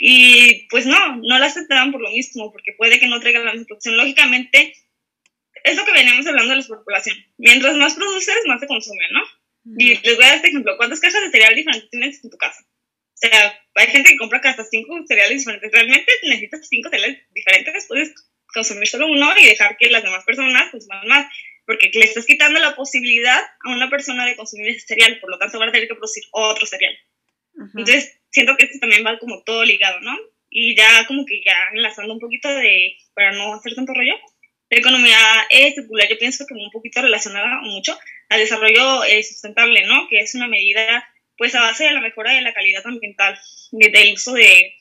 Y 0.03 0.67
pues 0.71 0.87
no, 0.87 1.17
no 1.17 1.39
la 1.39 1.47
aceptaban 1.47 1.93
por 1.93 2.01
lo 2.01 2.11
mismo, 2.11 2.51
porque 2.53 2.73
puede 2.77 2.99
que 2.99 3.07
no 3.07 3.21
traiga 3.21 3.41
la 3.41 3.53
misma 3.53 3.67
producción. 3.67 3.99
Lógicamente, 3.99 4.75
es 5.65 5.77
lo 5.77 5.85
que 5.85 5.93
veníamos 5.93 6.27
hablando 6.27 6.51
de 6.51 6.57
la 6.57 6.63
superpoblación. 6.63 7.17
Mientras 7.39 7.77
más 7.77 7.95
produces, 7.95 8.37
más 8.47 8.61
se 8.61 8.67
consume, 8.67 9.05
¿no? 9.13 9.23
Y 9.79 9.97
les 9.97 10.17
voy 10.17 10.25
a 10.25 10.29
dar 10.29 10.37
este 10.37 10.49
ejemplo. 10.49 10.77
¿Cuántas 10.77 11.01
cajas 11.01 11.23
de 11.23 11.31
cereal 11.31 11.55
diferentes 11.55 11.91
tienes 11.91 12.25
en 12.25 12.31
tu 12.31 12.37
casa? 12.37 12.63
O 12.63 13.17
sea, 13.17 13.61
hay 13.75 13.87
gente 13.89 14.11
que 14.11 14.17
compra 14.17 14.41
hasta 14.43 14.65
cinco 14.65 14.99
cereales 15.07 15.39
diferentes. 15.39 15.71
Realmente 15.71 16.13
necesitas 16.23 16.67
cinco 16.69 16.89
cereales 16.89 17.19
diferentes. 17.35 17.87
Puedes 17.87 18.15
consumir 18.53 18.89
solo 18.89 19.07
uno 19.07 19.33
y 19.39 19.45
dejar 19.45 19.77
que 19.77 19.91
las 19.91 20.03
demás 20.03 20.25
personas 20.25 20.71
consuman 20.71 21.07
más, 21.07 21.27
porque 21.67 21.91
le 21.93 22.05
estás 22.05 22.27
quitando 22.27 22.59
la 22.59 22.75
posibilidad 22.75 23.41
a 23.65 23.71
una 23.71 23.91
persona 23.91 24.27
de 24.27 24.37
consumir 24.37 24.71
ese 24.71 24.87
cereal, 24.87 25.21
por 25.21 25.31
lo 25.31 25.39
tanto 25.39 25.59
va 25.59 25.67
a 25.67 25.73
tener 25.73 25.89
que 25.89 25.95
producir 25.95 26.25
otro 26.33 26.67
cereal. 26.67 26.97
Entonces, 27.55 28.19
siento 28.31 28.57
que 28.57 28.65
esto 28.65 28.79
también 28.81 29.05
va 29.05 29.19
como 29.19 29.43
todo 29.43 29.65
ligado, 29.65 30.01
¿no? 30.01 30.17
Y 30.49 30.75
ya 30.75 31.07
como 31.07 31.25
que 31.27 31.43
ya 31.45 31.55
enlazando 31.75 32.15
un 32.15 32.21
poquito 32.21 32.49
de, 32.49 32.97
para 33.15 33.33
no 33.33 33.55
hacer 33.55 33.75
tanto 33.75 33.93
rollo, 33.95 34.15
la 34.71 34.79
economía 34.79 35.19
circular 35.75 36.09
yo 36.09 36.19
pienso 36.19 36.47
que 36.47 36.55
un 36.55 36.71
poquito 36.71 37.03
relacionada 37.03 37.61
mucho 37.63 37.99
al 38.29 38.41
desarrollo 38.41 39.05
eh, 39.05 39.23
sustentable, 39.23 39.85
¿no? 39.87 40.07
Que 40.09 40.21
es 40.21 40.35
una 40.35 40.47
medida 40.47 41.07
pues 41.37 41.55
a 41.55 41.61
base 41.61 41.85
de 41.85 41.93
la 41.93 42.01
mejora 42.01 42.33
de 42.33 42.43
la 42.43 42.55
calidad 42.55 42.87
ambiental, 42.87 43.39
del 43.73 44.13
uso 44.15 44.35
de 44.35 44.75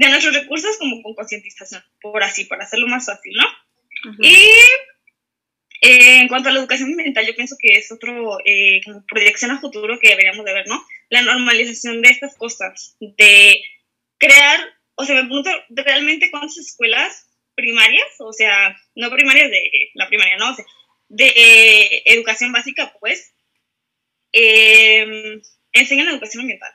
de 0.00 0.08
nuestros 0.08 0.34
recursos 0.34 0.78
como 0.78 1.02
con 1.02 1.14
concientización, 1.14 1.82
por 2.00 2.22
así, 2.22 2.44
para 2.44 2.64
hacerlo 2.64 2.86
más 2.86 3.06
fácil, 3.06 3.34
¿no? 3.34 3.44
Y 4.20 4.34
eh, 5.82 6.20
en 6.20 6.28
cuanto 6.28 6.48
a 6.48 6.52
la 6.52 6.60
educación 6.60 6.90
ambiental, 6.90 7.26
yo 7.26 7.34
pienso 7.34 7.56
que 7.58 7.76
es 7.76 7.92
otro 7.92 8.38
eh, 8.44 8.80
como 8.84 9.04
proyección 9.06 9.50
a 9.50 9.60
futuro 9.60 9.98
que 9.98 10.08
deberíamos 10.08 10.44
de 10.44 10.54
ver, 10.54 10.66
¿no? 10.68 10.82
La 11.10 11.22
normalización 11.22 12.00
de 12.00 12.08
estas 12.08 12.34
cosas, 12.36 12.96
de 13.00 13.62
crear, 14.18 14.60
o 14.94 15.04
sea, 15.04 15.16
me 15.16 15.24
pregunto 15.24 15.50
realmente 15.68 16.30
cuántas 16.30 16.56
escuelas 16.56 17.28
primarias, 17.60 18.06
o 18.18 18.32
sea, 18.32 18.76
no 18.94 19.10
primarias 19.10 19.50
de 19.50 19.90
la 19.94 20.08
primaria, 20.08 20.36
no, 20.38 20.50
o 20.50 20.54
sea, 20.54 20.64
de 21.08 22.02
educación 22.06 22.52
básica, 22.52 22.94
pues, 23.00 23.34
eh, 24.32 25.40
enseñan 25.72 26.08
educación 26.08 26.42
ambiental. 26.42 26.72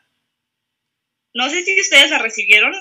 No 1.34 1.50
sé 1.50 1.64
si 1.64 1.80
ustedes 1.80 2.12
la 2.12 2.20
recibieron 2.20 2.74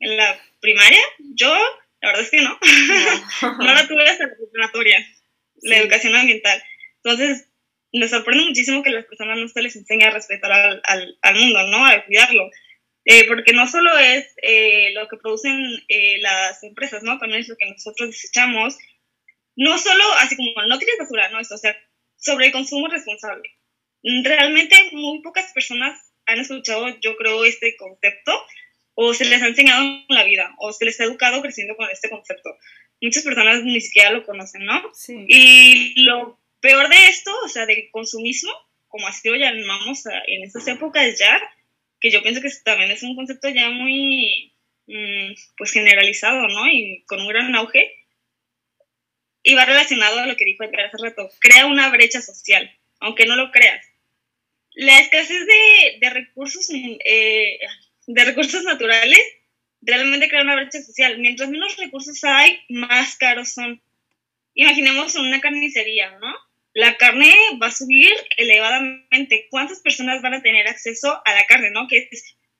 en 0.00 0.16
la 0.16 0.40
primaria, 0.60 1.00
yo 1.34 1.54
la 2.00 2.08
verdad 2.08 2.24
es 2.24 2.30
que 2.30 2.42
no, 2.42 2.58
no, 3.58 3.74
la 3.74 3.86
tuve 3.86 4.08
hasta 4.08 4.26
la 4.26 4.36
preparatoria, 4.36 5.06
la 5.62 5.76
educación 5.78 6.16
ambiental. 6.16 6.62
Entonces, 6.96 7.48
me 7.92 8.08
sorprende 8.08 8.44
muchísimo 8.44 8.82
que 8.82 8.90
a 8.90 8.94
las 8.94 9.06
personas 9.06 9.38
no 9.38 9.48
se 9.48 9.62
les 9.62 9.76
enseñe 9.76 10.04
a 10.04 10.10
respetar 10.10 10.50
al, 10.50 10.82
al, 10.84 11.18
al 11.22 11.34
mundo, 11.36 11.62
¿no? 11.68 11.86
A 11.86 12.04
cuidarlo. 12.04 12.50
Eh, 13.04 13.26
porque 13.26 13.52
no 13.52 13.66
solo 13.66 13.96
es 13.98 14.26
eh, 14.42 14.92
lo 14.94 15.08
que 15.08 15.16
producen 15.16 15.60
eh, 15.88 16.18
las 16.20 16.62
empresas, 16.62 17.02
¿no? 17.02 17.18
También 17.18 17.40
es 17.40 17.48
lo 17.48 17.56
que 17.56 17.68
nosotros 17.68 18.10
desechamos. 18.10 18.78
No 19.56 19.76
solo, 19.78 20.04
así 20.20 20.36
como 20.36 20.50
no 20.66 20.78
tienes 20.78 20.98
basura, 20.98 21.28
¿no? 21.30 21.40
O 21.40 21.44
sea, 21.44 21.76
sobre 22.16 22.46
el 22.46 22.52
consumo 22.52 22.88
responsable. 22.88 23.50
Realmente 24.02 24.76
muy 24.92 25.20
pocas 25.20 25.52
personas 25.52 25.98
han 26.26 26.38
escuchado, 26.38 26.88
yo 27.00 27.16
creo, 27.16 27.44
este 27.44 27.76
concepto 27.76 28.32
o 28.94 29.14
se 29.14 29.24
les 29.24 29.42
ha 29.42 29.48
enseñado 29.48 29.82
en 29.82 30.04
la 30.08 30.24
vida 30.24 30.54
o 30.58 30.72
se 30.72 30.84
les 30.84 31.00
ha 31.00 31.04
educado 31.04 31.42
creciendo 31.42 31.76
con 31.76 31.88
este 31.90 32.08
concepto. 32.08 32.50
Muchas 33.00 33.24
personas 33.24 33.64
ni 33.64 33.80
siquiera 33.80 34.10
lo 34.10 34.24
conocen, 34.24 34.64
¿no? 34.64 34.80
Sí. 34.94 35.24
Y 35.26 36.04
lo 36.04 36.38
peor 36.60 36.88
de 36.88 37.06
esto, 37.08 37.32
o 37.44 37.48
sea, 37.48 37.66
del 37.66 37.90
consumismo, 37.90 38.52
como 38.86 39.08
así 39.08 39.28
lo 39.28 39.36
llamamos 39.36 40.04
en 40.26 40.44
estas 40.44 40.68
épocas 40.68 41.18
ya, 41.18 41.40
que 42.02 42.10
yo 42.10 42.22
pienso 42.22 42.42
que 42.42 42.50
también 42.64 42.90
es 42.90 43.04
un 43.04 43.14
concepto 43.14 43.48
ya 43.48 43.70
muy, 43.70 44.52
mm, 44.88 45.34
pues, 45.56 45.70
generalizado, 45.70 46.48
¿no? 46.48 46.66
Y 46.68 47.04
con 47.06 47.20
un 47.20 47.28
gran 47.28 47.54
auge. 47.54 47.94
Y 49.44 49.54
va 49.54 49.64
relacionado 49.64 50.18
a 50.18 50.26
lo 50.26 50.36
que 50.36 50.44
dijo 50.44 50.64
Edgar 50.64 50.86
hace 50.86 50.98
rato, 51.02 51.30
crea 51.40 51.66
una 51.66 51.88
brecha 51.90 52.20
social, 52.20 52.70
aunque 53.00 53.26
no 53.26 53.36
lo 53.36 53.50
creas. 53.52 53.86
La 54.74 54.98
escasez 54.98 55.46
de, 55.46 55.98
de 56.00 56.10
recursos, 56.10 56.68
eh, 56.70 57.58
de 58.06 58.24
recursos 58.24 58.64
naturales 58.64 59.20
realmente 59.80 60.28
crea 60.28 60.42
una 60.42 60.56
brecha 60.56 60.80
social. 60.82 61.18
Mientras 61.18 61.50
menos 61.50 61.76
recursos 61.76 62.22
hay, 62.24 62.60
más 62.68 63.16
caros 63.16 63.52
son. 63.52 63.80
Imaginemos 64.54 65.14
una 65.16 65.40
carnicería, 65.40 66.18
¿no? 66.18 66.34
La 66.74 66.96
carne 66.96 67.34
va 67.60 67.68
a 67.68 67.72
subir 67.72 68.12
elevadamente. 68.36 69.46
¿Cuántas 69.50 69.80
personas 69.80 70.22
van 70.22 70.34
a 70.34 70.42
tener 70.42 70.66
acceso 70.68 71.20
a 71.24 71.34
la 71.34 71.44
carne, 71.46 71.70
no? 71.70 71.86
Que, 71.88 72.08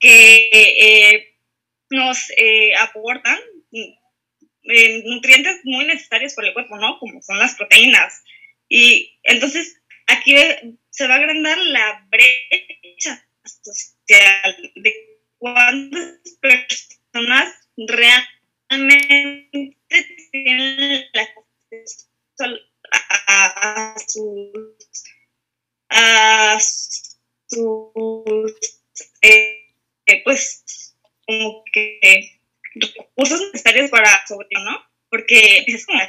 eh, 0.00 1.28
nos 1.90 2.30
eh, 2.36 2.74
aportan 2.76 3.38
eh, 3.72 5.02
nutrientes 5.04 5.60
muy 5.64 5.84
necesarios 5.84 6.34
para 6.34 6.48
el 6.48 6.54
cuerpo, 6.54 6.76
¿no? 6.76 6.98
Como 6.98 7.22
son 7.22 7.38
las 7.38 7.54
proteínas. 7.54 8.22
Y 8.68 9.18
entonces 9.22 9.80
aquí 10.06 10.34
se 10.90 11.06
va 11.06 11.14
a 11.14 11.18
agrandar 11.18 11.58
la 11.58 12.06
brecha 12.10 13.26
social 13.44 14.72
de 14.76 14.94
cuántas 15.38 16.18
personas 16.40 17.54
realmente 17.76 19.76
tienen 20.30 21.04
la 21.12 21.28
a, 22.92 23.94
sus, 24.06 24.52
a 25.88 26.58
sus 26.60 28.54
eh, 29.22 30.22
pues 30.24 30.94
como 31.26 31.64
que 31.72 32.40
recursos 32.74 33.40
necesarios 33.52 33.90
para 33.90 34.26
sobrevivir, 34.26 34.64
¿no? 34.64 34.82
Porque 35.08 35.64
es 35.66 35.86
como 35.86 36.00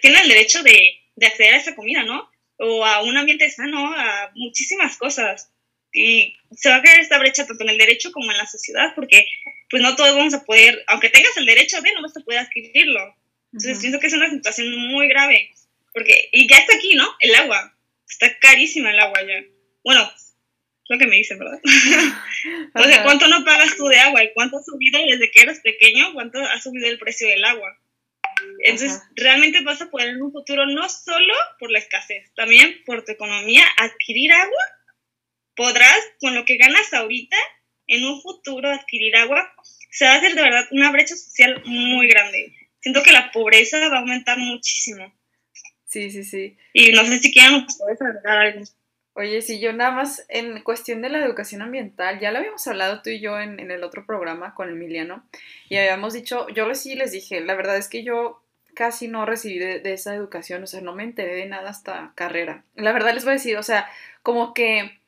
tiene 0.00 0.20
el 0.20 0.28
derecho 0.28 0.62
de, 0.62 0.78
de 1.16 1.26
acceder 1.26 1.54
a 1.54 1.58
esa 1.58 1.74
comida, 1.74 2.04
¿no? 2.04 2.30
O 2.58 2.84
a 2.84 3.02
un 3.02 3.16
ambiente 3.16 3.50
sano, 3.50 3.92
a 3.94 4.30
muchísimas 4.34 4.96
cosas. 4.96 5.50
Y 5.92 6.34
se 6.52 6.68
va 6.68 6.76
a 6.76 6.82
crear 6.82 7.00
esta 7.00 7.18
brecha 7.18 7.46
tanto 7.46 7.64
en 7.64 7.70
el 7.70 7.78
derecho 7.78 8.12
como 8.12 8.30
en 8.30 8.38
la 8.38 8.46
sociedad, 8.46 8.94
porque 8.94 9.26
pues 9.70 9.82
no 9.82 9.96
todos 9.96 10.14
vamos 10.14 10.34
a 10.34 10.44
poder, 10.44 10.84
aunque 10.86 11.10
tengas 11.10 11.36
el 11.36 11.46
derecho 11.46 11.80
de, 11.80 11.92
no 11.92 12.02
vas 12.02 12.16
a 12.16 12.20
poder 12.20 12.40
adquirirlo. 12.40 13.16
Entonces 13.52 13.78
pienso 13.80 13.98
que 13.98 14.06
es 14.06 14.12
una 14.12 14.30
situación 14.30 14.76
muy 14.88 15.08
grave. 15.08 15.50
Porque, 15.96 16.28
y 16.30 16.46
ya 16.46 16.58
está 16.58 16.76
aquí, 16.76 16.94
¿no? 16.94 17.08
El 17.20 17.34
agua. 17.36 17.74
Está 18.06 18.38
carísima 18.38 18.90
el 18.90 19.00
agua 19.00 19.18
ya. 19.22 19.42
Bueno, 19.82 20.02
es 20.14 20.34
lo 20.90 20.98
que 20.98 21.06
me 21.06 21.16
dicen, 21.16 21.38
¿verdad? 21.38 21.58
o 22.74 22.84
sea, 22.84 23.02
¿cuánto 23.02 23.28
no 23.28 23.42
pagas 23.46 23.78
tú 23.78 23.86
de 23.86 23.98
agua? 24.00 24.22
¿Y 24.22 24.34
cuánto 24.34 24.58
ha 24.58 24.62
subido 24.62 25.00
desde 25.06 25.30
que 25.30 25.40
eras 25.40 25.60
pequeño? 25.60 26.12
¿Cuánto 26.12 26.38
ha 26.38 26.60
subido 26.60 26.86
el 26.86 26.98
precio 26.98 27.26
del 27.26 27.42
agua? 27.46 27.80
Entonces, 28.58 29.00
realmente 29.14 29.62
vas 29.62 29.80
a 29.80 29.90
poder 29.90 30.10
en 30.10 30.20
un 30.20 30.32
futuro, 30.32 30.66
no 30.66 30.86
solo 30.90 31.32
por 31.58 31.70
la 31.70 31.78
escasez, 31.78 32.30
también 32.34 32.82
por 32.84 33.02
tu 33.02 33.12
economía, 33.12 33.64
adquirir 33.78 34.34
agua. 34.34 34.64
Podrás, 35.54 35.98
con 36.20 36.34
lo 36.34 36.44
que 36.44 36.58
ganas 36.58 36.92
ahorita, 36.92 37.38
en 37.86 38.04
un 38.04 38.20
futuro 38.20 38.68
adquirir 38.68 39.16
agua. 39.16 39.50
Se 39.92 40.04
va 40.04 40.12
a 40.12 40.16
hacer 40.16 40.34
de 40.34 40.42
verdad 40.42 40.68
una 40.72 40.92
brecha 40.92 41.16
social 41.16 41.62
muy 41.64 42.06
grande. 42.06 42.54
Siento 42.80 43.02
que 43.02 43.12
la 43.12 43.32
pobreza 43.32 43.78
va 43.88 43.96
a 43.96 44.00
aumentar 44.00 44.36
muchísimo. 44.36 45.10
Sí, 45.86 46.10
sí, 46.10 46.24
sí. 46.24 46.56
Y 46.72 46.92
no 46.92 47.04
sé 47.04 47.18
si 47.20 47.32
quieran 47.32 47.66
puedes 47.78 48.02
agregar 48.02 48.38
algo. 48.38 48.64
Oye, 49.14 49.40
sí, 49.40 49.60
yo 49.60 49.72
nada 49.72 49.92
más 49.92 50.26
en 50.28 50.62
cuestión 50.62 51.00
de 51.00 51.08
la 51.08 51.24
educación 51.24 51.62
ambiental, 51.62 52.20
ya 52.20 52.30
lo 52.32 52.38
habíamos 52.38 52.66
hablado 52.66 53.00
tú 53.00 53.08
y 53.08 53.18
yo 53.18 53.40
en, 53.40 53.58
el 53.70 53.82
otro 53.82 54.04
programa 54.04 54.54
con 54.54 54.68
Emiliano, 54.68 55.24
y 55.70 55.76
habíamos 55.76 56.12
dicho, 56.12 56.46
yo 56.50 56.74
sí 56.74 56.96
les 56.96 57.12
dije, 57.12 57.40
la 57.40 57.54
verdad 57.54 57.78
es 57.78 57.88
que 57.88 58.02
yo 58.02 58.42
casi 58.74 59.08
no 59.08 59.24
recibí 59.24 59.58
de, 59.58 59.80
esa 59.90 60.14
educación, 60.14 60.62
o 60.62 60.66
sea, 60.66 60.82
no 60.82 60.94
me 60.94 61.02
enteré 61.02 61.34
de 61.34 61.46
nada 61.46 61.70
hasta 61.70 62.12
carrera. 62.14 62.64
La 62.74 62.92
verdad 62.92 63.14
les 63.14 63.24
voy 63.24 63.30
a 63.30 63.34
decir, 63.36 63.56
o 63.56 63.62
sea, 63.62 63.88
como 64.22 64.52
que 64.52 64.98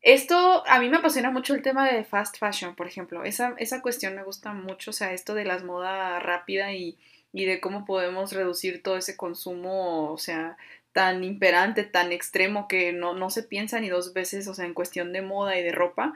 esto, 0.00 0.64
a 0.66 0.80
mí 0.80 0.88
me 0.88 0.96
apasiona 0.96 1.30
mucho 1.30 1.54
el 1.54 1.60
tema 1.60 1.86
de 1.86 2.04
fast 2.04 2.38
fashion, 2.38 2.74
por 2.74 2.86
ejemplo, 2.86 3.24
esa, 3.24 3.54
esa 3.58 3.82
cuestión 3.82 4.16
me 4.16 4.22
gusta 4.22 4.54
mucho, 4.54 4.90
o 4.90 4.94
sea, 4.94 5.12
esto 5.12 5.34
de 5.34 5.44
las 5.44 5.64
modas 5.64 6.22
rápida 6.22 6.72
y 6.72 6.96
y 7.32 7.44
de 7.44 7.60
cómo 7.60 7.84
podemos 7.84 8.32
reducir 8.32 8.82
todo 8.82 8.96
ese 8.96 9.16
consumo, 9.16 10.12
o 10.12 10.18
sea, 10.18 10.56
tan 10.92 11.22
imperante, 11.22 11.84
tan 11.84 12.12
extremo 12.12 12.66
que 12.68 12.92
no, 12.92 13.14
no 13.14 13.30
se 13.30 13.42
piensa 13.42 13.80
ni 13.80 13.88
dos 13.88 14.12
veces, 14.12 14.48
o 14.48 14.54
sea, 14.54 14.64
en 14.64 14.74
cuestión 14.74 15.12
de 15.12 15.22
moda 15.22 15.58
y 15.58 15.62
de 15.62 15.72
ropa. 15.72 16.14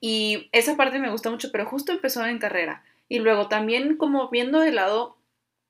Y 0.00 0.48
esa 0.52 0.76
parte 0.76 0.98
me 0.98 1.10
gusta 1.10 1.30
mucho, 1.30 1.50
pero 1.52 1.66
justo 1.66 1.92
empezó 1.92 2.24
en 2.26 2.38
carrera. 2.38 2.84
Y 3.08 3.18
luego 3.18 3.48
también 3.48 3.96
como 3.96 4.30
viendo 4.30 4.60
del 4.60 4.76
lado 4.76 5.16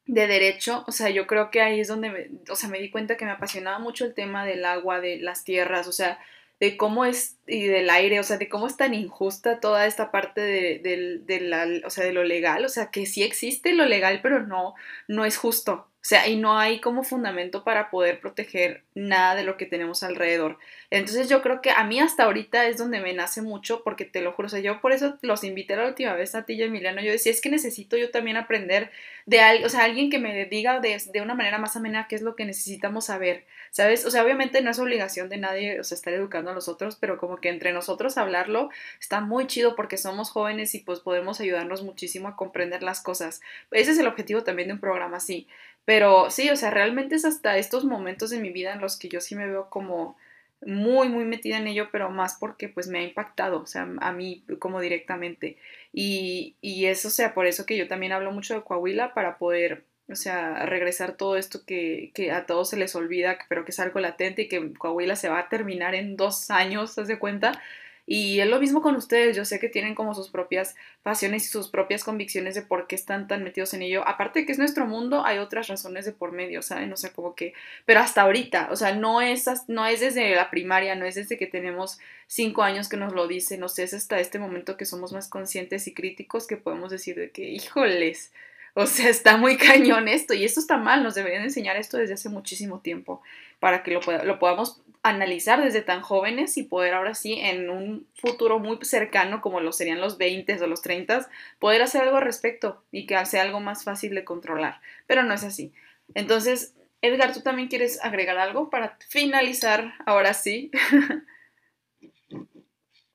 de 0.06 0.26
derecho, 0.26 0.84
o 0.86 0.92
sea, 0.92 1.10
yo 1.10 1.26
creo 1.26 1.50
que 1.50 1.62
ahí 1.62 1.80
es 1.80 1.88
donde, 1.88 2.30
o 2.50 2.56
sea, 2.56 2.68
me 2.68 2.80
di 2.80 2.90
cuenta 2.90 3.16
que 3.16 3.24
me 3.24 3.30
apasionaba 3.30 3.78
mucho 3.78 4.04
el 4.04 4.14
tema 4.14 4.44
del 4.44 4.64
agua, 4.64 5.00
de 5.00 5.18
las 5.18 5.44
tierras, 5.44 5.86
o 5.86 5.92
sea, 5.92 6.18
de 6.60 6.76
cómo 6.76 7.04
es, 7.04 7.38
y 7.46 7.66
del 7.66 7.90
aire, 7.90 8.20
o 8.20 8.22
sea, 8.22 8.38
de 8.38 8.48
cómo 8.48 8.66
es 8.66 8.76
tan 8.76 8.94
injusta 8.94 9.60
toda 9.60 9.86
esta 9.86 10.10
parte 10.10 10.40
de, 10.40 11.20
de, 11.24 11.40
la, 11.40 11.66
o 11.84 11.90
sea, 11.90 12.04
de 12.04 12.12
lo 12.12 12.24
legal, 12.24 12.64
o 12.64 12.68
sea, 12.68 12.90
que 12.90 13.06
sí 13.06 13.22
existe 13.22 13.74
lo 13.74 13.84
legal, 13.84 14.20
pero 14.22 14.46
no, 14.46 14.74
no 15.08 15.24
es 15.24 15.36
justo. 15.36 15.88
O 16.02 16.04
sea, 16.04 16.26
y 16.26 16.34
no 16.34 16.58
hay 16.58 16.80
como 16.80 17.04
fundamento 17.04 17.62
para 17.62 17.88
poder 17.88 18.18
proteger 18.18 18.82
nada 18.92 19.36
de 19.36 19.44
lo 19.44 19.56
que 19.56 19.66
tenemos 19.66 20.02
alrededor. 20.02 20.58
Entonces 20.90 21.28
yo 21.28 21.42
creo 21.42 21.62
que 21.62 21.70
a 21.70 21.84
mí 21.84 22.00
hasta 22.00 22.24
ahorita 22.24 22.66
es 22.66 22.76
donde 22.76 23.00
me 23.00 23.14
nace 23.14 23.40
mucho, 23.40 23.84
porque 23.84 24.04
te 24.04 24.20
lo 24.20 24.32
juro, 24.32 24.46
o 24.46 24.48
sea, 24.48 24.58
yo 24.58 24.80
por 24.80 24.90
eso 24.90 25.16
los 25.22 25.44
invité 25.44 25.76
la 25.76 25.86
última 25.86 26.14
vez 26.14 26.34
a 26.34 26.44
ti 26.44 26.54
y 26.54 26.62
Emiliano, 26.64 27.00
yo 27.00 27.12
decía, 27.12 27.30
es 27.30 27.40
que 27.40 27.50
necesito 27.50 27.96
yo 27.96 28.10
también 28.10 28.36
aprender 28.36 28.90
de 29.26 29.40
alguien, 29.40 29.64
o 29.64 29.68
sea, 29.68 29.84
alguien 29.84 30.10
que 30.10 30.18
me 30.18 30.44
diga 30.46 30.80
de, 30.80 31.00
de, 31.12 31.20
una 31.20 31.34
manera 31.36 31.58
más 31.58 31.76
amena 31.76 32.08
qué 32.08 32.16
es 32.16 32.22
lo 32.22 32.34
que 32.34 32.46
necesitamos 32.46 33.04
saber, 33.04 33.46
¿sabes? 33.70 34.04
O 34.04 34.10
sea, 34.10 34.24
obviamente 34.24 34.60
no 34.60 34.70
es 34.70 34.80
obligación 34.80 35.28
de 35.28 35.36
nadie, 35.36 35.78
o 35.78 35.84
sea, 35.84 35.94
estar 35.94 36.12
educando 36.12 36.50
a 36.50 36.54
los 36.54 36.66
otros, 36.66 36.96
pero 36.96 37.16
como 37.18 37.36
entre 37.48 37.72
nosotros 37.72 38.18
hablarlo 38.18 38.70
está 39.00 39.20
muy 39.20 39.46
chido 39.46 39.76
porque 39.76 39.96
somos 39.96 40.30
jóvenes 40.30 40.74
y 40.74 40.80
pues 40.80 41.00
podemos 41.00 41.40
ayudarnos 41.40 41.82
muchísimo 41.82 42.28
a 42.28 42.36
comprender 42.36 42.82
las 42.82 43.00
cosas. 43.00 43.40
Ese 43.70 43.92
es 43.92 43.98
el 43.98 44.06
objetivo 44.06 44.42
también 44.44 44.68
de 44.68 44.74
un 44.74 44.80
programa 44.80 45.18
así. 45.18 45.46
Pero 45.84 46.30
sí, 46.30 46.50
o 46.50 46.56
sea, 46.56 46.70
realmente 46.70 47.16
es 47.16 47.24
hasta 47.24 47.58
estos 47.58 47.84
momentos 47.84 48.30
de 48.30 48.38
mi 48.38 48.50
vida 48.50 48.72
en 48.72 48.80
los 48.80 48.96
que 48.98 49.08
yo 49.08 49.20
sí 49.20 49.34
me 49.34 49.48
veo 49.48 49.68
como 49.68 50.16
muy, 50.64 51.08
muy 51.08 51.24
metida 51.24 51.58
en 51.58 51.66
ello, 51.66 51.88
pero 51.90 52.10
más 52.10 52.36
porque 52.38 52.68
pues 52.68 52.86
me 52.88 53.00
ha 53.00 53.02
impactado, 53.02 53.60
o 53.62 53.66
sea, 53.66 53.88
a 54.00 54.12
mí 54.12 54.44
como 54.58 54.80
directamente. 54.80 55.56
Y, 55.92 56.56
y 56.60 56.86
eso, 56.86 57.08
o 57.08 57.10
sea, 57.10 57.34
por 57.34 57.46
eso 57.46 57.66
que 57.66 57.76
yo 57.76 57.88
también 57.88 58.12
hablo 58.12 58.32
mucho 58.32 58.54
de 58.54 58.62
Coahuila 58.62 59.14
para 59.14 59.38
poder, 59.38 59.84
o 60.12 60.16
sea, 60.16 60.66
regresar 60.66 61.16
todo 61.16 61.36
esto 61.36 61.64
que, 61.64 62.10
que 62.14 62.30
a 62.32 62.46
todos 62.46 62.70
se 62.70 62.76
les 62.76 62.94
olvida, 62.94 63.38
pero 63.48 63.64
que 63.64 63.72
es 63.72 63.80
algo 63.80 64.00
latente 64.00 64.42
y 64.42 64.48
que 64.48 64.72
Coahuila 64.74 65.16
se 65.16 65.28
va 65.28 65.40
a 65.40 65.48
terminar 65.48 65.94
en 65.94 66.16
dos 66.16 66.50
años, 66.50 66.94
¿te 66.94 67.04
das 67.04 67.18
cuenta? 67.18 67.60
Y 68.04 68.40
es 68.40 68.48
lo 68.48 68.58
mismo 68.58 68.82
con 68.82 68.96
ustedes, 68.96 69.36
yo 69.36 69.44
sé 69.44 69.60
que 69.60 69.68
tienen 69.68 69.94
como 69.94 70.12
sus 70.14 70.28
propias 70.28 70.74
pasiones 71.04 71.44
y 71.44 71.48
sus 71.48 71.68
propias 71.68 72.02
convicciones 72.02 72.56
de 72.56 72.62
por 72.62 72.88
qué 72.88 72.96
están 72.96 73.28
tan 73.28 73.44
metidos 73.44 73.74
en 73.74 73.82
ello. 73.82 74.06
Aparte 74.06 74.40
de 74.40 74.46
que 74.46 74.52
es 74.52 74.58
nuestro 74.58 74.86
mundo, 74.86 75.24
hay 75.24 75.38
otras 75.38 75.68
razones 75.68 76.04
de 76.04 76.12
por 76.12 76.32
medio, 76.32 76.62
¿saben? 76.62 76.92
O 76.92 76.96
sea, 76.96 77.12
como 77.12 77.36
que, 77.36 77.54
pero 77.84 78.00
hasta 78.00 78.22
ahorita, 78.22 78.68
o 78.72 78.76
sea, 78.76 78.94
no 78.94 79.20
es, 79.20 79.46
no 79.68 79.86
es 79.86 80.00
desde 80.00 80.34
la 80.34 80.50
primaria, 80.50 80.96
no 80.96 81.06
es 81.06 81.14
desde 81.14 81.38
que 81.38 81.46
tenemos 81.46 82.00
cinco 82.26 82.62
años 82.64 82.88
que 82.88 82.96
nos 82.96 83.12
lo 83.12 83.28
dicen, 83.28 83.60
no 83.60 83.66
es 83.66 83.94
hasta 83.94 84.18
este 84.18 84.40
momento 84.40 84.76
que 84.76 84.84
somos 84.84 85.12
más 85.12 85.28
conscientes 85.28 85.86
y 85.86 85.94
críticos 85.94 86.48
que 86.48 86.56
podemos 86.56 86.90
decir 86.90 87.14
de 87.16 87.30
que, 87.30 87.50
híjoles, 87.50 88.32
o 88.74 88.86
sea, 88.86 89.08
está 89.08 89.36
muy 89.36 89.56
cañón 89.58 90.08
esto 90.08 90.34
y 90.34 90.44
esto 90.44 90.60
está 90.60 90.76
mal, 90.76 91.02
nos 91.02 91.14
deberían 91.14 91.42
enseñar 91.42 91.76
esto 91.76 91.98
desde 91.98 92.14
hace 92.14 92.28
muchísimo 92.28 92.80
tiempo 92.80 93.22
para 93.60 93.82
que 93.82 93.92
lo, 93.92 94.00
lo 94.24 94.38
podamos 94.38 94.82
analizar 95.02 95.62
desde 95.62 95.82
tan 95.82 96.00
jóvenes 96.00 96.56
y 96.56 96.62
poder 96.62 96.94
ahora 96.94 97.14
sí 97.14 97.34
en 97.34 97.70
un 97.70 98.06
futuro 98.14 98.60
muy 98.60 98.78
cercano 98.82 99.40
como 99.40 99.60
lo 99.60 99.72
serían 99.72 100.00
los 100.00 100.16
20 100.16 100.62
o 100.62 100.66
los 100.68 100.80
30 100.82 101.28
poder 101.58 101.82
hacer 101.82 102.02
algo 102.02 102.18
al 102.18 102.24
respecto 102.24 102.84
y 102.92 103.06
que 103.06 103.24
sea 103.26 103.42
algo 103.42 103.60
más 103.60 103.84
fácil 103.84 104.14
de 104.14 104.24
controlar. 104.24 104.80
Pero 105.06 105.24
no 105.24 105.34
es 105.34 105.42
así. 105.42 105.72
Entonces, 106.14 106.74
Edgar, 107.00 107.32
¿tú 107.32 107.40
también 107.40 107.68
quieres 107.68 108.02
agregar 108.04 108.38
algo 108.38 108.70
para 108.70 108.96
finalizar 109.08 109.94
ahora 110.06 110.34
sí? 110.34 110.70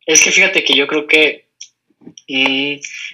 Es 0.05 0.23
que 0.23 0.31
fíjate 0.31 0.63
que 0.63 0.73
yo 0.73 0.87
creo 0.87 1.05
que 1.05 1.46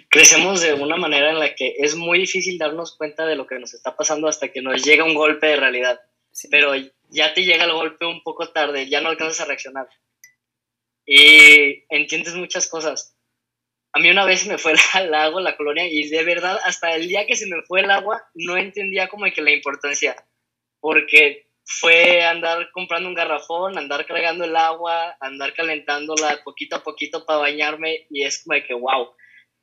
crecemos 0.09 0.61
de 0.61 0.73
una 0.73 0.97
manera 0.97 1.31
en 1.31 1.39
la 1.39 1.55
que 1.55 1.75
es 1.77 1.95
muy 1.95 2.19
difícil 2.19 2.57
darnos 2.57 2.95
cuenta 2.97 3.25
de 3.25 3.35
lo 3.35 3.47
que 3.47 3.59
nos 3.59 3.73
está 3.73 3.95
pasando 3.95 4.27
hasta 4.27 4.51
que 4.51 4.61
nos 4.61 4.83
llega 4.83 5.03
un 5.03 5.15
golpe 5.15 5.47
de 5.47 5.55
realidad. 5.55 6.01
Pero 6.49 6.73
ya 7.09 7.33
te 7.33 7.43
llega 7.43 7.65
el 7.65 7.73
golpe 7.73 8.05
un 8.05 8.23
poco 8.23 8.49
tarde, 8.49 8.89
ya 8.89 9.01
no 9.01 9.09
alcanzas 9.09 9.41
a 9.41 9.45
reaccionar. 9.45 9.87
Y 11.05 11.85
entiendes 11.89 12.35
muchas 12.35 12.67
cosas. 12.67 13.15
A 13.91 13.99
mí 13.99 14.09
una 14.09 14.25
vez 14.25 14.47
me 14.47 14.57
fue 14.57 14.73
al 14.93 15.13
agua, 15.13 15.41
la 15.41 15.55
colonia, 15.55 15.87
y 15.87 16.09
de 16.09 16.23
verdad, 16.23 16.59
hasta 16.63 16.95
el 16.95 17.07
día 17.07 17.27
que 17.27 17.35
se 17.35 17.47
me 17.47 17.61
fue 17.63 17.81
el 17.81 17.91
agua, 17.91 18.23
no 18.33 18.57
entendía 18.57 19.07
como 19.07 19.25
que 19.31 19.41
la 19.41 19.51
importancia. 19.51 20.15
Porque 20.79 21.47
fue 21.65 22.23
andar 22.23 22.69
comprando 22.71 23.07
un 23.07 23.15
garrafón, 23.15 23.77
andar 23.77 24.05
cargando 24.05 24.43
el 24.43 24.55
agua, 24.55 25.15
andar 25.19 25.53
calentándola 25.53 26.43
poquito 26.43 26.75
a 26.75 26.83
poquito 26.83 27.25
para 27.25 27.39
bañarme, 27.39 28.05
y 28.09 28.23
es 28.23 28.43
como 28.43 28.55
de 28.55 28.65
que, 28.65 28.73
wow, 28.73 29.11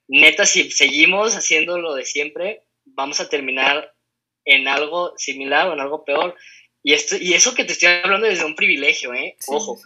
neta, 0.09 0.47
si 0.47 0.70
seguimos 0.70 1.36
haciendo 1.36 1.78
lo 1.78 1.94
de 1.94 2.05
siempre, 2.05 2.64
vamos 2.85 3.20
a 3.20 3.28
terminar 3.28 3.94
en 4.44 4.66
algo 4.66 5.14
similar 5.16 5.68
o 5.68 5.74
en 5.74 5.81
algo 5.81 6.05
peor. 6.05 6.36
Y, 6.82 6.94
esto, 6.94 7.16
y 7.20 7.35
eso 7.35 7.55
que 7.55 7.64
te 7.64 7.72
estoy 7.72 7.90
hablando 8.02 8.27
desde 8.27 8.47
un 8.47 8.55
privilegio, 8.55 9.12
¿eh? 9.12 9.36
Ojo. 9.48 9.78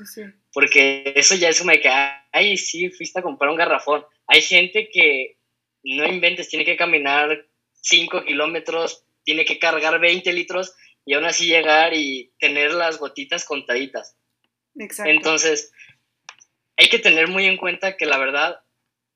Porque 0.53 1.13
eso 1.17 1.35
ya 1.35 1.49
es 1.49 1.59
como 1.59 1.73
de 1.73 1.81
que, 1.81 1.91
ay, 2.33 2.57
sí, 2.57 2.89
fuiste 2.91 3.19
a 3.19 3.23
comprar 3.23 3.51
un 3.51 3.57
garrafón. 3.57 4.05
Hay 4.29 4.43
gente 4.43 4.89
que, 4.93 5.39
no 5.83 6.07
inventes, 6.07 6.49
tiene 6.49 6.65
que 6.65 6.77
caminar 6.77 7.47
5 7.83 8.25
kilómetros, 8.25 9.05
tiene 9.25 9.45
que 9.45 9.59
cargar 9.59 9.99
20 9.99 10.33
litros 10.33 10.75
y 11.05 11.15
aún 11.15 11.25
así 11.25 11.47
llegar 11.47 11.95
y 11.95 12.33
tener 12.39 12.73
las 12.73 12.99
gotitas 12.99 13.45
contaditas. 13.45 14.17
Exacto. 14.77 15.11
Entonces, 15.11 15.73
hay 16.77 16.89
que 16.89 16.99
tener 16.99 17.29
muy 17.29 17.47
en 17.47 17.57
cuenta 17.57 17.97
que 17.97 18.07
la 18.07 18.19
verdad 18.19 18.61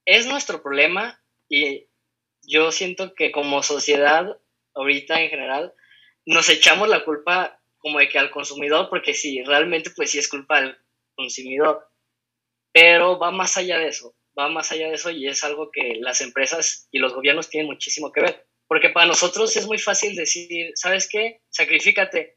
es 0.05 0.27
nuestro 0.27 0.63
problema 0.63 1.21
y 1.49 1.87
yo 2.43 2.73
siento 2.73 3.15
que 3.15 3.33
como 3.33 3.63
sociedad, 3.63 4.39
ahorita 4.75 5.21
en 5.21 5.31
general, 5.31 5.75
nos 6.25 6.49
echamos 6.49 6.89
la 6.89 7.05
culpa 7.05 7.61
como 7.79 7.99
de 7.99 8.09
que 8.09 8.19
al 8.19 8.31
consumidor, 8.31 8.89
porque 8.89 9.15
sí, 9.15 9.43
realmente 9.45 9.91
pues 9.91 10.11
sí 10.11 10.19
es 10.19 10.29
culpa 10.29 10.61
del 10.61 10.77
consumidor, 11.15 11.89
pero 12.73 13.19
va 13.19 13.31
más 13.31 13.57
allá 13.57 13.79
de 13.79 13.89
eso, 13.89 14.15
va 14.39 14.49
más 14.49 14.73
allá 14.73 14.89
de 14.89 14.95
eso 14.95 15.11
y 15.11 15.27
es 15.27 15.43
algo 15.45 15.71
que 15.71 15.97
las 16.01 16.21
empresas 16.21 16.89
y 16.91 16.99
los 16.99 17.15
gobiernos 17.15 17.49
tienen 17.49 17.67
muchísimo 17.67 18.13
que 18.13 18.23
ver, 18.23 18.48
porque 18.69 18.91
para 18.91 19.07
nosotros 19.07 19.57
es 19.57 19.67
muy 19.67 19.79
fácil 19.79 20.15
decir, 20.15 20.71
¿sabes 20.75 21.09
qué? 21.11 21.41
Sacrifícate, 21.51 22.37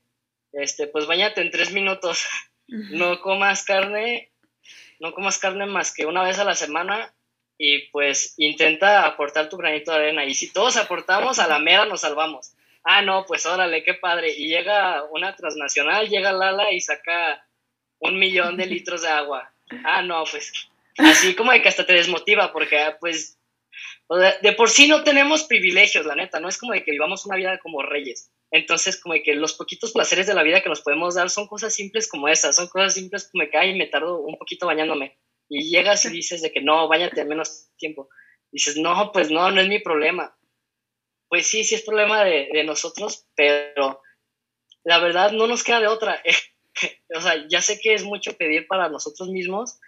este, 0.54 0.88
pues 0.88 1.06
bañate 1.06 1.42
en 1.42 1.52
tres 1.52 1.72
minutos, 1.72 2.26
no 2.68 3.22
comas 3.22 3.64
carne, 3.64 4.32
no 5.00 5.14
comas 5.14 5.38
carne 5.38 5.66
más 5.66 5.94
que 5.94 6.06
una 6.06 6.24
vez 6.24 6.40
a 6.40 6.46
la 6.46 6.56
semana 6.56 7.14
y 7.58 7.90
pues 7.90 8.34
intenta 8.38 9.06
aportar 9.06 9.50
tu 9.50 9.58
granito 9.58 9.92
de 9.92 9.98
arena 9.98 10.26
y 10.26 10.34
si 10.34 10.52
todos 10.52 10.78
aportamos 10.78 11.38
a 11.38 11.48
la 11.48 11.60
mera 11.60 11.86
nos 11.86 12.02
salvamos 12.02 12.56
ah, 12.84 13.02
no, 13.02 13.26
pues 13.26 13.46
órale, 13.46 13.84
qué 13.84 13.94
padre. 13.94 14.34
Y 14.36 14.48
llega 14.48 15.04
una 15.12 15.36
transnacional, 15.36 16.10
llega 16.10 16.32
Lala 16.32 16.72
y 16.72 16.82
saca 16.82 17.46
un 18.00 18.18
millón 18.18 18.58
de 18.58 18.66
litros 18.68 19.02
de 19.02 19.10
agua. 19.10 19.52
Ah, 19.86 20.02
no, 20.02 20.24
pues 20.30 20.52
así 20.98 21.36
como 21.36 21.52
de 21.52 21.62
que 21.62 21.70
hasta 21.70 21.86
te 21.86 21.94
desmotiva, 21.94 22.52
porque 22.52 22.78
de 24.18 24.54
por 24.54 24.70
sí 24.70 24.88
no 24.88 25.04
tenemos 25.04 25.44
privilegios, 25.46 26.06
la 26.06 26.16
neta, 26.16 26.40
no 26.40 26.50
es 26.50 26.58
como 26.58 26.74
de 26.74 26.84
que 26.84 26.92
vivamos 26.92 27.26
una 27.26 27.38
vida 27.38 27.60
como 27.60 27.82
reyes. 27.82 28.32
Entonces, 28.52 29.00
como 29.00 29.14
de 29.14 29.24
que 29.24 29.36
los 29.36 29.54
poquitos 29.54 29.94
placeres 29.94 30.28
de 30.28 30.34
la 30.34 30.44
vida 30.44 30.62
que 30.62 30.70
nos 30.70 30.82
podemos 30.82 31.16
dar 31.16 31.30
son 31.30 31.48
cosas 31.48 31.74
simples 31.74 32.10
como 32.10 32.28
esas, 32.28 32.56
son 32.56 32.68
cosas 32.68 32.94
simples 32.94 33.30
como 33.32 33.50
que, 33.50 33.58
ay, 33.58 33.78
me 33.78 33.88
tardo 33.88 34.20
un 34.20 34.38
poquito 34.38 34.66
bañándome. 34.66 35.18
Y 35.48 35.70
llegas 35.70 36.04
y 36.06 36.10
dices 36.10 36.42
de 36.42 36.52
que 36.52 36.62
no, 36.62 36.88
bañate 36.88 37.24
menos 37.26 37.70
tiempo. 37.78 38.10
Dices, 38.52 38.76
no, 38.78 39.12
pues 39.14 39.32
no, 39.32 39.50
no 39.52 39.62
es 39.62 39.68
mi 39.68 39.80
problema 39.80 40.36
pues 41.32 41.48
sí, 41.48 41.64
sí 41.64 41.76
es 41.76 41.84
problema 41.84 42.26
de, 42.26 42.50
de 42.52 42.66
nosotros, 42.66 43.26
pero 43.36 44.02
la 44.84 45.00
verdad 45.00 45.32
no 45.32 45.48
nos 45.48 45.64
queda 45.64 45.80
de 45.80 45.88
otra. 45.88 46.22
o 47.16 47.22
sea, 47.22 47.48
ya 47.48 47.62
sé 47.62 47.80
que 47.80 47.94
es 47.94 48.04
mucho 48.04 48.36
pedir 48.36 48.68
para 48.68 48.90
nosotros 48.90 49.30
mismos, 49.30 49.80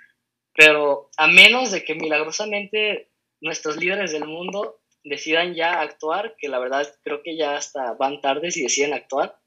pero 0.53 1.09
a 1.17 1.27
menos 1.27 1.71
de 1.71 1.83
que 1.83 1.95
milagrosamente 1.95 3.11
nuestros 3.43 3.77
líderes 3.77 4.11
del 4.11 4.25
mundo 4.25 4.81
decidan 5.03 5.53
ya 5.53 5.81
actuar, 5.81 6.35
que 6.37 6.47
la 6.47 6.59
verdad 6.59 6.87
creo 7.03 7.21
que 7.21 7.37
ya 7.37 7.55
hasta 7.55 7.93
van 7.93 8.21
tardes 8.21 8.57
y 8.57 8.63
deciden 8.63 8.93
actuar, 8.93 9.39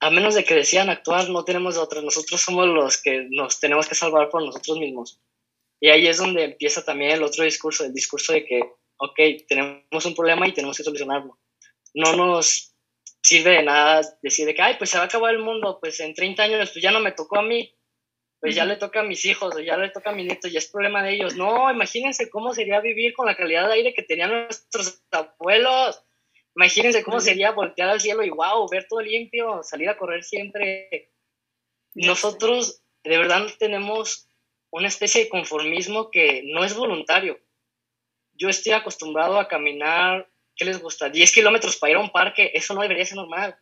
a 0.00 0.10
menos 0.10 0.34
de 0.34 0.44
que 0.44 0.54
decidan 0.54 0.90
actuar, 0.90 1.30
no 1.30 1.44
tenemos 1.44 1.78
otra. 1.78 2.02
Nosotros 2.02 2.40
somos 2.40 2.66
los 2.66 3.02
que 3.02 3.26
nos 3.30 3.58
tenemos 3.58 3.88
que 3.88 3.94
salvar 3.94 4.28
por 4.28 4.44
nosotros 4.44 4.78
mismos. 4.78 5.20
Y 5.80 5.88
ahí 5.88 6.06
es 6.06 6.18
donde 6.18 6.44
empieza 6.44 6.84
también 6.84 7.12
el 7.12 7.22
otro 7.22 7.42
discurso, 7.42 7.84
el 7.84 7.94
discurso 7.94 8.34
de 8.34 8.44
que 8.44 8.60
ok, 8.98 9.18
tenemos 9.48 10.04
un 10.04 10.14
problema 10.14 10.46
y 10.46 10.52
tenemos 10.52 10.76
que 10.76 10.82
solucionarlo. 10.82 11.38
No 11.94 12.16
nos 12.16 12.74
sirve 13.22 13.50
de 13.50 13.62
nada 13.62 14.02
decir 14.22 14.46
de 14.46 14.54
que, 14.54 14.62
ay, 14.62 14.74
pues 14.78 14.90
se 14.90 14.98
va 14.98 15.04
a 15.04 15.06
acabar 15.06 15.34
el 15.34 15.40
mundo, 15.40 15.78
pues 15.80 16.00
en 16.00 16.14
30 16.14 16.42
años 16.42 16.70
pues 16.70 16.82
ya 16.82 16.90
no 16.90 17.00
me 17.00 17.12
tocó 17.12 17.38
a 17.38 17.42
mí, 17.42 17.74
pues 18.44 18.56
ya 18.56 18.64
le 18.64 18.76
toca 18.76 19.00
a 19.00 19.04
mis 19.04 19.24
hijos, 19.24 19.54
o 19.54 19.60
ya 19.60 19.76
le 19.76 19.90
toca 19.90 20.10
a 20.10 20.12
mis 20.12 20.26
nietos, 20.26 20.52
ya 20.52 20.58
es 20.58 20.70
problema 20.70 21.02
de 21.02 21.14
ellos. 21.14 21.36
No, 21.36 21.70
imagínense 21.70 22.28
cómo 22.28 22.52
sería 22.54 22.80
vivir 22.80 23.14
con 23.14 23.26
la 23.26 23.36
calidad 23.36 23.68
de 23.68 23.74
aire 23.74 23.94
que 23.94 24.02
tenían 24.02 24.30
nuestros 24.30 25.02
abuelos. 25.10 26.02
Imagínense 26.56 27.02
cómo 27.02 27.20
sería 27.20 27.52
voltear 27.52 27.88
al 27.88 28.00
cielo 28.00 28.22
y 28.22 28.30
wow, 28.30 28.68
ver 28.68 28.86
todo 28.88 29.00
limpio, 29.00 29.62
salir 29.62 29.88
a 29.88 29.96
correr 29.96 30.22
siempre. 30.22 31.10
Nosotros 31.94 32.82
de 33.02 33.18
verdad 33.18 33.46
tenemos 33.58 34.28
una 34.70 34.88
especie 34.88 35.24
de 35.24 35.28
conformismo 35.28 36.10
que 36.10 36.42
no 36.44 36.64
es 36.64 36.74
voluntario 36.74 37.38
yo 38.36 38.48
estoy 38.48 38.72
acostumbrado 38.72 39.38
a 39.38 39.48
caminar, 39.48 40.28
¿qué 40.56 40.64
les 40.64 40.80
gusta? 40.80 41.08
10 41.08 41.32
kilómetros 41.32 41.76
para 41.76 41.92
ir 41.92 41.96
a 41.96 42.00
un 42.00 42.10
parque, 42.10 42.50
eso 42.54 42.74
no 42.74 42.82
debería 42.82 43.04
ser 43.04 43.16
normal. 43.16 43.56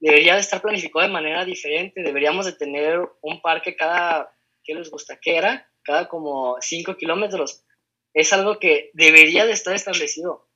Debería 0.00 0.34
de 0.34 0.40
estar 0.40 0.62
planificado 0.62 1.06
de 1.06 1.12
manera 1.12 1.44
diferente, 1.44 2.02
deberíamos 2.02 2.46
de 2.46 2.52
tener 2.52 3.00
un 3.20 3.42
parque 3.42 3.76
cada, 3.76 4.34
¿qué 4.64 4.74
les 4.74 4.90
gusta? 4.90 5.18
¿Qué 5.20 5.36
era? 5.36 5.70
Cada 5.82 6.08
como 6.08 6.56
5 6.58 6.96
kilómetros. 6.96 7.64
Es 8.14 8.32
algo 8.32 8.58
que 8.58 8.90
debería 8.94 9.44
de 9.44 9.52
estar 9.52 9.74
establecido, 9.74 10.48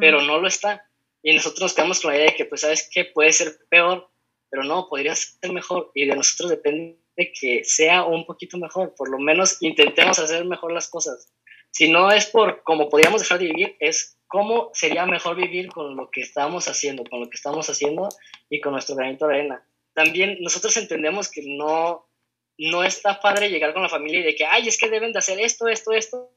pero 0.00 0.22
no 0.22 0.40
lo 0.40 0.48
está. 0.48 0.88
Y 1.22 1.34
nosotros 1.34 1.60
nos 1.60 1.74
quedamos 1.74 2.00
con 2.00 2.10
la 2.10 2.16
idea 2.16 2.30
de 2.30 2.36
que, 2.36 2.46
pues, 2.46 2.62
¿sabes 2.62 2.88
qué? 2.92 3.04
Puede 3.04 3.32
ser 3.32 3.58
peor, 3.68 4.10
pero 4.50 4.64
no, 4.64 4.88
podría 4.88 5.14
ser 5.14 5.52
mejor. 5.52 5.92
Y 5.94 6.06
de 6.06 6.16
nosotros 6.16 6.50
depende 6.50 6.98
de 7.16 7.32
que 7.32 7.62
sea 7.64 8.04
un 8.04 8.26
poquito 8.26 8.58
mejor. 8.58 8.94
Por 8.96 9.10
lo 9.10 9.18
menos 9.18 9.62
intentemos 9.62 10.18
hacer 10.18 10.44
mejor 10.44 10.72
las 10.72 10.88
cosas. 10.88 11.32
Si 11.70 11.90
no 11.90 12.10
es 12.10 12.26
por 12.26 12.62
cómo 12.64 12.88
podríamos 12.88 13.20
dejar 13.20 13.38
de 13.38 13.46
vivir, 13.46 13.76
es 13.78 14.18
cómo 14.32 14.70
sería 14.72 15.04
mejor 15.04 15.36
vivir 15.36 15.68
con 15.68 15.94
lo 15.94 16.10
que 16.10 16.22
estamos 16.22 16.66
haciendo, 16.66 17.04
con 17.04 17.20
lo 17.20 17.28
que 17.28 17.36
estamos 17.36 17.68
haciendo 17.68 18.08
y 18.48 18.62
con 18.62 18.72
nuestro 18.72 18.96
granito 18.96 19.26
de 19.26 19.34
arena. 19.34 19.62
También 19.92 20.38
nosotros 20.40 20.74
entendemos 20.78 21.30
que 21.30 21.42
no, 21.44 22.08
no 22.56 22.82
está 22.82 23.20
padre 23.20 23.50
llegar 23.50 23.74
con 23.74 23.82
la 23.82 23.90
familia 23.90 24.20
y 24.20 24.22
de 24.22 24.34
que, 24.34 24.46
ay, 24.46 24.68
es 24.68 24.78
que 24.78 24.88
deben 24.88 25.12
de 25.12 25.18
hacer 25.18 25.38
esto, 25.38 25.68
esto, 25.68 25.92
esto, 25.92 26.34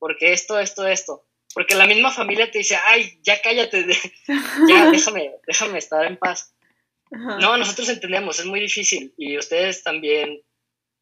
porque 0.00 0.32
esto, 0.32 0.58
esto, 0.58 0.84
esto. 0.84 1.24
Porque 1.54 1.76
la 1.76 1.86
misma 1.86 2.10
familia 2.10 2.50
te 2.50 2.58
dice, 2.58 2.76
ay, 2.86 3.20
ya 3.22 3.40
cállate, 3.40 3.86
ya 4.68 4.90
déjame, 4.90 5.30
déjame 5.46 5.78
estar 5.78 6.04
en 6.04 6.16
paz. 6.16 6.56
No, 7.12 7.56
nosotros 7.56 7.88
entendemos, 7.88 8.40
es 8.40 8.46
muy 8.46 8.58
difícil 8.58 9.14
y 9.16 9.38
ustedes 9.38 9.84
también 9.84 10.42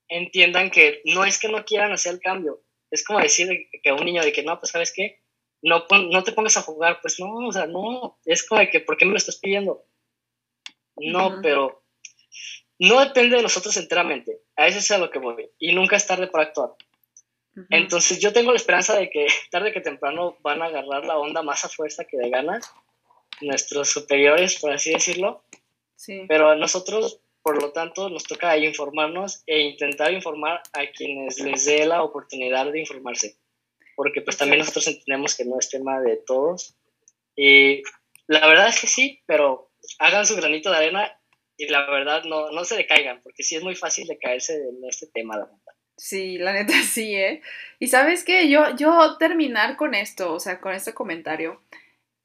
entiendan 0.07 0.71
que 0.71 1.01
no 1.07 1.25
es 1.25 1.39
que 1.39 1.49
no 1.49 1.65
quieran 1.65 1.93
hacer 1.93 2.13
el 2.13 2.21
cambio, 2.21 2.63
es 2.91 3.05
como 3.05 3.21
decir 3.21 3.49
que 3.83 3.89
a 3.89 3.95
un 3.95 4.05
niño 4.05 4.23
de 4.23 4.33
que 4.33 4.43
no, 4.43 4.59
pues 4.59 4.73
sabes 4.73 4.93
qué, 4.93 5.20
no, 5.63 5.85
no 6.11 6.25
te 6.25 6.33
pongas 6.33 6.57
a 6.57 6.63
jugar, 6.63 7.01
pues 7.01 7.21
no, 7.21 7.49
o 7.49 7.53
sea, 7.53 7.67
no, 7.67 8.19
es 8.25 8.47
como 8.47 8.61
de 8.61 8.71
que, 8.71 8.81
¿por 8.81 8.97
qué 8.97 9.05
me 9.05 9.13
lo 9.13 9.19
estás 9.19 9.37
pidiendo? 9.37 9.85
No, 10.97 11.41
pero 11.43 11.83
no 12.79 13.01
depende 13.01 13.37
de 13.37 13.43
nosotros 13.43 13.77
enteramente. 13.77 14.41
A 14.57 14.67
eso 14.67 14.79
es 14.79 14.91
a 14.91 14.99
lo 14.99 15.11
que 15.11 15.19
voy. 15.19 15.51
Y 15.59 15.73
nunca 15.75 15.97
es 15.97 16.07
tarde 16.07 16.27
para 16.29 16.45
actuar. 16.45 16.71
Entonces 17.69 18.21
yo 18.21 18.33
tengo 18.33 18.53
la 18.53 18.57
esperanza 18.57 18.99
de 18.99 19.11
que 19.11 19.27
tarde 19.51 19.73
que 19.73 19.81
temprano 19.81 20.39
van 20.41 20.63
a 20.63 20.67
agarrar 20.67 21.05
la 21.05 21.19
onda 21.19 21.43
más 21.43 21.65
a 21.65 21.69
fuerza 21.69 22.05
que 22.05 22.17
de 22.17 22.31
ganas 22.31 22.73
nuestros 23.41 23.89
superiores, 23.89 24.59
por 24.61 24.73
así 24.73 24.93
decirlo. 24.93 25.45
Sí. 25.97 26.25
Pero 26.29 26.49
a 26.49 26.57
nosotros, 26.57 27.21
por 27.43 27.61
lo 27.61 27.73
tanto, 27.73 28.09
nos 28.09 28.25
toca 28.25 28.57
informarnos 28.57 29.43
e 29.47 29.61
intentar 29.61 30.13
informar 30.13 30.63
a 30.73 30.87
quienes 30.87 31.39
les 31.41 31.65
dé 31.67 31.87
la 31.87 32.03
oportunidad 32.03 32.71
de 32.71 32.81
informarse. 32.81 33.37
Porque 34.01 34.23
pues 34.23 34.39
también 34.39 34.61
nosotros 34.61 34.87
entendemos 34.87 35.37
que 35.37 35.45
no 35.45 35.59
es 35.59 35.69
tema 35.69 36.01
de 36.01 36.17
todos. 36.17 36.75
Y 37.37 37.83
la 38.29 38.47
verdad 38.47 38.69
es 38.69 38.81
que 38.81 38.87
sí, 38.87 39.21
pero 39.27 39.71
hagan 39.99 40.25
su 40.25 40.37
granito 40.37 40.71
de 40.71 40.79
arena 40.79 41.21
y 41.59 41.69
la 41.69 41.85
verdad 41.91 42.25
no, 42.25 42.51
no 42.51 42.65
se 42.65 42.79
decaigan, 42.79 43.21
porque 43.23 43.43
sí 43.43 43.57
es 43.57 43.63
muy 43.63 43.75
fácil 43.75 44.07
de 44.07 44.17
caerse 44.17 44.55
en 44.55 44.83
este 44.89 45.07
tema, 45.09 45.37
la 45.37 45.45
verdad. 45.45 45.75
Sí, 45.99 46.39
la 46.39 46.55
neta 46.55 46.73
sí, 46.83 47.15
¿eh? 47.15 47.43
Y 47.79 47.89
sabes 47.89 48.25
qué, 48.25 48.49
yo, 48.49 48.75
yo 48.75 49.19
terminar 49.19 49.77
con 49.77 49.95
esto, 49.95 50.33
o 50.33 50.41
sea, 50.41 50.63
con 50.63 50.73
este 50.73 50.95
comentario. 50.95 51.63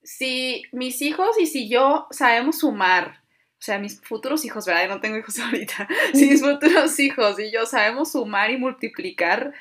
Si 0.02 0.64
mis 0.72 1.02
hijos 1.02 1.38
y 1.38 1.46
si 1.46 1.68
yo 1.68 2.08
sabemos 2.10 2.60
sumar, 2.60 3.20
o 3.60 3.62
sea, 3.66 3.80
mis 3.80 4.00
futuros 4.00 4.46
hijos, 4.46 4.66
¿verdad? 4.66 4.84
Yo 4.84 4.96
no 4.96 5.02
tengo 5.02 5.18
hijos 5.18 5.38
ahorita. 5.42 5.90
Si 6.14 6.26
mis 6.26 6.40
futuros 6.42 6.98
hijos 7.02 7.38
y 7.38 7.52
yo 7.52 7.66
sabemos 7.66 8.14
sumar 8.14 8.50
y 8.50 8.56
multiplicar, 8.56 9.54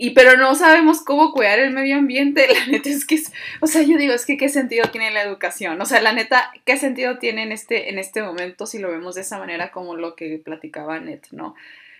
y 0.00 0.10
pero 0.10 0.36
no 0.36 0.54
sabemos 0.54 1.02
cómo 1.02 1.32
cuidar 1.32 1.58
el 1.58 1.72
medio 1.72 1.96
ambiente, 1.96 2.46
la 2.54 2.66
neta 2.66 2.88
es 2.88 3.04
que, 3.04 3.20
o 3.60 3.66
sea, 3.66 3.82
yo 3.82 3.98
digo, 3.98 4.14
es 4.14 4.24
que 4.24 4.36
qué 4.36 4.48
sentido 4.48 4.86
tiene 4.90 5.10
la 5.10 5.22
educación, 5.22 5.78
o 5.80 5.84
sea, 5.84 6.00
la 6.00 6.12
neta, 6.12 6.52
qué 6.64 6.76
sentido 6.78 7.18
tiene 7.18 7.42
en 7.42 7.52
este, 7.52 7.90
en 7.90 7.98
este 7.98 8.22
momento 8.22 8.64
si 8.64 8.78
lo 8.78 8.90
vemos 8.90 9.16
de 9.16 9.22
esa 9.22 9.38
manera 9.38 9.72
como 9.72 9.96
lo 9.96 10.14
que 10.14 10.40
platicaba 10.42 11.00
Net, 11.00 11.26
¿no? 11.32 11.56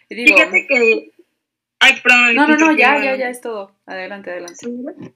Fíjate 0.09 0.67
que... 0.67 1.11
Ay, 1.81 2.01
perdón. 2.03 2.35
No, 2.35 2.49
no, 2.49 2.57
no, 2.57 2.77
ya, 2.77 3.03
ya, 3.03 3.17
ya 3.17 3.29
es 3.29 3.41
todo. 3.41 3.77
Adelante, 3.87 4.31
adelante. 4.31 4.67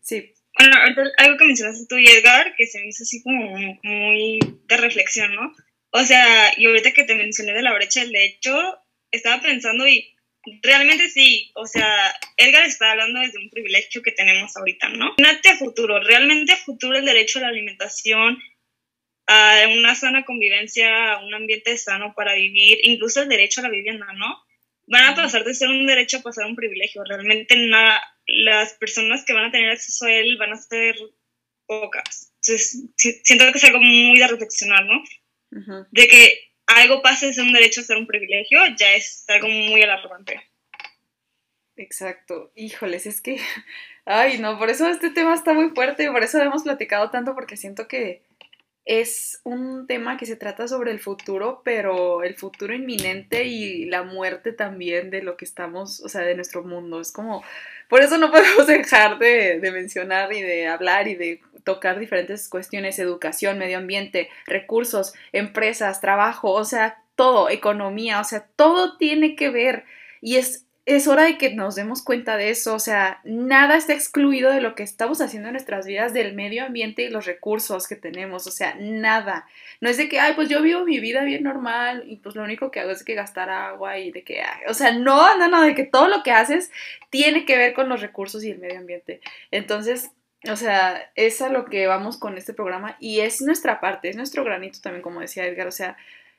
Sí. 0.00 0.32
Bueno, 0.58 0.76
algo 1.16 1.38
que 1.38 1.44
mencionaste 1.46 1.86
tú 1.88 1.96
y 1.96 2.06
Edgar, 2.06 2.54
que 2.56 2.66
se 2.66 2.78
me 2.78 2.88
hizo 2.88 3.02
así 3.04 3.22
como 3.22 3.56
muy 3.82 4.38
de 4.68 4.76
reflexión, 4.76 5.34
¿no? 5.34 5.52
O 5.90 6.04
sea, 6.04 6.52
y 6.56 6.66
ahorita 6.66 6.92
que 6.92 7.04
te 7.04 7.14
mencioné 7.14 7.52
de 7.52 7.62
la 7.62 7.74
brecha 7.74 8.00
del 8.00 8.14
hecho, 8.14 8.78
estaba 9.10 9.42
pensando 9.42 9.88
y 9.88 10.14
Realmente 10.62 11.08
sí, 11.08 11.52
o 11.54 11.66
sea, 11.66 12.12
Edgar 12.36 12.64
está 12.64 12.90
hablando 12.90 13.20
desde 13.20 13.38
un 13.38 13.50
privilegio 13.50 14.02
que 14.02 14.10
tenemos 14.10 14.56
ahorita, 14.56 14.88
¿no? 14.88 15.14
Imagínate 15.16 15.50
a 15.50 15.56
futuro, 15.56 16.00
realmente 16.00 16.52
a 16.52 16.56
futuro 16.56 16.98
el 16.98 17.04
derecho 17.04 17.38
a 17.38 17.42
la 17.42 17.48
alimentación, 17.48 18.42
a 19.26 19.68
una 19.68 19.94
sana 19.94 20.24
convivencia, 20.24 21.12
a 21.12 21.24
un 21.24 21.32
ambiente 21.34 21.76
sano 21.78 22.12
para 22.14 22.34
vivir, 22.34 22.78
incluso 22.82 23.22
el 23.22 23.28
derecho 23.28 23.60
a 23.60 23.64
la 23.64 23.70
vivienda, 23.70 24.06
¿no? 24.14 24.42
Van 24.88 25.04
a 25.04 25.14
pasar 25.14 25.44
de 25.44 25.54
ser 25.54 25.68
un 25.68 25.86
derecho 25.86 26.18
a 26.18 26.22
pasar 26.22 26.44
a 26.44 26.48
un 26.48 26.56
privilegio. 26.56 27.04
Realmente 27.04 27.56
nada, 27.56 28.02
las 28.26 28.74
personas 28.74 29.24
que 29.24 29.32
van 29.32 29.44
a 29.44 29.52
tener 29.52 29.70
acceso 29.70 30.06
a 30.06 30.12
él 30.12 30.36
van 30.38 30.52
a 30.52 30.56
ser 30.56 30.96
pocas. 31.66 32.32
Entonces, 32.42 32.88
siento 32.96 33.44
que 33.52 33.58
es 33.58 33.64
algo 33.64 33.80
muy 33.80 34.18
de 34.18 34.26
reflexionar, 34.26 34.84
¿no? 34.84 35.02
De 35.92 36.08
que 36.08 36.51
algo 36.76 37.02
pase 37.02 37.32
de 37.32 37.42
un 37.42 37.52
derecho 37.52 37.80
a 37.80 37.84
ser 37.84 37.96
un 37.96 38.06
privilegio, 38.06 38.58
ya 38.76 38.92
es 38.92 39.24
algo 39.28 39.48
muy 39.48 39.82
alarmante. 39.82 40.40
Exacto, 41.76 42.52
híjoles, 42.54 43.06
es 43.06 43.20
que, 43.20 43.40
ay, 44.04 44.38
no, 44.38 44.58
por 44.58 44.70
eso 44.70 44.88
este 44.88 45.10
tema 45.10 45.34
está 45.34 45.54
muy 45.54 45.70
fuerte, 45.70 46.10
por 46.10 46.22
eso 46.22 46.40
hemos 46.40 46.62
platicado 46.62 47.10
tanto, 47.10 47.34
porque 47.34 47.56
siento 47.56 47.88
que 47.88 48.22
es 48.84 49.40
un 49.44 49.86
tema 49.86 50.16
que 50.16 50.26
se 50.26 50.36
trata 50.36 50.66
sobre 50.66 50.90
el 50.90 50.98
futuro, 50.98 51.62
pero 51.64 52.24
el 52.24 52.34
futuro 52.36 52.74
inminente 52.74 53.44
y 53.44 53.84
la 53.84 54.02
muerte 54.02 54.52
también 54.52 55.10
de 55.10 55.22
lo 55.22 55.36
que 55.36 55.44
estamos, 55.44 56.00
o 56.00 56.08
sea, 56.08 56.22
de 56.22 56.34
nuestro 56.34 56.64
mundo. 56.64 57.00
Es 57.00 57.12
como, 57.12 57.44
por 57.88 58.02
eso 58.02 58.18
no 58.18 58.30
podemos 58.32 58.66
dejar 58.66 59.18
de, 59.18 59.60
de 59.60 59.70
mencionar 59.70 60.32
y 60.32 60.42
de 60.42 60.66
hablar 60.66 61.08
y 61.08 61.14
de 61.14 61.40
tocar 61.64 61.98
diferentes 61.98 62.48
cuestiones, 62.48 62.98
educación, 62.98 63.58
medio 63.58 63.78
ambiente, 63.78 64.28
recursos, 64.46 65.14
empresas, 65.32 66.00
trabajo, 66.00 66.50
o 66.52 66.64
sea, 66.64 67.02
todo, 67.14 67.50
economía, 67.50 68.20
o 68.20 68.24
sea, 68.24 68.46
todo 68.56 68.96
tiene 68.96 69.36
que 69.36 69.50
ver 69.50 69.84
y 70.20 70.36
es, 70.36 70.66
es 70.84 71.06
hora 71.06 71.22
de 71.24 71.38
que 71.38 71.54
nos 71.54 71.76
demos 71.76 72.02
cuenta 72.02 72.36
de 72.36 72.50
eso, 72.50 72.74
o 72.74 72.80
sea, 72.80 73.20
nada 73.22 73.76
está 73.76 73.92
excluido 73.92 74.50
de 74.50 74.60
lo 74.60 74.74
que 74.74 74.82
estamos 74.82 75.20
haciendo 75.20 75.48
en 75.48 75.52
nuestras 75.52 75.86
vidas, 75.86 76.12
del 76.12 76.34
medio 76.34 76.64
ambiente 76.64 77.02
y 77.02 77.08
los 77.08 77.24
recursos 77.24 77.86
que 77.86 77.94
tenemos, 77.94 78.48
o 78.48 78.50
sea, 78.50 78.74
nada. 78.80 79.46
No 79.80 79.88
es 79.88 79.96
de 79.96 80.08
que, 80.08 80.18
ay, 80.18 80.32
pues 80.34 80.48
yo 80.48 80.60
vivo 80.60 80.84
mi 80.84 80.98
vida 80.98 81.22
bien 81.22 81.44
normal 81.44 82.02
y 82.06 82.16
pues 82.16 82.34
lo 82.34 82.42
único 82.42 82.72
que 82.72 82.80
hago 82.80 82.90
es 82.90 83.04
que 83.04 83.14
gastar 83.14 83.48
agua 83.48 83.98
y 83.98 84.10
de 84.10 84.24
que, 84.24 84.42
o 84.68 84.74
sea, 84.74 84.92
no, 84.92 85.36
no, 85.38 85.48
no, 85.48 85.62
de 85.62 85.76
que 85.76 85.84
todo 85.84 86.08
lo 86.08 86.24
que 86.24 86.32
haces 86.32 86.72
tiene 87.10 87.44
que 87.44 87.56
ver 87.56 87.74
con 87.74 87.88
los 87.88 88.00
recursos 88.00 88.42
y 88.42 88.50
el 88.50 88.58
medio 88.58 88.80
ambiente. 88.80 89.20
Entonces, 89.52 90.10
o 90.50 90.56
sea, 90.56 91.12
es 91.14 91.40
a 91.42 91.48
lo 91.48 91.66
que 91.66 91.86
vamos 91.86 92.18
con 92.18 92.36
este 92.36 92.54
programa 92.54 92.96
y 92.98 93.20
es 93.20 93.40
nuestra 93.40 93.80
parte, 93.80 94.08
es 94.08 94.16
nuestro 94.16 94.42
granito 94.42 94.80
también, 94.82 95.02
como 95.02 95.20
decía 95.20 95.46
Edgar. 95.46 95.68
O 95.68 95.72
sea, 95.72 95.96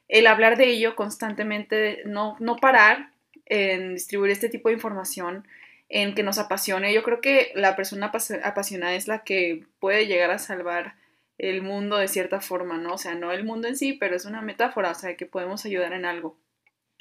el 0.09 0.27
hablar 0.27 0.57
de 0.57 0.65
ello 0.67 0.95
constantemente, 0.97 2.01
no, 2.05 2.35
no 2.41 2.57
parar 2.57 3.12
en 3.45 3.95
distribuir 3.95 4.31
este 4.31 4.49
tipo 4.49 4.69
de 4.69 4.75
información, 4.75 5.47
en 5.89 6.15
que 6.15 6.23
nos 6.23 6.39
apasione. 6.39 6.93
Yo 6.93 7.03
creo 7.03 7.21
que 7.21 7.51
la 7.55 7.75
persona 7.75 8.11
apasionada 8.43 8.95
es 8.95 9.07
la 9.07 9.23
que 9.23 9.65
puede 9.79 10.07
llegar 10.07 10.31
a 10.31 10.39
salvar 10.39 10.95
el 11.37 11.61
mundo 11.61 11.97
de 11.97 12.07
cierta 12.07 12.41
forma, 12.41 12.77
¿no? 12.77 12.93
O 12.93 12.97
sea, 12.97 13.15
no 13.15 13.31
el 13.31 13.43
mundo 13.43 13.67
en 13.67 13.75
sí, 13.75 13.93
pero 13.93 14.15
es 14.15 14.25
una 14.25 14.41
metáfora, 14.41 14.91
o 14.91 14.95
sea, 14.95 15.15
que 15.15 15.25
podemos 15.25 15.65
ayudar 15.65 15.93
en 15.93 16.05
algo. 16.05 16.37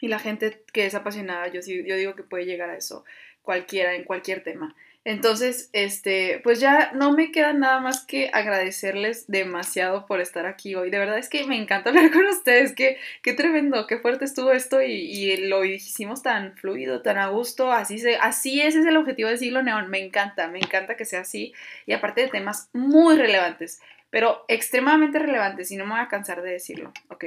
Y 0.00 0.08
la 0.08 0.18
gente 0.18 0.64
que 0.72 0.86
es 0.86 0.94
apasionada, 0.94 1.48
yo, 1.48 1.60
yo 1.60 1.96
digo 1.96 2.14
que 2.14 2.22
puede 2.22 2.44
llegar 2.44 2.70
a 2.70 2.76
eso, 2.76 3.04
cualquiera, 3.42 3.94
en 3.94 4.04
cualquier 4.04 4.42
tema. 4.42 4.74
Entonces, 5.04 5.68
este, 5.72 6.40
pues 6.44 6.60
ya 6.60 6.92
no 6.92 7.12
me 7.12 7.32
queda 7.32 7.52
nada 7.52 7.80
más 7.80 8.04
que 8.06 8.30
agradecerles 8.32 9.26
demasiado 9.26 10.06
por 10.06 10.20
estar 10.20 10.46
aquí 10.46 10.76
hoy. 10.76 10.90
De 10.90 10.98
verdad 10.98 11.18
es 11.18 11.28
que 11.28 11.44
me 11.44 11.60
encanta 11.60 11.90
hablar 11.90 12.12
con 12.12 12.24
ustedes. 12.26 12.72
Qué, 12.72 12.98
qué 13.22 13.32
tremendo, 13.32 13.86
qué 13.88 13.98
fuerte 13.98 14.24
estuvo 14.24 14.52
esto 14.52 14.80
y, 14.80 15.36
lo 15.48 15.64
hicimos 15.64 16.22
tan 16.22 16.56
fluido, 16.56 17.02
tan 17.02 17.18
a 17.18 17.28
gusto. 17.28 17.72
Así, 17.72 17.98
se, 17.98 18.16
así 18.16 18.62
ese 18.62 18.80
es 18.80 18.86
el 18.86 18.96
objetivo 18.96 19.28
de 19.28 19.38
Siglo 19.38 19.62
Neón. 19.62 19.90
Me 19.90 19.98
encanta, 19.98 20.46
me 20.48 20.58
encanta 20.58 20.96
que 20.96 21.04
sea 21.04 21.20
así. 21.22 21.52
Y 21.86 21.94
aparte 21.94 22.22
de 22.22 22.28
temas 22.28 22.70
muy 22.72 23.16
relevantes, 23.16 23.80
pero 24.10 24.44
extremadamente 24.46 25.18
relevantes 25.18 25.70
y 25.72 25.76
no 25.76 25.84
me 25.84 25.92
voy 25.92 26.00
a 26.00 26.08
cansar 26.08 26.42
de 26.42 26.52
decirlo, 26.52 26.92
¿ok? 27.08 27.24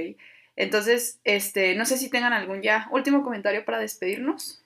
Entonces, 0.56 1.20
este, 1.26 1.76
no 1.76 1.86
sé 1.86 1.98
si 1.98 2.10
tengan 2.10 2.32
algún 2.32 2.62
ya 2.62 2.88
último 2.92 3.22
comentario 3.24 3.66
para 3.66 3.80
despedirnos. 3.80 4.65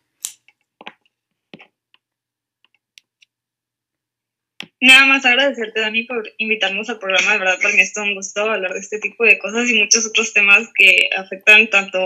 Nada 4.81 5.05
más 5.07 5.25
agradecerte, 5.25 5.81
Dani, 5.81 6.03
por 6.03 6.31
invitarnos 6.37 6.89
al 6.89 6.99
programa. 6.99 7.33
De 7.33 7.39
verdad, 7.39 7.59
para 7.61 7.73
mí 7.73 7.81
es 7.81 7.95
un 7.97 8.15
gusto 8.15 8.41
hablar 8.49 8.71
de 8.73 8.79
este 8.79 8.99
tipo 8.99 9.25
de 9.25 9.37
cosas 9.37 9.69
y 9.69 9.73
muchos 9.77 10.05
otros 10.05 10.31
temas 10.31 10.69
que 10.73 11.09
afectan 11.17 11.69
tanto 11.69 11.99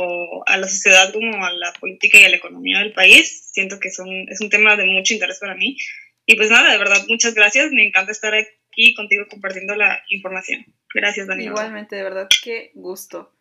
a 0.47 0.57
la 0.57 0.67
sociedad 0.67 1.13
como 1.13 1.45
a 1.45 1.51
la 1.51 1.71
política 1.73 2.19
y 2.19 2.23
a 2.23 2.29
la 2.29 2.37
economía 2.37 2.79
del 2.79 2.93
país. 2.93 3.51
Siento 3.51 3.79
que 3.79 3.91
son, 3.91 4.09
es 4.27 4.41
un 4.41 4.49
tema 4.49 4.75
de 4.75 4.85
mucho 4.85 5.13
interés 5.13 5.37
para 5.39 5.53
mí. 5.53 5.77
Y 6.25 6.35
pues 6.35 6.49
nada, 6.49 6.71
de 6.71 6.79
verdad, 6.79 7.05
muchas 7.07 7.35
gracias. 7.35 7.71
Me 7.71 7.85
encanta 7.85 8.11
estar 8.11 8.33
aquí 8.33 8.95
contigo 8.95 9.25
compartiendo 9.29 9.75
la 9.75 10.03
información. 10.09 10.65
Gracias, 10.95 11.27
Dani. 11.27 11.45
Igualmente, 11.45 11.95
de 11.95 12.03
verdad, 12.03 12.27
qué 12.43 12.71
gusto. 12.73 13.35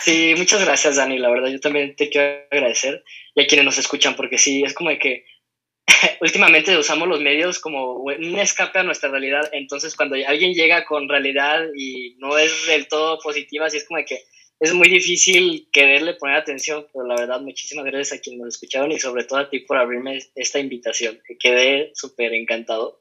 Sí, 0.00 0.34
muchas 0.36 0.64
gracias, 0.64 0.96
Dani. 0.96 1.18
La 1.18 1.30
verdad, 1.30 1.48
yo 1.48 1.60
también 1.60 1.96
te 1.96 2.10
quiero 2.10 2.44
agradecer 2.50 3.02
y 3.34 3.42
a 3.42 3.46
quienes 3.46 3.64
nos 3.64 3.78
escuchan, 3.78 4.14
porque 4.14 4.36
sí, 4.38 4.62
es 4.62 4.74
como 4.74 4.90
de 4.90 4.98
que 4.98 5.24
últimamente 6.20 6.76
usamos 6.76 7.08
los 7.08 7.20
medios 7.20 7.58
como 7.58 7.94
un 7.94 8.38
escape 8.38 8.78
a 8.78 8.82
nuestra 8.82 9.10
realidad. 9.10 9.48
Entonces, 9.52 9.96
cuando 9.96 10.16
alguien 10.26 10.54
llega 10.54 10.84
con 10.84 11.08
realidad 11.08 11.64
y 11.76 12.16
no 12.18 12.38
es 12.38 12.66
del 12.66 12.88
todo 12.88 13.18
positiva, 13.18 13.66
así 13.66 13.78
es 13.78 13.86
como 13.86 14.04
que 14.04 14.20
es 14.60 14.72
muy 14.72 14.88
difícil 14.88 15.68
quererle 15.72 16.14
poner 16.14 16.36
atención. 16.36 16.86
Pero 16.92 17.06
la 17.06 17.16
verdad, 17.16 17.40
muchísimas 17.40 17.84
gracias 17.84 18.18
a 18.18 18.22
quienes 18.22 18.40
nos 18.40 18.54
escucharon 18.54 18.92
y 18.92 18.98
sobre 18.98 19.24
todo 19.24 19.40
a 19.40 19.50
ti 19.50 19.60
por 19.60 19.76
abrirme 19.76 20.20
esta 20.34 20.58
invitación. 20.58 21.20
Que 21.26 21.36
quedé 21.36 21.90
súper 21.94 22.32
encantado. 22.34 22.98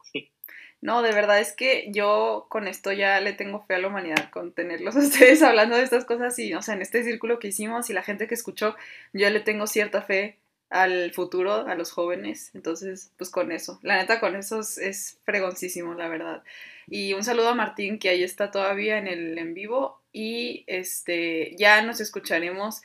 No, 0.82 1.04
de 1.04 1.14
verdad 1.14 1.40
es 1.40 1.54
que 1.54 1.90
yo 1.92 2.48
con 2.50 2.68
esto 2.68 2.92
ya 2.92 3.22
le 3.22 3.34
tengo 3.34 3.64
fe 3.64 3.76
a 3.76 3.78
la 3.78 3.88
humanidad, 3.88 4.32
con 4.32 4.52
tenerlos 4.52 4.96
a 4.98 5.00
ustedes 5.00 5.44
hablando 5.44 5.78
de 5.78 5.84
estas 5.84 6.06
cosas 6.06 6.38
y, 6.40 6.56
o 6.56 6.62
sea, 6.64 6.74
en 6.74 6.82
este 6.82 7.04
círculo 7.04 7.38
que 7.38 7.50
hicimos 7.50 7.90
y 7.90 7.94
la 7.94 8.02
gente 8.02 8.28
que 8.28 8.34
escuchó, 8.34 8.76
yo 9.14 9.30
le 9.30 9.40
tengo 9.42 9.68
cierta 9.68 10.02
fe 10.02 10.41
al 10.72 11.12
futuro, 11.12 11.68
a 11.68 11.76
los 11.76 11.92
jóvenes. 11.92 12.50
Entonces, 12.56 13.12
pues 13.18 13.30
con 13.30 13.52
eso. 13.52 13.80
La 13.84 13.98
neta, 13.98 14.20
con 14.20 14.36
eso 14.36 14.62
es, 14.62 15.20
fregoncísimo, 15.26 15.94
la 15.94 16.08
verdad. 16.08 16.44
Y 16.88 17.14
un 17.14 17.24
saludo 17.24 17.50
a 17.50 17.56
Martín, 17.56 18.00
que 18.00 18.10
ahí 18.10 18.24
está 18.24 18.52
todavía 18.52 18.98
en 18.98 19.08
el 19.08 19.38
en 19.38 19.54
vivo. 19.54 20.00
Y 20.14 20.64
este, 20.68 21.56
ya 21.58 21.82
nos 21.82 22.00
escucharemos 22.00 22.82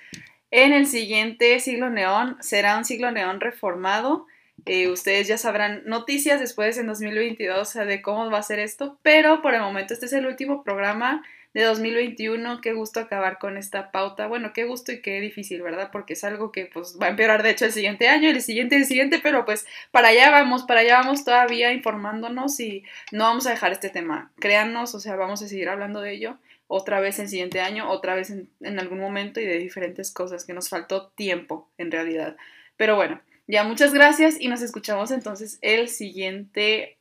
en 0.50 0.72
el 0.72 0.86
siguiente 0.86 1.58
siglo 1.60 1.88
neón. 1.88 2.36
Será 2.40 2.76
un 2.76 2.84
siglo 2.84 3.10
neón 3.12 3.40
reformado. 3.40 4.26
Eh, 4.64 4.88
ustedes 4.88 5.28
ya 5.28 5.38
sabrán 5.38 5.82
noticias 5.86 6.40
después 6.40 6.76
en 6.78 6.88
2022 6.88 7.74
de 7.74 8.02
cómo 8.02 8.30
va 8.30 8.38
a 8.38 8.42
ser 8.42 8.58
esto, 8.58 8.98
pero 9.02 9.42
por 9.42 9.54
el 9.54 9.60
momento 9.60 9.94
este 9.94 10.06
es 10.06 10.12
el 10.12 10.26
último 10.26 10.64
programa 10.64 11.22
de 11.56 11.64
2021. 11.64 12.60
Qué 12.60 12.74
gusto 12.74 13.00
acabar 13.00 13.38
con 13.38 13.56
esta 13.56 13.90
pauta. 13.90 14.26
Bueno, 14.26 14.52
qué 14.52 14.64
gusto 14.64 14.92
y 14.92 15.00
qué 15.00 15.22
difícil, 15.22 15.62
¿verdad? 15.62 15.88
Porque 15.90 16.12
es 16.12 16.22
algo 16.22 16.52
que 16.52 16.66
pues 16.66 16.98
va 17.00 17.06
a 17.06 17.08
empeorar 17.08 17.42
de 17.42 17.48
hecho 17.48 17.64
el 17.64 17.72
siguiente 17.72 18.08
año, 18.08 18.28
el 18.28 18.42
siguiente, 18.42 18.76
el 18.76 18.84
siguiente, 18.84 19.20
pero 19.22 19.46
pues 19.46 19.66
para 19.90 20.08
allá 20.08 20.30
vamos, 20.30 20.64
para 20.64 20.80
allá 20.80 20.98
vamos 20.98 21.24
todavía 21.24 21.72
informándonos 21.72 22.60
y 22.60 22.84
no 23.10 23.24
vamos 23.24 23.46
a 23.46 23.50
dejar 23.52 23.72
este 23.72 23.88
tema. 23.88 24.30
Créannos, 24.38 24.94
o 24.94 25.00
sea, 25.00 25.16
vamos 25.16 25.40
a 25.40 25.48
seguir 25.48 25.70
hablando 25.70 26.02
de 26.02 26.12
ello 26.12 26.36
otra 26.68 27.00
vez 27.00 27.18
el 27.20 27.28
siguiente 27.28 27.60
año, 27.60 27.88
otra 27.88 28.14
vez 28.14 28.28
en, 28.28 28.50
en 28.60 28.78
algún 28.78 28.98
momento 28.98 29.40
y 29.40 29.46
de 29.46 29.56
diferentes 29.56 30.12
cosas 30.12 30.44
que 30.44 30.52
nos 30.52 30.68
faltó 30.68 31.08
tiempo 31.08 31.70
en 31.78 31.90
realidad. 31.90 32.36
Pero 32.76 32.96
bueno, 32.96 33.22
ya 33.46 33.64
muchas 33.64 33.94
gracias 33.94 34.36
y 34.38 34.48
nos 34.48 34.60
escuchamos 34.60 35.10
entonces 35.10 35.58
el 35.62 35.88
siguiente 35.88 36.95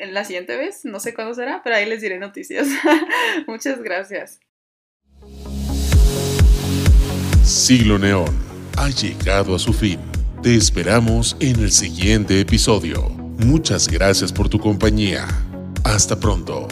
en 0.00 0.14
la 0.14 0.24
siguiente 0.24 0.56
vez, 0.56 0.84
no 0.84 0.98
sé 0.98 1.14
cuándo 1.14 1.34
será, 1.34 1.60
pero 1.62 1.76
ahí 1.76 1.86
les 1.86 2.00
diré 2.00 2.18
noticias. 2.18 2.66
Muchas 3.46 3.82
gracias. 3.82 4.40
Siglo 7.44 7.98
Neón 7.98 8.34
ha 8.76 8.88
llegado 8.88 9.54
a 9.54 9.58
su 9.58 9.72
fin. 9.72 10.00
Te 10.42 10.54
esperamos 10.54 11.36
en 11.40 11.60
el 11.60 11.70
siguiente 11.70 12.40
episodio. 12.40 13.10
Muchas 13.10 13.88
gracias 13.88 14.32
por 14.32 14.48
tu 14.48 14.58
compañía. 14.58 15.26
Hasta 15.84 16.18
pronto. 16.18 16.66